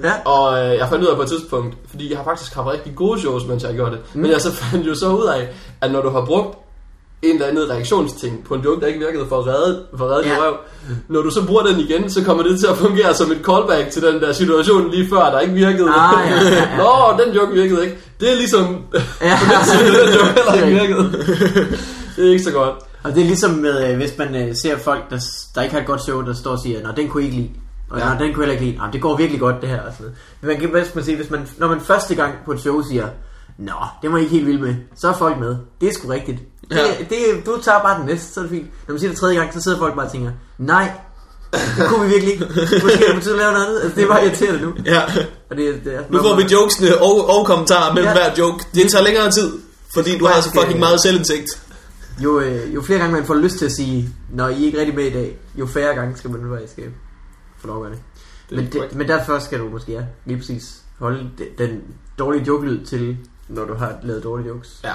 Ja. 0.03 0.13
Og 0.25 0.59
øh, 0.59 0.77
jeg 0.79 0.89
fandt 0.89 1.05
ud 1.05 1.09
af 1.09 1.17
på 1.17 1.23
et 1.23 1.29
tidspunkt, 1.29 1.75
fordi 1.91 2.11
jeg 2.11 2.19
har 2.19 2.25
faktisk 2.25 2.55
haft 2.55 2.69
rigtig 2.69 2.93
gode 2.97 3.21
shows, 3.21 3.47
mens 3.47 3.63
jeg 3.63 3.71
har 3.71 3.77
gjort 3.77 3.93
det. 3.93 4.01
Mm. 4.15 4.21
Men 4.21 4.31
jeg 4.31 4.41
så 4.41 4.53
fandt 4.53 4.87
jo 4.87 4.95
så 4.95 5.09
ud 5.09 5.25
af, 5.27 5.49
at 5.81 5.91
når 5.93 6.03
du 6.03 6.09
har 6.11 6.25
brugt 6.25 6.59
en 7.23 7.35
eller 7.35 7.47
anden 7.47 7.71
reaktionsting 7.71 8.45
på 8.49 8.55
en 8.55 8.61
joke, 8.61 8.81
der 8.81 8.87
ikke 8.87 8.99
virkede 8.99 9.27
for 9.29 9.39
at 9.39 9.47
redde, 9.47 9.83
for 9.99 10.05
at 10.05 10.11
redde 10.11 10.29
Ja. 10.29 10.35
ja. 10.35 10.41
røv. 10.41 10.55
Når 11.09 11.23
du 11.23 11.31
så 11.31 11.47
bruger 11.47 11.63
den 11.63 11.81
igen, 11.81 12.11
så 12.11 12.25
kommer 12.25 12.43
det 12.43 12.61
til 12.61 12.67
at 12.67 12.77
fungere 12.77 13.15
som 13.15 13.33
et 13.33 13.39
callback 13.45 13.91
til 13.91 14.03
den 14.03 14.21
der 14.21 14.33
situation 14.33 14.91
lige 14.91 15.09
før, 15.09 15.31
der 15.31 15.41
ikke 15.41 15.55
virkede. 15.55 15.89
Ah, 15.91 16.31
ja, 16.31 16.35
ja, 16.35 16.55
ja. 16.55 16.77
Nå, 16.83 17.25
den 17.25 17.35
joke 17.35 17.53
virkede 17.53 17.85
ikke. 17.85 17.97
Det 18.25 18.33
er 18.33 18.37
ligesom, 18.37 18.67
Ja. 19.23 19.39
den 19.81 20.15
joke 20.15 20.35
heller 20.35 20.55
ikke 20.67 20.81
virkede. 20.81 21.13
Det 22.17 22.27
er 22.27 22.31
ikke 22.31 22.45
så 22.45 22.51
godt. 22.53 22.75
Og 23.03 23.15
det 23.15 23.21
er 23.23 23.27
ligesom 23.27 23.51
med, 23.51 23.91
øh, 23.91 23.97
hvis 23.97 24.19
man 24.19 24.35
øh, 24.35 24.55
ser 24.63 24.79
folk, 24.79 25.11
der, 25.11 25.21
der 25.55 25.63
ikke 25.63 25.75
har 25.75 25.81
et 25.81 25.87
godt 25.87 26.03
show, 26.03 26.23
der 26.23 26.35
står 26.35 26.51
og 26.51 26.59
siger, 26.65 26.83
Nå, 26.83 26.89
den 26.97 27.09
kunne 27.09 27.23
I 27.23 27.27
ikke 27.27 27.37
lide. 27.37 27.51
Og 27.91 27.99
ja. 28.01 28.25
Den 28.25 28.35
kunne 28.35 28.45
jeg 28.47 28.53
ikke 28.53 28.65
lide. 28.65 28.77
Nå, 28.77 28.85
det 28.93 29.01
går 29.03 29.17
virkelig 29.17 29.41
godt, 29.41 29.61
det 29.61 29.69
her. 29.69 29.81
Og 29.81 29.93
sådan 29.99 30.13
man 30.43 30.61
kan 30.61 30.71
bedst 30.73 30.95
man 30.95 31.05
sige, 31.05 31.17
hvis 31.17 31.31
man, 31.31 31.49
når 31.59 31.69
man 31.69 31.81
første 31.81 32.15
gang 32.15 32.35
på 32.45 32.53
et 32.53 32.61
show 32.61 32.83
siger, 32.83 33.07
Nå, 33.59 33.73
det 34.03 34.13
var 34.13 34.19
I 34.19 34.21
ikke 34.21 34.33
helt 34.35 34.47
vild 34.47 34.59
med, 34.61 34.75
så 34.97 35.09
er 35.09 35.13
folk 35.13 35.39
med. 35.39 35.57
Det 35.81 35.89
er 35.89 35.93
sgu 35.93 36.09
rigtigt. 36.09 36.39
Det, 36.71 36.77
Ja. 36.77 36.83
det, 37.11 37.47
du 37.47 37.61
tager 37.63 37.81
bare 37.83 37.99
den 37.99 38.07
næste, 38.07 38.33
så 38.35 38.41
er 38.41 38.45
det 38.45 38.51
fint. 38.51 38.67
Når 38.89 38.93
man 38.93 39.01
siger 39.01 39.11
det 39.11 39.21
tredje 39.21 39.37
gang, 39.37 39.53
så 39.55 39.61
sidder 39.61 39.79
folk 39.79 39.95
bare 39.95 40.07
og 40.07 40.13
tænker, 40.13 40.31
nej, 40.59 40.91
det 41.79 41.89
kunne 41.89 42.05
vi 42.07 42.13
virkelig 42.13 42.33
ikke. 42.35 42.47
Måske 42.83 43.05
er 43.05 43.07
det 43.07 43.15
på 43.15 43.21
tide 43.21 43.35
at 43.35 43.39
lave 43.41 43.53
noget 43.53 43.67
andet. 43.67 43.81
Altså, 43.83 43.97
det 43.97 44.05
er 44.05 44.09
bare 44.09 44.25
irriterende 44.27 44.61
nu. 44.63 44.75
Ja. 44.87 45.03
Og 45.51 45.57
det, 45.57 45.81
det 45.85 45.95
er, 45.95 46.03
Nu 46.11 46.23
får 46.23 46.37
vi 46.37 46.43
jokesene 46.53 46.99
og, 47.03 47.29
og 47.39 47.47
kommentarer 47.47 47.95
mellem 47.95 48.13
Ja. 48.13 48.19
hver 48.19 48.31
joke. 48.39 48.65
Det 48.75 48.91
tager 48.91 49.05
længere 49.05 49.31
tid, 49.31 49.53
fordi 49.95 50.19
du 50.19 50.27
har 50.27 50.41
så 50.41 50.51
fucking 50.61 50.79
meget 50.79 51.01
selvindsigt. 51.03 51.47
Jo, 52.25 52.41
øh, 52.41 52.75
jo 52.75 52.83
flere 52.83 52.99
gange 52.99 53.13
man 53.17 53.27
får 53.27 53.35
lyst 53.35 53.59
til 53.59 53.65
at 53.67 53.73
sige, 53.73 54.09
når 54.33 54.49
I 54.49 54.63
er 54.63 54.67
ikke 54.67 54.79
rigtig 54.79 54.95
med 54.95 55.05
i 55.05 55.11
dag, 55.13 55.39
jo 55.55 55.67
færre 55.67 55.95
gange 55.95 56.17
skal 56.17 56.31
man 56.31 56.41
faktisk 56.59 56.79
øh, 56.79 56.85
få 57.61 57.67
lov 57.67 57.77
at 57.77 57.83
gøre 57.83 57.93
det. 57.93 58.01
Men, 58.57 58.69
det, 58.73 58.97
men 58.97 59.09
derfor 59.09 59.39
skal 59.39 59.59
du 59.59 59.69
måske, 59.69 59.93
ja, 59.93 60.01
lige 60.27 60.39
præcis 60.39 60.63
holde 60.99 61.31
de- 61.39 61.65
den 61.67 61.81
dårlige 62.19 62.45
joke-lyd 62.47 62.85
til, 62.87 63.17
når 63.49 63.65
du 63.65 63.75
har 63.75 63.93
lavet 64.03 64.25
dårlige 64.25 64.49
jokes. 64.49 64.81
Ja. 64.85 64.93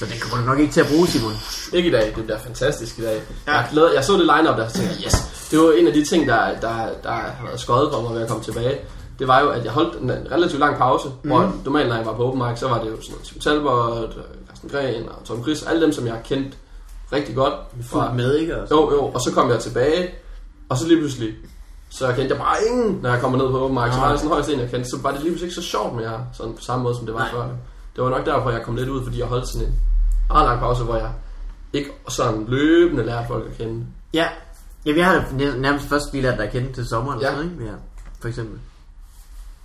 Så 0.00 0.06
den 0.06 0.20
kommer 0.20 0.44
du 0.44 0.50
nok 0.50 0.58
ikke 0.58 0.72
til 0.72 0.80
at 0.80 0.86
bruge, 0.92 1.06
Simon. 1.06 1.32
Ikke 1.72 1.88
i 1.88 1.92
dag, 1.92 2.12
det 2.16 2.24
bliver 2.24 2.38
fantastisk 2.38 2.98
i 2.98 3.02
dag. 3.02 3.22
Ja. 3.46 3.52
Jeg, 3.52 3.68
glæder, 3.72 3.92
jeg 3.92 4.04
så 4.04 4.12
det 4.12 4.20
line-up 4.20 4.56
der, 4.56 4.64
og 4.64 4.72
tænkte 4.72 4.94
jeg, 4.94 5.04
yes, 5.06 5.48
det 5.50 5.58
var 5.58 5.72
en 5.72 5.86
af 5.86 5.92
de 5.92 6.04
ting, 6.04 6.28
der, 6.28 6.60
der, 6.60 6.74
der 7.02 7.10
har 7.10 7.44
været 7.44 7.60
skøjet 7.60 7.90
på 7.92 8.00
mig 8.00 8.14
ved 8.14 8.22
at 8.22 8.28
komme 8.28 8.44
tilbage. 8.44 8.78
Det 9.18 9.28
var 9.28 9.40
jo, 9.40 9.48
at 9.48 9.64
jeg 9.64 9.72
holdt 9.72 10.00
en 10.02 10.10
relativt 10.10 10.60
lang 10.60 10.76
pause, 10.76 11.08
mm. 11.08 11.28
hvor 11.30 11.52
normalt, 11.64 11.88
når 11.88 11.96
jeg 11.96 12.06
var 12.06 12.12
på 12.12 12.24
open 12.28 12.42
mic, 12.48 12.58
så 12.58 12.68
var 12.68 12.82
det 12.82 12.90
jo 12.90 12.96
sådan 13.02 13.12
noget 13.12 13.26
Tim 13.26 13.40
Talbot, 13.40 14.14
Carsten 14.48 14.70
Gren 14.70 15.08
og 15.08 15.24
Tom 15.24 15.42
Chris, 15.42 15.62
alle 15.62 15.82
dem, 15.82 15.92
som 15.92 16.06
jeg 16.06 16.14
har 16.14 16.22
kendt 16.22 16.58
rigtig 17.12 17.34
godt. 17.34 17.54
Fuldt 17.82 18.16
med, 18.16 18.34
ikke? 18.34 18.62
Og 18.62 18.68
så. 18.68 18.74
Jo, 18.74 18.92
jo, 18.92 19.04
og 19.04 19.20
så 19.20 19.32
kom 19.32 19.50
jeg 19.50 19.60
tilbage, 19.60 20.10
og 20.68 20.76
så 20.76 20.86
lige 20.86 20.98
pludselig, 20.98 21.34
så 21.90 22.06
kendte 22.06 22.34
jeg 22.34 22.38
bare 22.38 22.56
ingen, 22.70 22.98
når 23.02 23.10
jeg 23.10 23.20
kommer 23.20 23.38
ned 23.38 23.48
på 23.50 23.64
open 23.64 23.74
mic, 23.74 23.94
så 23.94 24.00
var 24.00 24.10
det 24.10 24.18
sådan 24.18 24.32
højst 24.32 24.48
en, 24.48 24.60
jeg 24.60 24.70
kendte, 24.70 24.90
så 24.90 24.98
var 25.02 25.10
det 25.10 25.20
lige 25.20 25.30
pludselig 25.30 25.46
ikke 25.46 25.62
så 25.62 25.68
sjovt 25.68 25.96
mere, 25.96 26.26
sådan 26.32 26.52
på 26.52 26.62
samme 26.62 26.82
måde, 26.82 26.94
som 26.94 27.06
det 27.06 27.14
var 27.14 27.20
Nej. 27.20 27.30
før. 27.30 27.42
Det 27.96 28.04
var 28.04 28.10
nok 28.10 28.26
derfor, 28.26 28.50
jeg 28.50 28.62
kom 28.62 28.76
lidt 28.76 28.88
ud, 28.88 29.04
fordi 29.04 29.18
jeg 29.18 29.26
holdt 29.26 29.48
sådan 29.48 29.66
en 29.66 29.74
meget 30.32 30.46
lang 30.48 30.60
pause, 30.60 30.84
hvor 30.84 30.96
jeg 30.96 31.10
ikke 31.72 31.90
sådan 32.08 32.44
løbende 32.48 33.04
lærte 33.06 33.28
folk 33.28 33.46
at 33.50 33.56
kende. 33.56 33.86
Ja. 34.14 34.28
Ja, 34.86 34.92
vi 34.92 35.00
har 35.00 35.14
da 35.14 35.20
nær- 35.20 35.56
nærmest 35.56 35.86
først 35.88 36.12
lige 36.12 36.22
lært 36.22 36.38
dig 36.38 36.46
at 36.46 36.52
kende 36.52 36.72
til 36.72 36.86
sommer, 36.88 37.12
eller 37.14 37.28
Ja. 37.28 37.34
sådan, 37.36 37.50
ikke? 37.52 37.64
Ja, 37.64 37.72
for 38.20 38.28
eksempel. 38.28 38.58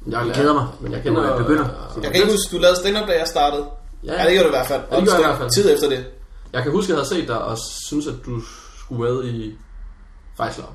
Jeg, 0.07 0.31
glæder 0.33 0.53
mig. 0.53 0.67
Men 0.81 0.91
jeg 0.91 0.99
Du, 0.99 1.03
kender 1.09 1.33
øh, 1.33 1.41
begynder. 1.41 1.65
Jeg 2.03 2.11
kan 2.11 2.21
ikke 2.21 2.31
huske, 2.31 2.55
du 2.55 2.61
lavede 2.61 2.77
stand-up, 2.79 3.07
da 3.07 3.17
jeg 3.19 3.27
startede. 3.27 3.65
Ja, 4.03 4.13
Ja, 4.13 4.23
det 4.25 4.31
gjorde 4.31 4.43
du 4.43 4.47
i 4.47 4.57
hvert 4.57 4.67
fald. 4.67 4.81
Ja, 4.91 4.95
det 4.95 5.03
gjorde 5.03 5.17
jeg 5.17 5.21
i 5.21 5.27
hvert 5.27 5.37
fald. 5.37 5.49
Tid 5.49 5.73
efter 5.73 5.89
det. 5.89 6.05
Jeg 6.53 6.63
kan 6.63 6.71
huske, 6.71 6.85
at 6.85 6.89
jeg 6.89 6.97
havde 6.97 7.07
set 7.21 7.27
dig 7.27 7.41
og 7.41 7.57
synes, 7.87 8.07
at 8.07 8.13
du 8.25 8.41
skulle 8.79 9.01
med 9.11 9.23
i 9.25 9.57
Fejsler. 10.37 10.65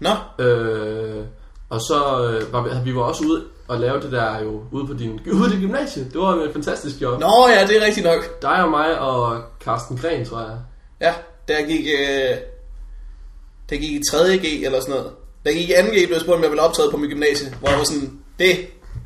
Nå, 0.00 0.10
Øh, 0.44 1.24
og 1.72 1.80
så 1.80 2.28
øh, 2.28 2.52
var 2.52 2.62
vi, 2.62 2.70
vi 2.84 2.96
var 2.96 3.02
også 3.02 3.24
ude 3.24 3.44
og 3.68 3.80
lave 3.80 4.00
det 4.00 4.12
der 4.12 4.42
jo 4.42 4.62
ude 4.70 4.86
på 4.86 4.92
din, 4.92 5.20
ude 5.32 5.44
på 5.44 5.48
din 5.50 5.60
gymnasie. 5.60 6.04
Det 6.04 6.20
var 6.20 6.34
et 6.34 6.52
fantastisk 6.52 7.00
job. 7.00 7.20
Nå 7.20 7.48
ja, 7.48 7.66
det 7.66 7.76
er 7.76 7.86
rigtigt 7.86 8.06
nok. 8.06 8.42
Dig 8.42 8.64
og 8.64 8.70
mig 8.70 8.98
og 8.98 9.42
Carsten 9.64 9.98
Gren, 9.98 10.24
tror 10.26 10.40
jeg. 10.40 10.58
Ja, 11.00 11.14
der 11.48 11.66
gik... 11.66 11.80
Øh, 11.80 12.36
jeg 13.70 13.80
gik 13.80 13.92
i 13.92 14.00
3.G 14.10 14.64
eller 14.64 14.80
sådan 14.80 14.94
noget. 14.94 15.10
Jeg 15.44 15.54
gik 15.54 15.68
i 15.68 15.72
2.G, 15.72 16.06
blev 16.08 16.20
spurgt, 16.20 16.36
om 16.36 16.42
jeg 16.42 16.50
ville 16.50 16.62
optræde 16.62 16.90
på 16.90 16.96
mit 16.96 17.10
gymnasie. 17.10 17.54
Hvor 17.60 17.68
jeg 17.68 17.78
var 17.78 17.84
sådan, 17.84 18.18
det, 18.38 18.56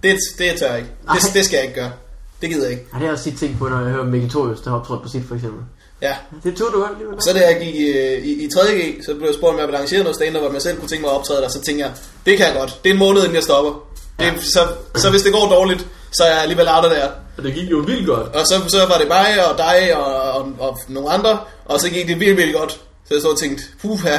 det, 0.03 0.17
det 0.39 0.59
tør 0.59 0.69
jeg 0.69 0.79
ikke. 0.79 0.91
Det, 1.13 1.35
det 1.35 1.45
skal 1.45 1.57
jeg 1.57 1.65
ikke 1.65 1.81
gøre. 1.81 1.93
Det 2.41 2.49
gider 2.49 2.63
jeg 2.63 2.73
ikke. 2.73 2.87
Ja, 2.93 2.95
det 2.95 3.01
har 3.01 3.05
jeg 3.05 3.13
også 3.13 3.25
tit 3.25 3.39
tænkt 3.39 3.59
på, 3.59 3.69
når 3.69 3.81
jeg 3.81 3.91
hører 3.91 4.05
Mikkel 4.05 4.31
Torius, 4.31 4.61
der 4.61 4.71
har 4.71 4.79
optrådt 4.79 5.03
på 5.03 5.09
sit 5.09 5.25
for 5.25 5.35
eksempel. 5.35 5.63
Ja. 6.03 6.15
Det 6.45 6.57
tog 6.57 6.69
du 6.73 6.85
alligevel. 6.85 7.23
Så 7.23 7.33
da 7.33 7.41
jeg 7.51 7.57
gik 7.61 7.75
i, 7.75 7.87
øh, 7.87 8.25
i, 8.25 8.45
i 8.45 8.49
3.G, 8.55 9.05
så 9.07 9.15
blev 9.15 9.27
jeg 9.27 9.35
spurgt, 9.35 9.53
om 9.53 9.59
jeg 9.59 9.67
ville 9.67 9.79
arrangere 9.79 10.03
noget 10.03 10.17
stand 10.17 10.37
hvor 10.37 10.53
jeg 10.53 10.63
selv 10.63 10.79
kunne 10.79 10.89
tænke 10.89 11.03
mig 11.03 11.11
at 11.11 11.17
optræde 11.17 11.43
der. 11.43 11.49
Så 11.49 11.61
tænkte 11.61 11.85
jeg, 11.85 11.93
det 12.27 12.37
kan 12.37 12.47
jeg 12.47 12.55
godt. 12.59 12.81
Det 12.85 12.91
er 12.91 12.95
en 12.95 12.99
måned, 12.99 13.21
inden 13.23 13.35
jeg 13.35 13.43
stopper. 13.43 13.73
Det, 14.21 14.33
så, 14.55 14.61
så 14.95 15.11
hvis 15.11 15.23
det 15.23 15.33
går 15.33 15.49
dårligt, 15.49 15.87
så 16.13 16.25
er 16.25 16.31
jeg 16.31 16.43
alligevel 16.43 16.69
out 16.69 16.85
der. 16.85 17.09
Og 17.37 17.43
det 17.43 17.55
gik 17.55 17.71
jo 17.71 17.79
vildt 17.79 18.07
godt. 18.07 18.27
Og 18.35 18.47
så, 18.47 18.55
så 18.69 18.87
var 18.89 18.99
det 18.99 19.09
mig 19.09 19.51
og 19.51 19.59
dig 19.59 19.97
og, 19.97 20.33
og, 20.33 20.53
og 20.59 20.79
nogle 20.89 21.11
andre, 21.11 21.39
og 21.65 21.81
så 21.81 21.89
gik 21.89 22.09
det 22.09 22.21
virkelig, 22.21 22.37
virkelig 22.37 22.55
godt. 22.55 22.73
Så 23.09 23.15
jeg 23.15 23.23
så 23.23 23.29
og 23.29 23.39
tænkte, 23.39 23.65
puha, 23.83 24.19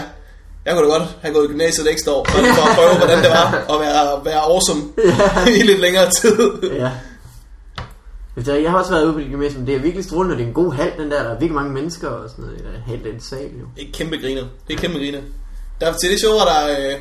jeg 0.65 0.75
kunne 0.75 0.85
da 0.87 0.97
godt 0.97 1.09
have 1.21 1.33
gået 1.33 1.45
i 1.45 1.47
gymnasiet 1.47 1.87
et 1.87 1.91
ekstra 1.91 2.11
år, 2.11 2.25
for 2.29 2.69
at 2.69 2.75
prøve, 2.75 2.97
hvordan 2.97 3.17
det 3.23 3.29
var 3.29 3.65
at 3.73 3.79
være, 3.79 4.25
være 4.25 4.39
awesome 4.39 4.83
i 5.59 5.63
lidt 5.63 5.79
længere 5.79 6.09
tid. 6.21 6.51
Ja. 6.63 6.89
Jeg 8.37 8.63
jeg 8.63 8.71
har 8.71 8.79
også 8.79 8.91
været 8.91 9.05
ude 9.05 9.13
på 9.13 9.19
det 9.19 9.27
gymnasium. 9.29 9.65
Det 9.65 9.75
er 9.75 9.79
virkelig 9.79 10.05
strålende, 10.05 10.33
og 10.33 10.37
det 10.37 10.43
er 10.43 10.47
en 10.47 10.53
god 10.53 10.73
hal, 10.73 10.91
den 10.97 11.11
der. 11.11 11.23
Der 11.23 11.29
er 11.29 11.39
virkelig 11.39 11.53
mange 11.53 11.73
mennesker 11.73 12.07
og 12.07 12.29
sådan 12.29 12.45
noget. 12.45 12.59
Der 12.59 12.69
er 12.69 12.81
helt 12.85 13.03
den 13.03 13.19
sal, 13.19 13.51
jo. 13.61 13.65
Det 13.75 13.87
er 13.87 13.91
kæmpe 13.93 14.17
griner. 14.17 14.43
Det 14.67 14.73
er 14.73 14.77
kæmpe 14.77 14.97
griner. 14.97 15.19
Der, 15.81 15.93
til 15.93 16.11
det 16.11 16.19
show 16.19 16.33
var 16.33 16.45
der, 16.45 16.61
øh, 16.71 16.95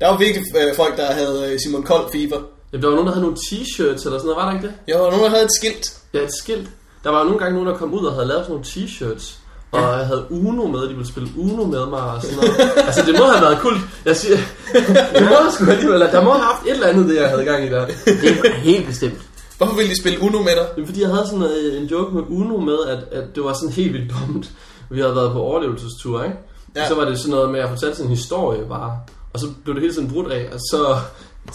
der 0.00 0.06
var 0.10 0.18
virkelig 0.18 0.44
øh, 0.56 0.76
folk, 0.76 0.96
der 0.96 1.12
havde 1.12 1.52
øh, 1.52 1.58
Simon 1.60 1.82
Kold 1.82 2.12
fever. 2.12 2.40
Jamen, 2.72 2.82
der 2.82 2.88
var 2.88 2.94
nogen, 2.94 3.06
der 3.06 3.12
havde 3.12 3.26
nogle 3.26 3.36
t-shirts 3.36 4.02
eller 4.06 4.18
sådan 4.18 4.20
noget, 4.22 4.36
var 4.36 4.46
der 4.48 4.56
ikke 4.56 4.66
det? 4.66 4.74
Jo, 4.88 5.04
og 5.04 5.10
nogen, 5.10 5.24
der 5.24 5.30
havde 5.30 5.44
et 5.44 5.54
skilt. 5.58 5.84
Ja, 6.14 6.18
et 6.18 6.34
skilt. 6.42 6.68
Der 7.04 7.10
var 7.10 7.18
jo 7.18 7.24
nogle 7.24 7.38
gange 7.38 7.54
nogen, 7.54 7.68
der 7.68 7.76
kom 7.76 7.94
ud 7.94 8.04
og 8.04 8.12
havde 8.14 8.26
lavet 8.26 8.46
sådan 8.46 8.52
nogle 8.52 8.66
t-shirts. 8.66 9.26
Og 9.72 9.98
jeg 9.98 10.06
havde 10.06 10.26
Uno 10.30 10.66
med, 10.66 10.82
de 10.82 10.88
ville 10.88 11.08
spille 11.08 11.28
Uno 11.38 11.64
med 11.64 11.86
mig 11.86 12.00
og 12.00 12.22
sådan 12.22 12.36
noget. 12.36 12.54
altså, 12.86 13.02
det 13.06 13.14
må 13.18 13.24
have 13.24 13.42
været 13.42 13.58
kult. 13.60 13.80
Jeg 14.04 14.16
siger, 14.16 14.36
det 15.18 15.22
må 15.22 15.36
sgu 15.52 15.70
alligevel, 15.70 16.00
der 16.00 16.24
må 16.24 16.30
have 16.30 16.44
haft 16.44 16.66
et 16.66 16.72
eller 16.72 16.86
andet, 16.86 17.08
det 17.08 17.16
jeg 17.16 17.28
havde 17.28 17.44
gang 17.44 17.64
i 17.66 17.68
der. 17.68 17.86
Det 17.86 18.30
er 18.44 18.52
helt 18.52 18.86
bestemt. 18.86 19.18
Hvorfor 19.60 19.76
ville 19.76 19.90
de 19.90 20.00
spille 20.00 20.20
Uno 20.22 20.38
med 20.38 20.56
dig? 20.56 20.66
Det 20.76 20.82
er 20.82 20.86
fordi, 20.86 21.00
jeg 21.02 21.10
havde 21.10 21.26
sådan 21.26 21.42
øh, 21.42 21.82
en 21.82 21.86
joke 21.86 22.14
med 22.14 22.22
Uno 22.28 22.56
med, 22.56 22.78
at, 22.86 23.18
at 23.18 23.24
det 23.34 23.44
var 23.44 23.52
sådan 23.52 23.72
helt 23.72 23.92
vildt 23.92 24.10
dumt. 24.10 24.50
Vi 24.90 25.00
havde 25.00 25.14
været 25.14 25.32
på 25.32 25.38
overlevelsestur, 25.40 26.22
ikke? 26.24 26.36
Ja. 26.76 26.82
Og 26.82 26.88
så 26.88 26.94
var 26.94 27.04
det 27.04 27.18
sådan 27.18 27.30
noget 27.30 27.50
med, 27.50 27.58
at 27.58 27.62
jeg 27.62 27.70
fortalte 27.70 27.96
sådan 27.96 28.10
en 28.10 28.16
historie 28.16 28.68
bare. 28.68 28.98
Og 29.32 29.40
så 29.40 29.46
blev 29.64 29.74
det 29.74 29.82
hele 29.82 29.94
tiden 29.94 30.10
brudt 30.10 30.32
af, 30.32 30.48
og 30.52 30.58
så 30.60 30.96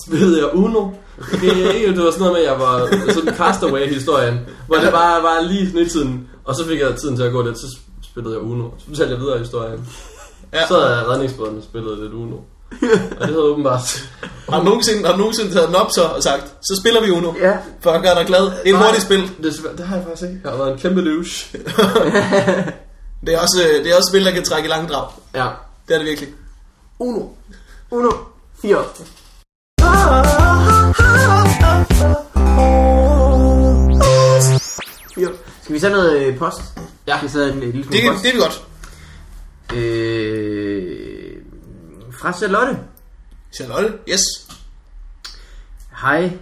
spillede 0.07 0.37
jeg 0.39 0.55
Uno. 0.55 0.89
Det, 1.31 1.75
ikke, 1.75 1.87
det 1.87 2.03
var 2.03 2.11
sådan 2.11 2.19
noget 2.19 2.33
med, 2.33 2.41
at 2.41 2.51
jeg 2.51 2.59
var 2.59 2.87
sådan 3.13 3.29
en 3.29 3.35
castaway-historien, 3.35 4.39
hvor 4.67 4.75
det 4.75 4.91
bare 4.91 5.23
var 5.23 5.41
lige 5.41 5.67
sådan 5.67 5.81
i 5.81 5.89
tiden. 5.89 6.29
Og 6.43 6.55
så 6.55 6.65
fik 6.65 6.79
jeg 6.79 6.95
tiden 6.95 7.15
til 7.15 7.23
at 7.23 7.31
gå 7.31 7.41
lidt, 7.41 7.57
så 7.57 7.77
spillede 8.03 8.35
jeg 8.35 8.43
Uno. 8.43 8.69
Så 8.77 8.85
fortalte 8.87 9.13
jeg 9.13 9.21
videre 9.21 9.37
historien. 9.39 9.87
Ja. 10.53 10.67
Så 10.67 10.79
havde 10.79 11.07
redningsbåden 11.09 11.61
spillet 11.61 11.97
lidt 11.97 12.13
Uno. 12.13 12.37
Og 12.71 12.79
det 13.19 13.27
havde 13.27 13.43
åbenbart... 13.43 13.81
Har 14.49 14.59
du 14.59 14.65
nogensinde, 14.65 15.05
har 15.05 15.11
du 15.11 15.17
nogensinde 15.17 15.53
taget 15.53 15.67
den 15.67 15.75
op 15.75 15.91
så 15.91 16.03
og 16.03 16.23
sagt, 16.23 16.43
så 16.61 16.75
spiller 16.81 17.01
vi 17.01 17.11
Uno, 17.11 17.33
Ja. 17.41 17.57
for 17.81 17.91
at 17.91 18.01
gøre 18.03 18.15
dig 18.15 18.25
glad. 18.25 18.41
Det 18.43 18.51
er 18.65 18.73
et 18.73 18.77
hurtigt 18.85 19.03
spil. 19.03 19.31
Det, 19.43 19.53
det 19.77 19.87
har 19.87 19.95
jeg 19.95 20.05
faktisk 20.05 20.23
ikke. 20.29 20.39
Jeg 20.43 20.51
har 20.51 20.57
været 20.57 20.71
en 20.73 20.79
kæmpe 20.79 21.05
douche. 21.05 21.57
Det 23.25 23.33
er 23.33 23.39
også, 23.39 23.61
øh, 23.63 23.83
det 23.83 23.91
er 23.91 23.95
også 23.95 24.07
et 24.07 24.11
spil, 24.11 24.25
der 24.25 24.31
kan 24.31 24.43
trække 24.43 24.67
i 24.67 24.69
langdrag. 24.69 25.07
Ja. 25.35 25.47
Det 25.87 25.93
er 25.93 25.97
det 25.97 26.07
virkelig. 26.07 26.29
Uno. 26.99 27.21
Uno. 27.91 28.11
Fire. 28.61 28.83
Fire. 35.15 35.29
Skal 35.63 35.75
vi 35.75 35.79
tage 35.79 35.93
noget 35.93 36.17
øh, 36.25 36.37
post? 36.37 36.57
Ja. 37.07 37.17
Skal 37.17 37.27
vi 37.29 37.33
tage 37.33 37.51
en 37.51 37.63
øh, 37.63 37.73
lille 37.73 37.77
Det, 37.77 37.85
smule 37.85 38.01
kan- 38.01 38.11
post? 38.13 38.23
det 38.23 38.29
er 38.29 38.33
vi 38.35 38.39
godt. 38.39 38.61
Øh, 39.73 41.14
fra 42.25 42.33
Charlotte. 42.33 42.77
Charlotte, 43.55 43.93
yes. 44.09 44.21
Hej. 46.01 46.37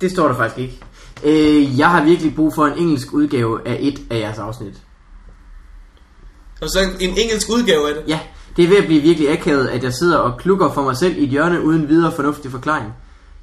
Det 0.00 0.10
står 0.10 0.28
der 0.28 0.34
faktisk 0.34 0.58
ikke. 0.58 0.80
Øh, 1.24 1.78
jeg 1.78 1.90
har 1.90 2.04
virkelig 2.04 2.34
brug 2.34 2.54
for 2.54 2.66
en 2.66 2.78
engelsk 2.78 3.12
udgave 3.12 3.68
af 3.68 3.76
et 3.80 4.00
af 4.10 4.18
jeres 4.18 4.38
afsnit. 4.38 4.82
Og 6.62 6.68
så 6.68 6.78
en 7.00 7.10
engelsk 7.10 7.48
udgave 7.50 7.88
af 7.88 7.94
det. 7.94 8.04
Ja, 8.08 8.20
det 8.56 8.64
er 8.64 8.68
ved 8.68 8.76
at 8.76 8.86
blive 8.86 9.00
virkelig 9.00 9.30
akavet, 9.30 9.66
at 9.68 9.84
jeg 9.84 9.94
sidder 9.94 10.18
og 10.18 10.38
klukker 10.38 10.72
for 10.72 10.82
mig 10.82 10.96
selv 10.96 11.18
i 11.18 11.22
et 11.24 11.28
hjørne 11.28 11.64
uden 11.64 11.88
videre 11.88 12.12
fornuftig 12.12 12.50
forklaring. 12.50 12.92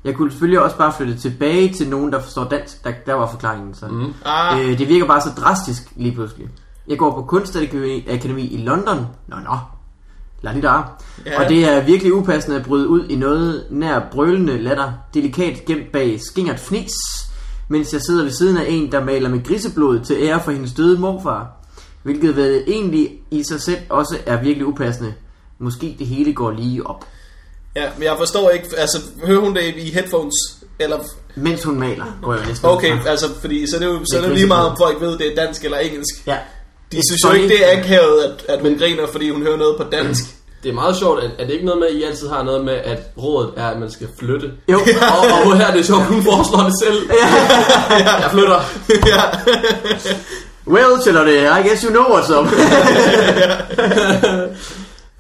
Jeg 0.03 0.15
kunne 0.15 0.31
selvfølgelig 0.31 0.61
også 0.61 0.77
bare 0.77 0.93
flytte 0.93 1.17
tilbage 1.17 1.73
til 1.73 1.89
nogen, 1.89 2.11
der 2.11 2.21
forstår 2.21 2.43
dansk. 2.43 2.83
Der, 2.83 2.91
der 3.05 3.13
var 3.13 3.31
forklaringen 3.31 3.75
så. 3.75 3.88
Mm. 3.88 4.13
Ah, 4.25 4.59
Øh, 4.59 4.77
det 4.77 4.89
virker 4.89 5.05
bare 5.07 5.21
så 5.21 5.29
drastisk 5.38 5.83
lige 5.95 6.15
pludselig. 6.15 6.47
Jeg 6.88 6.97
går 6.97 7.11
på 7.11 7.21
Kunstakademi 7.21 8.07
Akademi 8.09 8.47
i 8.47 8.57
London. 8.57 9.07
Nå, 9.27 9.36
nå. 9.36 9.57
Der. 10.54 10.98
Ja. 11.26 11.43
Og 11.43 11.50
det 11.50 11.66
er 11.66 11.86
virkelig 11.86 12.14
upassende 12.14 12.58
at 12.58 12.66
bryde 12.66 12.88
ud 12.88 13.08
i 13.10 13.16
noget 13.16 13.66
nær 13.70 14.00
brølende 14.12 14.58
latter, 14.58 14.91
delikat 15.14 15.66
gemt 15.66 15.91
bag 15.93 16.20
skingert 16.22 16.60
fnis, 16.60 16.91
mens 17.70 17.93
jeg 17.93 18.02
sidder 18.02 18.24
ved 18.24 18.32
siden 18.32 18.58
af 18.58 18.66
en, 18.68 18.91
der 18.91 19.04
maler 19.04 19.30
med 19.30 19.43
griseblod 19.43 20.00
til 20.00 20.16
ære 20.22 20.41
for 20.43 20.52
hendes 20.52 20.74
døde 20.74 21.00
morfar. 21.00 21.52
Hvilket 22.04 22.36
vel 22.36 22.64
egentlig 22.68 23.10
i 23.32 23.43
sig 23.43 23.62
selv 23.62 23.80
også 23.89 24.18
er 24.26 24.41
virkelig 24.41 24.66
upassende. 24.68 25.14
Måske 25.60 25.96
det 26.00 26.08
hele 26.08 26.34
går 26.34 26.52
lige 26.52 26.88
op. 26.88 27.06
ja, 27.76 27.89
men 27.98 28.04
jeg 28.04 28.16
forstår 28.18 28.50
ikke, 28.50 28.68
altså, 28.78 28.98
hører 29.26 29.39
hun 29.39 29.56
det 29.56 29.74
i 29.78 29.91
headphones? 29.91 30.34
Eller, 30.80 30.98
Mens 31.36 31.64
hun 31.64 31.80
maler, 31.80 32.06
går 32.22 32.34
jeg 32.34 32.46
næsten 32.48 32.70
okay, 32.70 33.02
fra. 33.02 33.10
altså, 33.10 33.26
fordi 33.41 33.68
så 33.68 33.76
er 33.76 33.80
det 33.80 33.88
jo, 33.88 33.91
så 33.91 33.98
er 33.98 34.00
det 34.00 34.10
griseblod. 34.12 34.36
lige 34.36 34.48
meget, 34.48 34.70
om 34.70 34.78
folk 34.78 35.02
ved, 35.02 35.18
det 35.18 35.32
er 35.32 35.46
dansk 35.46 35.64
eller 35.66 35.78
engelsk. 35.78 36.28
Ja. 36.28 36.38
De 36.91 37.02
synes 37.10 37.24
jo 37.24 37.32
ikke, 37.32 37.48
det 37.48 37.74
er 37.74 37.80
akavet, 37.80 38.20
at, 38.24 38.46
at 38.50 38.62
hun 38.62 38.78
griner, 38.78 39.08
fordi 39.12 39.30
hun 39.30 39.41
hører 39.41 39.58
noget 39.58 39.78
på 39.78 39.84
dansk. 39.91 40.24
Det 40.66 40.72
er 40.72 40.76
meget 40.76 40.95
sjovt, 40.95 41.24
at, 41.24 41.32
at 41.39 41.47
det 41.47 41.53
ikke 41.53 41.66
noget 41.66 41.80
med, 41.80 41.88
at 41.88 41.93
I 41.93 42.03
altid 42.03 42.30
har 42.30 42.43
noget 42.43 42.66
med, 42.66 42.74
at 42.74 42.99
rådet 43.18 43.53
er, 43.57 43.68
at 43.68 43.80
man 43.80 43.91
skal 43.91 44.07
flytte. 44.20 44.51
Jo. 44.72 44.78
og, 44.78 45.49
og 45.51 45.57
her 45.57 45.68
er 45.68 45.74
det 45.74 45.86
sjovt, 45.86 46.03
hun 46.03 46.24
foreslår 46.24 46.63
det 46.63 46.74
selv. 46.84 47.09
Jeg 48.22 48.30
flytter. 48.32 48.59
Well, 50.68 51.01
Charlotte, 51.01 51.32
I 51.32 51.68
guess 51.68 51.82
you 51.82 51.89
know 51.89 52.03
what's 52.03 52.34
up. 52.39 52.47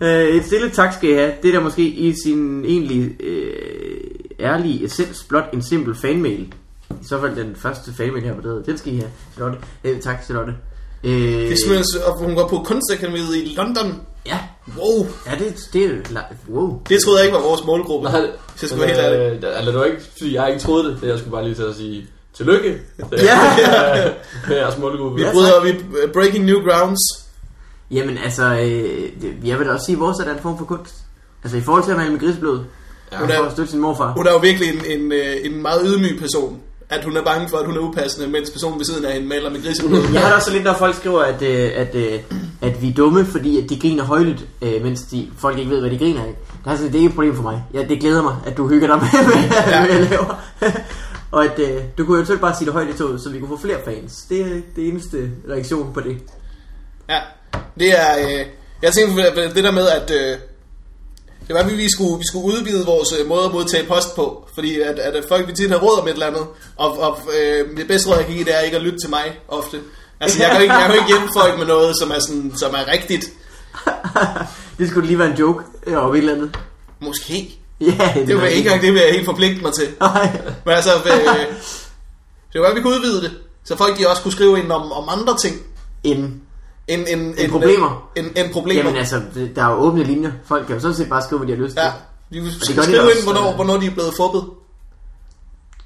Øh, 0.01 0.27
et 0.27 0.45
stille 0.45 0.69
tak 0.69 0.93
skal 0.93 1.09
I 1.09 1.13
have. 1.13 1.33
Det 1.43 1.47
er 1.47 1.53
der 1.53 1.59
måske 1.63 1.81
i 1.81 2.13
sin 2.23 2.65
egentlig 2.65 3.21
øh, 3.21 3.97
ærlige 4.39 4.85
essens 4.85 5.25
blot 5.29 5.49
en 5.53 5.61
simpel 5.61 5.95
fanmail. 5.95 6.53
I 6.89 7.05
så 7.07 7.19
fald 7.19 7.35
den 7.35 7.55
første 7.55 7.93
fanmail, 7.93 8.23
jeg 8.23 8.33
har 8.33 8.41
bedrevet. 8.41 8.65
Den 8.65 8.77
skal 8.77 8.93
I 8.93 8.97
have, 8.97 9.09
Charlotte. 9.33 9.59
Øh, 9.83 9.99
tak, 9.99 10.23
Charlotte. 10.23 10.53
Øh, 11.05 11.11
Det 11.11 11.51
er 11.51 11.55
simpelthen, 11.57 11.85
så- 11.93 11.99
og 12.05 12.19
hun 12.19 12.35
går 12.35 12.47
på 12.47 12.57
kunstakademiet 12.65 13.35
i 13.35 13.53
London. 13.57 14.01
ja, 14.25 14.37
Wow, 14.77 15.07
ja 15.27 15.31
det, 15.39 15.55
det 15.73 15.85
er 15.85 16.21
Wow. 16.49 16.81
det 16.89 17.03
troede 17.03 17.19
jeg 17.19 17.25
ikke 17.25 17.35
var 17.37 17.43
vores 17.43 17.63
målgruppe. 17.65 18.09
Nej, 18.09 18.21
jeg 18.61 18.69
skal 18.69 18.79
være 18.79 18.87
helt 18.87 18.99
ærlig. 18.99 19.19
øh, 19.43 19.57
Eller 19.59 19.71
det 19.71 19.79
var 19.79 19.85
ikke, 19.85 20.01
fordi 20.11 20.35
jeg 20.35 20.49
ikke 20.49 20.61
troede 20.61 20.83
det. 20.91 20.97
Det 21.01 21.07
jeg 21.07 21.17
skulle 21.19 21.31
bare 21.31 21.43
lige 21.43 21.55
til 21.55 21.63
at 21.63 21.75
sige 21.75 22.07
tillykke. 22.37 22.69
Det 23.11 23.23
Ja. 23.23 23.39
er 23.61 24.11
med 24.47 24.57
jeres 24.57 24.77
målgruppe. 24.77 25.15
Vi 25.15 25.23
Ja, 25.23 25.31
bryder, 25.31 25.63
vi 25.63 25.69
uh, 25.71 26.11
breaking 26.13 26.45
new 26.45 26.59
grounds. 26.69 26.99
Jamen 27.91 28.17
altså, 28.17 28.43
øh, 28.43 29.09
det- 29.21 29.33
jeg 29.45 29.59
vil 29.59 29.67
da 29.67 29.71
også 29.71 29.85
sige, 29.85 29.95
at 29.95 29.99
vores 29.99 30.19
er 30.19 30.23
der 30.23 30.33
en 30.33 30.41
form 30.41 30.57
for 30.57 30.65
kunst. 30.65 30.93
Altså 31.43 31.57
i 31.57 31.61
forhold 31.61 31.83
til 31.83 31.91
at 31.91 31.97
male 31.97 32.11
med 32.11 32.19
griseblod. 32.19 32.59
Ja, 33.11 33.17
Hun 33.17 33.27
for 33.29 33.35
er- 33.35 33.45
at 33.45 33.51
støtte 33.51 33.71
sin 33.71 33.79
morfar. 33.81 34.13
Hun 34.17 34.27
er 34.27 34.31
jo 34.31 34.37
virkelig 34.37 34.69
en, 34.69 34.99
en, 35.01 35.11
øh, 35.11 35.35
en 35.43 35.61
meget 35.61 35.81
ydmyg 35.85 36.19
person. 36.19 36.59
At 36.89 37.03
hun 37.03 37.17
er 37.17 37.23
bange 37.23 37.49
for, 37.49 37.57
at 37.57 37.65
hun 37.65 37.77
er 37.77 37.79
upassende, 37.79 38.27
mens 38.27 38.49
personen 38.49 38.79
ved 38.79 38.85
siden 38.85 39.05
af 39.05 39.13
hende 39.13 39.27
maler 39.27 39.49
med 39.49 39.63
griseblod. 39.63 40.03
Jeg 40.13 40.21
har 40.21 40.29
da 40.29 40.35
også 40.35 40.51
lidt, 40.51 40.63
når 40.63 40.73
folk 40.73 40.95
skriver, 40.95 41.21
at, 41.21 41.41
øh, 41.41 41.71
at, 41.75 41.95
øh, 41.95 42.19
at 42.61 42.81
vi 42.81 42.89
er 42.89 42.93
dumme, 42.93 43.25
fordi 43.25 43.63
at 43.63 43.69
de 43.69 43.79
griner 43.79 44.03
højlydt, 44.03 44.45
øh, 44.61 44.83
mens 44.83 45.01
de, 45.01 45.27
folk 45.37 45.57
ikke 45.57 45.71
ved, 45.71 45.79
hvad 45.79 45.89
de 45.89 45.97
griner 45.97 46.21
af. 46.21 46.35
Der 46.65 46.71
er 46.71 46.75
sådan, 46.75 46.91
det 46.91 46.97
er 46.97 46.99
ikke 46.99 47.09
et 47.09 47.15
problem 47.15 47.35
for 47.35 47.43
mig. 47.43 47.63
Ja, 47.73 47.83
det 47.83 47.99
glæder 47.99 48.21
mig, 48.23 48.35
at 48.45 48.57
du 48.57 48.67
hygger 48.67 48.87
dig 48.87 48.97
med, 48.97 49.25
med, 49.27 49.49
ja. 49.67 49.85
hvad 49.85 49.95
jeg 49.95 50.09
laver. 50.09 50.41
Og 51.31 51.45
at 51.45 51.59
øh, 51.59 51.81
du 51.97 52.05
kunne 52.05 52.25
selv 52.25 52.39
bare 52.39 52.55
sige 52.55 52.65
det 52.65 52.73
højt 52.73 52.89
i 52.89 52.97
toget, 52.97 53.21
så 53.21 53.29
vi 53.29 53.39
kunne 53.39 53.57
få 53.57 53.57
flere 53.57 53.77
fans. 53.85 54.25
Det 54.29 54.41
er 54.41 54.61
det 54.75 54.87
eneste 54.87 55.31
reaktion 55.49 55.93
på 55.93 56.01
det. 56.01 56.17
Ja, 57.09 57.19
det 57.79 57.99
er... 57.99 58.19
Øh, 58.19 58.45
jeg 58.81 58.93
tænkte 58.93 59.15
på 59.15 59.41
det 59.55 59.63
der 59.63 59.71
med, 59.71 59.87
at... 59.87 60.11
Øh, 60.11 60.37
det 61.47 61.55
var, 61.55 61.59
at 61.59 61.71
vi, 61.71 61.75
vi, 61.75 61.89
skulle, 61.89 62.17
vi 62.17 62.23
skulle 62.27 62.45
udvide 62.45 62.85
vores 62.85 63.13
øh, 63.19 63.27
måde 63.27 63.45
at 63.45 63.51
modtage 63.51 63.87
post 63.87 64.15
på. 64.15 64.49
Fordi 64.53 64.79
at, 64.79 64.99
at 64.99 65.25
folk 65.27 65.47
vi 65.47 65.53
tit 65.53 65.71
har 65.71 65.77
råd 65.77 66.01
om 66.01 66.07
et 66.07 66.13
eller 66.13 66.27
andet. 66.27 66.45
Og, 66.75 66.99
og 66.99 67.19
øh, 67.39 67.77
det 67.77 67.87
bedste 67.87 68.09
råd, 68.09 68.17
jeg 68.17 68.25
kan 68.25 68.35
give, 68.35 68.45
det 68.45 68.55
er 68.55 68.59
ikke 68.59 68.77
at 68.77 68.83
lytte 68.83 68.99
til 68.99 69.09
mig 69.09 69.39
ofte. 69.47 69.79
Altså, 70.19 70.43
jeg 70.43 70.51
kan 70.51 70.61
ikke, 70.61 70.73
jeg 70.73 70.85
kan 70.85 70.95
ikke 70.95 71.07
hjælpe 71.07 71.29
folk 71.37 71.57
med 71.57 71.65
noget, 71.67 71.99
som 71.99 72.11
er, 72.11 72.19
sådan, 72.19 72.53
som 72.57 72.73
er 72.73 72.91
rigtigt. 72.91 73.29
Det 74.79 74.89
skulle 74.89 75.07
lige 75.07 75.19
være 75.19 75.31
en 75.31 75.37
joke 75.37 75.63
øh, 75.87 76.05
over 76.05 76.13
et 76.13 76.17
eller 76.17 76.33
andet. 76.33 76.57
Måske. 76.99 77.59
Ja, 77.81 78.13
Det 78.15 78.27
vil 78.27 78.37
jeg 78.37 78.51
ikke 78.51 78.57
engang, 78.57 78.81
det 78.81 78.93
vil 78.93 79.01
jeg 79.01 79.11
helt 79.11 79.25
forpligte 79.25 79.61
mig 79.61 79.73
til. 79.73 79.87
Nej. 79.99 80.41
Men 80.65 80.73
altså, 80.73 80.91
øh, 80.95 81.55
det 82.53 82.61
var, 82.61 82.67
at 82.67 82.75
vi 82.75 82.81
kunne 82.81 82.95
udvide 82.95 83.21
det. 83.21 83.31
Så 83.63 83.77
folk 83.77 83.97
de 83.97 84.09
også 84.09 84.21
kunne 84.21 84.31
skrive 84.31 84.59
ind 84.59 84.71
om, 84.71 84.91
om 84.91 85.09
andre 85.09 85.37
ting. 85.37 85.55
En. 86.87 86.99
En, 86.99 87.19
en, 87.19 87.35
en, 87.37 87.51
problemer. 87.51 88.11
En, 88.15 88.31
en 88.35 88.51
problemer. 88.53 88.83
Jamen 88.83 88.95
altså, 88.95 89.21
der 89.55 89.63
er 89.63 89.71
jo 89.71 89.77
åbne 89.77 90.03
linjer. 90.03 90.31
Folk 90.45 90.65
kan 90.65 90.75
jo 90.75 90.81
sådan 90.81 90.95
set 90.95 91.09
bare 91.09 91.21
skrive, 91.21 91.39
hvad 91.39 91.47
de 91.47 91.55
har 91.55 91.63
lyst 91.63 91.75
til. 91.75 91.83
Ja, 91.83 92.39
de 92.39 92.45
de 92.45 92.65
skrive 92.65 92.79
også, 92.79 93.17
ind, 93.17 93.23
hvornår, 93.23 93.49
øh. 93.49 93.55
hvornår 93.55 93.77
de 93.77 93.85
er 93.85 93.91
blevet 93.91 94.13
fubbet. 94.17 94.43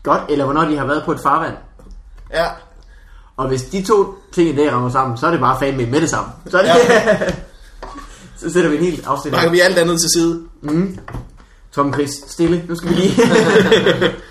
Godt, 0.04 0.22
eller 0.30 0.46
hvornår 0.46 0.62
de 0.62 0.78
har 0.78 0.86
været 0.86 1.04
på 1.06 1.12
et 1.12 1.20
farvand. 1.20 1.54
Ja, 2.34 2.46
Og 3.38 3.48
hvis 3.48 3.62
de 3.62 3.84
to 3.84 4.16
ting 4.34 4.50
i 4.50 4.56
dag 4.56 4.72
rammer 4.72 4.90
sammen, 4.90 5.18
så 5.18 5.28
er 5.28 5.32
det 5.32 5.40
bare 5.40 5.60
fandme 5.60 5.86
med 5.86 6.02
det 6.02 6.10
samme. 6.10 6.32
Så 6.48 6.58
er 6.60 6.64
det, 6.64 7.36
Så 8.40 8.54
sætter 8.54 8.70
vi 8.70 8.78
en 8.78 8.84
helt 8.84 9.08
afsnit. 9.08 9.34
Bakker 9.34 9.52
vi 9.52 9.60
alt 9.60 9.78
andet 9.78 10.02
til 10.02 10.10
side. 10.14 10.42
Mm. 10.62 11.00
Tom 11.72 11.94
Chris, 11.94 12.10
stille. 12.28 12.64
Nu 12.68 12.76
skal 12.76 12.90
vi 12.90 12.94
lige... 12.94 13.22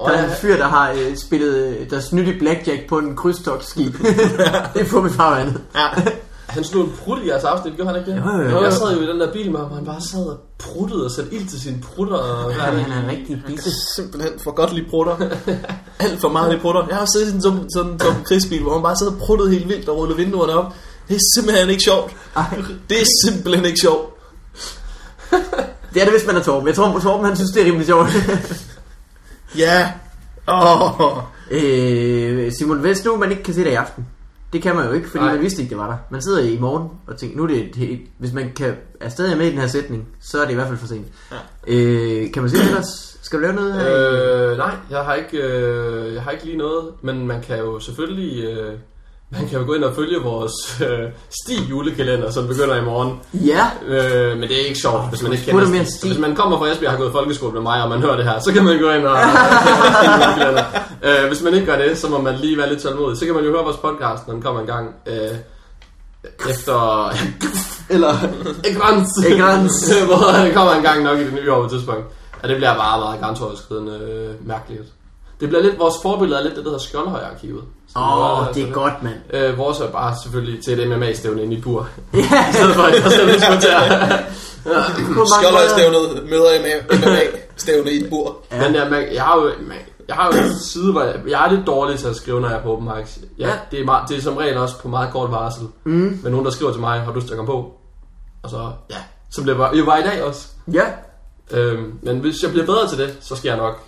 Og 0.00 0.10
Der 0.10 0.16
er 0.16 0.22
jeg, 0.22 0.30
en 0.30 0.36
fyr, 0.36 0.56
der 0.56 0.68
har 0.68 0.90
øh, 0.90 1.16
spillet 1.16 1.66
øh, 1.66 1.90
der 1.90 2.00
snydt 2.00 2.28
i 2.28 2.38
blackjack 2.38 2.88
på 2.88 2.98
en 2.98 3.16
krydstogsskib. 3.16 3.92
det 4.74 4.80
er 4.80 4.84
på 4.90 5.00
mit 5.00 5.12
farvandet. 5.12 5.60
Ja. 5.74 5.86
han 6.46 6.64
slog 6.64 6.84
en 6.84 6.92
prut 7.04 7.18
i 7.22 7.28
jeres 7.28 7.44
afsnit, 7.44 7.76
gjorde 7.76 7.90
han 7.90 8.00
ikke 8.00 8.10
det? 8.10 8.22
Jo, 8.26 8.42
jo, 8.42 8.50
jo. 8.50 8.62
Jeg 8.64 8.72
sad 8.72 8.96
jo 8.96 9.00
i 9.00 9.06
den 9.06 9.20
der 9.20 9.32
bil 9.32 9.50
med 9.50 9.60
ham, 9.60 9.70
og 9.70 9.76
han 9.76 9.84
bare 9.86 10.00
sad 10.00 10.26
og 10.26 10.38
pruttede 10.58 11.04
og 11.04 11.10
satte 11.10 11.34
ild 11.34 11.48
til 11.48 11.60
sine 11.60 11.76
prutter. 11.80 12.16
Og 12.16 12.50
er 12.50 12.54
Han, 12.54 12.74
det? 12.74 12.82
han 12.82 12.92
er 12.92 13.02
en 13.04 13.10
rigtig 13.18 13.42
bisse. 13.46 13.70
Simpelthen 13.96 14.32
for 14.44 14.50
godt 14.50 14.72
lige 14.74 14.86
prutter. 14.90 15.16
Alt 16.04 16.20
for 16.20 16.28
meget 16.28 16.50
lige 16.50 16.60
prutter. 16.60 16.86
Jeg 16.88 16.96
har 16.96 17.06
siddet 17.14 17.26
i 17.28 17.40
sådan, 17.40 17.64
sådan, 17.74 17.98
sådan 18.00 18.16
en 18.16 18.24
krigsbil, 18.24 18.62
hvor 18.62 18.72
man 18.74 18.82
bare 18.82 18.96
sidder 18.96 19.12
og 19.12 19.18
pruttet 19.18 19.50
helt 19.50 19.68
vildt 19.68 19.88
og 19.88 19.96
rullet 19.96 20.16
vinduerne 20.16 20.52
op. 20.52 20.72
Det 21.08 21.14
er 21.16 21.20
simpelthen 21.36 21.70
ikke 21.70 21.82
sjovt. 21.82 22.16
Det 22.90 23.00
er 23.00 23.06
simpelthen 23.26 23.64
ikke 23.64 23.80
sjovt. 23.80 24.06
Det 25.94 26.00
er 26.02 26.04
det, 26.04 26.14
hvis 26.14 26.26
man 26.26 26.36
er 26.36 26.42
Torben. 26.42 26.68
Jeg 26.68 26.76
tror, 26.76 26.98
Torben 26.98 27.26
han 27.26 27.36
synes, 27.36 27.50
det 27.50 27.62
er 27.62 27.66
rimelig 27.66 27.86
sjovt. 27.86 28.08
Ja. 29.58 29.92
Åh. 30.48 31.00
Oh. 31.00 31.22
øh, 31.50 32.52
Simon, 32.58 32.78
hvis 32.78 33.04
nu 33.04 33.16
man 33.16 33.30
ikke 33.30 33.42
kan 33.42 33.54
se 33.54 33.64
det 33.64 33.70
i 33.70 33.74
aften, 33.74 34.06
det 34.52 34.62
kan 34.62 34.76
man 34.76 34.86
jo 34.86 34.92
ikke, 34.92 35.08
fordi 35.10 35.24
Nej. 35.24 35.32
man 35.34 35.42
vidste 35.42 35.62
ikke, 35.62 35.70
det 35.70 35.78
var 35.78 35.86
der. 35.90 35.96
Man 36.10 36.22
sidder 36.22 36.40
i 36.42 36.58
morgen 36.60 36.88
og 37.06 37.16
tænker, 37.16 37.36
nu 37.36 37.42
er 37.42 37.46
det, 37.46 37.56
et, 37.58 37.76
helt- 37.76 38.08
hvis 38.18 38.32
man 38.32 38.52
kan, 38.56 38.76
er 39.00 39.08
stadig 39.08 39.38
med 39.38 39.46
i 39.46 39.50
den 39.50 39.58
her 39.58 39.66
sætning, 39.66 40.08
så 40.20 40.38
er 40.40 40.44
det 40.44 40.50
i 40.52 40.54
hvert 40.54 40.66
fald 40.66 40.78
for 40.78 40.86
sent. 40.86 41.06
Ja. 41.32 41.36
Øh, 41.74 42.32
kan 42.32 42.42
man 42.42 42.50
se 42.50 42.56
det 42.56 42.64
ellers? 42.66 43.18
Skal 43.22 43.38
du 43.38 43.42
lave 43.42 43.54
noget 43.54 43.74
her? 43.74 44.50
Øh, 44.50 44.56
nej, 44.58 44.74
jeg 44.90 44.98
har, 45.00 45.14
ikke, 45.14 45.38
øh, 45.38 46.14
jeg 46.14 46.22
har 46.22 46.30
ikke 46.30 46.44
lige 46.44 46.56
noget, 46.58 46.84
men 47.02 47.26
man 47.26 47.42
kan 47.42 47.58
jo 47.58 47.80
selvfølgelig... 47.80 48.44
Øh, 48.44 48.74
man 49.32 49.48
kan 49.48 49.58
jo 49.58 49.66
gå 49.66 49.74
ind 49.74 49.84
og 49.84 49.94
følge 49.94 50.18
vores 50.22 50.80
øh, 50.80 51.08
Stig 51.42 51.70
julekalender, 51.70 52.30
som 52.30 52.46
begynder 52.48 52.76
i 52.76 52.84
morgen. 52.84 53.20
Ja, 53.34 53.66
Øh, 53.86 54.38
men 54.38 54.48
det 54.48 54.60
er 54.62 54.66
ikke 54.66 54.80
sjovt, 54.80 55.08
hvis 55.08 55.22
man 55.22 55.32
ikke 55.32 55.44
kender 55.44 55.66
Stig. 55.66 55.86
Stig. 55.86 56.10
Hvis 56.10 56.20
man 56.20 56.36
kommer 56.36 56.58
fra 56.58 56.68
Esbjerg 56.68 56.86
og 56.88 56.92
har 56.92 56.98
gået 57.02 57.12
folkeskole 57.12 57.52
med 57.52 57.60
mig, 57.60 57.82
og 57.82 57.88
man 57.88 58.00
hører 58.00 58.16
det 58.16 58.24
her, 58.24 58.40
så 58.40 58.52
kan 58.52 58.64
man 58.64 58.78
gå 58.78 58.90
ind 58.90 59.04
og 59.06 59.12
og 59.12 59.20
julekalender. 60.06 60.64
øh, 61.02 61.28
Hvis 61.28 61.42
man 61.42 61.54
ikke 61.54 61.66
gør 61.66 61.78
det, 61.78 61.98
så 61.98 62.08
må 62.08 62.20
man 62.20 62.34
lige 62.34 62.58
være 62.58 62.68
lidt 62.68 62.82
tålmodig. 62.82 63.18
Så 63.18 63.24
kan 63.26 63.34
man 63.34 63.44
jo 63.44 63.50
høre 63.50 63.64
vores 63.64 63.76
podcast, 63.76 64.26
når 64.26 64.34
den 64.34 64.42
kommer 64.42 64.60
en 64.60 64.66
gang. 64.66 64.94
Øh, 65.06 65.36
efter... 66.50 67.08
Eller... 67.94 68.14
Egrans. 68.64 69.08
Egrans. 69.26 69.92
Hvor 70.06 70.44
det 70.44 70.54
kommer 70.54 70.72
en 70.74 70.82
gang 70.82 71.02
nok 71.02 71.18
i 71.18 71.24
det 71.24 71.32
nye 71.34 71.52
år 71.52 71.58
på 71.58 71.64
et 71.64 71.70
tidspunkt. 71.70 72.04
Ja, 72.42 72.48
det 72.48 72.56
bliver 72.56 72.74
bare 72.76 73.00
meget 73.00 73.20
grænseoverskridende 73.20 73.92
øh, 73.92 74.48
mærkeligt. 74.48 74.82
Det 75.40 75.48
bliver 75.48 75.62
lidt, 75.62 75.78
vores 75.78 75.94
forbillede 76.02 76.38
er 76.38 76.42
lidt 76.44 76.56
det, 76.56 76.64
der 76.64 76.70
hedder 76.70 76.84
Skjoldhøj-arkivet. 76.84 77.62
Åh, 77.96 78.48
oh, 78.48 78.54
det 78.54 78.68
er 78.68 78.72
godt, 78.72 79.02
mand. 79.02 79.14
Øh, 79.34 79.58
vores 79.58 79.80
er 79.80 79.90
bare 79.90 80.14
selvfølgelig 80.22 80.64
til 80.64 80.80
et 80.80 80.88
MMA-stævne 80.98 81.42
inde 81.42 81.56
i 81.56 81.60
bur. 81.60 81.88
I 82.14 82.22
stedet 82.52 82.74
for 82.74 82.82
at 82.82 83.12
selv 83.12 83.32
diskutere. 83.32 84.08
Skjoldhøjstævnet 85.26 86.28
møder 86.30 86.50
MMA-stævne 86.94 87.90
i 87.90 88.04
et 88.04 88.10
bur. 88.10 88.36
Ja. 88.52 88.62
Men 88.66 88.74
ja, 88.74 88.88
man, 88.88 89.14
jeg 89.14 89.22
har 89.22 89.36
jo, 89.40 89.50
man, 89.60 89.76
jeg 90.08 90.16
har 90.16 90.26
jo 90.26 90.42
en 90.42 90.58
side, 90.58 90.92
hvor 90.92 91.02
jeg, 91.02 91.14
jeg 91.28 91.46
er 91.46 91.50
lidt 91.54 91.66
dårlig 91.66 91.98
til 91.98 92.06
at 92.08 92.16
skrive, 92.16 92.40
når 92.40 92.48
jeg 92.48 92.58
er 92.58 92.62
på 92.62 92.72
open 92.72 92.90
mics. 92.96 93.18
Ja, 93.38 93.46
Ja. 93.48 93.52
det, 93.70 93.80
er 93.80 93.84
meget, 93.84 94.08
det 94.08 94.16
er 94.18 94.22
som 94.22 94.36
regel 94.36 94.56
også 94.56 94.78
på 94.78 94.88
meget 94.88 95.12
kort 95.12 95.30
varsel. 95.30 95.66
Mm. 95.84 95.92
Men 96.22 96.32
nogen, 96.32 96.44
der 96.44 96.52
skriver 96.52 96.72
til 96.72 96.80
mig, 96.80 97.00
har 97.00 97.12
du 97.12 97.18
lyst 97.18 97.26
til 97.26 97.34
at 97.34 97.36
komme 97.36 97.52
på? 97.52 97.72
Og 98.42 98.50
så, 98.50 98.70
ja, 98.90 98.96
som 99.30 99.44
det 99.44 99.58
var, 99.58 99.74
jo 99.76 99.84
var 99.84 99.96
i 99.96 100.02
dag 100.02 100.22
også. 100.24 100.46
Ja, 100.72 100.84
Øhm, 101.52 101.92
men 102.02 102.18
hvis 102.18 102.42
jeg 102.42 102.50
bliver 102.50 102.66
bedre 102.66 102.88
til 102.88 102.98
det, 102.98 103.16
så 103.20 103.36
skal 103.36 103.48
jeg 103.48 103.56
nok 103.58 103.80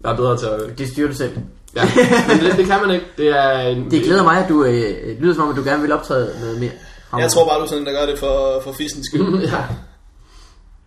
være 0.00 0.16
bedre 0.16 0.36
til 0.36 0.46
at... 0.46 0.78
det 0.78 0.88
styrer 0.88 1.08
du 1.08 1.14
selv. 1.14 1.36
Ja, 1.76 1.82
men 2.28 2.38
det, 2.44 2.56
det 2.56 2.66
kan 2.66 2.80
man 2.86 2.90
ikke. 2.94 3.06
Det 3.16 3.28
er 3.28 3.58
en... 3.60 3.90
Det 3.90 4.02
glæder 4.02 4.22
mig, 4.22 4.36
at 4.42 4.48
du 4.48 4.64
øh, 4.64 5.20
lyder 5.20 5.34
som 5.34 5.42
om, 5.44 5.50
at 5.50 5.56
du 5.56 5.62
gerne 5.64 5.82
vil 5.82 5.92
optræde 5.92 6.34
noget 6.40 6.60
mere. 6.60 6.70
fremover. 7.10 7.22
Jeg 7.24 7.30
tror 7.30 7.48
bare, 7.48 7.58
du 7.58 7.64
er 7.64 7.68
sådan, 7.68 7.86
der 7.86 7.92
gør 7.92 8.06
det 8.06 8.18
for, 8.18 8.60
for 8.64 8.72
fissens 8.72 9.06
skyld. 9.06 9.42
ja. 9.52 9.64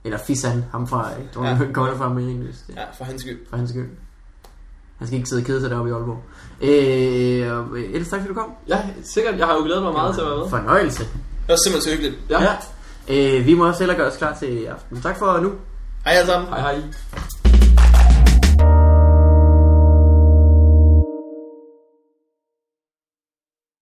Eller 0.05 0.17
Fisan, 0.27 0.65
ham 0.71 0.87
fra 0.87 1.09
øh, 1.19 1.45
Ja. 1.45 1.49
ja. 1.49 1.57
godt 1.73 1.97
fra 1.97 2.09
med 2.13 2.23
engelsk. 2.23 2.59
Ja. 2.75 2.81
Ja, 2.81 2.85
for 2.97 3.03
hans 3.05 3.21
skyld. 3.21 3.37
For 3.49 3.57
hans 3.57 3.69
skyld. 3.69 3.89
Han 4.97 5.07
skal 5.07 5.17
ikke 5.17 5.29
sidde 5.29 5.41
og 5.41 5.45
kede 5.45 5.61
sig 5.61 5.69
deroppe 5.69 5.89
i 5.89 5.93
Aalborg. 5.93 6.23
Øh, 6.61 7.73
øh, 7.83 7.93
ellers 7.93 8.07
tak, 8.09 8.19
fordi 8.19 8.27
du 8.33 8.39
kom. 8.39 8.51
ja, 8.67 8.79
sikkert. 9.03 9.37
Jeg 9.37 9.45
har 9.45 9.53
jo 9.53 9.63
glædet 9.63 9.83
mig 9.83 9.93
meget 9.93 10.13
til 10.15 10.21
at 10.21 10.27
være 10.27 10.37
med. 10.37 10.49
Fornøjelse. 10.49 10.99
Det 11.03 11.09
var 11.47 11.55
simpelthen 11.65 11.81
så 11.81 11.89
hyggeligt. 11.89 12.15
Ja. 12.29 13.37
Øh, 13.39 13.45
vi 13.45 13.53
må 13.53 13.67
også 13.67 13.79
hellere 13.79 13.97
gøre 13.97 14.07
os 14.11 14.17
klar 14.17 14.35
til 14.39 14.65
aften. 14.65 15.01
Tak 15.01 15.17
for 15.19 15.39
nu. 15.39 15.51
Hej 16.05 16.13
alle 16.13 16.27
sammen. 16.27 16.49
Hej 16.49 16.59
hej. 16.59 16.81